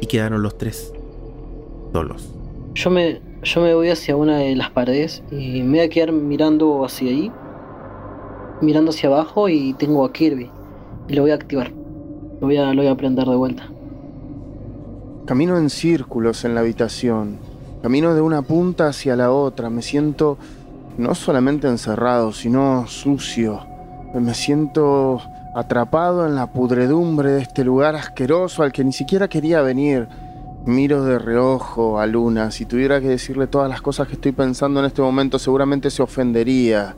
Y 0.00 0.06
quedaron 0.06 0.42
los 0.42 0.56
tres 0.56 0.92
solos. 1.92 2.32
Yo 2.74 2.90
me, 2.90 3.20
yo 3.42 3.60
me 3.60 3.74
voy 3.74 3.90
hacia 3.90 4.16
una 4.16 4.38
de 4.38 4.54
las 4.54 4.70
paredes 4.70 5.22
y 5.30 5.62
me 5.62 5.78
voy 5.78 5.80
a 5.80 5.88
quedar 5.88 6.12
mirando 6.12 6.84
hacia 6.84 7.10
ahí, 7.10 7.32
mirando 8.60 8.90
hacia 8.90 9.08
abajo 9.08 9.48
y 9.48 9.74
tengo 9.74 10.04
a 10.04 10.12
Kirby 10.12 10.50
y 11.08 11.14
lo 11.14 11.22
voy 11.22 11.32
a 11.32 11.34
activar. 11.34 11.72
Lo 12.40 12.46
voy 12.46 12.56
a, 12.56 12.72
lo 12.72 12.82
voy 12.82 12.90
a 12.90 12.96
prender 12.96 13.26
de 13.26 13.36
vuelta. 13.36 13.68
Camino 15.26 15.58
en 15.58 15.70
círculos 15.70 16.44
en 16.44 16.54
la 16.54 16.60
habitación. 16.60 17.38
Camino 17.82 18.14
de 18.14 18.20
una 18.20 18.42
punta 18.42 18.88
hacia 18.88 19.16
la 19.16 19.30
otra. 19.30 19.70
Me 19.70 19.82
siento 19.82 20.38
no 20.98 21.14
solamente 21.14 21.68
encerrado, 21.68 22.32
sino 22.32 22.86
sucio. 22.88 23.60
Me 24.14 24.34
siento 24.34 25.20
atrapado 25.54 26.26
en 26.26 26.34
la 26.34 26.52
pudredumbre 26.52 27.30
de 27.30 27.42
este 27.42 27.64
lugar 27.64 27.96
asqueroso 27.96 28.62
al 28.62 28.72
que 28.72 28.84
ni 28.84 28.92
siquiera 28.92 29.28
quería 29.28 29.62
venir. 29.62 30.08
Miro 30.66 31.04
de 31.04 31.18
reojo 31.18 32.00
a 32.00 32.06
Luna. 32.06 32.50
Si 32.50 32.66
tuviera 32.66 33.00
que 33.00 33.08
decirle 33.08 33.46
todas 33.46 33.68
las 33.68 33.80
cosas 33.80 34.08
que 34.08 34.14
estoy 34.14 34.32
pensando 34.32 34.80
en 34.80 34.86
este 34.86 35.00
momento, 35.00 35.38
seguramente 35.38 35.90
se 35.90 36.02
ofendería. 36.02 36.96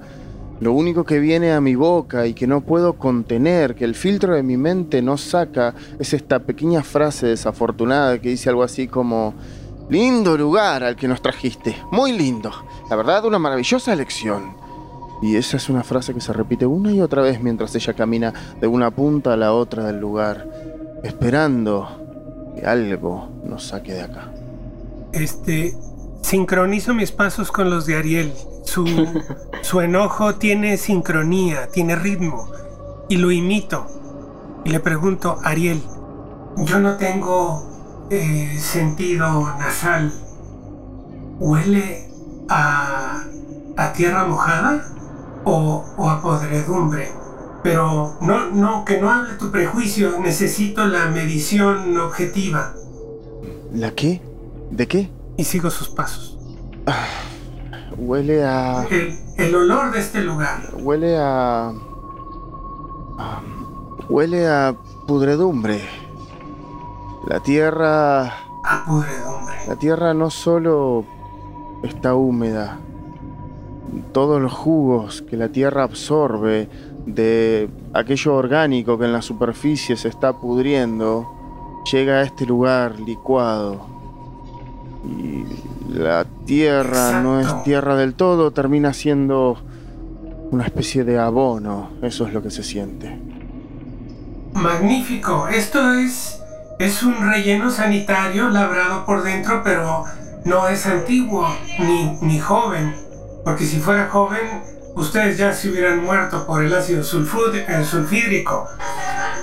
Lo 0.62 0.72
único 0.74 1.02
que 1.02 1.18
viene 1.18 1.50
a 1.50 1.60
mi 1.60 1.74
boca 1.74 2.24
y 2.24 2.34
que 2.34 2.46
no 2.46 2.60
puedo 2.60 2.92
contener, 2.92 3.74
que 3.74 3.84
el 3.84 3.96
filtro 3.96 4.36
de 4.36 4.44
mi 4.44 4.56
mente 4.56 5.02
no 5.02 5.18
saca, 5.18 5.74
es 5.98 6.14
esta 6.14 6.38
pequeña 6.38 6.84
frase 6.84 7.26
desafortunada 7.26 8.20
que 8.20 8.28
dice 8.28 8.48
algo 8.48 8.62
así 8.62 8.86
como, 8.86 9.34
lindo 9.90 10.38
lugar 10.38 10.84
al 10.84 10.94
que 10.94 11.08
nos 11.08 11.20
trajiste, 11.20 11.74
muy 11.90 12.12
lindo, 12.12 12.52
la 12.88 12.94
verdad 12.94 13.24
una 13.24 13.40
maravillosa 13.40 13.92
elección. 13.92 14.54
Y 15.20 15.34
esa 15.34 15.56
es 15.56 15.68
una 15.68 15.82
frase 15.82 16.14
que 16.14 16.20
se 16.20 16.32
repite 16.32 16.64
una 16.64 16.92
y 16.92 17.00
otra 17.00 17.22
vez 17.22 17.42
mientras 17.42 17.74
ella 17.74 17.94
camina 17.94 18.32
de 18.60 18.68
una 18.68 18.92
punta 18.92 19.32
a 19.32 19.36
la 19.36 19.54
otra 19.54 19.82
del 19.82 19.98
lugar, 19.98 20.48
esperando 21.02 22.52
que 22.54 22.64
algo 22.64 23.30
nos 23.44 23.64
saque 23.64 23.94
de 23.94 24.02
acá. 24.02 24.30
Este, 25.12 25.74
sincronizo 26.22 26.94
mis 26.94 27.12
pasos 27.12 27.52
con 27.52 27.70
los 27.70 27.86
de 27.86 27.96
Ariel. 27.96 28.32
Su, 28.64 28.86
su 29.62 29.80
enojo 29.80 30.36
tiene 30.36 30.76
sincronía, 30.76 31.68
tiene 31.68 31.96
ritmo. 31.96 32.48
Y 33.08 33.16
lo 33.16 33.30
imito. 33.30 33.86
Y 34.64 34.70
le 34.70 34.80
pregunto, 34.80 35.38
Ariel, 35.44 35.82
yo 36.56 36.78
no 36.78 36.96
tengo 36.96 38.06
eh, 38.10 38.56
sentido 38.58 39.42
nasal. 39.58 40.12
¿Huele 41.38 42.08
a, 42.48 43.24
a 43.76 43.92
tierra 43.92 44.24
mojada 44.24 44.84
o, 45.44 45.84
o 45.96 46.10
a 46.10 46.22
podredumbre? 46.22 47.08
Pero 47.62 48.16
no, 48.20 48.50
no, 48.50 48.84
que 48.84 49.00
no 49.00 49.10
hable 49.10 49.34
tu 49.34 49.50
prejuicio, 49.50 50.18
necesito 50.20 50.86
la 50.86 51.06
medición 51.06 51.96
objetiva. 51.96 52.74
¿La 53.72 53.92
qué? 53.92 54.20
¿De 54.70 54.88
qué? 54.88 55.10
Y 55.36 55.44
sigo 55.44 55.70
sus 55.70 55.88
pasos. 55.88 56.38
Ah, 56.86 57.06
huele 57.96 58.44
a... 58.44 58.86
El, 59.36 59.54
olor 59.54 59.92
de 59.92 60.00
este 60.00 60.22
lugar. 60.22 60.60
Huele 60.74 61.16
a... 61.18 61.72
huele 64.08 64.48
a 64.48 64.74
pudredumbre. 65.06 65.80
La 67.26 67.40
tierra... 67.40 68.24
A 68.64 68.84
pudredumbre. 68.86 69.54
La 69.66 69.76
tierra 69.76 70.14
no 70.14 70.30
solo 70.30 71.04
está 71.82 72.14
húmeda. 72.14 72.78
Todos 74.12 74.40
los 74.40 74.52
jugos 74.52 75.22
que 75.22 75.36
la 75.36 75.48
tierra 75.48 75.82
absorbe 75.82 76.68
de 77.06 77.68
aquello 77.92 78.34
orgánico 78.34 78.98
que 78.98 79.06
en 79.06 79.12
la 79.12 79.22
superficie 79.22 79.96
se 79.96 80.08
está 80.08 80.32
pudriendo, 80.34 81.28
llega 81.90 82.14
a 82.14 82.22
este 82.22 82.46
lugar 82.46 82.98
licuado. 83.00 83.86
Y 85.04 85.44
la 85.92 86.24
tierra 86.46 87.20
no 87.20 87.40
es 87.40 87.62
tierra 87.64 87.96
del 87.96 88.14
todo, 88.14 88.50
termina 88.52 88.92
siendo 88.92 89.58
una 90.50 90.64
especie 90.64 91.04
de 91.04 91.18
abono. 91.18 91.90
Eso 92.02 92.26
es 92.26 92.32
lo 92.32 92.42
que 92.42 92.50
se 92.50 92.62
siente. 92.62 93.18
Magnífico. 94.54 95.48
Esto 95.48 95.92
es 95.94 96.42
es 96.78 97.02
un 97.02 97.14
relleno 97.30 97.70
sanitario 97.70 98.48
labrado 98.48 99.04
por 99.06 99.22
dentro, 99.22 99.62
pero 99.62 100.04
no 100.44 100.68
es 100.68 100.86
antiguo 100.86 101.48
ni, 101.78 102.18
ni 102.20 102.40
joven. 102.40 102.94
Porque 103.44 103.64
si 103.64 103.78
fuera 103.78 104.08
joven 104.08 104.62
ustedes 104.96 105.38
ya 105.38 105.52
se 105.52 105.70
hubieran 105.70 106.02
muerto 106.02 106.44
por 106.46 106.64
el 106.64 106.74
ácido 106.74 107.04
sulfídrico. 107.04 108.66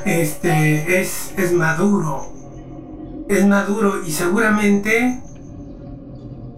Este 0.06 1.00
es, 1.00 1.34
es 1.38 1.54
maduro. 1.54 2.34
Es 3.30 3.46
maduro 3.46 4.04
y 4.06 4.12
seguramente 4.12 5.22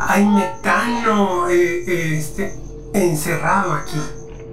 hay 0.07 0.25
metano 0.25 1.49
eh, 1.49 2.17
este, 2.17 2.53
encerrado 2.93 3.73
aquí. 3.73 3.97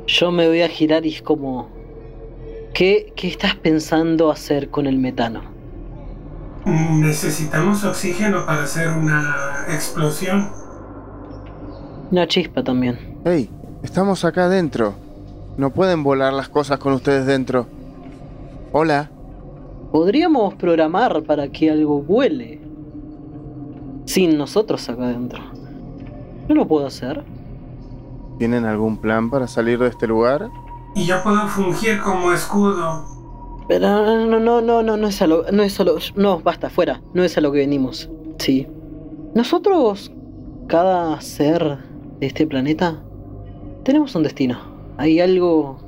Yo 0.06 0.30
me 0.30 0.46
voy 0.46 0.62
a 0.62 0.68
girar 0.68 1.04
y 1.06 1.14
es 1.14 1.22
como. 1.22 1.68
¿Qué, 2.74 3.12
¿Qué 3.16 3.28
estás 3.28 3.56
pensando 3.56 4.30
hacer 4.30 4.70
con 4.70 4.86
el 4.86 4.98
metano? 4.98 5.42
Necesitamos 6.64 7.82
oxígeno 7.84 8.44
para 8.44 8.64
hacer 8.64 8.88
una 8.88 9.64
explosión. 9.68 10.50
Una 12.10 12.26
chispa 12.26 12.62
también. 12.62 13.18
Hey, 13.24 13.50
estamos 13.82 14.24
acá 14.24 14.44
adentro. 14.44 14.94
No 15.56 15.70
pueden 15.70 16.02
volar 16.02 16.32
las 16.32 16.48
cosas 16.48 16.78
con 16.78 16.92
ustedes 16.92 17.26
dentro. 17.26 17.66
Hola. 18.72 19.10
Podríamos 19.90 20.54
programar 20.54 21.22
para 21.22 21.48
que 21.48 21.70
algo 21.70 22.02
vuele. 22.02 22.57
Sin 24.09 24.39
nosotros 24.39 24.89
acá 24.89 25.05
adentro. 25.05 25.39
¿No 26.48 26.55
lo 26.55 26.66
puedo 26.66 26.86
hacer? 26.86 27.22
¿Tienen 28.39 28.64
algún 28.64 28.97
plan 28.97 29.28
para 29.28 29.47
salir 29.47 29.78
de 29.80 29.89
este 29.89 30.06
lugar? 30.06 30.48
Y 30.94 31.05
yo 31.05 31.22
puedo 31.22 31.47
fungir 31.47 32.01
como 32.01 32.32
escudo. 32.32 33.05
Pero 33.68 33.86
no, 34.26 34.40
no, 34.40 34.62
no, 34.62 34.82
no, 34.82 34.97
no 34.97 35.06
es 35.06 35.20
a 35.20 35.26
lo, 35.26 35.52
no 35.52 35.62
es 35.62 35.74
solo, 35.74 35.98
no, 36.16 36.40
basta, 36.40 36.70
fuera, 36.70 37.02
no 37.12 37.22
es 37.22 37.36
a 37.36 37.43
lo 37.43 37.52
que 37.52 37.59
venimos. 37.59 38.09
Sí. 38.39 38.66
Nosotros, 39.35 40.10
cada 40.68 41.20
ser 41.20 41.76
de 42.18 42.26
este 42.28 42.47
planeta, 42.47 43.02
tenemos 43.82 44.14
un 44.14 44.22
destino. 44.22 44.59
Hay 44.97 45.20
algo 45.20 45.80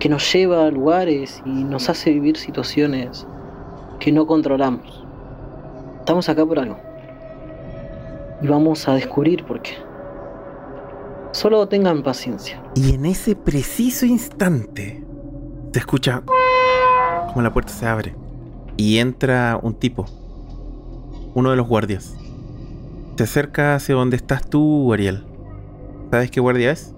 que 0.00 0.08
nos 0.08 0.32
lleva 0.32 0.66
a 0.66 0.70
lugares 0.72 1.40
y 1.46 1.62
nos 1.62 1.88
hace 1.88 2.10
vivir 2.10 2.36
situaciones 2.36 3.24
que 4.00 4.10
no 4.10 4.26
controlamos. 4.26 5.04
Estamos 6.00 6.28
acá 6.28 6.44
por 6.44 6.58
algo. 6.58 6.89
Y 8.42 8.48
vamos 8.48 8.88
a 8.88 8.94
descubrir 8.94 9.44
por 9.44 9.60
qué. 9.62 9.72
Solo 11.32 11.68
tengan 11.68 12.02
paciencia. 12.02 12.62
Y 12.74 12.94
en 12.94 13.06
ese 13.06 13.36
preciso 13.36 14.06
instante 14.06 15.04
se 15.72 15.78
escucha 15.78 16.22
como 17.28 17.42
la 17.42 17.52
puerta 17.52 17.72
se 17.72 17.86
abre 17.86 18.14
y 18.76 18.98
entra 18.98 19.58
un 19.62 19.74
tipo, 19.74 20.06
uno 21.34 21.50
de 21.50 21.56
los 21.56 21.68
guardias. 21.68 22.16
Se 23.16 23.24
acerca 23.24 23.74
hacia 23.74 23.94
donde 23.94 24.16
estás 24.16 24.48
tú, 24.48 24.92
Ariel. 24.92 25.24
¿Sabes 26.10 26.30
qué 26.30 26.40
guardia 26.40 26.72
es? 26.72 26.94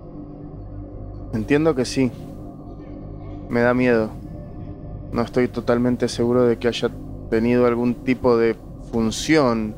Entiendo 1.34 1.74
que 1.74 1.84
sí. 1.84 2.10
Me 3.48 3.60
da 3.60 3.74
miedo. 3.74 4.10
No 5.12 5.22
estoy 5.22 5.48
totalmente 5.48 6.08
seguro 6.08 6.44
de 6.44 6.56
que 6.58 6.68
haya 6.68 6.90
tenido 7.28 7.66
algún 7.66 7.94
tipo 7.94 8.36
de 8.36 8.56
función 8.92 9.74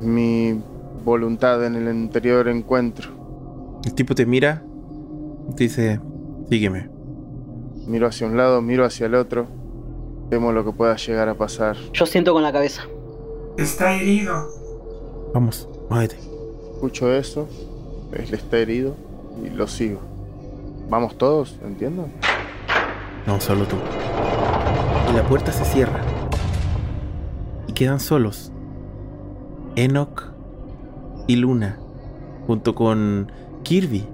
mi 0.00 0.60
voluntad 1.04 1.64
en 1.64 1.76
el 1.76 1.86
anterior 1.88 2.48
encuentro. 2.48 3.80
El 3.84 3.94
tipo 3.94 4.14
te 4.14 4.24
mira, 4.24 4.62
te 5.56 5.64
dice, 5.64 6.00
sígueme. 6.48 6.88
Miro 7.86 8.06
hacia 8.06 8.26
un 8.26 8.36
lado, 8.36 8.62
miro 8.62 8.84
hacia 8.84 9.06
el 9.06 9.14
otro. 9.14 9.46
Temo 10.30 10.52
lo 10.52 10.64
que 10.64 10.72
pueda 10.72 10.96
llegar 10.96 11.28
a 11.28 11.34
pasar. 11.34 11.76
Yo 11.92 12.06
siento 12.06 12.32
con 12.32 12.42
la 12.42 12.50
cabeza. 12.50 12.82
Está 13.58 13.94
herido. 13.94 14.48
Vamos, 15.34 15.68
muévete. 15.90 16.16
Escucho 16.72 17.12
eso, 17.12 17.46
él 18.12 18.32
está 18.32 18.58
herido 18.58 18.96
y 19.44 19.50
lo 19.50 19.66
sigo. 19.66 20.00
Vamos 20.88 21.16
todos, 21.18 21.58
¿entiendo? 21.64 22.08
No, 23.26 23.40
solo 23.40 23.66
tú. 23.66 23.76
Y 25.10 25.16
la 25.16 25.22
puerta 25.24 25.52
se 25.52 25.64
cierra. 25.64 26.00
Y 27.68 27.72
quedan 27.72 28.00
solos. 28.00 28.52
Enoch 29.76 30.33
y 31.26 31.36
Luna, 31.36 31.78
junto 32.46 32.74
con 32.74 33.30
Kirby, 33.62 34.06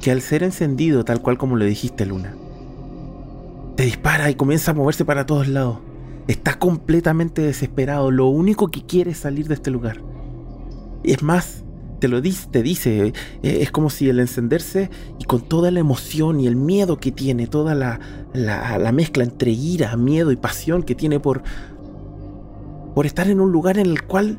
que 0.00 0.10
al 0.10 0.20
ser 0.20 0.42
encendido 0.42 1.04
tal 1.04 1.20
cual 1.20 1.38
como 1.38 1.56
le 1.56 1.66
dijiste, 1.66 2.06
Luna, 2.06 2.34
te 3.76 3.84
dispara 3.84 4.30
y 4.30 4.34
comienza 4.34 4.70
a 4.70 4.74
moverse 4.74 5.04
para 5.04 5.26
todos 5.26 5.48
lados. 5.48 5.78
Está 6.28 6.58
completamente 6.58 7.42
desesperado. 7.42 8.10
Lo 8.10 8.26
único 8.26 8.70
que 8.70 8.86
quiere 8.86 9.10
es 9.10 9.18
salir 9.18 9.48
de 9.48 9.54
este 9.54 9.70
lugar. 9.70 10.00
Es 11.02 11.22
más, 11.22 11.64
te 11.98 12.08
lo 12.08 12.20
dice, 12.20 12.48
te 12.50 12.62
dice, 12.62 13.06
eh, 13.08 13.12
es 13.42 13.70
como 13.70 13.90
si 13.90 14.08
el 14.08 14.20
encenderse 14.20 14.90
y 15.18 15.24
con 15.24 15.42
toda 15.42 15.70
la 15.70 15.80
emoción 15.80 16.40
y 16.40 16.46
el 16.46 16.56
miedo 16.56 16.98
que 16.98 17.12
tiene, 17.12 17.46
toda 17.46 17.74
la, 17.74 18.00
la, 18.32 18.78
la 18.78 18.92
mezcla 18.92 19.24
entre 19.24 19.50
ira, 19.50 19.96
miedo 19.96 20.32
y 20.32 20.36
pasión 20.36 20.82
que 20.82 20.94
tiene 20.94 21.20
por, 21.20 21.42
por 22.94 23.06
estar 23.06 23.28
en 23.28 23.40
un 23.40 23.52
lugar 23.52 23.78
en 23.78 23.86
el 23.86 24.02
cual 24.04 24.38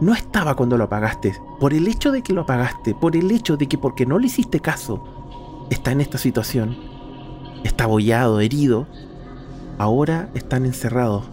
no 0.00 0.12
estaba 0.12 0.54
cuando 0.54 0.76
lo 0.76 0.84
apagaste. 0.84 1.34
Por 1.60 1.74
el 1.74 1.86
hecho 1.88 2.12
de 2.12 2.22
que 2.22 2.32
lo 2.32 2.42
apagaste, 2.42 2.94
por 2.94 3.16
el 3.16 3.30
hecho 3.30 3.56
de 3.56 3.66
que 3.66 3.78
porque 3.78 4.06
no 4.06 4.18
le 4.18 4.26
hiciste 4.26 4.60
caso, 4.60 5.66
está 5.70 5.92
en 5.92 6.00
esta 6.00 6.18
situación. 6.18 6.76
Está 7.62 7.84
abollado, 7.84 8.40
herido. 8.40 8.86
Ahora 9.78 10.28
están 10.34 10.66
encerrados. 10.66 11.24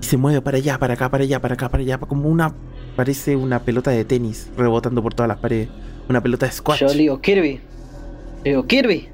Y 0.00 0.04
se 0.04 0.16
mueve 0.16 0.40
para 0.40 0.58
allá, 0.58 0.78
para 0.78 0.94
acá, 0.94 1.10
para 1.10 1.24
allá, 1.24 1.40
para 1.40 1.54
acá, 1.54 1.68
para 1.68 1.82
allá. 1.82 1.98
Como 1.98 2.28
una. 2.28 2.52
Parece 2.96 3.36
una 3.36 3.60
pelota 3.60 3.90
de 3.90 4.04
tenis 4.04 4.48
rebotando 4.56 5.02
por 5.02 5.14
todas 5.14 5.28
las 5.28 5.38
paredes. 5.38 5.68
Una 6.08 6.20
pelota 6.20 6.46
de 6.46 6.52
squash. 6.52 6.80
Yo 6.80 6.88
le 6.88 6.94
digo, 6.94 7.20
Kirby. 7.20 7.60
Le 8.44 8.50
digo, 8.50 8.66
Kirby. 8.66 9.08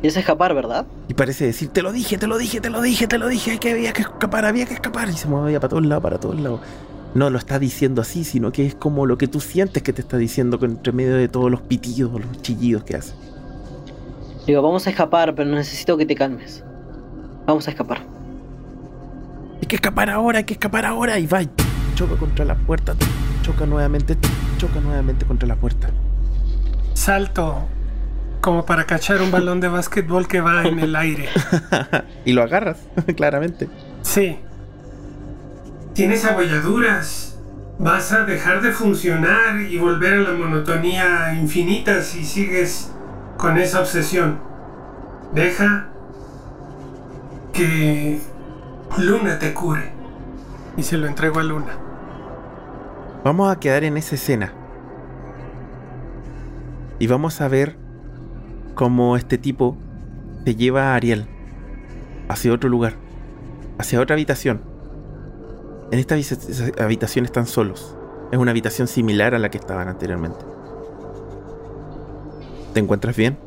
¿Quieres 0.00 0.16
escapar, 0.18 0.54
verdad? 0.54 0.86
Y 1.08 1.14
parece 1.14 1.46
decir, 1.46 1.68
te 1.70 1.80
lo 1.80 1.90
dije, 1.90 2.18
te 2.18 2.26
lo 2.26 2.36
dije, 2.36 2.60
te 2.60 2.68
lo 2.68 2.82
dije, 2.82 3.06
te 3.06 3.16
lo 3.16 3.26
dije, 3.26 3.58
que 3.58 3.70
había 3.70 3.92
que 3.94 4.02
escapar, 4.02 4.44
había 4.44 4.66
que 4.66 4.74
escapar. 4.74 5.08
Y 5.08 5.14
se 5.14 5.28
mueve 5.28 5.58
para 5.58 5.70
todos 5.70 5.86
lados, 5.86 6.02
para 6.02 6.20
todos 6.20 6.38
lados. 6.38 6.60
No 7.14 7.30
lo 7.30 7.38
está 7.38 7.58
diciendo 7.58 8.02
así, 8.02 8.24
sino 8.24 8.50
que 8.50 8.66
es 8.66 8.74
como 8.74 9.06
lo 9.06 9.16
que 9.16 9.28
tú 9.28 9.40
sientes 9.40 9.82
que 9.82 9.92
te 9.92 10.02
está 10.02 10.16
diciendo 10.16 10.58
entre 10.62 10.92
medio 10.92 11.14
de 11.14 11.28
todos 11.28 11.50
los 11.50 11.60
pitidos, 11.60 12.12
los 12.12 12.42
chillidos 12.42 12.82
que 12.82 12.96
hace. 12.96 13.14
Digo, 14.46 14.60
vamos 14.62 14.86
a 14.86 14.90
escapar, 14.90 15.34
pero 15.34 15.50
necesito 15.50 15.96
que 15.96 16.06
te 16.06 16.14
calmes. 16.14 16.64
Vamos 17.46 17.66
a 17.68 17.70
escapar. 17.70 18.02
Hay 19.60 19.66
que 19.66 19.76
escapar 19.76 20.10
ahora, 20.10 20.38
hay 20.38 20.44
que 20.44 20.54
escapar 20.54 20.84
ahora. 20.84 21.18
Y 21.18 21.26
va, 21.26 21.42
y 21.42 21.48
choca 21.94 22.16
contra 22.16 22.44
la 22.44 22.56
puerta, 22.56 22.94
choca 23.42 23.64
nuevamente, 23.64 24.16
choca 24.58 24.80
nuevamente 24.80 25.24
contra 25.24 25.46
la 25.46 25.56
puerta. 25.56 25.90
Salto 26.94 27.68
como 28.40 28.66
para 28.66 28.84
cachar 28.84 29.22
un 29.22 29.30
balón 29.30 29.60
de 29.60 29.68
básquetbol 29.68 30.28
que 30.28 30.40
va 30.40 30.64
en 30.64 30.78
el 30.78 30.96
aire. 30.96 31.28
y 32.26 32.32
lo 32.32 32.42
agarras, 32.42 32.78
claramente. 33.16 33.68
Sí. 34.02 34.38
Tienes 35.94 36.24
abolladuras. 36.24 37.38
Vas 37.78 38.12
a 38.12 38.24
dejar 38.24 38.62
de 38.62 38.72
funcionar 38.72 39.60
y 39.60 39.78
volver 39.78 40.14
a 40.14 40.22
la 40.22 40.32
monotonía 40.32 41.34
infinita 41.34 42.02
si 42.02 42.24
sigues 42.24 42.90
con 43.36 43.58
esa 43.58 43.80
obsesión. 43.80 44.38
Deja 45.32 45.88
que 47.52 48.18
Luna 48.98 49.38
te 49.38 49.54
cure. 49.54 49.92
Y 50.76 50.82
se 50.82 50.98
lo 50.98 51.06
entrego 51.06 51.38
a 51.38 51.44
Luna. 51.44 51.78
Vamos 53.22 53.52
a 53.52 53.60
quedar 53.60 53.84
en 53.84 53.96
esa 53.96 54.16
escena. 54.16 54.52
Y 56.98 57.06
vamos 57.06 57.40
a 57.40 57.46
ver 57.46 57.76
cómo 58.74 59.16
este 59.16 59.38
tipo 59.38 59.76
se 60.44 60.56
lleva 60.56 60.92
a 60.92 60.94
Ariel 60.96 61.28
hacia 62.28 62.52
otro 62.52 62.68
lugar, 62.68 62.94
hacia 63.78 64.00
otra 64.00 64.14
habitación. 64.14 64.73
En 65.94 66.00
esta 66.00 66.16
habitación 66.82 67.24
están 67.24 67.46
solos. 67.46 67.94
Es 68.32 68.38
una 68.40 68.50
habitación 68.50 68.88
similar 68.88 69.32
a 69.32 69.38
la 69.38 69.48
que 69.48 69.58
estaban 69.58 69.86
anteriormente. 69.86 70.44
¿Te 72.72 72.80
encuentras 72.80 73.14
bien? 73.14 73.38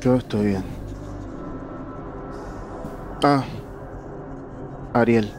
Yo 0.00 0.14
estoy 0.14 0.46
bien. 0.46 0.62
Ah. 3.24 3.42
Ariel, 4.92 5.32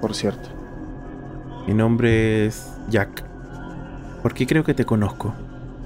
por 0.00 0.14
cierto. 0.14 0.48
Mi 1.66 1.74
nombre 1.74 2.46
es 2.46 2.64
Jack. 2.88 3.24
¿Por 4.22 4.34
qué 4.34 4.46
creo 4.46 4.62
que 4.62 4.74
te 4.74 4.84
conozco? 4.84 5.34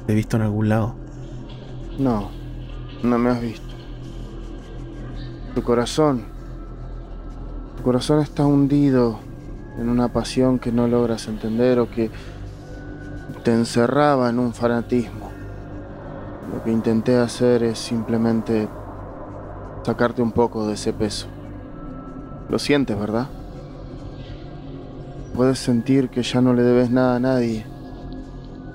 ¿Te 0.05 0.13
he 0.13 0.15
visto 0.15 0.37
en 0.37 0.43
algún 0.43 0.69
lado? 0.69 0.97
No, 1.99 2.31
no 3.03 3.17
me 3.17 3.31
has 3.31 3.41
visto. 3.41 3.75
Tu 5.55 5.63
corazón. 5.63 6.27
Tu 7.79 7.83
corazón 7.83 8.21
está 8.21 8.45
hundido 8.45 9.32
en 9.79 9.89
una 9.89 10.09
pasión 10.09 10.59
que 10.59 10.73
no 10.73 10.87
logras 10.87 11.29
entender 11.29 11.79
o 11.79 11.91
que 11.91 12.11
te 13.43 13.53
encerraba 13.53 14.31
en 14.31 14.39
un 14.39 14.53
fanatismo. 14.53 15.31
Lo 16.53 16.63
que 16.63 16.71
intenté 16.71 17.17
hacer 17.17 17.63
es 17.63 17.79
simplemente 17.79 18.69
sacarte 19.85 20.23
un 20.23 20.33
poco 20.33 20.67
de 20.67 20.75
ese 20.75 20.93
peso. 20.93 21.27
Lo 22.49 22.59
sientes, 22.59 22.99
¿verdad? 22.99 23.29
Puedes 25.35 25.59
sentir 25.59 26.11
que 26.11 26.23
ya 26.23 26.41
no 26.41 26.53
le 26.53 26.63
debes 26.63 26.91
nada 26.91 27.17
a 27.17 27.21
nadie, 27.21 27.65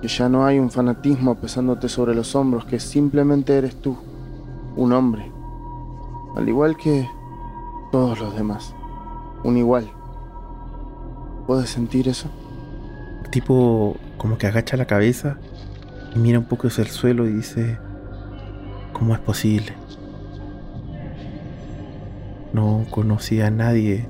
que 0.01 0.07
ya 0.07 0.27
no 0.27 0.45
hay 0.45 0.57
un 0.57 0.71
fanatismo 0.71 1.35
pesándote 1.35 1.87
sobre 1.87 2.15
los 2.15 2.35
hombros, 2.35 2.65
que 2.65 2.79
simplemente 2.79 3.55
eres 3.55 3.79
tú, 3.79 3.95
un 4.75 4.91
hombre, 4.91 5.31
al 6.35 6.49
igual 6.49 6.75
que 6.75 7.07
todos 7.91 8.19
los 8.19 8.35
demás, 8.35 8.73
un 9.43 9.57
igual. 9.57 9.96
¿Puedes 11.47 11.69
sentir 11.69 12.09
eso? 12.09 12.29
El 13.23 13.29
tipo 13.31 13.95
como 14.17 14.37
que 14.37 14.47
agacha 14.47 14.75
la 14.75 14.85
cabeza 14.85 15.37
y 16.13 16.19
mira 16.19 16.39
un 16.39 16.45
poco 16.45 16.67
hacia 16.67 16.83
el 16.83 16.89
suelo 16.89 17.25
y 17.25 17.31
dice, 17.31 17.79
¿cómo 18.91 19.13
es 19.13 19.21
posible? 19.21 19.73
No 22.51 22.85
conocía 22.91 23.47
a 23.47 23.51
nadie 23.51 24.09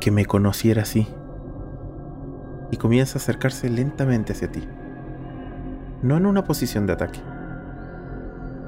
que 0.00 0.10
me 0.10 0.24
conociera 0.24 0.82
así. 0.82 1.06
Y 2.70 2.78
comienza 2.78 3.18
a 3.18 3.22
acercarse 3.22 3.68
lentamente 3.68 4.32
hacia 4.32 4.50
ti. 4.50 4.66
No 6.02 6.16
en 6.16 6.26
una 6.26 6.44
posición 6.44 6.86
de 6.86 6.94
ataque. 6.94 7.20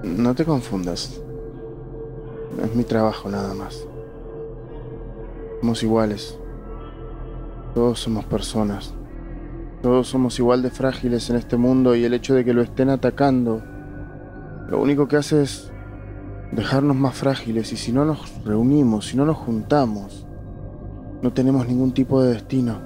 No 0.03 0.35
te 0.35 0.45
confundas. 0.45 1.21
Es 2.63 2.75
mi 2.75 2.85
trabajo 2.85 3.31
nada 3.31 3.55
más. 3.55 3.87
Somos 5.61 5.83
iguales. 5.83 6.38
Todos 7.79 8.01
somos 8.01 8.25
personas. 8.25 8.93
Todos 9.83 10.09
somos 10.09 10.37
igual 10.41 10.63
de 10.63 10.71
frágiles 10.71 11.31
en 11.31 11.37
este 11.37 11.57
mundo 11.57 11.95
y 11.95 12.03
el 12.03 12.13
hecho 12.13 12.35
de 12.35 12.45
que 12.45 12.53
lo 12.53 12.61
estén 12.61 12.91
atacando, 12.91 13.63
lo 14.69 14.83
único 14.83 15.07
que 15.07 15.17
hace 15.17 15.43
es 15.43 15.71
dejarnos 16.51 16.97
más 16.97 17.15
frágiles 17.15 17.73
y 17.73 17.77
si 17.77 17.93
no 17.93 18.05
nos 18.05 18.45
reunimos, 18.45 19.07
si 19.07 19.17
no 19.17 19.25
nos 19.25 19.37
juntamos, 19.37 20.27
no 21.23 21.33
tenemos 21.33 21.69
ningún 21.69 21.93
tipo 21.93 22.21
de 22.21 22.33
destino. 22.33 22.81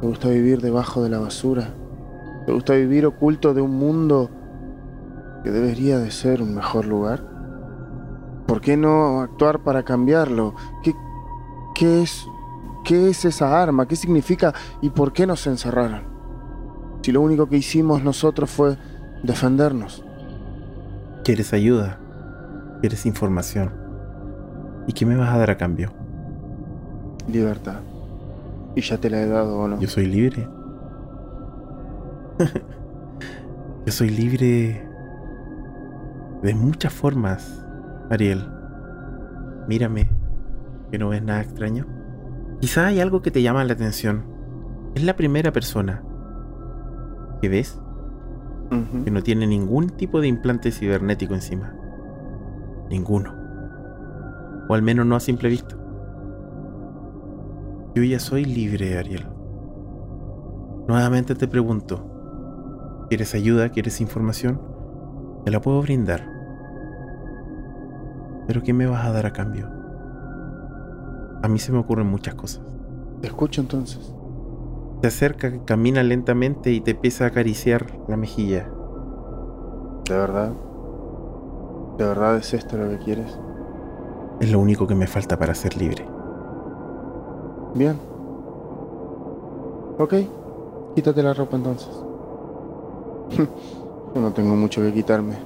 ¿Te 0.00 0.06
gusta 0.06 0.28
vivir 0.28 0.60
debajo 0.60 1.02
de 1.02 1.10
la 1.10 1.18
basura? 1.18 1.74
¿Te 2.46 2.52
gusta 2.52 2.74
vivir 2.74 3.06
oculto 3.06 3.54
de 3.54 3.60
un 3.60 3.72
mundo 3.72 4.30
que 5.42 5.50
debería 5.50 5.98
de 5.98 6.12
ser 6.12 6.42
un 6.42 6.54
mejor 6.54 6.86
lugar? 6.86 7.24
¿Por 8.46 8.60
qué 8.60 8.76
no 8.76 9.20
actuar 9.20 9.64
para 9.64 9.82
cambiarlo? 9.82 10.54
¿Qué, 10.84 10.94
qué 11.74 12.02
es, 12.02 12.24
qué 12.82 13.10
es 13.10 13.24
esa 13.24 13.62
arma? 13.62 13.86
¿Qué 13.86 13.96
significa 13.96 14.54
y 14.80 14.90
por 14.90 15.12
qué 15.12 15.26
nos 15.26 15.46
encerraron? 15.46 16.02
Si 17.02 17.12
lo 17.12 17.20
único 17.20 17.48
que 17.48 17.56
hicimos 17.56 18.02
nosotros 18.02 18.50
fue 18.50 18.76
defendernos. 19.22 20.04
¿Quieres 21.24 21.52
ayuda? 21.52 21.98
¿Quieres 22.80 23.06
información? 23.06 23.72
¿Y 24.86 24.92
qué 24.92 25.06
me 25.06 25.16
vas 25.16 25.30
a 25.30 25.38
dar 25.38 25.50
a 25.50 25.56
cambio? 25.56 25.92
Libertad. 27.28 27.80
¿Y 28.74 28.80
ya 28.80 28.98
te 28.98 29.10
la 29.10 29.20
he 29.20 29.28
dado 29.28 29.58
o 29.58 29.68
no? 29.68 29.78
Yo 29.80 29.88
soy 29.88 30.06
libre. 30.06 30.48
Yo 33.86 33.92
soy 33.92 34.10
libre 34.10 34.88
de 36.42 36.54
muchas 36.54 36.92
formas, 36.92 37.64
Ariel. 38.10 38.48
Mírame, 39.68 40.08
que 40.90 40.98
no 40.98 41.10
ves 41.10 41.22
nada 41.22 41.42
extraño. 41.42 41.86
Quizá 42.62 42.86
hay 42.86 43.00
algo 43.00 43.22
que 43.22 43.32
te 43.32 43.42
llama 43.42 43.64
la 43.64 43.72
atención. 43.72 44.22
Es 44.94 45.02
la 45.02 45.16
primera 45.16 45.50
persona 45.52 46.04
que 47.40 47.48
ves 47.48 47.80
que 49.04 49.10
no 49.10 49.20
tiene 49.20 49.48
ningún 49.48 49.88
tipo 49.88 50.20
de 50.20 50.28
implante 50.28 50.70
cibernético 50.70 51.34
encima. 51.34 51.74
Ninguno. 52.88 53.34
O 54.68 54.74
al 54.74 54.82
menos 54.82 55.04
no 55.06 55.16
a 55.16 55.20
simple 55.20 55.48
vista. 55.48 55.76
Yo 57.96 58.04
ya 58.04 58.20
soy 58.20 58.44
libre, 58.44 58.96
Ariel. 58.96 59.26
Nuevamente 60.86 61.34
te 61.34 61.48
pregunto, 61.48 63.06
¿quieres 63.08 63.34
ayuda? 63.34 63.70
¿Quieres 63.70 64.00
información? 64.00 64.62
Te 65.44 65.50
la 65.50 65.60
puedo 65.60 65.82
brindar. 65.82 66.24
Pero 68.46 68.62
¿qué 68.62 68.72
me 68.72 68.86
vas 68.86 69.04
a 69.04 69.10
dar 69.10 69.26
a 69.26 69.32
cambio? 69.32 69.81
A 71.42 71.48
mí 71.48 71.58
se 71.58 71.72
me 71.72 71.78
ocurren 71.78 72.06
muchas 72.06 72.34
cosas. 72.36 72.62
Te 73.20 73.26
escucho 73.26 73.60
entonces. 73.60 74.14
Se 75.00 75.08
acerca, 75.08 75.64
camina 75.64 76.02
lentamente 76.04 76.70
y 76.70 76.80
te 76.80 76.92
empieza 76.92 77.24
a 77.24 77.28
acariciar 77.28 77.86
la 78.06 78.16
mejilla. 78.16 78.70
¿De 80.08 80.16
verdad? 80.16 80.52
¿De 81.98 82.04
verdad 82.04 82.36
es 82.36 82.54
esto 82.54 82.76
lo 82.76 82.88
que 82.90 82.98
quieres? 82.98 83.36
Es 84.38 84.52
lo 84.52 84.60
único 84.60 84.86
que 84.86 84.94
me 84.94 85.08
falta 85.08 85.36
para 85.36 85.54
ser 85.54 85.76
libre. 85.76 86.06
Bien. 87.74 87.98
Ok. 89.98 90.14
Quítate 90.94 91.22
la 91.22 91.34
ropa 91.34 91.56
entonces. 91.56 91.90
Yo 94.14 94.20
no 94.20 94.32
tengo 94.32 94.54
mucho 94.54 94.80
que 94.82 94.92
quitarme. 94.92 95.36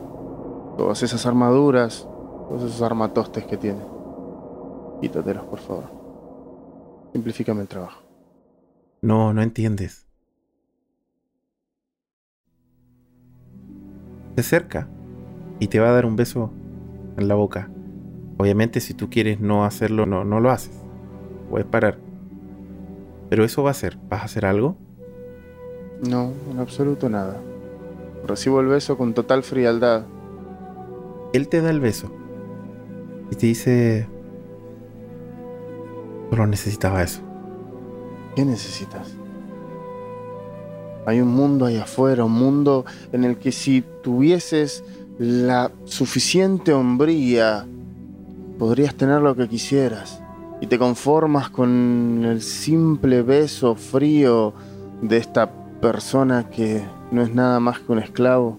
Todas 0.76 1.02
esas 1.02 1.24
armaduras, 1.24 2.06
todos 2.48 2.62
esos 2.64 2.82
armatostes 2.82 3.46
que 3.46 3.56
tiene. 3.56 3.95
Quítatelos, 5.00 5.44
por 5.44 5.58
favor. 5.58 5.84
Simplifícame 7.12 7.62
el 7.62 7.68
trabajo. 7.68 8.02
No, 9.02 9.32
no 9.32 9.42
entiendes. 9.42 10.06
Se 14.34 14.40
acerca 14.40 14.88
y 15.60 15.68
te 15.68 15.80
va 15.80 15.88
a 15.88 15.92
dar 15.92 16.06
un 16.06 16.16
beso 16.16 16.50
en 17.16 17.28
la 17.28 17.34
boca. 17.34 17.70
Obviamente 18.38 18.80
si 18.80 18.94
tú 18.94 19.08
quieres 19.08 19.40
no 19.40 19.64
hacerlo, 19.64 20.06
no, 20.06 20.24
no 20.24 20.40
lo 20.40 20.50
haces. 20.50 20.76
Puedes 21.48 21.66
parar. 21.66 21.98
Pero 23.30 23.44
eso 23.44 23.62
va 23.62 23.70
a 23.70 23.74
ser. 23.74 23.98
¿Vas 24.08 24.22
a 24.22 24.24
hacer 24.26 24.44
algo? 24.44 24.76
No, 26.06 26.32
en 26.50 26.58
absoluto 26.58 27.08
nada. 27.08 27.40
Recibo 28.26 28.60
el 28.60 28.66
beso 28.66 28.98
con 28.98 29.14
total 29.14 29.42
frialdad. 29.42 30.04
Él 31.32 31.48
te 31.48 31.60
da 31.60 31.70
el 31.70 31.80
beso. 31.80 32.12
Y 33.30 33.36
te 33.36 33.46
dice... 33.46 34.08
Solo 36.30 36.46
necesitaba 36.46 37.02
eso. 37.02 37.20
¿Qué 38.34 38.44
necesitas? 38.44 39.16
Hay 41.06 41.20
un 41.20 41.28
mundo 41.28 41.66
allá 41.66 41.84
afuera, 41.84 42.24
un 42.24 42.32
mundo 42.32 42.84
en 43.12 43.24
el 43.24 43.38
que 43.38 43.52
si 43.52 43.84
tuvieses 44.02 44.82
la 45.18 45.70
suficiente 45.84 46.72
hombría, 46.72 47.64
podrías 48.58 48.94
tener 48.94 49.20
lo 49.22 49.36
que 49.36 49.48
quisieras. 49.48 50.20
Y 50.60 50.66
te 50.66 50.78
conformas 50.78 51.50
con 51.50 52.24
el 52.24 52.42
simple 52.42 53.22
beso 53.22 53.76
frío 53.76 54.52
de 55.02 55.18
esta 55.18 55.50
persona 55.80 56.48
que 56.50 56.82
no 57.10 57.22
es 57.22 57.32
nada 57.34 57.60
más 57.60 57.78
que 57.80 57.92
un 57.92 57.98
esclavo. 57.98 58.58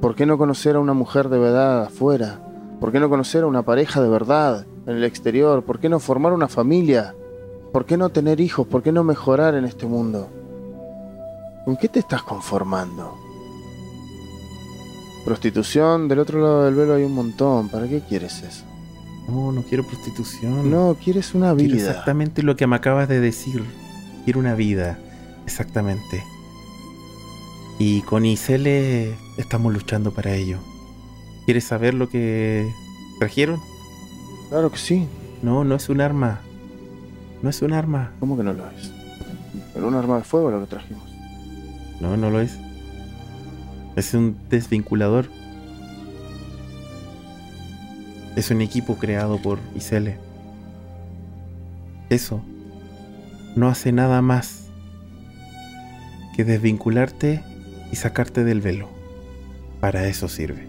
¿Por 0.00 0.14
qué 0.14 0.26
no 0.26 0.38
conocer 0.38 0.76
a 0.76 0.80
una 0.80 0.94
mujer 0.94 1.28
de 1.28 1.38
verdad 1.38 1.84
afuera? 1.84 2.40
¿Por 2.80 2.92
qué 2.92 3.00
no 3.00 3.10
conocer 3.10 3.44
a 3.44 3.46
una 3.46 3.62
pareja 3.62 4.00
de 4.00 4.08
verdad 4.08 4.66
en 4.86 4.96
el 4.96 5.04
exterior? 5.04 5.62
¿Por 5.64 5.78
qué 5.80 5.88
no 5.88 6.00
formar 6.00 6.32
una 6.32 6.48
familia? 6.48 7.14
¿Por 7.72 7.86
qué 7.86 7.96
no 7.96 8.08
tener 8.08 8.40
hijos? 8.40 8.66
¿Por 8.66 8.82
qué 8.82 8.92
no 8.92 9.04
mejorar 9.04 9.54
en 9.54 9.64
este 9.64 9.86
mundo? 9.86 10.28
¿Con 11.64 11.76
qué 11.76 11.88
te 11.88 12.00
estás 12.00 12.22
conformando? 12.22 13.16
Prostitución, 15.24 16.08
del 16.08 16.18
otro 16.18 16.40
lado 16.40 16.64
del 16.64 16.74
velo 16.74 16.94
hay 16.94 17.04
un 17.04 17.14
montón. 17.14 17.68
¿Para 17.68 17.86
qué 17.86 18.00
quieres 18.00 18.42
eso? 18.42 18.64
No, 19.28 19.52
no 19.52 19.62
quiero 19.62 19.84
prostitución. 19.84 20.70
No, 20.70 20.96
quieres 21.02 21.34
una 21.34 21.54
Quiero 21.54 21.74
vida. 21.76 21.88
exactamente 21.90 22.42
lo 22.42 22.56
que 22.56 22.66
me 22.66 22.76
acabas 22.76 23.08
de 23.08 23.20
decir. 23.20 23.62
Quiero 24.24 24.40
una 24.40 24.54
vida. 24.54 24.98
Exactamente. 25.44 26.24
Y 27.78 28.02
con 28.02 28.24
Isele 28.24 29.14
estamos 29.36 29.72
luchando 29.72 30.10
para 30.12 30.34
ello. 30.34 30.58
¿Quieres 31.44 31.64
saber 31.64 31.94
lo 31.94 32.08
que 32.08 32.70
trajeron? 33.18 33.60
Claro 34.50 34.70
que 34.70 34.78
sí. 34.78 35.06
No, 35.42 35.64
no 35.64 35.76
es 35.76 35.88
un 35.88 36.00
arma. 36.00 36.40
No 37.40 37.48
es 37.48 37.62
un 37.62 37.72
arma. 37.72 38.12
¿Cómo 38.20 38.36
que 38.36 38.42
no 38.42 38.52
lo 38.52 38.68
es? 38.68 38.92
Era 39.74 39.86
un 39.86 39.94
arma 39.94 40.18
de 40.18 40.24
fuego 40.24 40.50
lo 40.50 40.60
que 40.60 40.66
trajimos. 40.66 41.08
No, 42.00 42.16
no 42.16 42.30
lo 42.30 42.40
es. 42.40 42.58
Es 43.96 44.12
un 44.12 44.36
desvinculador. 44.50 45.26
Es 48.36 48.50
un 48.50 48.60
equipo 48.60 48.96
creado 48.96 49.40
por 49.40 49.58
Isele. 49.74 50.18
Eso 52.10 52.42
no 53.54 53.68
hace 53.68 53.92
nada 53.92 54.20
más 54.20 54.66
que 56.34 56.44
desvincularte 56.44 57.42
y 57.92 57.96
sacarte 57.96 58.42
del 58.42 58.60
velo. 58.60 58.88
Para 59.80 60.06
eso 60.06 60.28
sirve. 60.28 60.68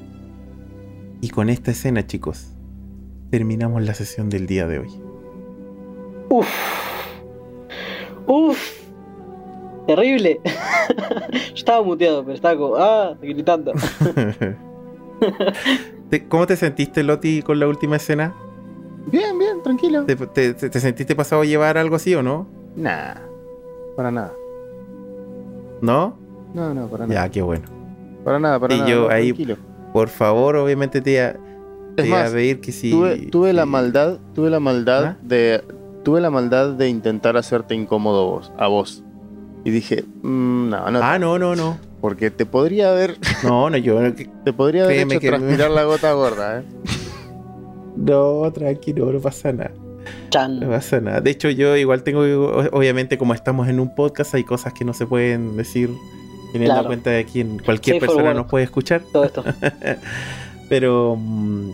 Y 1.20 1.30
con 1.30 1.50
esta 1.50 1.72
escena, 1.72 2.06
chicos, 2.06 2.52
terminamos 3.32 3.82
la 3.84 3.94
sesión 3.96 4.30
del 4.30 4.46
día 4.46 4.68
de 4.68 4.80
hoy. 4.80 5.02
Uf. 6.30 6.48
Uf. 8.28 8.60
Terrible. 9.88 10.40
Yo 11.32 11.56
estaba 11.56 11.82
muteado, 11.84 12.24
pero 12.24 12.36
estaba 12.36 12.56
como, 12.58 12.76
ah, 12.76 13.16
gritando. 13.22 13.72
¿Te- 16.10 16.28
¿Cómo 16.28 16.46
te 16.48 16.56
sentiste, 16.56 17.04
Loti, 17.04 17.42
con 17.42 17.60
la 17.60 17.68
última 17.68 17.96
escena? 17.96 18.34
Bien, 19.08 19.38
bien, 19.40 19.62
tranquilo. 19.64 20.04
¿Te, 20.06 20.16
te- 20.16 20.54
te- 20.54 20.70
te 20.70 20.80
sentiste 20.80 21.16
pasado 21.16 21.42
a 21.42 21.46
llevar 21.46 21.78
algo 21.78 21.96
así 21.96 22.14
o 22.16 22.22
no? 22.22 22.48
Nah, 22.76 23.16
para 23.96 24.12
nada. 24.12 24.34
¿No? 25.82 26.18
No, 26.54 26.74
no, 26.74 26.88
para 26.88 27.08
nada. 27.08 27.26
Ya, 27.26 27.32
qué 27.32 27.42
bueno. 27.42 27.66
Para 28.24 28.40
nada, 28.40 28.60
para 28.60 28.76
Y 28.76 28.78
nada. 28.80 28.90
yo 28.90 29.02
no, 29.04 29.10
ahí- 29.10 29.28
tranquilo. 29.34 29.58
Por 29.94 30.08
favor, 30.10 30.56
obviamente 30.56 31.02
te 31.02 31.36
Es 32.02 32.08
iba 32.08 32.20
a 32.20 32.24
más, 32.24 32.32
pedir 32.32 32.60
que 32.62 32.72
si... 32.72 32.92
tuve, 32.92 33.18
tuve 33.28 33.54
la 33.54 33.66
maldad, 33.66 34.20
tuve 34.36 34.50
la 34.50 34.60
maldad 34.60 35.06
¿Ah? 35.06 35.18
de, 35.22 35.64
tuve 36.04 36.22
la 36.22 36.30
maldad 36.30 36.70
de 36.74 36.90
intentar 36.90 37.38
hacerte 37.38 37.76
incómodo 37.76 38.26
vos, 38.30 38.52
a 38.58 38.68
vos. 38.68 39.04
Y 39.64 39.70
dije, 39.72 40.04
mm, 40.24 40.70
no, 40.70 40.92
no, 40.92 41.00
Ah, 41.04 41.20
no, 41.20 41.38
no, 41.38 41.56
no. 41.56 41.78
porque 42.02 42.32
te 42.32 42.46
podría 42.46 42.92
haber, 42.92 43.18
No, 43.44 43.70
no, 43.70 43.78
yo... 43.78 44.00
te 44.46 44.54
podría 44.54 44.86
haber 44.86 45.00
hecho 45.02 45.20
que- 45.20 45.28
transpirar 45.28 45.70
la 45.72 45.84
gota 45.84 46.12
gorda, 46.14 46.60
¿eh? 46.60 46.64
No, 47.96 48.50
tranquilo, 48.54 49.12
no 49.12 49.20
pasa 49.20 49.52
nada. 49.52 49.72
Chan. 50.30 50.60
No 50.62 50.70
pasa 50.70 51.00
nada. 51.02 51.22
De 51.22 51.30
hecho, 51.30 51.50
yo 51.50 51.76
igual 51.76 52.04
tengo, 52.04 52.22
obviamente, 52.72 53.18
como 53.18 53.34
estamos 53.34 53.68
en 53.68 53.80
un 53.80 53.94
podcast, 53.94 54.34
hay 54.34 54.44
cosas 54.46 54.74
que 54.74 54.86
no 54.86 54.94
se 54.94 55.06
pueden 55.06 55.58
decir 55.58 55.90
teniendo 56.54 56.74
Claro. 56.74 56.82
en 56.82 56.88
cuenta 56.88 57.10
de 57.12 57.26
que 57.26 57.46
cualquier 57.64 58.00
persona 58.00 58.34
nos 58.34 58.48
puede 58.48 58.64
escuchar. 58.64 59.02
Todo 59.12 59.26
esto. 59.26 59.44
Pero, 60.70 61.16
mm, 61.20 61.70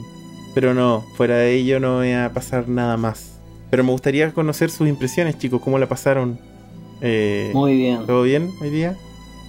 pero 0.60 0.74
no, 0.74 1.06
fuera 1.16 1.36
de 1.36 1.54
ello 1.54 1.80
no 1.80 1.98
voy 1.98 2.14
a 2.14 2.32
pasar 2.34 2.68
nada 2.68 2.98
más. 2.98 3.40
Pero 3.70 3.84
me 3.84 3.92
gustaría 3.92 4.32
conocer 4.34 4.72
sus 4.72 4.88
impresiones, 4.88 5.38
chicos, 5.38 5.62
cómo 5.64 5.78
la 5.78 5.86
pasaron. 5.88 6.40
Eh, 7.02 7.52
Muy 7.54 7.76
bien. 7.78 8.08
¿Todo 8.08 8.24
bien 8.24 8.50
hoy 8.60 8.72
día? 8.72 8.96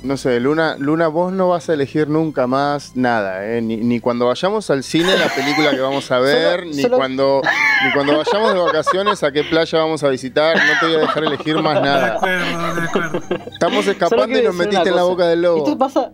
No 0.03 0.19
sé, 0.19 0.39
Luna, 0.39 0.77
Luna, 0.79 1.09
vos 1.09 1.33
no 1.33 1.49
vas 1.49 1.71
a 1.71 1.73
elegir 1.73 2.09
nunca 2.11 2.47
más 2.47 2.95
nada, 2.95 3.47
¿eh? 3.47 3.63
Ni, 3.63 3.79
ni 3.79 4.01
cuando 4.01 4.27
vayamos 4.27 4.69
al 4.69 4.83
cine, 4.85 5.17
la 5.17 5.29
película 5.35 5.71
que 5.71 5.81
vamos 5.81 6.11
a 6.11 6.19
ver, 6.21 6.61
Solo- 6.61 6.71
ni, 6.77 6.83
solo- 6.83 6.97
Cuando, 6.99 7.41
ni 7.87 7.93
cuando 7.93 8.19
vayamos 8.19 8.53
de 8.53 8.61
vacaciones, 8.61 9.23
a 9.23 9.33
qué 9.33 9.45
playa 9.45 9.79
vamos 9.79 10.05
a 10.05 10.09
visitar. 10.11 10.57
No 10.59 10.73
te 10.79 10.87
voy 10.89 10.97
a 10.97 10.99
dejar 11.01 11.25
elegir 11.25 11.57
más 11.63 11.75
De 11.77 11.81
nada. 11.81 12.15
acuerdo, 12.17 12.75
de 12.75 12.83
acuerdo. 12.83 13.21
Estamos 13.51 13.87
escapando 13.87 14.39
y 14.39 14.43
nos 14.43 14.55
metiste 14.55 14.91
en 14.91 14.95
la 14.97 15.05
boca 15.05 15.27
del 15.27 15.41
lobo. 15.41 15.59
Esto 15.65 15.79
pasa. 15.79 16.13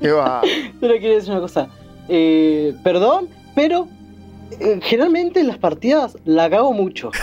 ¿Qué 0.00 0.12
va? 0.12 0.40
Solo 0.80 0.94
quiero 1.00 1.14
decir 1.16 1.32
una 1.32 1.40
cosa. 1.40 1.68
Eh, 2.08 2.74
perdón, 2.84 3.28
pero 3.56 3.88
eh, 4.60 4.78
generalmente 4.82 5.40
en 5.40 5.48
las 5.48 5.58
partidas 5.58 6.16
la 6.24 6.48
cago 6.48 6.72
mucho. 6.72 7.10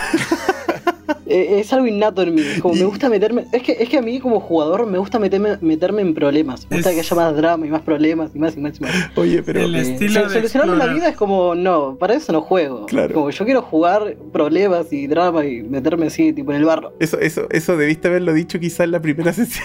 Eh, 1.26 1.60
es 1.60 1.72
algo 1.72 1.86
innato 1.86 2.22
en 2.22 2.34
mí. 2.34 2.42
Como 2.60 2.74
me 2.74 2.84
gusta 2.84 3.08
meterme. 3.08 3.44
Es 3.52 3.62
que, 3.62 3.72
es 3.72 3.88
que 3.88 3.96
a 3.98 4.02
mí 4.02 4.20
como 4.20 4.40
jugador 4.40 4.86
me 4.86 4.98
gusta 4.98 5.18
meterme, 5.18 5.56
meterme 5.62 6.02
en 6.02 6.14
problemas. 6.14 6.66
Me 6.70 6.76
gusta 6.76 6.90
Es- 6.90 6.94
que 6.96 7.00
haya 7.00 7.16
más 7.16 7.36
drama 7.36 7.66
y 7.66 7.70
más 7.70 7.80
problemas 7.82 8.30
y 8.34 8.38
más 8.38 8.56
y 8.56 8.60
más 8.60 8.78
y 8.78 8.82
más. 8.82 8.92
Oye, 9.16 9.42
pero 9.42 9.60
El 9.60 9.74
Eh, 9.74 9.80
estilo 9.80 10.20
so- 10.20 10.28
de 10.28 10.34
solucionarme 10.34 10.72
la 10.76 10.84
explorar. 10.84 10.94
vida 10.96 11.08
es 11.10 11.16
como, 11.16 11.54
no, 11.54 11.96
para 11.96 12.14
eso 12.14 12.30
no 12.32 12.42
juego. 12.42 12.84
Claro. 12.86 13.14
Como 13.14 13.30
yo 13.30 13.44
quiero 13.46 13.62
jugar 13.62 14.16
problemas 14.32 14.92
y 14.92 15.06
drama 15.06 15.44
y 15.46 15.62
meterme 15.62 16.06
así, 16.06 16.32
tipo 16.34 16.52
en 16.52 16.58
el 16.58 16.64
barro. 16.66 16.92
eso, 17.00 17.18
eso, 17.18 17.46
eso 17.50 17.76
debiste 17.76 18.08
haberlo 18.08 18.32
dicho 18.34 18.58
quizá 18.60 18.84
en 18.84 18.92
la 18.92 19.00
primera 19.00 19.32
sesión. 19.32 19.64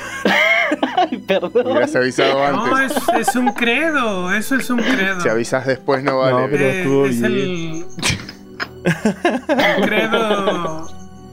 Ay, 1.12 1.18
perdón. 1.20 1.52
Hubieras 1.68 1.96
avisado 1.96 2.52
No, 2.52 2.80
es, 2.80 2.94
es 3.20 3.36
un 3.36 3.50
credo, 3.54 4.34
eso 4.34 4.56
es 4.56 4.70
un 4.70 4.80
credo. 4.80 5.22
Si 5.22 5.30
avisas 5.30 5.66
después 5.68 6.04
no 6.04 6.18
vale. 6.20 6.42
No, 6.42 6.48
pero- 6.50 6.64
Eh, 6.66 6.82
estuvo 6.82 7.06
es 7.06 7.22
el 7.22 7.86
credo 9.82 10.88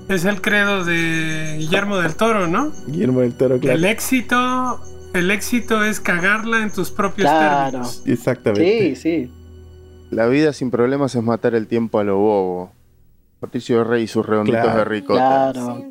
es 0.09 0.25
el 0.25 0.41
credo 0.41 0.85
de 0.85 1.57
Guillermo 1.59 1.97
del 1.99 2.15
Toro, 2.15 2.47
¿no? 2.47 2.71
Guillermo 2.87 3.21
del 3.21 3.35
Toro, 3.35 3.59
claro. 3.59 3.77
El 3.77 3.85
éxito, 3.85 4.81
el 5.15 5.31
éxito 5.33 5.83
es 5.85 5.99
cagarla 6.01 6.63
en 6.63 6.71
tus 6.71 6.91
propios 6.91 7.29
Claro. 7.29 7.71
términos. 7.73 8.03
Exactamente. 8.07 8.95
Sí, 8.95 8.97
sí. 8.97 9.31
La 10.11 10.27
vida 10.29 10.53
sin 10.53 10.71
problemas 10.71 11.15
es 11.17 11.23
matar 11.25 11.55
el 11.57 11.67
tiempo 11.67 11.99
a 11.99 12.05
lo 12.05 12.19
bobo. 12.19 12.73
Patricio 13.41 13.85
Rey 13.85 14.05
y 14.05 14.07
sus 14.07 14.25
redonditos 14.25 14.63
Claro. 14.63 14.79
de 14.79 14.85
ricota. 14.85 15.53
Claro. 15.53 15.85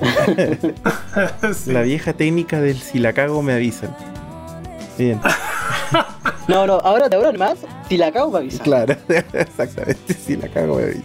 Sí. 1.54 1.72
La 1.72 1.82
vieja 1.82 2.12
técnica 2.12 2.60
del 2.60 2.78
si 2.78 2.98
la 2.98 3.12
cago 3.12 3.42
me 3.42 3.52
avisan. 3.52 3.94
Bien, 4.98 5.20
No, 6.48 6.66
no, 6.66 6.74
ahora 6.78 7.08
de 7.08 7.16
ahora 7.16 7.30
en 7.30 7.38
más, 7.38 7.58
si 7.88 7.96
la 7.98 8.10
cago 8.10 8.30
me 8.30 8.38
avisa. 8.38 8.62
claro, 8.62 8.96
exactamente. 9.34 10.14
Si 10.14 10.36
la 10.36 10.48
cago 10.48 10.76
me 10.76 10.84
avisan. 10.84 11.02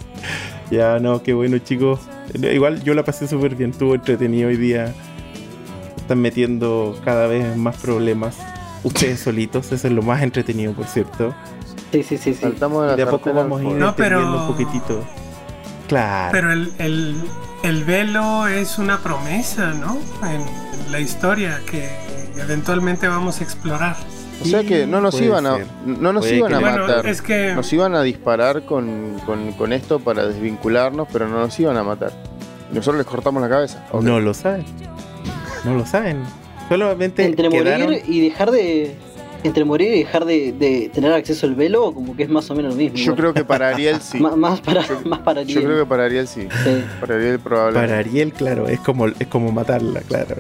Ya, 0.72 1.00
no, 1.00 1.22
qué 1.22 1.34
bueno, 1.34 1.58
chicos. 1.60 2.00
Igual 2.34 2.82
yo 2.84 2.94
la 2.94 3.04
pasé 3.04 3.28
súper 3.28 3.56
bien, 3.56 3.72
estuvo 3.72 3.94
entretenido 3.96 4.48
hoy 4.50 4.58
día. 4.58 4.94
Están 5.98 6.20
metiendo 6.22 6.98
cada 7.04 7.28
vez 7.28 7.56
más 7.58 7.78
problemas. 7.78 8.38
Ustedes 8.84 9.20
solitos, 9.20 9.72
eso 9.72 9.88
es 9.88 9.94
lo 9.94 10.02
más 10.02 10.22
entretenido, 10.24 10.74
por 10.74 10.86
cierto. 10.88 11.34
Sí, 11.94 12.02
sí, 12.04 12.18
sí, 12.18 12.34
sí. 12.34 12.42
Saltamos 12.42 12.82
de 12.82 12.88
la 12.90 12.96
De 12.96 13.04
a 13.04 13.06
poco 13.06 13.26
sartén 13.26 13.38
al 13.38 13.44
vamos 13.50 13.62
a 13.62 13.64
ir. 13.64 13.76
No, 13.78 13.96
pero- 13.96 14.18
entendiendo 14.20 14.48
un 14.52 14.52
poquitito. 14.52 15.04
Claro. 15.88 16.30
Pero 16.32 16.52
el, 16.52 16.74
el, 16.80 17.16
el 17.64 17.84
velo 17.84 18.48
es 18.48 18.80
una 18.80 18.98
promesa, 19.00 19.74
¿no? 19.74 19.98
En 20.28 20.44
la 20.92 21.00
historia 21.00 21.62
que 21.70 21.88
eventualmente 22.38 23.08
vamos 23.08 23.40
a 23.42 23.44
explorar. 23.44 23.96
O 24.42 24.46
sea 24.46 24.64
que 24.64 24.88
no 24.88 25.00
nos 25.00 25.14
Puede 25.14 25.28
iban 25.28 25.46
a, 25.46 25.58
no 25.86 26.12
nos 26.12 26.24
Puede 26.26 26.38
iban 26.38 26.54
a 26.54 26.60
no. 26.60 26.62
Bueno, 26.62 26.88
matar. 26.88 27.06
es 27.08 27.22
que 27.22 27.54
Nos 27.54 27.72
iban 27.72 27.94
a 27.96 28.02
disparar 28.02 28.64
con, 28.66 29.20
con- 29.26 29.52
con 29.54 29.72
esto 29.72 30.00
para 30.00 30.26
desvincularnos, 30.26 31.08
pero 31.14 31.28
no 31.30 31.40
nos 31.40 31.58
iban 31.60 31.78
a 31.78 31.84
matar. 31.84 32.12
Nosotros 32.72 32.98
les 32.98 33.06
cortamos 33.06 33.42
la 33.42 33.50
cabeza. 33.50 33.86
No 34.02 34.20
lo 34.20 34.34
saben. 34.34 34.66
No 35.64 35.76
lo 35.76 35.86
saben. 35.86 36.24
Solamente 36.68 37.24
Entre 37.24 37.50
quedaron... 37.50 37.84
morir 37.88 38.04
y 38.08 38.22
dejar 38.22 38.50
de. 38.52 38.96
Entre 39.44 39.66
morir 39.66 39.94
y 39.94 40.00
dejar 40.00 40.24
de, 40.26 40.54
de 40.54 40.90
tener 40.94 41.12
acceso 41.12 41.46
al 41.46 41.56
velo, 41.56 41.94
como 41.94 42.16
que 42.16 42.24
es 42.24 42.30
más 42.30 42.50
o 42.50 42.56
menos 42.56 42.72
lo 42.74 42.78
mismo. 42.78 42.96
Yo 42.96 43.04
igual. 43.04 43.18
creo 43.18 43.34
que 43.34 43.44
para 43.44 43.70
Ariel 43.70 44.00
sí. 44.02 44.18
Más 44.38 44.62
para, 44.62 44.88
Yo- 44.88 45.02
más 45.04 45.20
para 45.20 45.42
Yo 45.44 45.58
Ariel. 45.58 45.64
creo 45.66 45.80
que 45.84 45.90
para 45.90 46.06
Ariel 46.06 46.28
sí. 46.28 46.48
Sí. 46.64 46.84
Para 47.02 47.16
Ariel 47.16 47.40
probablemente. 47.40 47.88
Para 47.90 48.00
Ariel, 48.00 48.32
claro, 48.34 48.68
es 48.68 48.80
como, 48.80 49.08
es 49.08 49.28
como 49.28 49.52
matarla, 49.52 50.00
claro. 50.02 50.36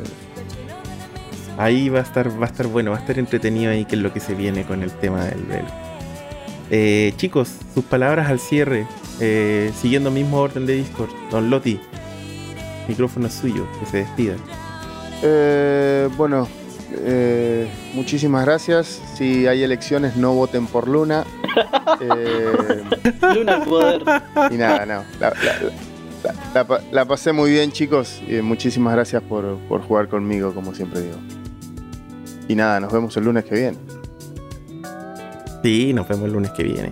Ahí 1.57 1.89
va 1.89 1.99
a 1.99 2.01
estar, 2.03 2.29
va 2.41 2.45
a 2.45 2.49
estar 2.49 2.65
bueno, 2.67 2.91
va 2.91 2.97
a 2.97 2.99
estar 3.01 3.19
entretenido 3.19 3.71
ahí 3.71 3.85
que 3.85 3.95
es 3.95 4.01
lo 4.01 4.11
que 4.11 4.19
se 4.19 4.33
viene 4.33 4.63
con 4.63 4.81
el 4.81 4.91
tema 4.91 5.25
del 5.25 5.43
velo. 5.43 5.67
Eh, 6.71 7.13
chicos, 7.17 7.49
sus 7.73 7.83
palabras 7.83 8.29
al 8.29 8.39
cierre, 8.39 8.87
eh, 9.19 9.71
siguiendo 9.79 10.09
mismo 10.09 10.39
orden 10.39 10.65
de 10.65 10.75
Discord. 10.75 11.09
Don 11.29 11.49
Loti, 11.51 11.79
micrófono 12.87 13.27
es 13.27 13.33
suyo, 13.33 13.67
que 13.79 13.85
se 13.85 13.97
despida. 13.97 14.35
Eh, 15.21 16.09
bueno, 16.17 16.47
eh, 16.99 17.67
muchísimas 17.93 18.45
gracias. 18.45 19.01
Si 19.17 19.47
hay 19.47 19.63
elecciones, 19.63 20.15
no 20.15 20.33
voten 20.33 20.67
por 20.67 20.87
Luna. 20.87 21.25
Eh, 22.01 22.83
Luna 23.35 23.55
al 23.57 23.63
poder. 23.63 24.01
y 24.51 24.55
nada, 24.55 24.85
no. 24.87 25.03
La, 25.19 25.29
la- 25.29 25.35
la- 26.23 26.33
la 26.53 26.63
pa- 26.67 26.81
la 26.91 27.05
pasé 27.05 27.31
muy 27.31 27.51
bien, 27.51 27.71
chicos. 27.71 28.19
Y 28.27 28.41
muchísimas 28.41 28.93
gracias 28.95 29.21
por, 29.21 29.57
por 29.69 29.81
jugar 29.83 30.07
conmigo, 30.09 30.53
como 30.55 30.73
siempre 30.73 31.01
digo. 31.01 31.17
Y 32.47 32.55
nada, 32.55 32.79
nos 32.79 32.91
vemos 32.91 33.15
el 33.17 33.25
lunes 33.25 33.45
que 33.45 33.53
viene. 33.55 33.77
Sí, 35.63 35.93
nos 35.93 36.07
vemos 36.07 36.25
el 36.25 36.33
lunes 36.33 36.51
que 36.51 36.63
viene. 36.63 36.89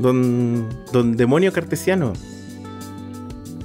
Don, 0.00 0.68
don 0.92 1.16
Demonio 1.16 1.52
Cartesiano, 1.52 2.12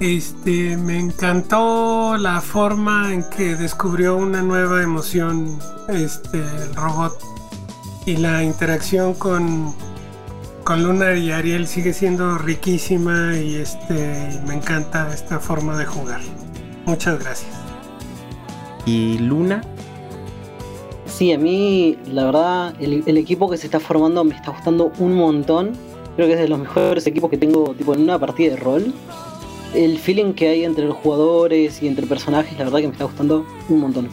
este, 0.02 0.76
me 0.76 0.98
encantó 0.98 2.16
la 2.18 2.40
forma 2.40 3.14
en 3.14 3.22
que 3.30 3.54
descubrió 3.54 4.16
una 4.16 4.42
nueva 4.42 4.82
emoción 4.82 5.60
este, 5.88 6.38
el 6.38 6.74
robot 6.74 7.16
y 8.04 8.16
la 8.16 8.42
interacción 8.42 9.14
con, 9.14 9.72
con 10.64 10.82
Lunar 10.82 11.16
y 11.16 11.30
Ariel 11.30 11.68
sigue 11.68 11.92
siendo 11.92 12.36
riquísima 12.36 13.36
y 13.36 13.54
este, 13.54 14.40
me 14.44 14.54
encanta 14.54 15.08
esta 15.14 15.38
forma 15.38 15.78
de 15.78 15.86
jugar. 15.86 16.20
Muchas 16.84 17.20
gracias. 17.20 17.52
y 18.84 19.18
Luna, 19.18 19.62
Sí, 21.06 21.30
a 21.30 21.38
mí, 21.38 21.98
la 22.06 22.24
verdad, 22.24 22.74
el, 22.80 23.04
el 23.06 23.16
equipo 23.18 23.48
que 23.48 23.56
se 23.56 23.66
está 23.66 23.78
formando 23.78 24.24
me 24.24 24.34
está 24.34 24.50
gustando 24.50 24.90
un 24.98 25.14
montón. 25.14 25.72
Creo 26.16 26.26
que 26.26 26.32
es 26.32 26.40
de 26.40 26.48
los 26.48 26.58
mejores 26.58 27.06
equipos 27.06 27.30
que 27.30 27.36
tengo 27.36 27.74
tipo 27.74 27.94
en 27.94 28.00
una 28.00 28.18
partida 28.18 28.52
de 28.52 28.56
rol. 28.56 28.92
El 29.74 29.98
feeling 29.98 30.34
que 30.34 30.48
hay 30.48 30.64
entre 30.64 30.84
los 30.84 30.96
jugadores 30.96 31.82
y 31.82 31.88
entre 31.88 32.06
personajes, 32.06 32.56
la 32.58 32.64
verdad 32.64 32.78
que 32.80 32.86
me 32.88 32.92
está 32.92 33.04
gustando 33.04 33.46
un 33.68 33.80
montón. 33.80 34.08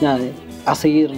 Nada, 0.00 0.18
eh, 0.20 0.32
a 0.66 0.74
seguir 0.74 1.12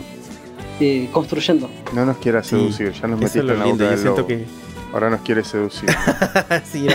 eh, 0.80 1.08
construyendo. 1.12 1.68
No 1.92 2.06
nos 2.06 2.18
quieras 2.18 2.46
Sí, 2.46 2.50
seducir, 2.56 2.92
ya 2.92 3.08
nos 3.08 3.20
eso 3.20 3.38
metiste 3.38 3.40
en 3.40 3.46
la 3.58 3.64
boca 3.64 3.76
Yo 3.84 3.90
del 3.90 4.04
lobo. 4.04 4.26
que. 4.26 4.46
Ahora 4.92 5.08
nos 5.10 5.20
quieres 5.20 5.46
seducir. 5.46 5.88
sí, 6.64 6.86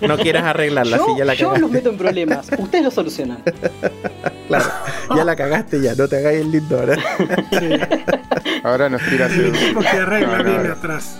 no, 0.00 0.08
no 0.08 0.16
quieras 0.18 0.42
arreglarla, 0.44 0.96
yo 0.96 1.04
sí, 1.06 1.12
ya 1.18 1.24
la 1.24 1.34
yo 1.34 1.46
cagaste. 1.46 1.60
los 1.60 1.70
meto 1.70 1.90
en 1.90 1.96
problemas, 1.98 2.48
ustedes 2.58 2.84
lo 2.84 2.90
solucionan. 2.90 3.38
Claro, 4.46 4.66
ya 5.16 5.24
la 5.24 5.34
cagaste 5.36 5.80
ya, 5.80 5.94
no 5.94 6.06
te 6.06 6.18
hagáis 6.18 6.42
el 6.42 6.50
lindo 6.52 6.78
ahora. 6.78 6.98
Ahora 8.62 8.90
nos 8.90 9.00
quieras 9.02 9.32
El 9.32 9.54
seducir. 9.56 9.78
arregla 9.98 10.38
No, 10.38 10.44
no, 10.44 10.50
viene 10.50 10.68
atrás. 10.68 11.16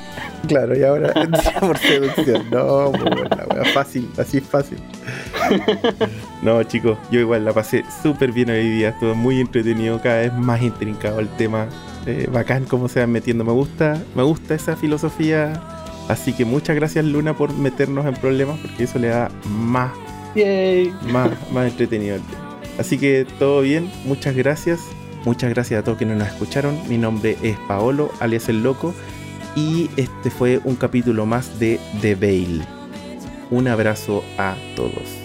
Claro, 0.46 0.76
y 0.76 0.82
ahora 0.82 1.12
por 1.60 1.78
seducción. 1.78 2.50
No, 2.50 2.90
muy 2.90 3.10
buena, 3.10 3.44
wea, 3.52 3.64
fácil, 3.72 4.08
así 4.18 4.38
es 4.38 4.44
fácil. 4.44 4.78
No, 6.42 6.62
chicos, 6.64 6.98
yo 7.10 7.20
igual 7.20 7.44
la 7.44 7.52
pasé 7.52 7.84
súper 8.02 8.32
bien 8.32 8.50
hoy 8.50 8.68
día, 8.68 8.90
estuvo 8.90 9.14
muy 9.14 9.40
entretenido, 9.40 10.00
cada 10.00 10.18
vez 10.18 10.32
más 10.34 10.62
intrincado 10.62 11.20
el 11.20 11.28
tema. 11.28 11.66
Eh, 12.06 12.28
bacán 12.30 12.64
cómo 12.64 12.88
se 12.88 13.00
van 13.00 13.12
metiendo, 13.12 13.44
me 13.44 13.52
gusta, 13.52 14.02
me 14.14 14.22
gusta 14.22 14.54
esa 14.54 14.76
filosofía. 14.76 15.60
Así 16.08 16.34
que 16.34 16.44
muchas 16.44 16.76
gracias 16.76 17.04
Luna 17.04 17.34
por 17.34 17.54
meternos 17.54 18.04
en 18.04 18.14
problemas, 18.14 18.58
porque 18.60 18.84
eso 18.84 18.98
le 18.98 19.08
da 19.08 19.30
más 19.48 19.92
Yay. 20.34 20.92
más, 21.10 21.30
más 21.52 21.70
entretenido 21.70 22.16
el 22.16 22.22
tema. 22.22 22.58
Así 22.78 22.98
que 22.98 23.26
todo 23.38 23.62
bien, 23.62 23.90
muchas 24.04 24.36
gracias. 24.36 24.80
Muchas 25.24 25.48
gracias 25.48 25.80
a 25.80 25.84
todos 25.84 25.96
quienes 25.96 26.18
nos 26.18 26.28
escucharon. 26.28 26.78
Mi 26.88 26.98
nombre 26.98 27.38
es 27.42 27.56
Paolo, 27.66 28.10
alias 28.20 28.48
El 28.50 28.62
Loco. 28.62 28.94
Y 29.56 29.90
este 29.96 30.30
fue 30.30 30.60
un 30.64 30.76
capítulo 30.76 31.26
más 31.26 31.58
de 31.60 31.78
The 32.00 32.14
Veil. 32.14 32.64
Un 33.50 33.68
abrazo 33.68 34.24
a 34.36 34.56
todos. 34.74 35.23